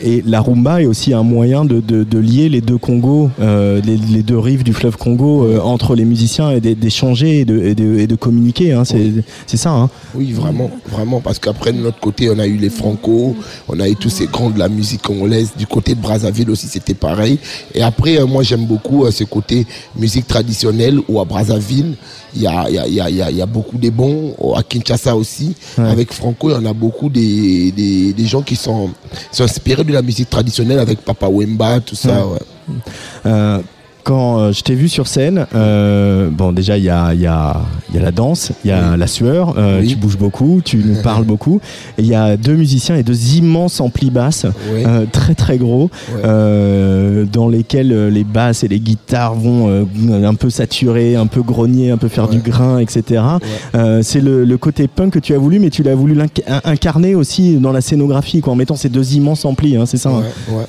Et 0.00 0.22
la 0.26 0.40
rumba 0.40 0.82
est 0.82 0.86
aussi 0.86 1.12
un 1.12 1.22
moyen 1.22 1.64
de, 1.64 1.80
de, 1.80 2.04
de 2.04 2.18
lier 2.18 2.48
les 2.48 2.60
deux 2.60 2.78
Congos, 2.78 3.30
les, 3.40 3.80
les 3.82 4.22
deux 4.22 4.38
rives 4.38 4.64
du 4.64 4.72
fleuve 4.72 4.96
Congo 4.96 5.60
entre 5.60 5.94
les 5.94 6.04
musiciens 6.04 6.50
et 6.50 6.60
d'é- 6.60 6.74
d'échanger 6.74 7.40
et 7.40 7.44
de, 7.44 7.58
et 7.60 7.74
de, 7.74 7.98
et 7.98 8.06
de 8.06 8.16
communiquer. 8.16 8.72
Hein, 8.72 8.84
c'est 8.84 9.10
c'est 9.46 9.56
ça. 9.56 9.70
Hein. 9.70 9.90
Oui, 10.14 10.32
vraiment, 10.32 10.70
vraiment, 10.88 11.20
parce 11.20 11.38
qu'après 11.38 11.72
de 11.72 11.78
notre 11.78 11.98
côté, 11.98 12.30
on 12.30 12.38
a 12.38 12.46
eu 12.46 12.56
les 12.56 12.70
Franco, 12.70 13.34
on 13.68 13.80
a 13.80 13.88
eu 13.88 13.96
tous 13.96 14.10
ces 14.10 14.26
grands 14.26 14.50
de 14.50 14.58
la 14.58 14.68
musique 14.68 15.02
congolaise. 15.02 15.52
Du 15.56 15.66
côté 15.66 15.94
de 15.94 16.00
Brazzaville 16.00 16.50
aussi, 16.50 16.68
c'était 16.68 16.94
pareil. 16.94 17.38
Et 17.74 17.82
après, 17.82 18.18
euh, 18.18 18.26
moi, 18.26 18.42
j'aime 18.42 18.66
beaucoup 18.66 19.04
euh, 19.04 19.10
ce 19.10 19.24
côté 19.24 19.66
musique 19.96 20.26
traditionnelle 20.26 21.00
où 21.08 21.20
à 21.20 21.24
Brazzaville, 21.24 21.96
il 22.36 22.42
y 22.42 22.46
a, 22.46 22.68
y, 22.70 23.00
a, 23.00 23.10
y, 23.10 23.38
y 23.40 23.46
beaucoup 23.46 23.76
des 23.78 23.90
bons. 23.90 24.34
À 24.56 24.62
Kinshasa 24.62 25.16
aussi, 25.16 25.54
Ouais. 25.78 25.88
avec 25.88 26.12
Franco, 26.12 26.50
il 26.50 26.52
y 26.52 26.56
en 26.56 26.66
a 26.66 26.72
beaucoup 26.72 27.08
des, 27.08 27.72
des, 27.72 28.12
des 28.12 28.26
gens 28.26 28.42
qui 28.42 28.56
sont, 28.56 28.90
sont 29.32 29.44
inspirés 29.44 29.84
de 29.84 29.92
la 29.92 30.02
musique 30.02 30.30
traditionnelle 30.30 30.78
avec 30.78 31.00
Papa 31.00 31.28
Wemba, 31.28 31.80
tout 31.80 31.96
ça. 31.96 32.24
Ouais. 32.26 32.32
ouais. 32.68 32.74
Euh, 33.26 33.58
quand 34.04 34.38
euh, 34.38 34.52
je 34.52 34.60
t'ai 34.62 34.74
vu 34.74 34.88
sur 34.88 35.08
scène, 35.08 35.46
euh, 35.54 36.28
bon 36.30 36.52
déjà 36.52 36.76
il 36.78 36.84
y 36.84 36.90
a, 36.90 37.14
il 37.14 37.20
y, 37.20 37.26
a, 37.26 37.56
il 37.88 37.96
y 37.96 37.98
a 37.98 38.02
la 38.02 38.12
danse, 38.12 38.52
il 38.64 38.68
y 38.68 38.72
a 38.72 38.96
la 38.96 39.06
sueur, 39.06 39.54
euh, 39.56 39.82
tu 39.84 39.96
bouges 39.96 40.18
beaucoup, 40.18 40.60
tu 40.64 40.76
nous 40.76 40.94
parles 41.02 41.24
beaucoup, 41.24 41.60
et 41.98 42.02
il 42.02 42.06
y 42.06 42.14
a 42.14 42.36
deux 42.36 42.54
musiciens 42.54 42.96
et 42.96 43.02
deux 43.02 43.36
immenses 43.36 43.80
amplis 43.80 44.10
basses, 44.10 44.44
Oui. 44.72 44.82
euh, 44.86 45.06
très 45.10 45.34
très 45.34 45.56
gros, 45.56 45.90
dans 46.22 47.48
lesquels 47.48 48.08
les 48.08 48.24
basses 48.24 48.62
et 48.62 48.68
les 48.68 48.78
guitares 48.80 49.34
vont 49.34 49.86
un 50.12 50.34
peu 50.34 50.50
saturer, 50.50 51.16
un 51.16 51.26
peu 51.26 51.42
grogner, 51.42 51.90
un 51.90 51.96
peu 51.96 52.08
faire 52.08 52.28
du 52.28 52.38
grain, 52.38 52.78
etc. 52.78 53.22
C'est 54.02 54.20
le, 54.20 54.44
le 54.44 54.58
côté 54.58 54.86
punk 54.86 55.14
que 55.14 55.18
tu 55.18 55.34
as 55.34 55.38
voulu, 55.38 55.58
mais 55.58 55.70
tu 55.70 55.82
l'as 55.82 55.94
voulu 55.94 56.16
incarner 56.64 57.14
aussi 57.14 57.56
dans 57.56 57.72
la 57.72 57.80
scénographie, 57.80 58.40
quoi, 58.40 58.52
en 58.52 58.56
mettant 58.56 58.76
ces 58.76 58.90
deux 58.90 59.14
immenses 59.14 59.44
amplis, 59.44 59.76
hein, 59.76 59.86
c'est 59.86 59.96
ça 59.96 60.10
hein 60.10 60.22
Ouais, 60.52 60.64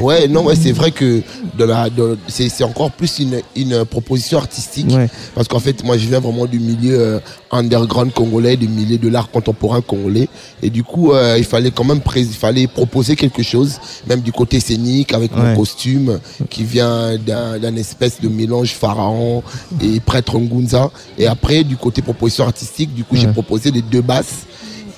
ouais, 0.00 0.28
non, 0.32 0.44
ouais, 0.44 0.54
c'est 0.56 0.72
vrai 0.72 0.90
que 0.90 1.20
la, 1.58 1.88
c'est, 2.28 2.48
c'est 2.62 2.68
encore 2.68 2.92
plus 2.92 3.18
une, 3.18 3.40
une 3.56 3.84
proposition 3.84 4.38
artistique. 4.38 4.94
Parce 5.34 5.48
qu'en 5.48 5.58
fait, 5.58 5.82
moi, 5.84 5.98
je 5.98 6.06
viens 6.06 6.20
vraiment 6.20 6.46
du 6.46 6.60
milieu 6.60 6.96
euh, 7.00 7.18
underground 7.50 8.12
congolais, 8.12 8.56
du 8.56 8.68
milieu 8.68 8.98
de 8.98 9.08
l'art 9.08 9.30
contemporain 9.30 9.80
congolais. 9.80 10.28
Et 10.62 10.70
du 10.70 10.84
coup, 10.84 11.12
euh, 11.12 11.34
il 11.38 11.44
fallait 11.44 11.72
quand 11.72 11.82
même 11.84 12.00
il 12.14 12.26
fallait 12.26 12.68
proposer 12.68 13.16
quelque 13.16 13.42
chose, 13.42 13.80
même 14.06 14.20
du 14.20 14.30
côté 14.32 14.60
scénique, 14.60 15.12
avec 15.12 15.32
Ouais. 15.32 15.42
mon 15.42 15.56
costume, 15.56 16.20
qui 16.50 16.62
vient 16.62 17.16
d'un, 17.16 17.74
espèce 17.76 18.20
de 18.20 18.28
mélange 18.28 18.72
pharaon 18.74 19.42
et 19.80 19.98
prêtre 20.00 20.38
Ngunza. 20.38 20.90
Et 21.18 21.26
après, 21.26 21.64
du 21.64 21.76
côté 21.76 22.00
proposition 22.02 22.44
artistique, 22.44 22.94
du 22.94 23.02
coup, 23.02 23.16
j'ai 23.16 23.28
proposé 23.28 23.70
les 23.70 23.82
deux 23.82 24.02
basses 24.02 24.44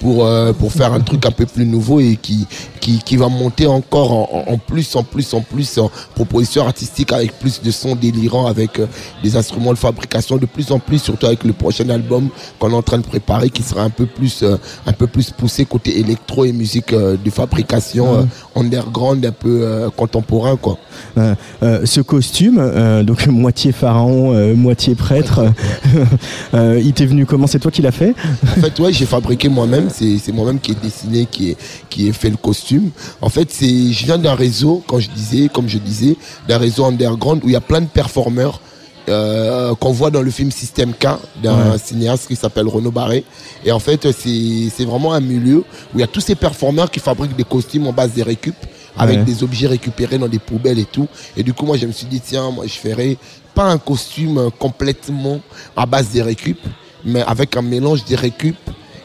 pour, 0.01 0.26
euh, 0.26 0.53
pour 0.53 0.72
faire 0.72 0.92
un 0.92 1.01
truc 1.01 1.24
un 1.26 1.30
peu 1.30 1.47
plus 1.47 1.66
nouveau 1.66 2.01
et 2.01 2.16
qui, 2.20 2.47
qui, 2.80 2.99
qui 2.99 3.16
va 3.16 3.28
monter 3.28 3.66
encore 3.66 4.12
en, 4.49 4.59
plus, 4.59 4.95
en 4.97 5.03
plus, 5.03 5.32
en 5.34 5.40
plus, 5.40 5.78
en 5.78 5.90
proposition 6.14 6.66
artistique 6.66 7.12
avec 7.12 7.38
plus 7.38 7.62
de 7.62 7.70
sons 7.70 7.97
délirants, 7.97 8.47
avec 8.47 8.78
euh, 8.78 8.86
des 9.22 9.36
instruments 9.36 9.72
de 9.72 9.78
fabrication 9.78 10.36
de 10.36 10.47
plus 10.47 10.70
en 10.72 10.78
plus, 10.78 10.99
surtout 10.99 11.26
avec 11.26 11.45
le 11.45 11.53
prochain 11.53 11.88
album 11.88 12.28
qu'on 12.59 12.70
est 12.70 12.74
en 12.74 12.82
train 12.82 12.99
de 12.99 13.05
préparer 13.05 13.51
qui 13.51 13.62
sera 13.62 13.82
un 13.82 13.90
peu 13.90 14.07
plus, 14.07 14.42
euh, 14.42 14.57
un 14.86 14.92
peu 14.92 15.07
plus 15.07 15.30
poussé 15.30 15.64
côté 15.64 15.99
électro 15.99 16.45
et 16.45 16.53
musique 16.53 16.95
de 16.95 17.30
fabrication 17.30 18.28
underground, 18.55 19.24
un 19.24 19.32
peu 19.32 19.90
contemporain, 19.97 20.57
quoi. 20.57 20.78
Ce 21.16 22.01
costume, 22.01 23.03
donc 23.05 23.26
moitié 23.26 23.72
pharaon, 23.72 24.55
moitié 24.55 24.95
prêtre, 24.95 25.40
il 26.55 26.92
t'est 26.92 27.07
venu 27.07 27.26
comment? 27.26 27.47
C'est 27.47 27.59
toi 27.59 27.70
qui 27.70 27.82
l'as 27.82 27.92
fait? 27.92 28.14
En 28.45 28.61
fait, 28.61 28.78
ouais, 28.80 28.92
j'ai 28.92 29.07
fabriqué 29.07 29.49
moi-même. 29.49 29.84
C'est 29.91 30.18
c'est 30.18 30.32
moi-même 30.32 30.61
qui 30.61 30.72
ai 30.72 30.74
dessiné, 30.74 31.26
qui 31.26 31.51
ai, 31.51 31.57
qui 31.91 32.09
ai 32.09 32.12
fait 32.12 32.30
le 32.30 32.37
costume. 32.37 32.91
En 33.20 33.28
fait, 33.28 33.49
c'est, 33.51 33.93
je 33.93 34.05
viens 34.05 34.18
d'un 34.18 34.35
réseau, 34.35 34.82
quand 34.87 34.99
je 35.01 35.11
disais, 35.11 35.49
comme 35.53 35.68
je 35.68 35.78
disais, 35.78 36.16
d'un 36.49 36.59
réseau 36.59 36.85
underground 36.85 37.43
où 37.45 37.49
il 37.49 37.53
y 37.53 37.57
a 37.57 37.61
plein 37.61 37.80
de 37.80 37.87
performeurs. 37.87 38.61
euh, 39.11 39.74
qu'on 39.74 39.93
voit 39.93 40.11
dans 40.11 40.22
le 40.22 40.30
film 40.30 40.51
System 40.51 40.95
K 40.95 41.07
d'un 41.43 41.72
Ouais. 41.72 41.78
cinéaste 41.78 42.26
qui 42.26 42.37
s'appelle 42.37 42.66
Renaud 42.66 42.91
Barré 42.91 43.22
et 43.62 43.70
en 43.70 43.78
fait 43.78 44.11
c'est 44.12 44.70
c'est 44.74 44.87
vraiment 44.87 45.12
un 45.12 45.20
milieu 45.20 45.59
où 45.59 45.97
il 45.97 46.01
y 46.01 46.03
a 46.03 46.07
tous 46.07 46.22
ces 46.22 46.35
performeurs 46.35 46.91
qui 46.91 47.01
fabriquent 47.01 47.37
des 47.37 47.45
costumes 47.45 47.87
en 47.87 47.93
base 47.93 48.12
des 48.12 48.22
récup 48.22 48.55
avec 48.97 49.18
Ouais. 49.18 49.24
des 49.24 49.43
objets 49.43 49.66
récupérés 49.66 50.16
dans 50.16 50.26
des 50.26 50.39
poubelles 50.39 50.78
et 50.78 50.87
tout 50.87 51.07
et 51.37 51.43
du 51.43 51.53
coup 51.53 51.66
moi 51.66 51.76
je 51.76 51.85
me 51.87 51.93
suis 51.93 52.07
dit 52.07 52.18
tiens 52.28 52.51
moi 52.51 52.64
je 52.66 52.72
ferais 52.87 53.18
pas 53.55 53.64
un 53.64 53.76
costume 53.76 54.49
complètement 54.59 55.39
à 55.76 55.85
base 55.85 56.09
des 56.09 56.22
récup 56.22 56.61
mais 57.05 57.20
avec 57.20 57.59
un 57.59 57.62
mélange 57.74 58.07
des 58.07 58.16
récup 58.16 58.57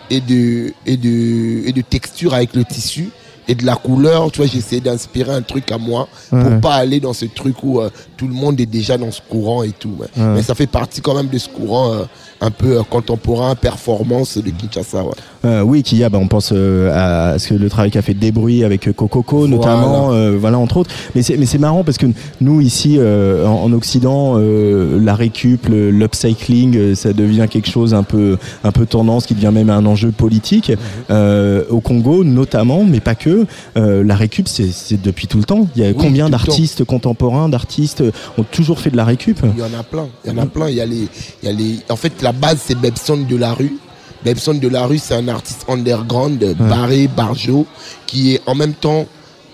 et 0.10 0.22
de, 0.22 0.74
et 0.86 0.98
de, 0.98 1.68
et 1.68 1.72
de 1.74 1.82
texture 1.82 2.34
avec 2.34 2.56
le 2.56 2.64
tissu 2.66 3.10
et 3.48 3.56
de 3.56 3.66
la 3.66 3.76
couleur. 3.76 4.32
Tu 4.32 4.38
vois, 4.42 4.46
essayé 4.46 4.80
d'inspirer 4.82 5.32
un 5.34 5.42
truc 5.42 5.72
à 5.72 5.78
moi 5.78 6.08
Ouais. 6.32 6.44
pour 6.44 6.62
pas 6.62 6.76
aller 6.76 7.00
dans 7.00 7.14
ce 7.14 7.26
truc 7.26 7.56
où 7.64 7.80
euh, 7.80 7.90
tout 8.18 8.28
le 8.28 8.34
monde 8.34 8.60
est 8.62 8.66
déjà 8.68 8.98
dans 8.98 9.12
ce 9.12 9.22
courant 9.28 9.64
et 9.64 9.72
tout. 9.72 9.96
ouais. 10.00 10.08
Ouais. 10.18 10.36
Mais 10.36 10.44
ça 10.44 10.54
fait 10.56 10.68
partie 10.68 11.02
quand 11.02 11.16
même 11.16 11.28
de 11.30 11.38
ce 11.40 11.50
courant 11.50 11.94
euh, 11.94 12.04
un 12.42 12.52
peu 12.52 12.78
euh, 12.78 12.84
contemporain, 12.84 13.56
performance 13.56 14.38
de 14.38 14.52
Kinshasa. 14.52 15.04
Euh, 15.46 15.62
oui, 15.62 15.84
qu'il 15.84 15.98
y 15.98 16.04
a, 16.04 16.10
bah, 16.10 16.18
on 16.22 16.28
pense 16.28 16.52
euh, 16.54 16.92
à 17.34 17.40
ce 17.40 17.48
que 17.50 17.54
le 17.54 17.70
travail 17.70 17.92
qu'a 17.92 18.02
fait 18.02 18.14
Débrouille 18.14 18.66
avec 18.66 18.88
euh, 18.90 18.92
Cococo 18.94 19.48
notamment, 19.48 20.12
euh, 20.12 20.38
voilà 20.38 20.58
entre 20.60 20.76
autres. 20.78 20.92
Mais 21.16 21.22
c'est 21.22 21.38
mais 21.38 21.46
c'est 21.46 21.58
marrant 21.60 21.86
parce 21.86 21.98
que 21.98 22.08
nous 22.42 22.60
ici 22.60 22.98
euh, 23.00 23.46
en, 23.48 23.64
en 23.64 23.72
Occident, 23.72 24.34
euh, 24.38 25.00
la 25.02 25.16
récup, 25.16 25.68
le- 25.70 25.92
l'upcycling, 25.92 26.94
ça 26.94 27.14
devient 27.14 27.48
quelque 27.50 27.70
chose 27.70 27.94
un 27.94 28.04
peu 28.04 28.38
un 28.66 28.72
peu 28.74 28.86
tendance, 28.86 29.26
qui 29.26 29.34
devient 29.34 29.52
même 29.54 29.70
un 29.70 29.86
enjeu 29.86 30.12
politique. 30.12 30.74
Euh, 31.10 31.64
au 31.70 31.80
Congo 31.80 32.24
notamment, 32.26 32.84
mais 32.84 33.00
pas 33.00 33.16
que. 33.16 33.46
euh, 33.78 34.04
la 34.04 34.16
récup, 34.16 34.48
c'est 34.50 34.70
c'est 34.74 35.02
depuis 35.02 35.28
tout 35.28 35.38
le 35.38 35.46
temps. 35.46 35.68
Il 35.76 35.82
y 35.82 35.86
a 35.86 35.90
Oui, 35.90 35.96
combien 35.98 36.30
d'artistes 36.30 36.84
contemporains, 36.84 37.48
d'artistes 37.48 38.04
ont 38.38 38.44
toujours 38.44 38.80
fait 38.80 38.90
de 38.90 38.98
la 38.98 39.06
récup? 39.06 39.40
Il 39.56 39.60
y 39.60 39.64
en 39.64 39.80
a 39.80 39.84
plein. 39.84 40.08
Il 40.26 40.32
y 40.32 40.34
en 40.34 40.38
a 40.42 40.46
plein. 40.46 40.68
Il 40.70 40.76
y 40.76 40.82
a 40.82 40.86
les, 40.86 41.08
il 41.44 41.46
y 41.46 41.48
a 41.48 41.54
les... 41.54 41.76
En 41.90 41.96
fait, 41.96 42.22
la 42.22 42.32
base, 42.34 42.58
c'est 42.66 42.78
Bebson 42.78 43.20
de 43.30 43.36
la 43.38 43.54
rue. 43.54 43.78
Bebson 44.24 44.56
de 44.56 44.68
la 44.68 44.86
rue, 44.86 44.98
c'est 45.00 45.16
un 45.16 45.28
artiste 45.28 45.66
underground, 45.68 46.56
barré, 46.60 47.08
barjo, 47.08 47.66
qui 48.06 48.36
est 48.36 48.42
en 48.46 48.56
même 48.56 48.74
temps 48.74 49.06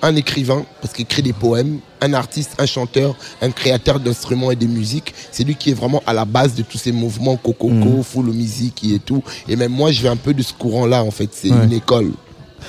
un 0.02 0.16
écrivain, 0.16 0.66
parce 0.82 0.94
qu'il 0.94 1.04
écrit 1.04 1.22
des 1.24 1.34
poèmes, 1.34 1.80
un 2.02 2.14
artiste, 2.14 2.52
un 2.60 2.66
chanteur, 2.66 3.16
un 3.42 3.50
créateur 3.50 4.00
d'instruments 4.00 4.52
et 4.52 4.56
de 4.56 4.68
musique. 4.68 5.14
C'est 5.32 5.44
lui 5.44 5.56
qui 5.56 5.72
est 5.72 5.74
vraiment 5.74 6.04
à 6.06 6.14
la 6.14 6.26
base 6.26 6.54
de 6.54 6.62
tous 6.62 6.78
ces 6.78 6.92
mouvements 6.92 7.38
cococo, 7.38 7.70
Mhm. 7.74 8.04
full 8.04 8.26
musique 8.28 8.84
et 8.84 9.00
tout. 9.00 9.24
Et 9.48 9.56
même 9.56 9.72
moi, 9.72 9.92
je 9.92 10.02
vais 10.04 10.10
un 10.10 10.16
peu 10.18 10.34
de 10.34 10.44
ce 10.44 10.54
courant-là, 10.54 11.04
en 11.04 11.12
fait. 11.12 11.30
C'est 11.32 11.50
Ouais. 11.52 11.64
une 11.64 11.74
école. 11.74 12.12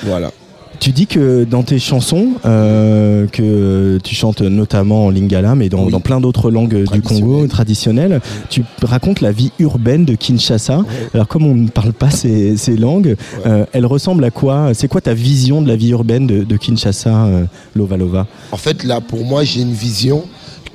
Voilà. 0.02 0.30
Tu 0.78 0.90
dis 0.92 1.06
que 1.06 1.44
dans 1.44 1.62
tes 1.62 1.78
chansons, 1.78 2.28
euh, 2.44 3.26
que 3.26 3.98
tu 4.02 4.14
chantes 4.14 4.42
notamment 4.42 5.06
en 5.06 5.10
lingala, 5.10 5.54
mais 5.54 5.68
dans, 5.68 5.86
dans 5.90 6.00
plein 6.00 6.20
d'autres 6.20 6.50
langues 6.50 6.84
du 6.92 7.02
Congo 7.02 7.46
traditionnelles, 7.46 8.20
tu 8.50 8.64
racontes 8.82 9.20
la 9.20 9.32
vie 9.32 9.52
urbaine 9.58 10.04
de 10.04 10.14
Kinshasa. 10.14 10.84
Alors 11.14 11.28
comme 11.28 11.46
on 11.46 11.54
ne 11.54 11.68
parle 11.68 11.92
pas 11.92 12.10
ces, 12.10 12.56
ces 12.56 12.76
langues, 12.76 13.16
euh, 13.46 13.64
elle 13.72 13.86
ressemble 13.86 14.24
à 14.24 14.30
quoi? 14.30 14.72
C'est 14.74 14.88
quoi 14.88 15.00
ta 15.00 15.14
vision 15.14 15.62
de 15.62 15.68
la 15.68 15.76
vie 15.76 15.90
urbaine 15.90 16.26
de, 16.26 16.44
de 16.44 16.56
Kinshasa, 16.56 17.24
euh, 17.26 17.44
Lova 17.74 17.96
Lova 17.96 18.26
En 18.52 18.56
fait, 18.56 18.84
là, 18.84 19.00
pour 19.00 19.24
moi, 19.24 19.44
j'ai 19.44 19.62
une 19.62 19.72
vision 19.72 20.24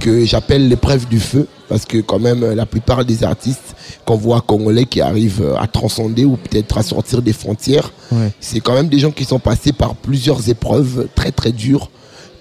que 0.02 0.26
j'appelle 0.26 0.68
l'épreuve 0.68 1.08
du 1.08 1.20
feu. 1.20 1.48
Parce 1.70 1.86
que 1.86 2.00
quand 2.00 2.20
même, 2.20 2.44
euh, 2.44 2.56
la 2.56 2.66
plupart 2.66 3.06
des 3.06 3.24
artistes 3.24 3.76
qu'on 4.06 4.18
voit 4.18 4.42
congolais 4.42 4.86
qui 4.86 5.00
arrivent 5.00 5.42
euh, 5.44 5.56
à 5.58 5.68
transcender 5.68 6.26
ou 6.26 6.36
peut-être 6.36 6.78
à 6.78 6.84
sortir 6.84 7.22
des 7.22 7.34
frontières, 7.34 7.94
Ouais. 8.12 8.32
c'est 8.42 8.60
quand 8.60 8.74
même 8.74 8.90
des 8.90 9.00
gens 9.00 9.12
qui 9.12 9.24
sont 9.24 9.40
passés 9.40 9.72
par 9.72 9.96
plusieurs 9.96 10.50
épreuves 10.50 11.08
très 11.16 11.32
très 11.32 11.54
dures, 11.54 11.90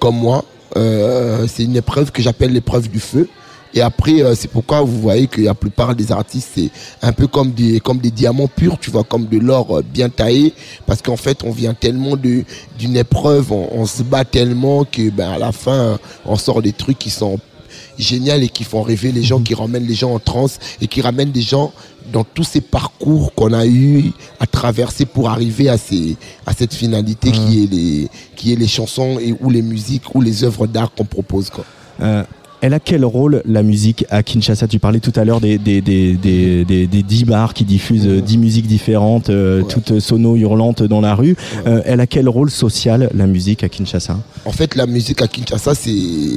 comme 0.00 0.16
moi. 0.16 0.44
Euh, 0.76 1.46
c'est 1.48 1.62
une 1.64 1.76
épreuve 1.76 2.10
que 2.10 2.22
j'appelle 2.22 2.52
l'épreuve 2.52 2.88
du 2.88 2.98
feu. 3.00 3.28
Et 3.72 3.82
après, 3.82 4.20
euh, 4.20 4.34
c'est 4.34 4.48
pourquoi 4.50 4.80
vous 4.80 5.00
voyez 5.00 5.28
que 5.28 5.40
la 5.40 5.54
plupart 5.54 5.94
des 5.94 6.10
artistes, 6.10 6.48
c'est 6.56 6.70
un 7.02 7.12
peu 7.12 7.28
comme 7.28 7.52
des, 7.52 7.78
comme 7.78 7.98
des 7.98 8.10
diamants 8.10 8.48
purs, 8.48 8.76
tu 8.80 8.90
vois, 8.90 9.04
comme 9.04 9.26
de 9.26 9.38
l'or 9.38 9.78
euh, 9.78 9.82
bien 9.82 10.08
taillé. 10.08 10.52
Parce 10.86 11.00
qu'en 11.02 11.16
fait, 11.16 11.44
on 11.44 11.52
vient 11.52 11.72
tellement 11.74 12.16
de, 12.16 12.42
d'une 12.76 12.96
épreuve, 12.96 13.52
on, 13.52 13.68
on 13.72 13.86
se 13.86 14.02
bat 14.02 14.24
tellement 14.24 14.84
que, 14.84 15.08
ben, 15.10 15.30
à 15.30 15.38
la 15.38 15.52
fin, 15.52 16.00
on 16.26 16.34
sort 16.34 16.62
des 16.62 16.72
trucs 16.72 16.98
qui 16.98 17.10
sont 17.10 17.38
géniaux 18.00 18.34
et 18.34 18.48
qui 18.48 18.64
font 18.64 18.82
rêver 18.82 19.12
les 19.12 19.22
gens, 19.22 19.40
qui 19.40 19.54
ramènent 19.54 19.86
les 19.86 19.94
gens 19.94 20.14
en 20.14 20.18
transe 20.18 20.58
et 20.80 20.86
qui 20.86 21.00
ramènent 21.00 21.32
des 21.32 21.42
gens 21.42 21.72
dans 22.12 22.24
tous 22.24 22.44
ces 22.44 22.60
parcours 22.60 23.34
qu'on 23.34 23.52
a 23.52 23.66
eu 23.66 24.12
à 24.40 24.46
traverser 24.46 25.04
pour 25.06 25.30
arriver 25.30 25.68
à 25.68 25.78
ces, 25.78 26.16
à 26.46 26.52
cette 26.52 26.74
finalité 26.74 27.30
qui 27.30 27.64
est 27.64 27.70
les, 27.70 28.08
qui 28.36 28.52
est 28.52 28.56
les 28.56 28.68
chansons 28.68 29.18
et 29.20 29.34
ou 29.40 29.50
les 29.50 29.62
musiques 29.62 30.14
ou 30.14 30.20
les 30.20 30.44
œuvres 30.44 30.66
d'art 30.66 30.90
qu'on 30.92 31.04
propose, 31.04 31.50
quoi. 31.50 31.64
Euh, 32.00 32.24
elle 32.62 32.74
a 32.74 32.80
quel 32.80 33.04
rôle 33.04 33.42
la 33.46 33.62
musique 33.62 34.04
à 34.10 34.22
Kinshasa? 34.22 34.68
Tu 34.68 34.78
parlais 34.78 35.00
tout 35.00 35.12
à 35.16 35.24
l'heure 35.24 35.40
des, 35.40 35.58
des, 35.58 35.80
des, 35.80 36.14
des, 36.14 36.64
des, 36.64 36.86
des 36.86 37.02
10 37.02 37.24
bars 37.24 37.54
qui 37.54 37.64
diffusent 37.64 38.06
euh, 38.06 38.20
10 38.20 38.38
musiques 38.38 38.66
différentes, 38.66 39.30
euh, 39.30 39.62
toutes 39.62 40.00
sono 40.00 40.36
hurlantes 40.36 40.82
dans 40.82 41.00
la 41.00 41.14
rue. 41.14 41.36
Euh, 41.66 41.82
elle 41.84 42.00
a 42.00 42.06
quel 42.06 42.28
rôle 42.28 42.50
social 42.50 43.10
la 43.14 43.26
musique 43.26 43.64
à 43.64 43.68
Kinshasa? 43.68 44.18
En 44.44 44.52
fait, 44.52 44.74
la 44.74 44.86
musique 44.86 45.22
à 45.22 45.26
Kinshasa, 45.28 45.74
c'est 45.74 45.90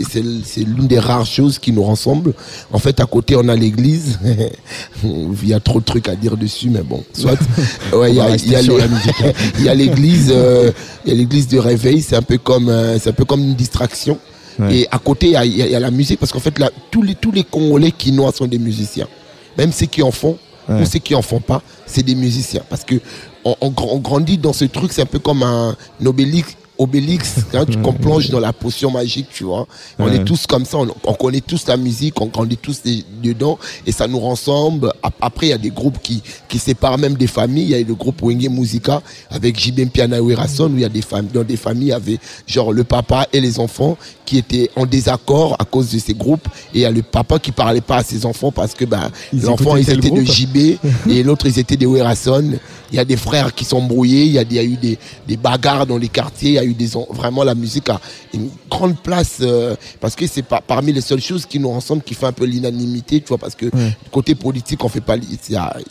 c'est 0.10 0.24
c'est 0.46 0.62
l'une 0.62 0.88
des 0.88 1.00
rares 1.00 1.26
choses 1.26 1.60
qui 1.60 1.72
nous 1.72 1.84
rassemble. 1.84 2.34
En 2.72 2.80
fait, 2.80 3.00
à 3.00 3.06
côté, 3.06 3.36
on 3.36 3.48
a 3.50 3.56
l'église. 3.56 4.20
il 5.04 5.48
y 5.48 5.54
a 5.54 5.60
trop 5.60 5.80
de 5.80 5.86
trucs 5.86 6.08
à 6.10 6.16
dire 6.16 6.38
dessus, 6.38 6.70
mais 6.70 6.84
bon, 6.84 7.04
soit. 7.14 7.38
Ouais, 7.94 8.10
il 8.12 8.16
y 8.16 8.22
a- 8.22 8.36
il 8.36 8.52
y 8.52 8.56
a 8.56 8.62
il 9.60 9.66
y 9.66 9.70
a 9.70 9.76
l'église, 9.76 10.32
euh, 10.34 10.72
il 11.06 11.12
y 11.12 11.16
a 11.16 11.18
l'église 11.18 11.48
de 11.48 11.58
réveil. 11.60 12.02
C'est 12.02 12.16
un 12.16 12.22
peu 12.22 12.38
comme, 12.38 12.70
euh, 12.70 12.98
c'est 13.00 13.10
un 13.10 13.14
peu 13.14 13.26
comme 13.26 13.42
une 13.42 13.56
distraction. 13.56 14.18
Ouais. 14.60 14.76
Et 14.80 14.88
à 14.92 15.00
côté, 15.00 15.28
il 15.28 15.32
y 15.34 15.36
a, 15.38 15.46
y 15.46 15.72
y 15.72 15.80
la 15.80 15.92
musique 15.92 16.20
parce 16.20 16.32
qu'en 16.32 16.40
fait, 16.40 16.58
là, 16.60 16.70
tous 16.92 17.02
les 17.02 17.16
tous 17.16 17.32
les 17.32 17.44
Congolais 17.44 17.92
quinois 17.92 18.32
sont 18.32 18.46
des 18.48 18.60
musiciens. 18.60 19.08
Même 19.58 19.72
ceux 19.72 19.86
qui 19.88 20.02
en 20.04 20.12
font, 20.12 20.38
Ouais. 20.70 20.86
ceux 20.86 21.00
qui 21.00 21.14
en 21.14 21.22
font 21.22 21.42
pas, 21.42 21.62
c'est 21.86 22.04
des 22.04 22.16
musiciens. 22.16 22.62
Parce 22.70 22.84
que 22.84 22.96
on, 23.44 23.56
on 23.60 23.70
gr- 23.72 23.90
on 23.92 24.00
grandit 24.00 24.38
dans 24.38 24.54
ce 24.54 24.66
truc, 24.66 24.94
c'est 24.94 25.02
un 25.02 25.06
peu 25.08 25.20
comme 25.20 25.44
un 25.44 25.76
obélix. 26.06 26.56
Obélix, 26.84 27.36
hein, 27.54 27.66
tu- 27.70 27.78
qu'on 27.80 27.94
plonge 27.94 28.30
dans 28.30 28.40
la 28.40 28.54
potion 28.54 28.92
magique, 28.92 29.28
tu 29.34 29.44
vois. 29.46 29.66
On 29.98 30.06
Ouais. 30.08 30.18
est 30.18 30.24
tous 30.24 30.46
comme 30.48 30.66
ça, 30.66 30.78
on, 30.78 30.88
on 31.06 31.14
connaît 31.14 31.42
tous 31.42 31.66
la 31.68 31.78
musique, 31.78 32.20
on 32.22 32.28
grandit 32.28 32.58
tous 32.58 32.82
des- 32.84 33.04
dedans, 33.24 33.58
et 33.88 33.92
ça 33.92 34.08
nous 34.08 34.20
rassemble. 34.20 34.92
Ap- 35.02 35.14
Après, 35.22 35.48
il 35.48 35.50
y 35.50 35.54
a 35.54 35.58
des 35.58 35.70
groupes 35.70 35.98
qui, 36.04 36.22
qui 36.50 36.60
séparent 36.60 36.98
même 36.98 37.16
des 37.16 37.28
familles. 37.28 37.64
Il 37.64 37.70
y 37.70 37.76
a 37.76 37.80
le 37.82 37.96
groupe 37.96 38.22
Wenge 38.22 38.50
Musica 38.50 39.02
avec 39.32 39.58
Jibem 39.60 39.90
Piana 39.90 40.22
Werason, 40.22 40.70
où 40.72 40.76
il 40.76 40.82
y 40.82 40.86
a 40.86 40.90
des 40.90 41.02
familles, 41.02 41.32
dans 41.34 41.44
des 41.44 41.56
familles, 41.58 41.88
il 41.88 41.92
y 41.92 41.94
avait 41.94 42.20
genre 42.46 42.74
le 42.74 42.84
papa 42.84 43.28
et 43.32 43.40
les 43.40 43.60
enfants 43.60 43.98
qui 44.26 44.38
étaient 44.38 44.70
en 44.76 44.86
désaccord 44.86 45.56
à 45.60 45.66
cause 45.66 45.92
de 45.92 46.00
ces 46.00 46.14
groupes, 46.14 46.48
et 46.74 46.80
il 46.80 46.82
y 46.82 46.86
a 46.86 46.92
le 46.92 47.02
papa 47.02 47.40
qui 47.40 47.52
parlait 47.52 47.82
pas 47.82 47.98
à 47.98 48.04
ses 48.04 48.26
enfants 48.26 48.52
parce 48.52 48.74
que 48.74 48.86
ben, 48.86 49.10
l'enfant, 49.34 49.76
ils 49.78 49.90
étaient 49.90 50.10
de 50.12 50.24
JB, 50.24 50.78
et 51.10 51.24
l'autre, 51.24 51.46
ils 51.48 51.58
étaient 51.60 51.78
des 51.78 51.86
Werason. 51.86 52.52
Il 52.92 52.96
y 52.98 53.00
a 53.00 53.06
des 53.06 53.18
frères 53.18 53.56
qui 53.56 53.66
sont 53.66 53.82
brouillés, 53.82 54.26
il 54.26 54.32
y 54.34 54.38
a, 54.38 54.44
il 54.44 54.54
y 54.54 54.60
a 54.60 54.64
eu 54.64 54.76
des, 54.78 55.00
des 55.28 55.36
bagarres 55.38 55.88
dans 55.88 55.98
les 55.98 56.10
quartiers, 56.10 56.50
il 56.52 56.56
y 56.56 56.60
a 56.60 56.64
eu 56.64 56.73
des, 56.74 56.92
vraiment 57.10 57.44
la 57.44 57.56
musique 57.56 57.90
a 57.90 58.00
une 58.34 58.50
grande 58.70 58.98
place, 58.98 59.38
euh, 59.42 59.76
parce 60.00 60.16
que 60.16 60.28
c'est 60.28 60.42
pas 60.44 60.62
parmi 60.62 60.92
les 60.94 61.02
seules 61.02 61.22
choses 61.22 61.46
qui 61.46 61.60
nous 61.60 61.72
rassemblent, 61.72 62.04
qui 62.04 62.14
fait 62.14 62.26
un 62.26 62.32
peu 62.34 62.46
l'unanimité, 62.46 63.22
tu 63.22 63.28
vois, 63.30 63.38
parce 63.38 63.56
que 63.56 63.68
côté 64.12 64.36
politique, 64.36 64.84
on 64.84 64.90
fait 64.90 65.02
pas, 65.02 65.16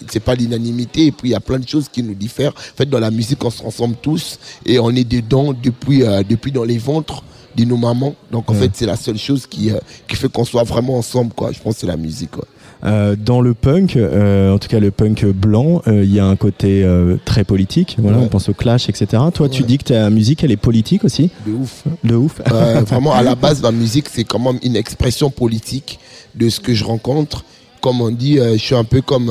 c'est 0.08 0.20
pas 0.20 0.34
l'unanimité, 0.34 1.06
et 1.06 1.12
puis 1.12 1.30
il 1.30 1.32
y 1.32 1.34
a 1.36 1.40
plein 1.40 1.58
de 1.58 1.68
choses 1.68 1.88
qui 1.88 2.02
nous 2.02 2.14
diffèrent. 2.14 2.52
En 2.56 2.76
fait, 2.76 2.86
dans 2.88 3.00
la 3.00 3.10
musique, 3.10 3.42
on 3.44 3.50
se 3.50 3.62
rassemble 3.62 3.96
tous, 4.02 4.38
et 4.66 4.78
on 4.78 4.90
est 4.90 5.04
dedans 5.04 5.52
depuis, 5.52 6.02
euh, 6.02 6.22
depuis 6.28 6.52
dans 6.52 6.64
les 6.64 6.78
ventres 6.78 7.22
de 7.54 7.64
nos 7.64 7.76
mamans. 7.76 8.14
Donc 8.30 8.50
en 8.50 8.54
Ouais. 8.54 8.60
fait, 8.60 8.70
c'est 8.74 8.86
la 8.86 8.96
seule 8.96 9.18
chose 9.18 9.46
qui, 9.46 9.70
euh, 9.70 9.78
qui 10.08 10.16
fait 10.16 10.30
qu'on 10.30 10.44
soit 10.44 10.64
vraiment 10.64 10.96
ensemble, 10.96 11.32
quoi. 11.34 11.52
Je 11.52 11.60
pense 11.60 11.74
que 11.74 11.80
c'est 11.80 11.86
la 11.86 11.96
musique, 11.98 12.30
quoi. 12.30 12.46
Euh, 12.84 13.14
dans 13.16 13.40
le 13.40 13.54
punk, 13.54 13.94
euh, 13.96 14.52
en 14.52 14.58
tout 14.58 14.66
cas 14.68 14.80
le 14.80 14.90
punk 14.90 15.24
blanc, 15.26 15.82
euh, 15.86 16.02
il 16.02 16.12
y 16.12 16.18
a 16.18 16.26
un 16.26 16.34
côté 16.36 16.82
euh, 16.84 17.16
très 17.24 17.44
politique. 17.44 17.96
Voilà, 17.98 18.18
Ouais. 18.18 18.24
on 18.24 18.28
pense 18.28 18.48
au 18.48 18.54
clash, 18.54 18.88
etc. 18.88 19.22
Toi, 19.32 19.48
tu 19.48 19.62
dis 19.62 19.78
que 19.78 19.84
ta 19.84 20.10
musique, 20.10 20.42
elle 20.42 20.50
est 20.50 20.56
politique 20.56 21.04
aussi? 21.04 21.30
De 21.46 21.52
ouf. 21.52 21.84
De 22.02 22.14
ouf. 22.16 22.40
Euh, 22.52 22.80
vraiment, 22.86 23.12
à 23.12 23.22
la 23.22 23.36
base, 23.36 23.62
ma 23.62 23.70
musique, 23.70 24.06
c'est 24.10 24.24
quand 24.24 24.40
même 24.40 24.58
une 24.64 24.74
expression 24.76 25.30
politique 25.30 26.00
de 26.34 26.48
ce 26.48 26.58
que 26.58 26.74
je 26.74 26.84
rencontre. 26.84 27.44
Comme 27.80 28.00
on 28.00 28.10
dit, 28.10 28.38
euh, 28.40 28.54
je 28.54 28.58
suis 28.62 28.74
un 28.74 28.84
peu 28.84 29.00
comme 29.00 29.30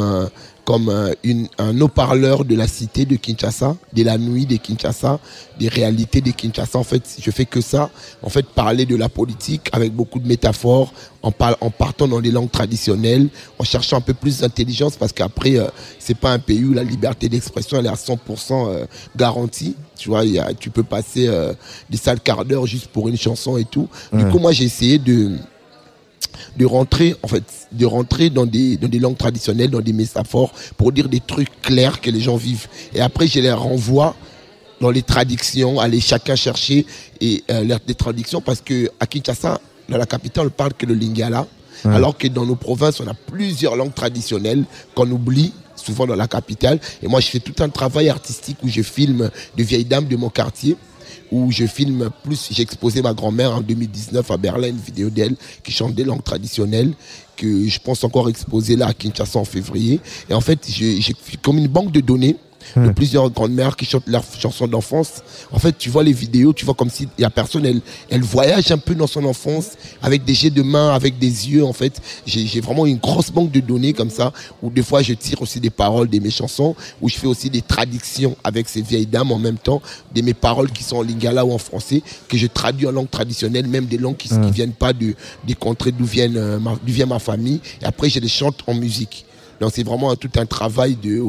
comme 0.66 0.90
un, 0.90 1.12
une- 1.24 1.48
un 1.58 1.80
haut-parleur 1.82 2.46
de 2.46 2.56
la 2.56 2.68
cité 2.68 3.06
de 3.06 3.16
Kinshasa, 3.16 3.76
de 3.94 4.04
la 4.04 4.18
nuit 4.18 4.46
de 4.46 4.58
Kinshasa, 4.58 5.20
des 5.60 5.68
réalités 5.68 6.22
de 6.22 6.32
Kinshasa. 6.32 6.78
En 6.78 6.84
fait, 6.84 7.04
je 7.20 7.32
fais 7.32 7.46
que 7.46 7.62
ça. 7.62 7.90
En 8.22 8.30
fait, 8.30 8.46
parler 8.46 8.86
de 8.86 8.96
la 8.96 9.10
politique 9.10 9.70
avec 9.72 9.92
beaucoup 9.94 10.20
de 10.20 10.28
métaphores, 10.28 10.94
en, 11.24 11.32
par- 11.32 11.58
en 11.62 11.70
partant 11.70 12.08
dans 12.08 12.20
les 12.20 12.32
langues 12.32 12.50
traditionnelles, 12.52 13.28
en 13.60 13.64
cherchant 13.64 13.98
un 13.98 14.02
peu 14.02 14.14
plus 14.14 14.40
d'intelligence, 14.40 14.96
parce 14.98 15.14
qu'après, 15.14 15.58
euh, 15.58 15.68
c'est 16.00 16.18
pas 16.18 16.32
un 16.32 16.40
pays 16.40 16.64
où 16.64 16.74
la 16.74 16.84
liberté 16.84 17.28
d'expression 17.30 17.78
elle 17.80 17.86
est 17.86 17.90
à 17.90 17.96
100% 17.96 18.18
euh, 18.70 18.86
garantie. 19.16 19.76
Tu 19.98 20.10
vois, 20.10 20.26
y 20.26 20.40
a, 20.40 20.54
tu 20.54 20.70
peux 20.72 20.84
passer 20.84 21.28
euh, 21.28 21.54
des 21.90 21.98
sales 21.98 22.20
quarts 22.22 22.46
d'heure 22.46 22.66
juste 22.66 22.88
pour 22.88 23.08
une 23.08 23.18
chanson 23.18 23.58
et 23.58 23.66
tout. 23.66 23.88
Du 24.14 24.26
coup, 24.32 24.40
moi, 24.40 24.52
j'ai 24.52 24.66
essayé 24.66 24.98
de 24.98 25.38
de 26.58 26.66
rentrer 26.66 27.16
en 27.24 27.28
fait 27.28 27.44
de 27.72 27.86
rentrer 27.86 28.30
dans 28.30 28.46
des 28.46 28.78
dans 28.78 28.88
des 28.88 29.00
langues 29.00 29.18
traditionnelles 29.18 29.70
dans 29.70 29.80
des 29.82 29.94
métaphores 29.94 30.52
pour 30.78 30.92
dire 30.92 31.08
des 31.10 31.20
trucs 31.22 31.62
clairs 31.62 32.02
que 32.02 32.10
les 32.10 32.20
gens 32.22 32.36
vivent. 32.36 32.68
Et 32.94 33.02
après 33.02 33.28
je 33.28 33.40
les 33.40 33.52
renvoie 33.52 34.16
dans 34.80 34.90
les 34.92 35.02
traductions 35.04 35.80
aller 35.80 36.00
chacun 36.02 36.36
chercher 36.36 36.86
et 37.22 37.44
euh, 37.52 37.78
des 37.86 37.96
traductions 37.96 38.42
parce 38.42 38.62
que 38.62 38.90
à 39.00 39.06
Kinshasa 39.08 39.60
dans 39.90 39.98
la 39.98 40.06
capitale 40.06 40.48
on 40.48 40.50
parle 40.50 40.74
que 40.74 40.86
le 40.86 40.94
lingala 40.94 41.48
Ouais. 41.86 41.96
alors 41.96 42.16
que 42.16 42.28
dans 42.28 42.46
nos 42.46 42.56
provinces 42.58 43.00
on 43.00 43.08
a 43.08 43.14
plusieurs 43.16 43.76
langues 43.76 43.94
traditionnelles 43.96 44.66
qu'on 44.94 45.10
oublie 45.10 45.52
souvent 45.76 46.06
dans 46.06 46.16
la 46.16 46.28
capitale. 46.28 46.80
Et 47.02 47.08
moi 47.08 47.20
je 47.22 47.28
fais 47.28 47.40
tout 47.40 47.56
un 47.64 47.70
travail 47.70 48.08
artistique 48.10 48.58
où 48.64 48.68
je 48.68 48.84
filme 48.84 49.32
de 49.58 49.64
vieilles 49.64 49.86
dames 49.86 50.06
de 50.06 50.16
mon 50.16 50.30
quartier 50.30 50.76
où 51.32 51.52
je 51.52 51.66
filme 51.66 52.10
plus, 52.24 52.50
j'ai 52.52 52.62
exposé 52.62 53.02
ma 53.02 53.14
grand-mère 53.14 53.56
en 53.56 53.62
2019 53.62 54.30
à 54.30 54.38
Berlin, 54.38 54.68
une 54.68 54.78
vidéo 54.78 55.10
d'elle 55.10 55.36
qui 55.64 55.72
chante 55.72 55.96
des 55.96 56.04
langues 56.04 56.24
traditionnelles, 56.24 56.94
que 57.38 57.68
je 57.68 57.80
pense 57.80 58.04
encore 58.04 58.30
exposer 58.30 58.76
là 58.76 58.88
à 58.88 58.94
Kinshasa 58.94 59.40
en 59.40 59.46
février. 59.46 60.00
Et 60.30 60.34
en 60.34 60.42
fait, 60.42 60.68
j'ai 60.68 61.02
comme 61.42 61.58
une 61.58 61.68
banque 61.68 61.92
de 61.92 62.02
données 62.02 62.36
de 62.76 62.90
plusieurs 62.92 63.30
grandes-mères 63.30 63.76
qui 63.76 63.86
chantent 63.86 64.08
leurs 64.08 64.24
chansons 64.40 64.68
d'enfance. 64.68 65.22
En 65.52 65.60
fait, 65.60 65.78
tu 65.78 65.90
vois 65.90 66.04
les 66.04 66.14
vidéos, 66.14 66.54
tu 66.54 66.66
vois 66.66 66.74
comme 66.74 66.90
si 66.90 67.08
il 67.18 67.22
y 67.22 67.26
a 67.26 67.30
personne, 67.30 67.66
elle, 67.66 67.82
elle 68.10 68.22
voyage 68.22 68.72
un 68.72 68.78
peu 68.78 68.96
dans 68.96 69.08
son 69.08 69.24
enfance 69.26 69.72
avec 70.02 70.24
des 70.26 70.34
jets 70.34 70.50
de 70.50 70.62
main, 70.62 70.90
avec 70.94 71.18
des 71.20 71.50
yeux. 71.50 71.64
En 71.66 71.74
fait, 71.74 72.02
j'ai 72.26 72.62
vraiment 72.62 72.86
une 72.86 72.98
grosse 72.98 73.32
banque 73.32 73.52
de 73.52 73.60
données 73.60 73.94
comme 73.94 74.10
ça 74.10 74.32
où 74.62 74.70
des 74.70 74.84
fois 74.84 75.02
je 75.02 75.14
tire 75.14 75.42
aussi 75.42 75.60
des 75.60 75.70
paroles 75.70 76.10
de 76.10 76.20
mes 76.20 76.32
chansons, 76.32 76.76
où 77.02 77.10
je 77.10 77.16
fais 77.16 77.28
aussi 77.28 77.50
des 77.50 77.62
traductions 77.62 78.36
avec 78.44 78.68
ces 78.70 78.82
vieilles 78.82 79.06
dames 79.06 79.32
en 79.32 79.40
même 79.40 79.58
temps 79.58 79.82
de 80.14 80.22
mes 80.22 80.34
paroles 80.34 80.72
qui 80.72 80.84
sont 80.84 80.98
en 80.98 81.02
lingala 81.04 81.46
ou 81.46 81.52
en 81.54 81.58
français 81.58 82.02
que 82.28 82.38
je 82.38 82.48
traduis 82.48 82.88
en 82.88 82.92
langue 82.92 83.10
traditionnelle, 83.10 83.68
même 83.68 83.86
des 83.86 83.98
langues 83.98 84.18
qui, 84.18 84.30
Ouais. 84.32 84.50
viennent 84.52 84.72
pas 84.72 84.94
de, 84.94 85.14
des 85.46 85.56
contrées 85.56 85.92
d'où 85.92 86.06
euh, 86.18 86.58
d'où 86.60 86.94
vient 86.94 87.06
ma 87.06 87.20
famille. 87.20 87.60
Et 87.82 87.86
après, 87.86 88.10
je 88.10 88.20
les 88.20 88.28
chante 88.30 88.64
en 88.68 88.74
musique. 88.74 89.26
Donc 89.62 89.72
c'est 89.74 89.84
vraiment 89.84 90.16
tout 90.16 90.32
un 90.38 90.46
travail 90.48 90.96
de, 90.96 91.24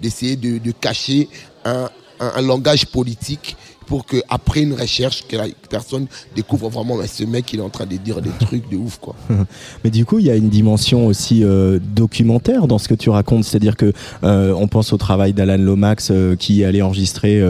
d'essayer 0.00 0.36
de, 0.36 0.70
cacher 0.70 1.28
un 1.64 2.40
langage 2.40 2.86
politique 2.86 3.56
pour 3.86 4.04
que 4.04 4.16
après 4.28 4.62
une 4.62 4.74
recherche, 4.74 5.24
que 5.28 5.36
la 5.36 5.46
personne 5.70 6.06
découvre 6.34 6.68
vraiment 6.68 6.96
ouais, 6.96 7.06
ce 7.06 7.24
mec 7.24 7.52
il 7.52 7.60
est 7.60 7.62
en 7.62 7.70
train 7.70 7.86
de 7.86 7.96
dire 7.96 8.20
des 8.20 8.30
trucs 8.40 8.68
de 8.70 8.76
ouf 8.76 8.98
quoi. 8.98 9.14
Mais 9.84 9.90
du 9.90 10.04
coup, 10.04 10.18
il 10.18 10.26
y 10.26 10.30
a 10.30 10.36
une 10.36 10.48
dimension 10.48 11.06
aussi 11.06 11.44
euh, 11.44 11.78
documentaire 11.94 12.66
dans 12.66 12.78
ce 12.78 12.88
que 12.88 12.94
tu 12.94 13.10
racontes, 13.10 13.44
c'est-à-dire 13.44 13.76
que 13.76 13.92
euh, 14.24 14.52
on 14.56 14.68
pense 14.68 14.92
au 14.92 14.96
travail 14.96 15.32
d'Alan 15.32 15.58
Lomax 15.58 16.08
euh, 16.10 16.36
qui 16.36 16.64
allait 16.64 16.82
enregistrer 16.82 17.42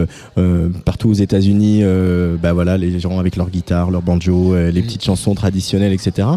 partout 0.85 1.09
aux 1.09 1.13
États-Unis, 1.13 1.83
bah 2.41 2.53
voilà, 2.53 2.77
les 2.77 2.99
gens 2.99 3.19
avec 3.19 3.35
leur 3.35 3.49
guitare, 3.49 3.91
leur 3.91 4.01
banjo, 4.01 4.55
les 4.55 4.81
petites 4.81 5.03
chansons 5.03 5.35
traditionnelles, 5.35 5.93
etc. 5.93 6.27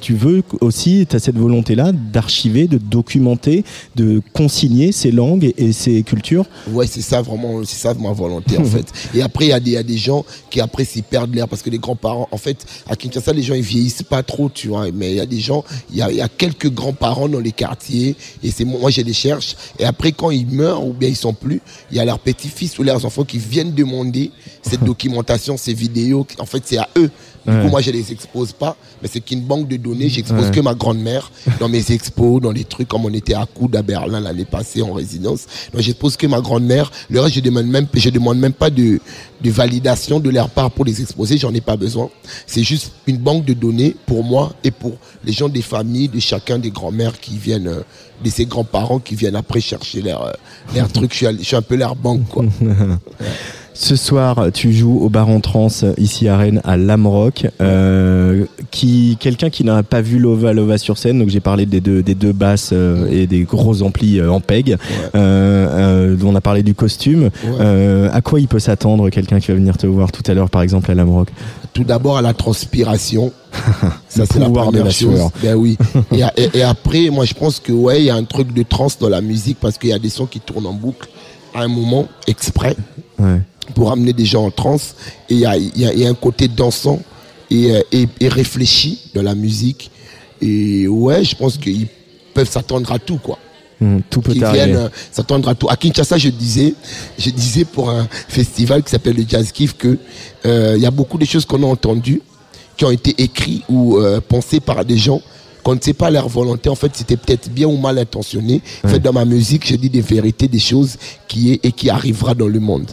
Tu 0.00 0.14
veux 0.14 0.42
aussi, 0.60 1.06
tu 1.08 1.16
as 1.16 1.18
cette 1.18 1.38
volonté-là 1.38 1.92
d'archiver, 1.92 2.66
de 2.66 2.78
documenter, 2.78 3.64
de 3.96 4.20
consigner 4.32 4.92
ces 4.92 5.10
langues 5.10 5.44
et, 5.44 5.54
et 5.58 5.72
ces 5.72 6.02
cultures? 6.02 6.46
Ouais, 6.70 6.86
c'est 6.86 7.00
ça 7.02 7.22
vraiment, 7.22 7.62
c'est 7.64 7.78
ça 7.78 7.94
ma 7.94 8.12
volonté 8.12 8.58
en 8.58 8.64
fait. 8.64 8.86
Et 9.14 9.22
après, 9.22 9.37
il 9.46 9.50
y, 9.50 9.52
a 9.52 9.60
des- 9.60 9.70
il 9.70 9.74
y 9.74 9.76
a 9.76 9.82
des 9.82 9.96
gens 9.98 10.24
qui 10.50 10.60
après 10.60 10.84
s'y 10.84 11.02
perdent 11.02 11.34
l'air 11.34 11.48
parce 11.48 11.62
que 11.62 11.70
les 11.70 11.78
grands-parents, 11.78 12.28
en 12.30 12.36
fait, 12.38 12.64
à 12.88 12.96
Kinshasa, 12.96 13.32
les 13.32 13.42
gens 13.42 13.54
ils 13.54 13.62
vieillissent 13.62 14.02
pas 14.02 14.22
trop, 14.22 14.48
tu 14.48 14.68
vois. 14.68 14.86
Mais 14.92 15.10
il 15.12 15.16
y 15.16 15.20
a 15.20 15.26
des 15.26 15.40
gens, 15.40 15.64
il 15.90 15.96
y 15.96 16.02
a, 16.02 16.10
il 16.10 16.16
y 16.16 16.20
a 16.20 16.28
quelques 16.28 16.70
grands-parents 16.70 17.28
dans 17.28 17.40
les 17.40 17.52
quartiers 17.52 18.16
et 18.42 18.50
c'est 18.50 18.64
moi, 18.64 18.90
je 18.90 19.00
les 19.02 19.12
cherche. 19.12 19.56
Et 19.78 19.84
après, 19.84 20.12
quand 20.12 20.30
ils 20.30 20.46
meurent 20.46 20.84
ou 20.86 20.92
bien 20.92 21.08
ils 21.08 21.16
sont 21.16 21.32
plus, 21.34 21.60
il 21.90 21.96
y 21.96 22.00
a 22.00 22.04
leurs 22.04 22.18
petits-fils 22.18 22.78
ou 22.78 22.82
leurs 22.82 23.04
enfants 23.04 23.24
qui 23.24 23.38
viennent 23.38 23.72
demander 23.74 24.30
cette 24.62 24.82
documentation, 24.84 25.56
ces 25.56 25.74
vidéos. 25.74 26.26
En 26.38 26.46
fait, 26.46 26.62
c'est 26.64 26.78
à 26.78 26.88
eux. 26.96 27.10
Du 27.46 27.52
Ouais. 27.52 27.62
coup, 27.62 27.68
moi, 27.68 27.80
je 27.80 27.90
les 27.90 28.12
expose 28.12 28.52
pas, 28.52 28.76
mais 29.00 29.08
c'est 29.10 29.20
qu'une 29.20 29.42
banque 29.42 29.68
de 29.68 29.76
données. 29.76 30.08
J'expose 30.08 30.46
Ouais. 30.46 30.50
que 30.50 30.60
ma 30.60 30.74
grand-mère 30.74 31.30
dans 31.60 31.68
mes 31.68 31.92
expos, 31.92 32.40
dans 32.42 32.50
les 32.52 32.64
trucs 32.64 32.88
comme 32.88 33.04
on 33.04 33.12
était 33.12 33.34
à 33.34 33.46
Coude 33.46 33.74
à 33.76 33.82
Berlin 33.82 34.20
l'année 34.20 34.44
passée 34.44 34.82
en 34.82 34.92
résidence. 34.92 35.46
Donc, 35.72 35.82
j'expose 35.82 36.16
que 36.16 36.26
ma 36.26 36.40
grand-mère. 36.40 36.90
Le 37.10 37.20
reste, 37.20 37.36
je 37.36 37.40
demande 37.40 37.66
même, 37.66 37.86
je 37.94 38.10
demande 38.10 38.38
même 38.38 38.52
pas 38.52 38.70
de, 38.70 39.00
de 39.42 39.50
validation 39.50 40.20
de 40.20 40.30
leur 40.30 40.50
part 40.50 40.70
pour 40.70 40.84
les 40.84 41.00
exposer. 41.00 41.38
J'en 41.38 41.54
ai 41.54 41.60
pas 41.60 41.76
besoin. 41.76 42.10
C'est 42.46 42.62
juste 42.64 42.92
une 43.06 43.18
banque 43.18 43.44
de 43.44 43.54
données 43.54 43.94
pour 44.06 44.24
moi 44.24 44.52
et 44.64 44.70
pour 44.70 44.96
les 45.24 45.32
gens 45.32 45.48
des 45.48 45.62
familles, 45.62 46.08
de 46.08 46.20
chacun 46.20 46.58
des 46.58 46.70
grands-mères 46.70 47.18
qui 47.20 47.36
viennent, 47.38 47.68
euh, 47.68 47.82
de 48.24 48.30
ses 48.30 48.46
grands-parents 48.46 48.98
qui 48.98 49.14
viennent 49.14 49.36
après 49.36 49.60
chercher 49.60 50.02
leurs 50.02 50.24
euh, 50.26 50.32
leurs 50.74 50.88
trucs. 50.92 51.12
Je 51.12 51.16
suis, 51.26 51.38
je 51.38 51.44
suis 51.44 51.56
un 51.56 51.62
peu 51.62 51.76
leur 51.76 51.94
banque, 51.96 52.26
quoi. 52.28 52.44
Ce 53.80 53.94
soir, 53.94 54.46
tu 54.52 54.72
joues 54.72 54.98
au 55.02 55.08
bar 55.08 55.28
en 55.28 55.38
trans 55.38 55.68
ici 55.98 56.26
à 56.26 56.36
Rennes 56.36 56.60
à 56.64 56.76
Lamrock. 56.76 57.46
Euh, 57.60 58.44
qui 58.72 59.16
quelqu'un 59.20 59.50
qui 59.50 59.62
n'a 59.62 59.84
pas 59.84 60.00
vu 60.00 60.18
Lova 60.18 60.52
Lova 60.52 60.78
sur 60.78 60.98
scène, 60.98 61.20
donc 61.20 61.28
j'ai 61.28 61.38
parlé 61.38 61.64
des 61.64 61.80
deux 61.80 62.02
des 62.02 62.16
deux 62.16 62.32
basses 62.32 62.70
euh, 62.72 63.06
et 63.08 63.28
des 63.28 63.42
gros 63.44 63.82
amplis 63.82 64.18
euh, 64.18 64.32
en 64.32 64.40
peg. 64.40 64.72
Euh, 64.72 64.78
euh, 65.14 66.16
dont 66.16 66.30
on 66.30 66.34
a 66.34 66.40
parlé 66.40 66.64
du 66.64 66.74
costume. 66.74 67.30
Euh, 67.60 68.10
à 68.12 68.20
quoi 68.20 68.40
il 68.40 68.48
peut 68.48 68.58
s'attendre 68.58 69.10
quelqu'un 69.10 69.38
qui 69.38 69.48
va 69.52 69.54
venir 69.54 69.76
te 69.78 69.86
voir 69.86 70.10
tout 70.10 70.28
à 70.28 70.34
l'heure, 70.34 70.50
par 70.50 70.62
exemple 70.62 70.90
à 70.90 70.94
Lamrock 70.94 71.28
Tout 71.72 71.84
d'abord 71.84 72.18
à 72.18 72.22
la 72.22 72.34
transpiration. 72.34 73.30
Ça, 74.08 74.24
c'est 74.26 74.40
la 74.40 74.46
pouvoir 74.46 74.66
de 74.66 74.70
première 74.70 74.86
la 74.86 74.90
chose. 74.90 75.14
sueur. 75.14 75.30
Ben 75.40 75.54
oui. 75.54 75.78
et, 76.12 76.24
a- 76.24 76.32
et- 76.36 76.50
et 76.52 76.62
après, 76.64 77.10
moi, 77.10 77.24
je 77.24 77.34
pense 77.34 77.60
que, 77.60 77.70
ouais, 77.70 78.00
il 78.00 78.06
y 78.06 78.10
a 78.10 78.16
un 78.16 78.24
truc 78.24 78.52
de 78.52 78.64
trans 78.64 78.88
dans 78.98 79.08
la 79.08 79.20
musique 79.20 79.58
parce 79.60 79.78
qu'il 79.78 79.90
y 79.90 79.92
a 79.92 80.00
des 80.00 80.08
sons 80.10 80.26
qui 80.26 80.40
tournent 80.40 80.66
en 80.66 80.72
boucle 80.72 81.08
à 81.54 81.62
un 81.62 81.68
moment 81.68 82.08
exprès 82.26 82.74
Ouais. 83.20 83.40
Pour 83.74 83.90
amener 83.92 84.12
des 84.12 84.24
gens 84.24 84.44
en 84.46 84.50
transe. 84.50 84.94
Et 85.28 85.34
il 85.34 85.40
y 85.40 85.46
a, 85.46 85.56
il 85.56 85.78
y 85.78 85.86
a- 85.86 85.92
il 85.92 86.00
y 86.00 86.06
a 86.06 86.08
un 86.08 86.14
côté 86.14 86.48
dansant 86.48 87.00
et, 87.50 87.72
euh, 87.74 87.80
et, 87.92 88.06
et 88.20 88.28
réfléchi 88.28 88.98
dans 89.14 89.22
la 89.22 89.34
musique. 89.34 89.90
Et 90.40 90.86
ouais, 90.88 91.24
je 91.24 91.34
pense 91.34 91.56
qu'ils 91.58 91.86
peuvent 92.34 92.50
s'attendre 92.50 92.90
à 92.92 92.98
tout, 92.98 93.18
quoi. 93.18 93.38
Hum, 93.80 94.02
tout 94.10 94.20
peut 94.20 94.32
Qui 94.32 94.42
arriver. 94.42 94.64
viennent 94.66 94.76
euh, 94.76 94.88
s'attendre 95.12 95.48
à 95.48 95.54
tout. 95.54 95.68
À 95.68 95.76
Kinshasa, 95.76 96.18
je 96.18 96.30
disais, 96.30 96.74
je 97.18 97.30
disais 97.30 97.64
pour 97.64 97.90
un 97.90 98.08
festival 98.28 98.82
qui 98.82 98.90
s'appelle 98.90 99.16
le 99.16 99.24
Jazz 99.28 99.52
Kiff 99.52 99.76
que 99.76 99.96
euh, 100.46 100.74
il 100.76 100.82
y 100.82 100.86
a 100.86 100.90
beaucoup 100.90 101.16
de 101.18 101.24
choses 101.24 101.44
qu'on 101.44 101.62
a 101.62 101.66
entendues, 101.66 102.20
qui 102.76 102.84
ont 102.84 102.90
été 102.90 103.14
écrites 103.22 103.62
ou 103.68 103.96
euh, 103.98 104.20
pensées 104.20 104.58
par 104.60 104.84
des 104.84 104.96
gens 104.98 105.20
qu'on 105.62 105.74
ne 105.76 105.80
sait 105.80 105.92
pas 105.92 106.10
leur 106.10 106.28
volonté. 106.28 106.68
En 106.68 106.74
fait, 106.74 106.90
c'était 106.94 107.16
peut-être 107.16 107.50
bien 107.50 107.66
ou 107.68 107.76
mal 107.76 107.98
intentionné. 107.98 108.62
En 108.84 108.88
fait, 108.88 108.98
dans 109.00 109.12
ma 109.12 109.24
musique, 109.24 109.66
je 109.66 109.76
dis 109.76 109.90
des 109.90 110.00
vérités, 110.00 110.48
des 110.48 110.58
choses 110.60 110.96
qui 111.28 111.52
est 111.52 111.60
et 111.64 111.70
qui 111.72 111.88
arrivera 111.90 112.34
dans 112.34 112.48
le 112.48 112.58
monde. 112.60 112.90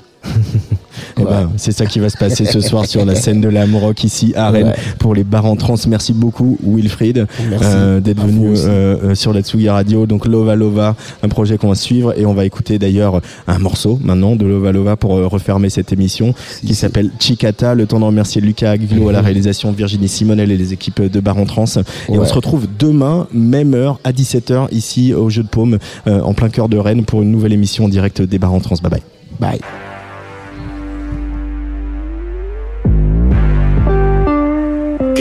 Eh 1.17 1.23
ben, 1.23 1.49
c'est 1.57 1.71
ça 1.71 1.85
qui 1.85 1.99
va 1.99 2.09
se 2.09 2.17
passer 2.17 2.45
ce 2.45 2.59
soir 2.59 2.85
sur 2.85 3.05
la 3.05 3.15
scène 3.23 3.41
de 3.41 3.47
la 3.49 3.65
Rock 3.65 4.03
ici 4.03 4.33
à 4.35 4.49
Rennes 4.51 4.67
Ouais. 4.67 4.75
pour 4.99 5.13
les 5.15 5.23
bars 5.23 5.45
en 5.45 5.55
trans. 5.55 5.75
Merci 5.87 6.13
beaucoup 6.13 6.57
Wilfried 6.65 7.25
euh, 7.61 7.99
d'être 7.99 8.21
venu 8.25 8.49
euh, 8.55 8.97
euh, 9.11 9.15
sur 9.15 9.31
la 9.33 9.41
Tsugi 9.41 9.69
Radio. 9.69 10.05
Donc 10.05 10.25
Lova 10.25 10.55
Lova, 10.55 10.95
un 11.23 11.27
projet 11.29 11.57
qu'on 11.57 11.69
va 11.69 11.75
suivre 11.75 12.13
et 12.17 12.25
on 12.25 12.33
va 12.33 12.45
écouter 12.45 12.79
d'ailleurs 12.79 13.21
un 13.47 13.59
morceau 13.59 13.99
maintenant 14.03 14.35
de 14.35 14.45
Lova 14.45 14.71
Lova 14.71 14.95
pour 14.95 15.15
euh, 15.15 15.27
refermer 15.27 15.69
cette 15.69 15.91
émission 15.93 16.33
qui 16.65 16.75
s'appelle 16.75 17.11
Chicata. 17.19 17.75
Le 17.75 17.85
temps 17.85 17.99
de 17.99 18.05
remercier 18.05 18.41
Lucas 18.41 18.71
Aguilo 18.71 19.09
à 19.09 19.11
la 19.11 19.19
Mhm. 19.19 19.25
réalisation, 19.25 19.71
Virginie 19.71 20.07
Simonel 20.07 20.51
et 20.51 20.57
les 20.57 20.73
équipes 20.73 21.01
de 21.01 21.19
Bar 21.19 21.37
en 21.37 21.45
Trans. 21.45 21.65
Et 22.09 22.17
on 22.17 22.25
se 22.25 22.33
retrouve 22.33 22.67
demain, 22.79 23.27
même 23.33 23.73
heure, 23.73 23.99
à 24.03 24.11
17h 24.11 24.67
ici 24.71 25.13
au 25.13 25.29
Jeu 25.29 25.43
de 25.43 25.47
Paume, 25.47 25.77
euh, 26.07 26.21
en 26.21 26.33
plein 26.33 26.49
cœur 26.49 26.69
de 26.69 26.77
Rennes 26.77 27.05
pour 27.05 27.21
une 27.21 27.31
nouvelle 27.31 27.53
émission 27.53 27.85
en 27.85 27.89
direct 27.89 28.21
des 28.21 28.39
Bars 28.39 28.53
en 28.53 28.59
Trans. 28.59 28.75
Bye 28.81 28.91
bye. 28.91 29.01
Bye. 29.39 29.59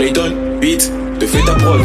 Clayton, 0.05 0.61
beat, 0.61 0.93
de 1.19 1.27
fait 1.27 1.43
ta 1.47 1.55
prod. 1.55 1.81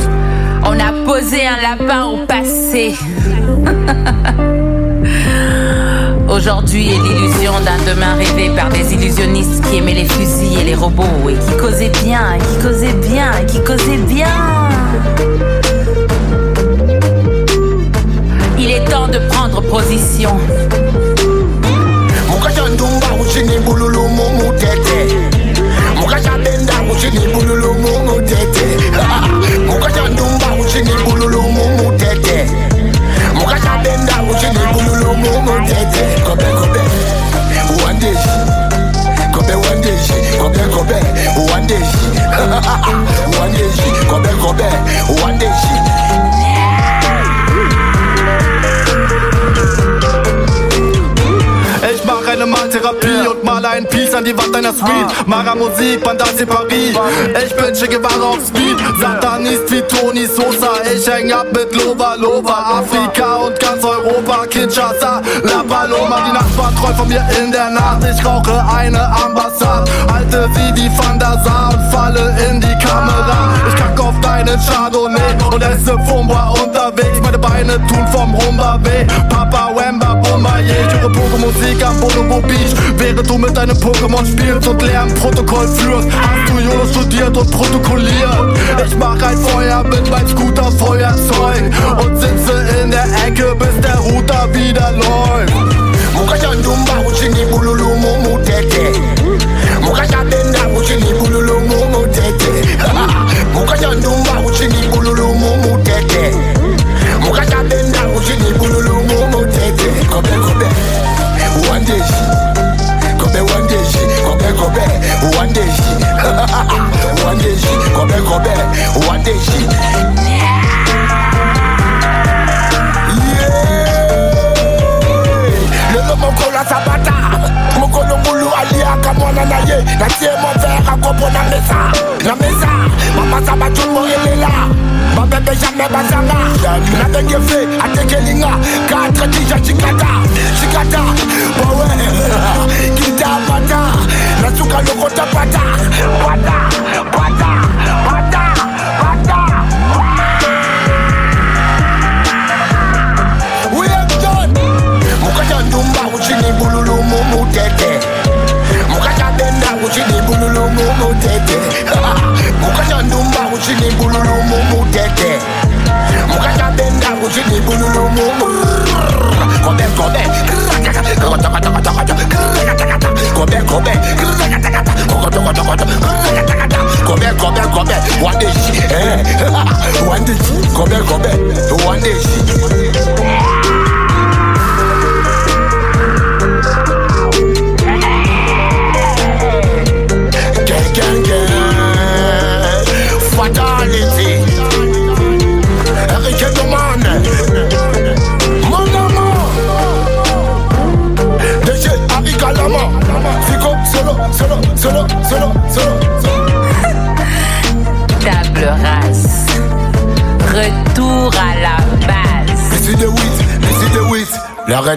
On 0.65 0.77
a 0.77 0.91
posé 1.05 1.47
un 1.47 1.55
lapin 1.61 2.03
au 2.03 2.25
passé. 2.25 2.93
Aujourd'hui 6.29 6.89
est 6.89 6.97
l'illusion 6.97 7.53
d'un 7.63 7.77
demain 7.89 8.15
rêvé 8.15 8.49
par 8.53 8.67
des 8.71 8.93
illusionnistes 8.93 9.63
qui 9.69 9.77
aimaient 9.77 9.93
les 9.93 10.03
fusils 10.03 10.59
et 10.59 10.65
les 10.65 10.75
robots 10.75 11.29
et 11.29 11.35
qui 11.35 11.55
causaient 11.57 11.93
bien, 12.03 12.33
et 12.33 12.39
qui 12.39 12.57
causaient 12.61 12.91
bien, 13.07 13.31
et 13.41 13.45
qui 13.45 13.63
causaient 13.63 14.03
bien. 14.05 14.27
Il 18.59 18.69
est 18.69 18.83
temps 18.83 19.07
de 19.07 19.19
prendre 19.29 19.61
position. 19.61 20.37
mukashandenda 26.09 26.73
kuchini 26.73 27.19
bululumu 27.33 27.99
mutete 27.99 28.65
mukashandumba 29.67 30.45
kuchini 30.57 30.91
bululumu 31.05 31.63
mutete 31.77 32.49
mukashandenda 33.33 34.13
kuchini 34.13 34.59
bululumu 34.73 35.41
mutete 35.41 36.21
kobe 36.25 36.43
kobe 36.43 36.79
one 37.85 37.99
day 37.99 38.15
kobe 39.33 39.53
Kope 40.39 40.59
kope, 40.73 40.95
uandishi. 41.37 41.37
kobe 41.37 41.43
one 41.53 41.67
day 41.67 41.83
one 42.49 43.39
uandishi. 43.39 44.05
kobe 44.09 44.29
kope, 44.41 44.67
one 45.23 45.37
day 45.37 45.51
ein 53.79 53.87
Piece 53.87 54.13
an 54.13 54.25
die 54.25 54.37
Wand 54.37 54.53
deiner 54.53 54.73
Suite. 54.73 55.07
Mara 55.25 55.55
Musik, 55.55 56.03
Bandasi 56.03 56.45
Paris. 56.45 56.97
Ich 57.45 57.55
bin 57.55 57.73
Che 57.73 57.87
Guevara 57.87 58.29
auf 58.31 58.45
Speed. 58.45 58.77
Satanist 58.99 59.71
wie 59.71 59.81
Tony 59.81 60.25
Sosa. 60.25 60.71
Ich 60.93 61.07
häng 61.07 61.31
ab 61.31 61.47
mit 61.53 61.73
Lova 61.75 62.15
Lova. 62.15 62.79
Afrika 62.79 63.35
und 63.35 63.59
ganz 63.59 63.83
Europa. 63.83 64.45
Kinshasa, 64.47 65.21
La 65.43 65.63
Paloma. 65.63 66.17
Die 66.27 66.33
Nachbarn 66.33 66.75
träumen 66.75 66.97
von 66.97 67.07
mir 67.07 67.25
in 67.39 67.51
der 67.51 67.69
Nacht. 67.69 68.03
Ich 68.03 68.25
rauche 68.25 68.63
eine 68.75 69.01
Ambassade. 69.23 69.89
Halte 70.11 70.49
wie 70.55 70.73
die 70.73 70.91
Van 70.97 71.17
der 71.17 71.39
Sar 71.43 71.69
und 71.73 71.93
falle 71.93 72.35
in 72.49 72.59
die 72.59 72.77
Kamera. 72.85 73.53
Ich 73.69 73.75
kack 73.75 73.99
auf 73.99 74.19
deinen 74.21 74.59
Chardonnay 74.59 75.37
und 75.53 75.61
esse 75.63 75.97
Fumba 76.05 76.53
unterwegs. 76.61 77.19
Meine 77.23 77.37
Beine 77.37 77.73
tun 77.87 78.05
vom 78.11 78.33
Rumba 78.35 78.79
weh. 78.83 79.05
Yeah. 80.39 80.87
Ich 80.87 81.01
höre 81.01 81.11
Pogo-Musik 81.11 81.85
am 81.85 81.99
Bonobo 81.99 82.39
Beach. 82.47 82.73
Während 82.97 83.29
du 83.29 83.37
mit 83.37 83.55
deinem 83.55 83.75
Pokémon 83.77 84.25
spielst 84.25 84.67
und 84.67 84.81
Lernprotokoll 84.81 85.67
führst, 85.67 86.07
hast 86.11 86.49
du 86.49 86.59
YOLO 86.59 86.85
studiert 86.85 87.35
und 87.37 87.51
protokolliert. 87.51 88.57
Ich 88.85 88.95
mach 88.95 89.21
ein 89.21 89.37
Feuer 89.37 89.83
mit 89.83 90.09
meinem 90.09 90.27
Scooter 90.27 90.71
Feuerzeug 90.71 91.63
und 92.01 92.17
sitze 92.17 92.65
in 92.81 92.91
der 92.91 93.05
Ecke, 93.27 93.53
bis 93.55 93.81
der 93.81 93.97
Router 93.97 94.47
wieder 94.53 94.91
läuft. 94.93 95.89
mukachandumba 96.19 96.93
kuchini 97.03 97.45
bululu 97.51 97.95
mumutete 97.95 98.91
mukachabenda 99.81 100.59
kuchini 100.59 101.13
bululu 101.19 101.59
mumutete 101.59 101.88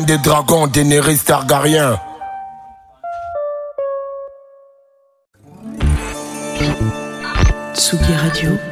des 0.00 0.18
dragons, 0.18 0.66
Daenerys 0.68 1.18
Targaryen. 1.24 1.98
Tsugi 7.74 8.14
Radio. 8.14 8.71